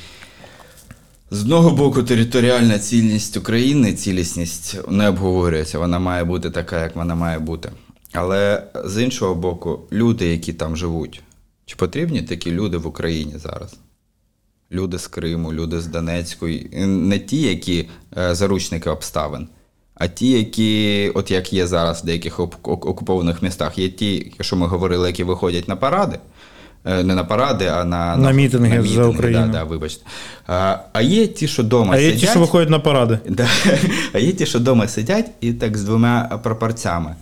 З 1.31 1.41
одного 1.41 1.71
боку, 1.71 2.03
територіальна 2.03 2.79
цілісність 2.79 3.37
України, 3.37 3.93
цілісність 3.93 4.77
не 4.89 5.09
обговорюється, 5.09 5.79
вона 5.79 5.99
має 5.99 6.23
бути 6.23 6.49
така, 6.49 6.83
як 6.83 6.95
вона 6.95 7.15
має 7.15 7.39
бути. 7.39 7.71
Але 8.13 8.63
з 8.85 9.03
іншого 9.03 9.35
боку, 9.35 9.79
люди, 9.91 10.25
які 10.27 10.53
там 10.53 10.77
живуть, 10.77 11.21
чи 11.65 11.75
потрібні 11.75 12.21
такі 12.21 12.51
люди 12.51 12.77
в 12.77 12.87
Україні 12.87 13.33
зараз? 13.37 13.75
Люди 14.71 14.99
з 14.99 15.07
Криму, 15.07 15.53
люди 15.53 15.81
з 15.81 15.87
Донецької, 15.87 16.69
не 16.87 17.19
ті, 17.19 17.41
які 17.41 17.89
е, 18.17 18.35
заручники 18.35 18.89
обставин, 18.89 19.47
а 19.99 20.07
ті, 20.07 20.31
які, 20.31 21.11
от 21.15 21.31
як 21.31 21.53
є 21.53 21.67
зараз 21.67 22.01
в 22.01 22.05
деяких 22.05 22.39
окупованих 22.63 23.41
містах, 23.41 23.77
є 23.77 23.89
ті, 23.89 24.31
що 24.41 24.55
ми 24.55 24.67
говорили, 24.67 25.07
які 25.07 25.23
виходять 25.23 25.67
на 25.67 25.75
паради. 25.75 26.19
Е, 26.85 27.03
Не 27.03 27.15
на 27.15 27.23
паради, 27.23 27.65
а 27.65 27.83
на, 27.83 28.17
На 28.17 28.31
мітинги 28.31 28.83
за 28.83 29.05
Україну. 29.05 29.45
Да, 29.45 29.51
да, 29.51 29.63
вибачте. 29.63 30.05
А, 30.47 30.77
а 30.93 31.01
є 31.01 31.27
ті, 31.27 31.47
що 31.47 31.63
вдома 31.63 31.93
А 31.93 31.97
є 31.97 32.05
сидять. 32.09 32.19
ті, 32.21 32.27
що 32.27 32.39
виходять 32.39 32.69
на 32.69 32.79
паради. 32.79 33.19
Да. 33.29 33.47
А 34.13 34.19
є 34.19 34.31
ті, 34.31 34.45
що 34.45 34.59
вдома 34.59 34.87
сидять 34.87 35.31
і 35.41 35.53
так 35.53 35.77
з 35.77 35.83
двома 35.83 36.39
прапорцями, 36.43 37.15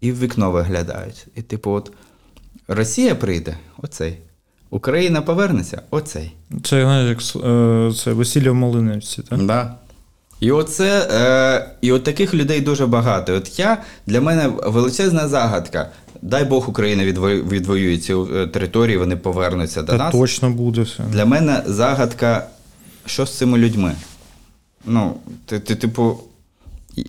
і 0.00 0.12
в 0.12 0.20
вікно 0.20 0.50
виглядають. 0.50 1.26
І 1.36 1.42
типу, 1.42 1.70
от 1.70 1.92
Росія 2.68 3.14
прийде, 3.14 3.56
оцей. 3.82 4.18
Україна 4.70 5.22
повернеться, 5.22 5.82
оцей. 5.90 6.32
Це, 6.62 6.82
знаєш, 6.82 7.08
як 7.08 7.44
е, 7.44 7.92
це 7.94 8.12
весілля 8.12 8.50
в 8.50 8.54
Малинівці, 8.54 9.22
так? 9.22 9.46
Да. 9.46 9.74
І 10.44 10.50
оце, 10.50 11.08
е, 11.10 11.70
і 11.80 11.92
от 11.92 12.04
таких 12.04 12.34
людей 12.34 12.60
дуже 12.60 12.86
багато. 12.86 13.34
От 13.34 13.58
я 13.58 13.82
для 14.06 14.20
мене 14.20 14.48
величезна 14.64 15.28
загадка. 15.28 15.90
Дай 16.22 16.44
Бог 16.44 16.68
Україна 16.70 17.04
відвоює, 17.04 17.42
відвоює 17.42 17.98
ці 17.98 18.14
е, 18.14 18.46
території, 18.46 18.96
вони 18.96 19.16
повернуться 19.16 19.82
до 19.82 19.92
Та 19.92 19.98
нас. 19.98 20.12
точно 20.12 20.50
буде 20.50 20.82
все. 20.82 21.02
Для 21.02 21.24
мене 21.24 21.62
загадка, 21.66 22.46
що 23.06 23.26
з 23.26 23.38
цими 23.38 23.58
людьми? 23.58 23.92
Ну, 24.86 25.14
ти, 25.46 25.60
ти, 25.60 25.74
типу, 25.74 26.18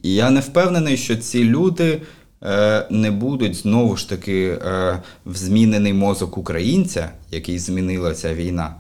я 0.03 0.29
не 0.29 0.39
впевнений, 0.39 0.97
що 0.97 1.15
ці 1.15 1.43
люди 1.43 2.01
е, 2.43 2.85
не 2.89 3.11
будуть 3.11 3.55
знову 3.55 3.97
ж 3.97 4.09
таки 4.09 4.59
е, 4.65 4.99
в 5.25 5.35
змінений 5.35 5.93
мозок 5.93 6.37
українця, 6.37 7.09
який 7.31 7.59
змінила 7.59 8.13
ця 8.13 8.33
війна, 8.33 8.75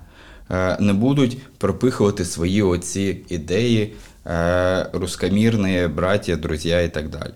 е, 0.51 0.77
не 0.79 0.93
будуть 0.93 1.37
пропихувати 1.57 2.25
свої 2.25 2.61
оці 2.61 3.17
ідеї 3.29 3.93
рускомірні, 4.93 5.87
браття, 5.95 6.35
друзі 6.35 6.75
і 6.85 6.89
так 6.89 7.09
далі. 7.09 7.31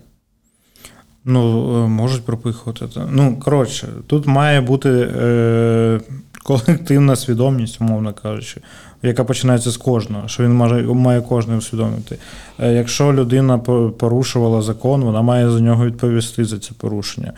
Ну, 1.24 1.84
е, 1.84 1.88
можуть 1.88 2.24
пропихувати. 2.24 2.86
Ну, 3.10 3.36
коротше, 3.44 3.88
тут 4.06 4.26
має 4.26 4.60
бути 4.60 4.90
е, 4.90 6.00
колективна 6.42 7.16
свідомість, 7.16 7.80
умовно 7.80 8.12
кажучи, 8.12 8.60
яка 9.02 9.24
починається 9.24 9.70
з 9.70 9.76
кожного, 9.76 10.28
що 10.28 10.42
він 10.42 10.52
має, 10.52 10.82
має 10.82 11.20
кожен 11.20 11.54
усвідомити. 11.54 12.18
Е, 12.58 12.72
якщо 12.72 13.12
людина 13.12 13.58
порушувала 13.98 14.62
закон, 14.62 15.04
вона 15.04 15.22
має 15.22 15.50
за 15.50 15.60
нього 15.60 15.86
відповісти 15.86 16.44
за 16.44 16.58
це 16.58 16.70
порушення, 16.78 17.32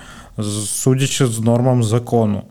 судячи 0.67 1.27
з 1.27 1.41
нормам 1.41 1.85
закону. 1.85 2.43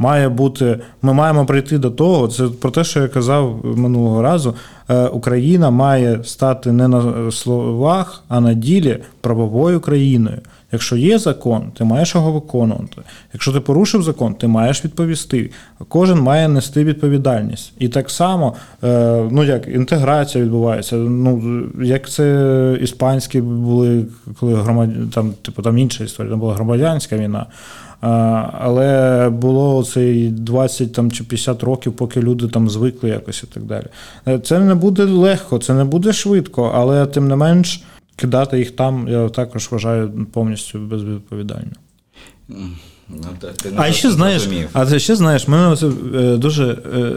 Має 0.00 0.28
бути, 0.28 0.78
ми 1.02 1.12
маємо 1.12 1.46
прийти 1.46 1.78
до 1.78 1.90
того. 1.90 2.28
Це 2.28 2.48
про 2.48 2.70
те, 2.70 2.84
що 2.84 3.00
я 3.00 3.08
казав 3.08 3.60
минулого 3.64 4.22
разу. 4.22 4.54
Е, 4.88 5.06
Україна 5.06 5.70
має 5.70 6.24
стати 6.24 6.72
не 6.72 6.88
на 6.88 7.30
словах, 7.32 8.22
а 8.28 8.40
на 8.40 8.54
ділі 8.54 8.98
правовою 9.20 9.80
країною. 9.80 10.38
Якщо 10.72 10.96
є 10.96 11.18
закон, 11.18 11.62
ти 11.74 11.84
маєш 11.84 12.14
його 12.14 12.32
виконувати. 12.32 13.02
Якщо 13.32 13.52
ти 13.52 13.60
порушив 13.60 14.02
закон, 14.02 14.34
ти 14.34 14.46
маєш 14.46 14.84
відповісти. 14.84 15.50
Кожен 15.88 16.20
має 16.20 16.48
нести 16.48 16.84
відповідальність. 16.84 17.72
І 17.78 17.88
так 17.88 18.10
само, 18.10 18.54
е, 18.84 19.28
ну 19.30 19.44
як 19.44 19.68
інтеграція 19.68 20.44
відбувається. 20.44 20.96
Ну 20.96 21.62
як 21.82 22.10
це 22.10 22.78
іспанські 22.80 23.40
були, 23.40 24.06
коли 24.40 24.54
громад... 24.54 24.90
там, 25.14 25.32
типу, 25.42 25.62
там 25.62 25.78
інша 25.78 26.04
історія, 26.04 26.30
там 26.30 26.40
була 26.40 26.54
громадянська 26.54 27.16
війна. 27.16 27.46
Але 28.00 29.28
було 29.30 29.84
цей 29.84 30.28
20 30.28 30.92
там, 30.92 31.10
чи 31.10 31.24
50 31.24 31.62
років, 31.62 31.92
поки 31.92 32.20
люди 32.20 32.48
там 32.48 32.70
звикли 32.70 33.10
якось 33.10 33.42
і 33.42 33.46
так 33.46 33.62
далі. 33.62 33.86
Е, 34.28 34.38
Це 34.38 34.58
не 34.58 34.74
буде 34.74 35.04
легко, 35.04 35.58
це 35.58 35.74
не 35.74 35.84
буде 35.84 36.12
швидко, 36.12 36.72
але 36.74 37.06
тим 37.06 37.28
не 37.28 37.36
менш 37.36 37.82
кидати 38.16 38.58
їх 38.58 38.70
там, 38.70 39.08
я 39.08 39.28
також 39.28 39.68
вважаю 39.70 40.26
повністю 40.32 40.78
безвідповідально. 40.78 41.72
Ну, 43.08 43.16
ти 43.62 43.68
А 43.76 43.92
ще 43.92 44.10
знаєш, 44.10 44.42
зрозумів. 44.42 44.68
а 44.72 44.98
ще 44.98 45.16
знаєш, 45.16 45.48
мене 45.48 45.76
це 45.76 45.86
е, 46.14 46.36
дуже 46.36 46.78
е, 46.94 47.14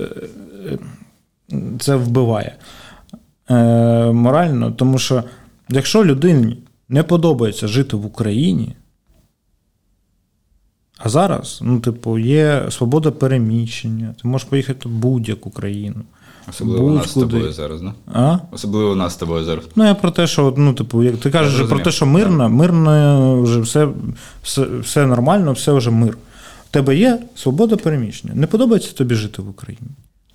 це 1.80 1.96
вбиває 1.96 2.56
морально, 4.14 4.72
тому 4.72 4.98
що 5.00 5.24
якщо 5.70 6.06
людині 6.06 6.58
не 6.90 7.04
подобається 7.04 7.68
жити 7.68 7.96
в 7.96 8.06
Україні, 8.06 8.76
А 10.98 11.10
зараз, 11.10 11.60
ну, 11.64 11.80
типу, 11.80 12.18
є 12.18 12.66
свобода 12.70 13.12
переміщення. 13.12 14.16
Ти 14.22 14.28
можеш 14.28 14.48
поїхати 14.48 14.90
в 14.90 14.92
будь-яку 14.92 15.50
країну. 15.50 16.02
Особливо 16.50 16.86
у 16.86 16.90
нас 16.90 17.10
з 17.10 17.14
тобою 17.14 17.54
зараз, 17.54 17.82
да? 17.82 17.94
А? 18.14 18.40
Особливо 18.52 18.92
у 18.92 18.96
нас 18.96 19.14
з 19.14 19.16
тобою 19.16 19.44
зараз. 19.44 19.64
Ну, 19.76 19.86
я 19.86 19.96
про 19.96 20.12
те, 20.12 20.28
що 20.28 20.54
ну, 20.58 20.74
типу, 20.74 21.04
як 21.04 21.18
ти 21.18 21.32
кажеш 21.32 21.68
про 21.68 21.80
те, 21.80 21.92
що 21.92 22.06
мирно, 22.06 22.50
мирно 22.50 23.42
вже 23.42 23.60
все, 23.60 23.88
все, 24.44 24.66
все 24.82 25.06
нормально, 25.06 25.52
все 25.52 25.72
вже 25.72 25.92
мир. 25.92 26.18
У 26.70 26.74
тебе 26.74 26.96
є 26.96 27.20
свобода 27.36 27.78
переміщення. 27.78 28.34
Не 28.36 28.48
подобається 28.48 28.94
тобі 28.94 29.16
жити 29.16 29.42
в 29.42 29.50
Україні. 29.50 29.88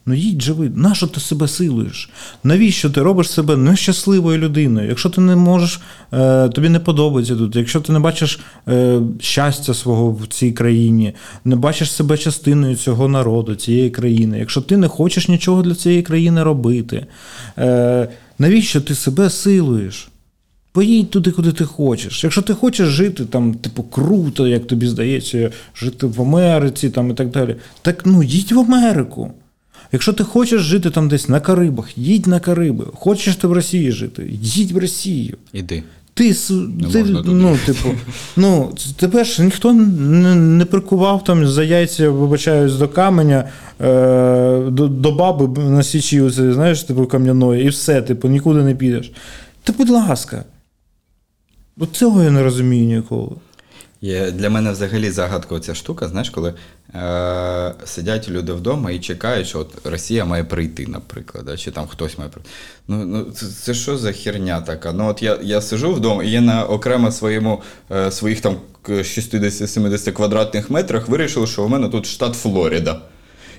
Ну 0.09 0.15
їдь 0.15 0.43
живи. 0.43 0.71
Нащо 0.75 1.07
ти 1.07 1.21
себе 1.21 1.49
силуєш? 1.49 2.11
Навіщо 2.45 2.91
ти 2.91 3.03
робиш 3.03 3.31
себе 3.31 3.57
нещасливою 3.57 4.39
людиною? 4.39 4.89
Якщо 4.89 5.11
ти 5.11 5.21
не 5.21 5.37
можеш, 5.37 5.81
е, 6.13 6.49
тобі 6.49 6.69
не 6.69 6.81
подобається 6.81 7.37
тут, 7.37 7.57
якщо 7.57 7.81
ти 7.81 7.93
не 7.93 7.99
бачиш 7.99 8.41
е, 8.69 9.01
щастя 9.21 9.75
свого 9.75 10.11
в 10.11 10.27
цій 10.27 10.53
країні, 10.53 11.15
не 11.45 11.57
бачиш 11.57 11.93
себе 11.93 12.19
частиною 12.19 12.77
цього 12.77 13.09
народу, 13.09 13.55
цієї 13.55 13.91
країни, 13.91 14.39
якщо 14.39 14.61
ти 14.61 14.77
не 14.77 14.89
хочеш 14.89 15.29
нічого 15.29 15.63
для 15.63 15.75
цієї 15.75 16.03
країни 16.03 16.43
робити, 16.43 17.07
е, 17.59 18.09
навіщо 18.39 18.81
ти 18.81 18.95
себе 18.95 19.31
силуєш? 19.31 20.09
Поїдь 20.73 21.11
туди, 21.11 21.31
куди 21.31 21.53
ти 21.53 21.65
хочеш. 21.65 22.25
Якщо 22.25 22.43
ти 22.43 22.55
хочеш 22.55 22.89
жити 22.89 23.25
там, 23.25 23.55
типу, 23.55 23.83
круто, 23.83 24.47
як 24.47 24.67
тобі 24.67 24.87
здається, 24.87 25.51
жити 25.77 26.07
в 26.07 26.23
Америці 26.23 26.91
там, 26.91 27.11
і 27.11 27.15
так 27.15 27.31
далі, 27.31 27.57
так 27.83 28.07
ну 28.07 28.23
їдь 28.23 28.53
в 28.53 28.59
Америку. 28.59 29.33
Якщо 29.93 30.13
ти 30.13 30.25
хочеш 30.25 30.61
жити 30.63 30.91
там 30.91 31.09
десь 31.09 31.29
на 31.29 31.41
Карибах, 31.41 31.99
їдь 31.99 32.27
на 32.27 32.41
Кариби. 32.41 32.85
Хочеш 32.95 33.37
ти 33.37 33.47
в 33.47 33.53
Росії 33.53 33.93
жити, 33.93 34.29
їдь 34.43 34.73
в 34.73 34.79
Росію. 34.79 35.37
Іди. 35.53 35.83
Ти, 36.15 36.35
ти 36.93 37.05
ну, 37.25 37.59
типу, 37.67 37.89
ну, 38.37 38.75
тебе 38.97 39.25
ж 39.25 39.43
ніхто 39.43 39.73
не, 39.73 40.35
не 40.35 40.65
прикував 40.65 41.25
там 41.25 41.47
за 41.47 41.65
яйця, 41.65 42.11
вибачаюсь, 42.11 42.75
до 42.75 42.89
каменя, 42.89 43.49
е, 43.81 44.61
до, 44.71 44.89
до 44.89 45.13
баби 45.13 45.63
на 45.63 45.83
січі, 45.83 46.21
оце, 46.21 46.53
знаєш, 46.53 46.83
типу, 46.83 47.07
кам'яної, 47.07 47.65
і 47.65 47.69
все, 47.69 48.03
типу, 48.03 48.29
нікуди 48.29 48.63
не 48.63 48.75
підеш. 48.75 49.13
Та 49.63 49.73
будь 49.73 49.91
ласка. 49.91 50.45
От 51.81 51.93
цього 51.93 52.23
я 52.23 52.31
не 52.31 52.43
розумію 52.43 52.97
ніколи. 52.97 53.37
Є 54.01 54.31
для 54.31 54.51
мене 54.51 54.73
взагалі 54.73 55.11
загадкова 55.11 55.61
ця 55.61 55.75
штука, 55.75 56.09
знаєш, 56.09 56.31
коли 56.31 56.55
е, 56.95 57.75
сидять 57.85 58.29
люди 58.29 58.53
вдома 58.53 58.91
і 58.91 58.99
чекають, 58.99 59.47
що 59.47 59.59
от 59.59 59.87
Росія 59.87 60.25
має 60.25 60.45
прийти, 60.45 60.87
наприклад, 60.87 61.45
да, 61.45 61.57
чи 61.57 61.71
там 61.71 61.87
хтось 61.87 62.19
має 62.19 62.31
прийти. 62.31 62.51
Ну, 62.89 63.05
ну 63.05 63.25
це, 63.25 63.47
це 63.47 63.75
що 63.75 63.99
за 63.99 64.13
херня 64.13 64.61
така? 64.61 64.93
Ну 64.93 65.09
от 65.09 65.23
я, 65.23 65.39
я 65.43 65.61
сижу 65.61 65.93
вдома 65.93 66.25
і 66.25 66.31
я 66.31 66.41
на 66.41 66.65
окремо 66.65 67.13
своєму, 67.13 67.63
е, 67.91 68.11
своїх 68.11 68.41
там 68.41 68.57
60-70 68.85 70.13
квадратних 70.13 70.71
метрах 70.71 71.09
вирішив, 71.09 71.49
що 71.49 71.65
у 71.65 71.69
мене 71.69 71.89
тут 71.89 72.07
штат 72.07 72.35
Флорида. 72.35 73.01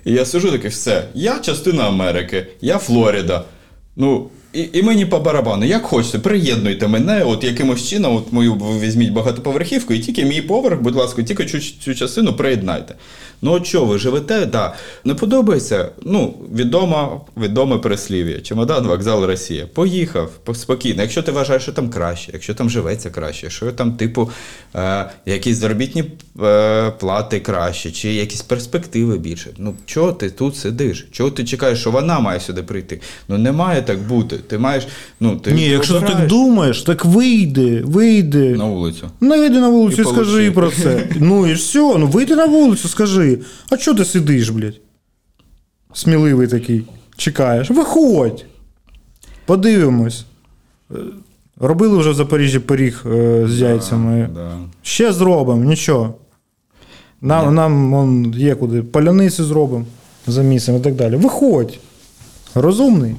І 0.06 0.14
я 0.14 0.26
сижу 0.26 0.52
такий, 0.52 0.70
все, 0.70 1.04
я 1.14 1.40
частина 1.40 1.84
Америки, 1.84 2.48
я 2.62 2.78
Флорида. 2.78 3.44
Ну, 3.96 4.30
і, 4.54 4.70
і 4.74 4.84
мені 4.84 5.06
по 5.06 5.20
барабану, 5.20 5.66
як 5.66 5.84
хочете, 5.84 6.20
приєднуйте 6.20 6.88
мене, 6.88 7.24
от 7.24 7.44
якимось 7.44 7.90
чином, 7.90 8.16
от 8.16 8.34
мою 8.34 8.54
візьміть 8.54 9.12
багатоповерхівку, 9.12 9.94
і 9.94 10.00
тільки 10.00 10.26
мій 10.26 10.42
поверх, 10.42 10.82
будь 10.82 10.96
ласка, 10.96 11.24
тільки 11.24 11.46
цю, 11.46 11.60
цю 11.60 11.96
частину 11.96 12.34
приєднайте. 12.34 12.96
Ну, 13.42 13.52
от 13.52 13.66
що, 13.66 13.86
ви 13.86 13.98
живете? 13.98 14.46
Да. 14.46 14.74
Не 15.06 15.14
подобається? 15.14 15.90
Ну, 16.02 16.34
відомо, 16.56 17.22
відоме 17.38 17.78
переслів'я. 17.78 18.40
Чемодан, 18.40 18.88
вокзал, 18.88 19.26
Росія. 19.26 19.68
Поїхав 19.74 20.30
спокійно. 20.54 21.02
Якщо 21.02 21.24
ти 21.24 21.32
вважаєш, 21.32 21.64
що 21.64 21.72
там 21.72 21.90
краще, 21.90 22.32
якщо 22.34 22.54
там 22.54 22.70
живеться 22.70 23.10
краще, 23.10 23.46
якщо 23.46 23.72
там, 23.72 23.94
типу, 23.94 24.30
е, 24.76 25.10
якісь 25.26 25.58
заробітні 25.58 26.04
е, 26.44 26.92
плати 27.00 27.40
краще, 27.40 27.92
чи 27.92 28.14
якісь 28.14 28.42
перспективи 28.42 29.18
більше. 29.18 29.50
Ну, 29.58 29.74
чого 29.86 30.12
ти 30.14 30.30
тут 30.30 30.56
сидиш? 30.56 31.08
Чого 31.12 31.32
ти 31.32 31.44
чекаєш, 31.44 31.80
що 31.80 31.92
вона 31.92 32.20
має 32.20 32.40
сюди 32.40 32.64
прийти? 32.64 33.02
Ну, 33.28 33.38
не 33.38 33.52
має 33.52 33.82
так 33.82 34.00
бути. 34.00 34.38
Ти 34.38 34.58
маєш. 34.58 34.88
Ну, 35.20 35.36
ти 35.36 35.52
Ні, 35.52 35.66
якщо 35.66 36.00
ти 36.00 36.08
так 36.08 36.28
думаєш, 36.28 36.82
так 36.82 37.06
вийди, 37.06 37.82
вийди. 37.86 38.50
на 38.50 38.64
вулицю. 38.64 39.10
Ну, 39.22 39.30
вийди 39.30 39.60
на 39.60 39.70
вулицю 39.70 40.02
І 40.02 40.06
і, 40.06 40.08
скажи 40.08 40.52
про 40.52 40.72
це. 40.72 41.08
Ну 41.20 41.48
і 41.48 41.54
все, 41.54 41.80
ну 41.80 42.08
вийди 42.08 42.36
на 42.36 42.46
вулицю, 42.46 42.88
скажи. 42.88 43.29
А 43.70 43.78
чого 43.78 43.98
ти 43.98 44.06
сидиш, 44.06 44.50
блядь? 44.50 44.80
Сміливий 45.94 46.48
такий. 46.48 46.86
Чекаєш. 47.18 47.70
Виходь. 47.70 48.46
Подивимось. 49.46 50.26
Е, 50.92 50.96
Робили 51.60 51.98
вже 51.98 52.10
в 52.10 52.14
Запоріжжі 52.14 52.60
пиріг 52.60 53.04
е, 53.06 53.48
з 53.48 53.60
яйцями. 53.60 54.30
Да. 54.34 54.52
Ще 54.82 55.14
зробимо, 55.14 55.64
нічого. 55.64 56.16
Нам, 57.22 57.56
нам 57.56 57.94
он, 57.94 58.34
є 58.38 58.56
куди. 58.56 58.82
Паляниці 58.82 59.44
зробимо 59.44 59.86
за 60.28 60.42
місцем 60.42 60.78
і 60.78 60.80
так 60.80 60.96
далі. 60.96 61.16
Виходь. 61.16 61.80
Розумний. 62.56 63.16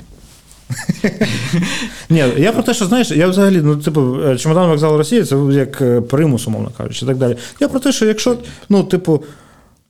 Ні, 2.10 2.24
я 2.36 2.52
про 2.52 2.62
те, 2.62 2.74
що 2.74 2.86
знаєш, 2.86 3.10
я 3.10 3.28
взагалі, 3.28 3.60
ну, 3.64 3.76
типу, 3.76 4.16
е, 4.24 4.36
чемодан 4.36 4.68
вокзал 4.68 4.96
Росії, 4.96 5.24
це 5.24 5.36
як 5.52 6.06
примус, 6.08 6.46
умовно 6.46 6.70
кажучи, 6.78 7.04
і 7.04 7.08
так 7.08 7.16
далі. 7.16 7.36
Я 7.60 7.68
про 7.68 7.80
те, 7.80 7.92
що 7.92 8.06
якщо, 8.06 8.36
ну, 8.68 8.84
типу, 8.84 9.22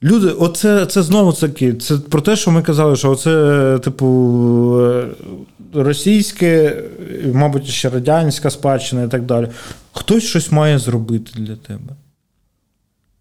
люди, 0.03 0.27
оце 0.29 0.87
це 0.87 1.03
знову 1.03 1.33
таки, 1.33 1.75
це 1.75 1.97
про 1.97 2.21
те, 2.21 2.37
що 2.37 2.51
ми 2.51 2.63
казали, 2.63 2.97
що 2.97 3.11
оце, 3.11 3.31
е, 3.31 3.79
типу, 3.79 4.07
е, 4.81 5.07
російське, 5.75 6.83
мабуть, 7.33 7.67
ще 7.67 7.91
радянська 7.91 8.51
спадщина 8.51 9.03
і 9.03 9.09
так 9.09 9.23
далі. 9.23 9.49
Хтось 9.93 10.25
щось 10.25 10.53
має 10.53 10.79
зробити 10.79 11.31
для 11.35 11.57
тебе. 11.57 11.95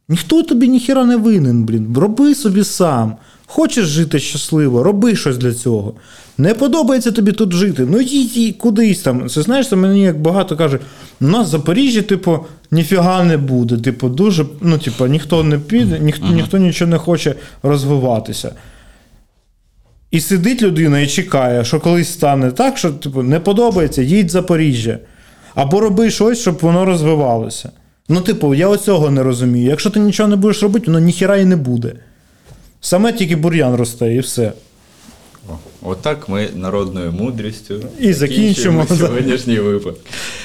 Ніхто 0.09 0.43
тобі 0.43 0.67
ніхіра 0.67 1.05
не 1.05 1.15
винен, 1.17 1.63
блін. 1.63 1.97
Роби 1.97 2.35
собі 2.35 2.63
сам. 2.63 3.15
Хочеш 3.45 3.85
жити 3.85 4.19
щасливо, 4.19 4.83
роби 4.83 5.15
щось 5.15 5.37
для 5.37 5.53
цього. 5.53 5.93
Не 6.37 6.53
подобається 6.53 7.11
тобі 7.11 7.31
тут 7.31 7.53
жити. 7.53 7.87
Ну 7.91 8.01
їдь 8.01 8.57
кудись 8.57 8.99
там. 8.99 9.29
Це 9.29 9.41
знаєш, 9.41 9.69
це 9.69 9.75
мені 9.75 10.01
як 10.01 10.21
багато 10.21 10.57
каже, 10.57 10.79
у 11.21 11.27
нас 11.27 11.47
в 11.47 11.49
Запоріжжі, 11.49 12.01
типу, 12.01 12.39
ніфіга 12.71 13.23
не 13.23 13.37
буде. 13.37 13.77
Типу, 13.77 14.09
дуже, 14.09 14.45
ну, 14.61 14.77
типу, 14.77 15.07
ніхто 15.07 15.43
не 15.43 15.59
піде, 15.59 15.99
ніхто, 15.99 16.27
ніхто 16.27 16.57
нічого 16.57 16.91
не 16.91 16.97
хоче 16.97 17.35
розвиватися. 17.63 18.55
І 20.11 20.19
сидить 20.19 20.61
людина 20.61 20.99
і 20.99 21.07
чекає, 21.07 21.65
що 21.65 21.79
колись 21.79 22.13
стане 22.13 22.51
так, 22.51 22.77
що 22.77 22.91
типу, 22.91 23.23
не 23.23 23.39
подобається, 23.39 24.01
їдь 24.01 24.27
в 24.27 24.29
Запоріжжя. 24.29 24.99
Або 25.55 25.79
роби 25.79 26.11
щось, 26.11 26.39
щоб 26.39 26.57
воно 26.61 26.85
розвивалося. 26.85 27.71
Ну, 28.09 28.21
типу, 28.21 28.55
я 28.55 28.67
оцього 28.67 29.09
не 29.09 29.23
розумію. 29.23 29.69
Якщо 29.69 29.89
ти 29.89 29.99
нічого 29.99 30.29
не 30.29 30.35
будеш 30.35 30.63
робити, 30.63 30.85
воно 30.85 30.99
ніхіра 30.99 31.37
і 31.37 31.45
не 31.45 31.55
буде. 31.55 31.93
Саме 32.81 33.13
тільки 33.13 33.35
бур'ян 33.35 33.75
росте, 33.75 34.15
і 34.15 34.19
все. 34.19 34.51
Отак 35.81 36.29
ми 36.29 36.49
народною 36.55 37.11
мудрістю 37.11 37.73
І 37.99 38.13
закінчимо. 38.13 38.87
сьогоднішній 38.87 39.59
випадок. 39.59 39.99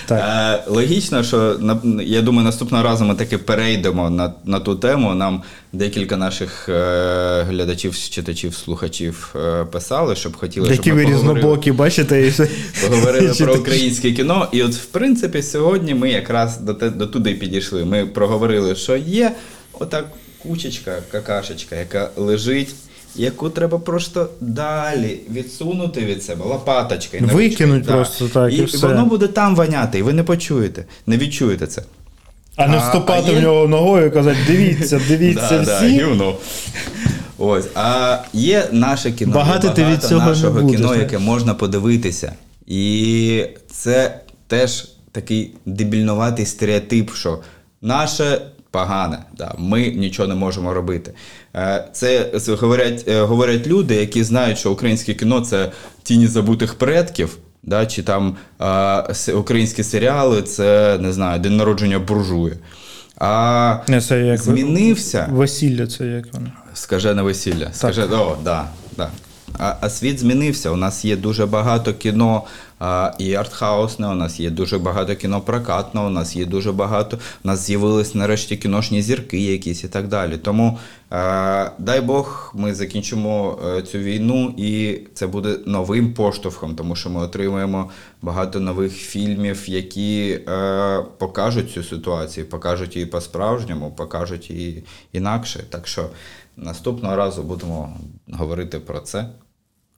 Так. 0.06 0.62
Е, 0.66 0.70
логічно, 0.70 1.22
що 1.22 1.60
я 2.02 2.22
думаю, 2.22 2.44
наступного 2.44 2.84
разу 2.84 3.04
ми 3.04 3.14
таки 3.14 3.38
перейдемо 3.38 4.10
на, 4.10 4.32
на 4.44 4.60
ту 4.60 4.76
тему. 4.76 5.14
Нам 5.14 5.42
декілька 5.72 6.16
наших 6.16 6.68
е, 6.68 7.42
глядачів, 7.42 7.98
читачів, 7.98 8.54
слухачів 8.54 9.34
е, 9.36 9.64
писали, 9.64 10.16
щоб 10.16 10.36
хотіли, 10.36 10.68
Які 10.68 10.82
щоб 10.82 10.96
ми 10.96 11.04
різнобокі, 11.04 11.72
бачите? 11.72 12.26
І 12.26 12.28
все. 12.28 12.48
поговорили 12.82 13.34
про 13.34 13.54
українське 13.54 14.12
кіно. 14.12 14.48
І 14.52 14.62
от, 14.62 14.74
в 14.74 14.84
принципі, 14.84 15.42
сьогодні 15.42 15.94
ми 15.94 16.10
якраз 16.10 16.58
до, 16.58 16.74
те, 16.74 16.90
до 16.90 17.06
туди 17.06 17.34
підійшли. 17.34 17.84
Ми 17.84 18.06
проговорили, 18.06 18.74
що 18.74 18.96
є 18.96 19.32
отак 19.72 20.06
кучечка, 20.42 21.02
какашечка, 21.10 21.76
яка 21.76 22.10
лежить. 22.16 22.74
Яку 23.16 23.50
треба 23.50 23.78
просто 23.78 24.28
далі 24.40 25.20
відсунути 25.30 26.00
від 26.00 26.22
себе 26.22 26.44
лопаточкою. 26.44 27.22
не 27.22 27.34
Викинуть 27.34 27.86
просто 27.86 28.28
так, 28.28 28.52
і 28.52 28.56
і 28.56 28.64
все. 28.64 28.86
воно 28.86 29.06
буде 29.06 29.26
там 29.26 29.56
воняти, 29.56 29.98
і 29.98 30.02
ви 30.02 30.12
не 30.12 30.22
почуєте, 30.22 30.84
не 31.06 31.16
відчуєте 31.16 31.66
це. 31.66 31.82
А 32.56 32.66
не 32.66 32.78
вступати 32.78 33.24
а 33.28 33.32
є- 33.32 33.38
в 33.38 33.42
нього 33.42 33.68
ногою 33.68 34.06
і 34.06 34.10
казати: 34.10 34.38
дивіться, 34.46 35.00
дивіться 35.08 35.58
Да, 35.58 35.64
да, 35.64 35.76
всі. 35.78 35.86
гівно. 35.86 36.36
Ось. 37.38 37.66
А 37.74 38.18
є 38.32 38.68
наше 38.72 39.12
кіно. 39.12 39.34
Багато 39.34 39.68
ти 39.70 39.82
від 39.82 39.88
багато 39.88 40.08
цього 40.08 40.20
не 40.20 40.26
нашого 40.26 40.60
будеш, 40.60 40.80
кіно, 40.80 40.94
яке 40.94 41.18
можна 41.18 41.54
подивитися. 41.54 42.32
І 42.66 43.46
це 43.70 44.20
теж 44.46 44.88
такий 45.12 45.54
дебільнуватий 45.66 46.46
стереотип, 46.46 47.14
що 47.14 47.38
наше 47.82 48.40
погане, 48.78 49.18
да, 49.38 49.54
ми 49.58 49.80
нічого 49.88 50.28
не 50.28 50.34
можемо 50.34 50.74
робити. 50.74 51.12
Е, 51.56 51.84
Це 51.92 52.30
говорять, 52.48 53.04
е, 53.08 53.20
говорять 53.22 53.66
люди, 53.66 53.94
які 53.94 54.24
знають, 54.24 54.58
що 54.58 54.72
українське 54.72 55.14
кіно 55.14 55.40
це 55.40 55.72
тіні 56.02 56.26
забутих 56.26 56.74
предків. 56.74 57.38
Да, 57.62 57.86
чи 57.86 58.02
там 58.02 58.36
українські 59.34 59.82
серіали, 59.82 60.42
це 60.42 60.98
не 61.00 61.12
знаю, 61.12 61.40
день 61.40 61.56
народження 61.56 61.98
буржуя. 61.98 62.54
А 63.18 63.76
Не, 63.88 64.00
це 64.00 64.20
як 64.20 64.38
змінився 64.42 65.28
Весілля, 65.30 65.86
це 65.86 66.06
як 66.06 66.32
воно. 66.32 66.46
скажене 66.74 67.22
весілля. 67.22 67.68
Скаже, 67.72 68.04
о, 68.04 68.36
да, 68.44 68.64
да. 68.96 69.08
А, 69.58 69.74
а 69.80 69.90
світ 69.90 70.18
змінився. 70.18 70.70
У 70.70 70.76
нас 70.76 71.04
є 71.04 71.16
дуже 71.16 71.46
багато 71.46 71.94
кіно 71.94 72.42
і 73.18 73.34
артхаусне, 73.34 74.08
у 74.08 74.14
нас 74.14 74.40
є 74.40 74.50
дуже 74.50 74.78
багато 74.78 75.16
кінопрокатного, 75.16 76.06
у 76.06 76.10
нас 76.10 76.36
є 76.36 76.46
дуже 76.46 76.72
багато, 76.72 77.18
у 77.44 77.48
нас 77.48 77.66
з'явились 77.66 78.14
нарешті 78.14 78.56
кіношні 78.56 79.02
зірки 79.02 79.40
якісь 79.40 79.84
і 79.84 79.88
так 79.88 80.08
далі. 80.08 80.36
Тому 80.36 80.78
дай 81.78 82.00
Бог, 82.00 82.52
ми 82.54 82.74
закінчимо 82.74 83.58
е, 83.66 83.82
цю 83.82 83.98
війну, 83.98 84.54
і 84.56 85.00
це 85.14 85.26
буде 85.26 85.56
новим 85.66 86.14
поштовхом, 86.14 86.76
тому 86.76 86.96
що 86.96 87.10
ми 87.10 87.20
отримаємо 87.20 87.90
багато 88.22 88.60
нових 88.60 88.92
фільмів, 88.92 89.64
які 89.66 90.40
е, 90.48 91.04
покажуть 91.18 91.70
цю 91.70 91.82
ситуацію, 91.82 92.46
покажуть 92.46 92.96
її 92.96 93.06
по-справжньому, 93.06 93.90
покажуть 93.90 94.50
її 94.50 94.84
інакше. 95.12 95.64
Так 95.70 95.86
що 95.86 96.06
наступного 96.56 97.16
разу 97.16 97.42
будемо 97.42 97.98
говорити 98.32 98.80
про 98.80 99.00
це. 99.00 99.28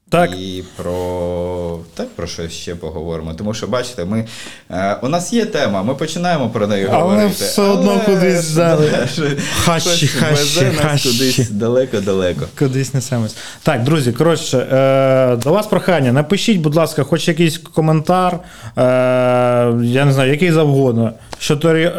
Так. 0.08 0.30
І 0.32 0.64
про 0.76 1.78
так, 1.94 2.08
про 2.08 2.26
що 2.26 2.48
ще 2.48 2.74
поговоримо. 2.74 3.34
Тому 3.34 3.54
що, 3.54 3.66
бачите, 3.66 4.04
ми, 4.04 4.26
е, 4.70 4.96
у 5.02 5.08
нас 5.08 5.32
є 5.32 5.46
тема, 5.46 5.82
ми 5.82 5.94
починаємо 5.94 6.50
про 6.50 6.66
неї 6.66 6.86
Але 6.90 7.02
говорити. 7.02 7.28
все 7.28 7.62
одно 7.62 8.00
кудись 8.06 8.54
дали. 8.54 8.90
Хащі, 9.64 10.06
хащі, 10.06 10.64
хащі. 10.76 11.08
кудись 11.08 11.50
далеко-далеко. 11.50 12.46
Кудись 12.58 12.94
несемось. 12.94 13.36
Так, 13.62 13.84
друзі, 13.84 14.12
коротше, 14.12 14.58
е, 14.58 15.36
до 15.36 15.52
вас 15.52 15.66
прохання. 15.66 16.12
Напишіть, 16.12 16.60
будь 16.60 16.74
ласка, 16.74 17.02
хоч 17.02 17.28
якийсь 17.28 17.58
коментар, 17.58 18.32
е, 18.34 18.40
я 19.82 20.04
не 20.04 20.12
знаю, 20.12 20.30
який 20.30 20.52
завгодно, 20.52 21.12
з 21.40 21.44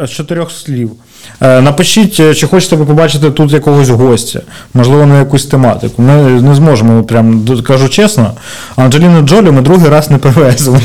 з 0.06 0.10
чотирьох 0.10 0.52
слів. 0.52 0.92
Е, 1.40 1.60
напишіть, 1.60 2.20
е, 2.20 2.34
чи 2.34 2.46
хочете 2.46 2.76
ви 2.76 2.84
побачити 2.84 3.30
тут 3.30 3.52
якогось 3.52 3.88
гостя, 3.88 4.40
можливо, 4.74 5.06
на 5.06 5.18
якусь 5.18 5.46
тематику. 5.46 6.02
Ми 6.02 6.42
не 6.42 6.54
зможемо, 6.54 7.02
прям 7.04 7.46
кажу 7.66 7.88
чесно. 7.88 8.32
Анджеліну 8.76 9.22
Джолі 9.22 9.50
ми 9.50 9.60
другий 9.60 9.88
раз 9.88 10.10
не 10.10 10.18
привеземо. 10.18 10.80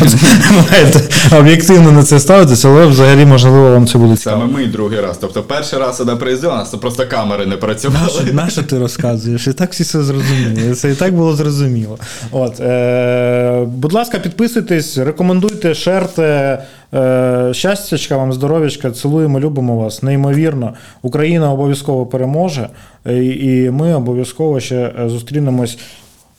Маєте 0.71 1.01
об'єктивно 1.37 1.91
на 1.91 2.03
це 2.03 2.19
ставитися, 2.19 2.69
але 2.69 2.85
взагалі, 2.85 3.25
можливо, 3.25 3.71
вам 3.71 3.87
це 3.87 3.97
буде 3.97 4.17
цікаво. 4.17 4.41
Саме 4.41 4.53
ми 4.53 4.65
другий 4.65 5.01
раз. 5.01 5.17
Тобто 5.21 5.43
перший 5.43 5.79
раз 5.79 5.99
вона 5.99 6.15
приїздила, 6.15 6.53
у 6.53 6.57
нас 6.57 6.69
просто 6.69 7.07
камери 7.07 7.45
не 7.45 7.57
працювали. 7.57 8.03
Нащо, 8.03 8.33
нащо 8.33 8.63
ти 8.63 8.79
розказуєш? 8.79 9.47
І 9.47 9.53
так 9.53 9.71
всі 9.71 9.83
все 9.83 10.03
зрозуміли. 10.03 10.75
Це 10.75 10.91
і 10.91 10.95
так 10.95 11.15
було 11.15 11.35
зрозуміло. 11.35 11.97
От, 12.31 12.59
е, 12.59 13.63
будь 13.67 13.93
ласка, 13.93 14.19
підписуйтесь, 14.19 14.97
рекомендуйте, 14.97 15.75
шерте. 15.75 16.59
Е, 16.93 17.49
щастячка 17.53 18.17
вам, 18.17 18.33
здоров'ячка, 18.33 18.91
цілуємо, 18.91 19.39
любимо 19.39 19.77
вас. 19.77 20.03
Неймовірно. 20.03 20.73
Україна 21.01 21.51
обов'язково 21.51 22.05
переможе, 22.05 22.69
і, 23.05 23.25
і 23.25 23.71
ми 23.71 23.93
обов'язково 23.93 24.59
ще 24.59 24.93
е, 24.99 25.09
зустрінемось. 25.09 25.77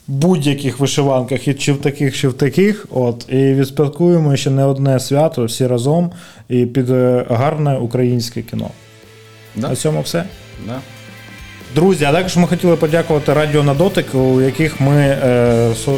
Будь-яких 0.07 0.79
вишиванках, 0.79 1.47
і 1.47 1.53
чи 1.53 1.73
в 1.73 1.81
таких, 1.81 2.17
чи 2.17 2.27
в 2.27 2.33
таких. 2.33 2.85
От, 2.91 3.25
і 3.29 3.53
відспілкуємо 3.53 4.35
ще 4.35 4.49
не 4.49 4.63
одне 4.63 4.99
свято 4.99 5.45
всі 5.45 5.67
разом 5.67 6.11
і 6.49 6.65
під 6.65 6.89
е, 6.89 7.25
гарне 7.29 7.77
українське 7.77 8.41
кіно. 8.41 8.69
Да? 9.55 9.69
На 9.69 9.75
цьому 9.75 10.01
все. 10.01 10.23
Да. 10.67 10.94
Друзі, 11.75 12.05
а 12.05 12.11
також 12.13 12.37
ми 12.37 12.47
хотіли 12.47 12.75
подякувати 12.75 13.33
Радіо 13.33 13.63
на 13.63 13.73
дотик, 13.73 14.15
у 14.15 14.41
яких 14.41 14.79
ми 14.81 14.95
е, 14.95 15.17
со- 15.85 15.91
е, 15.91 15.97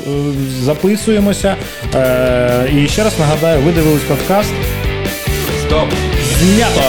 записуємося. 0.61 1.55
Е, 1.95 2.69
і 2.75 2.87
ще 2.87 3.03
раз 3.03 3.19
нагадаю, 3.19 3.61
ви 3.61 3.71
дивились 3.71 4.03
подкаст 4.03 4.53
Стоп! 5.67 5.87
знято! 6.39 6.81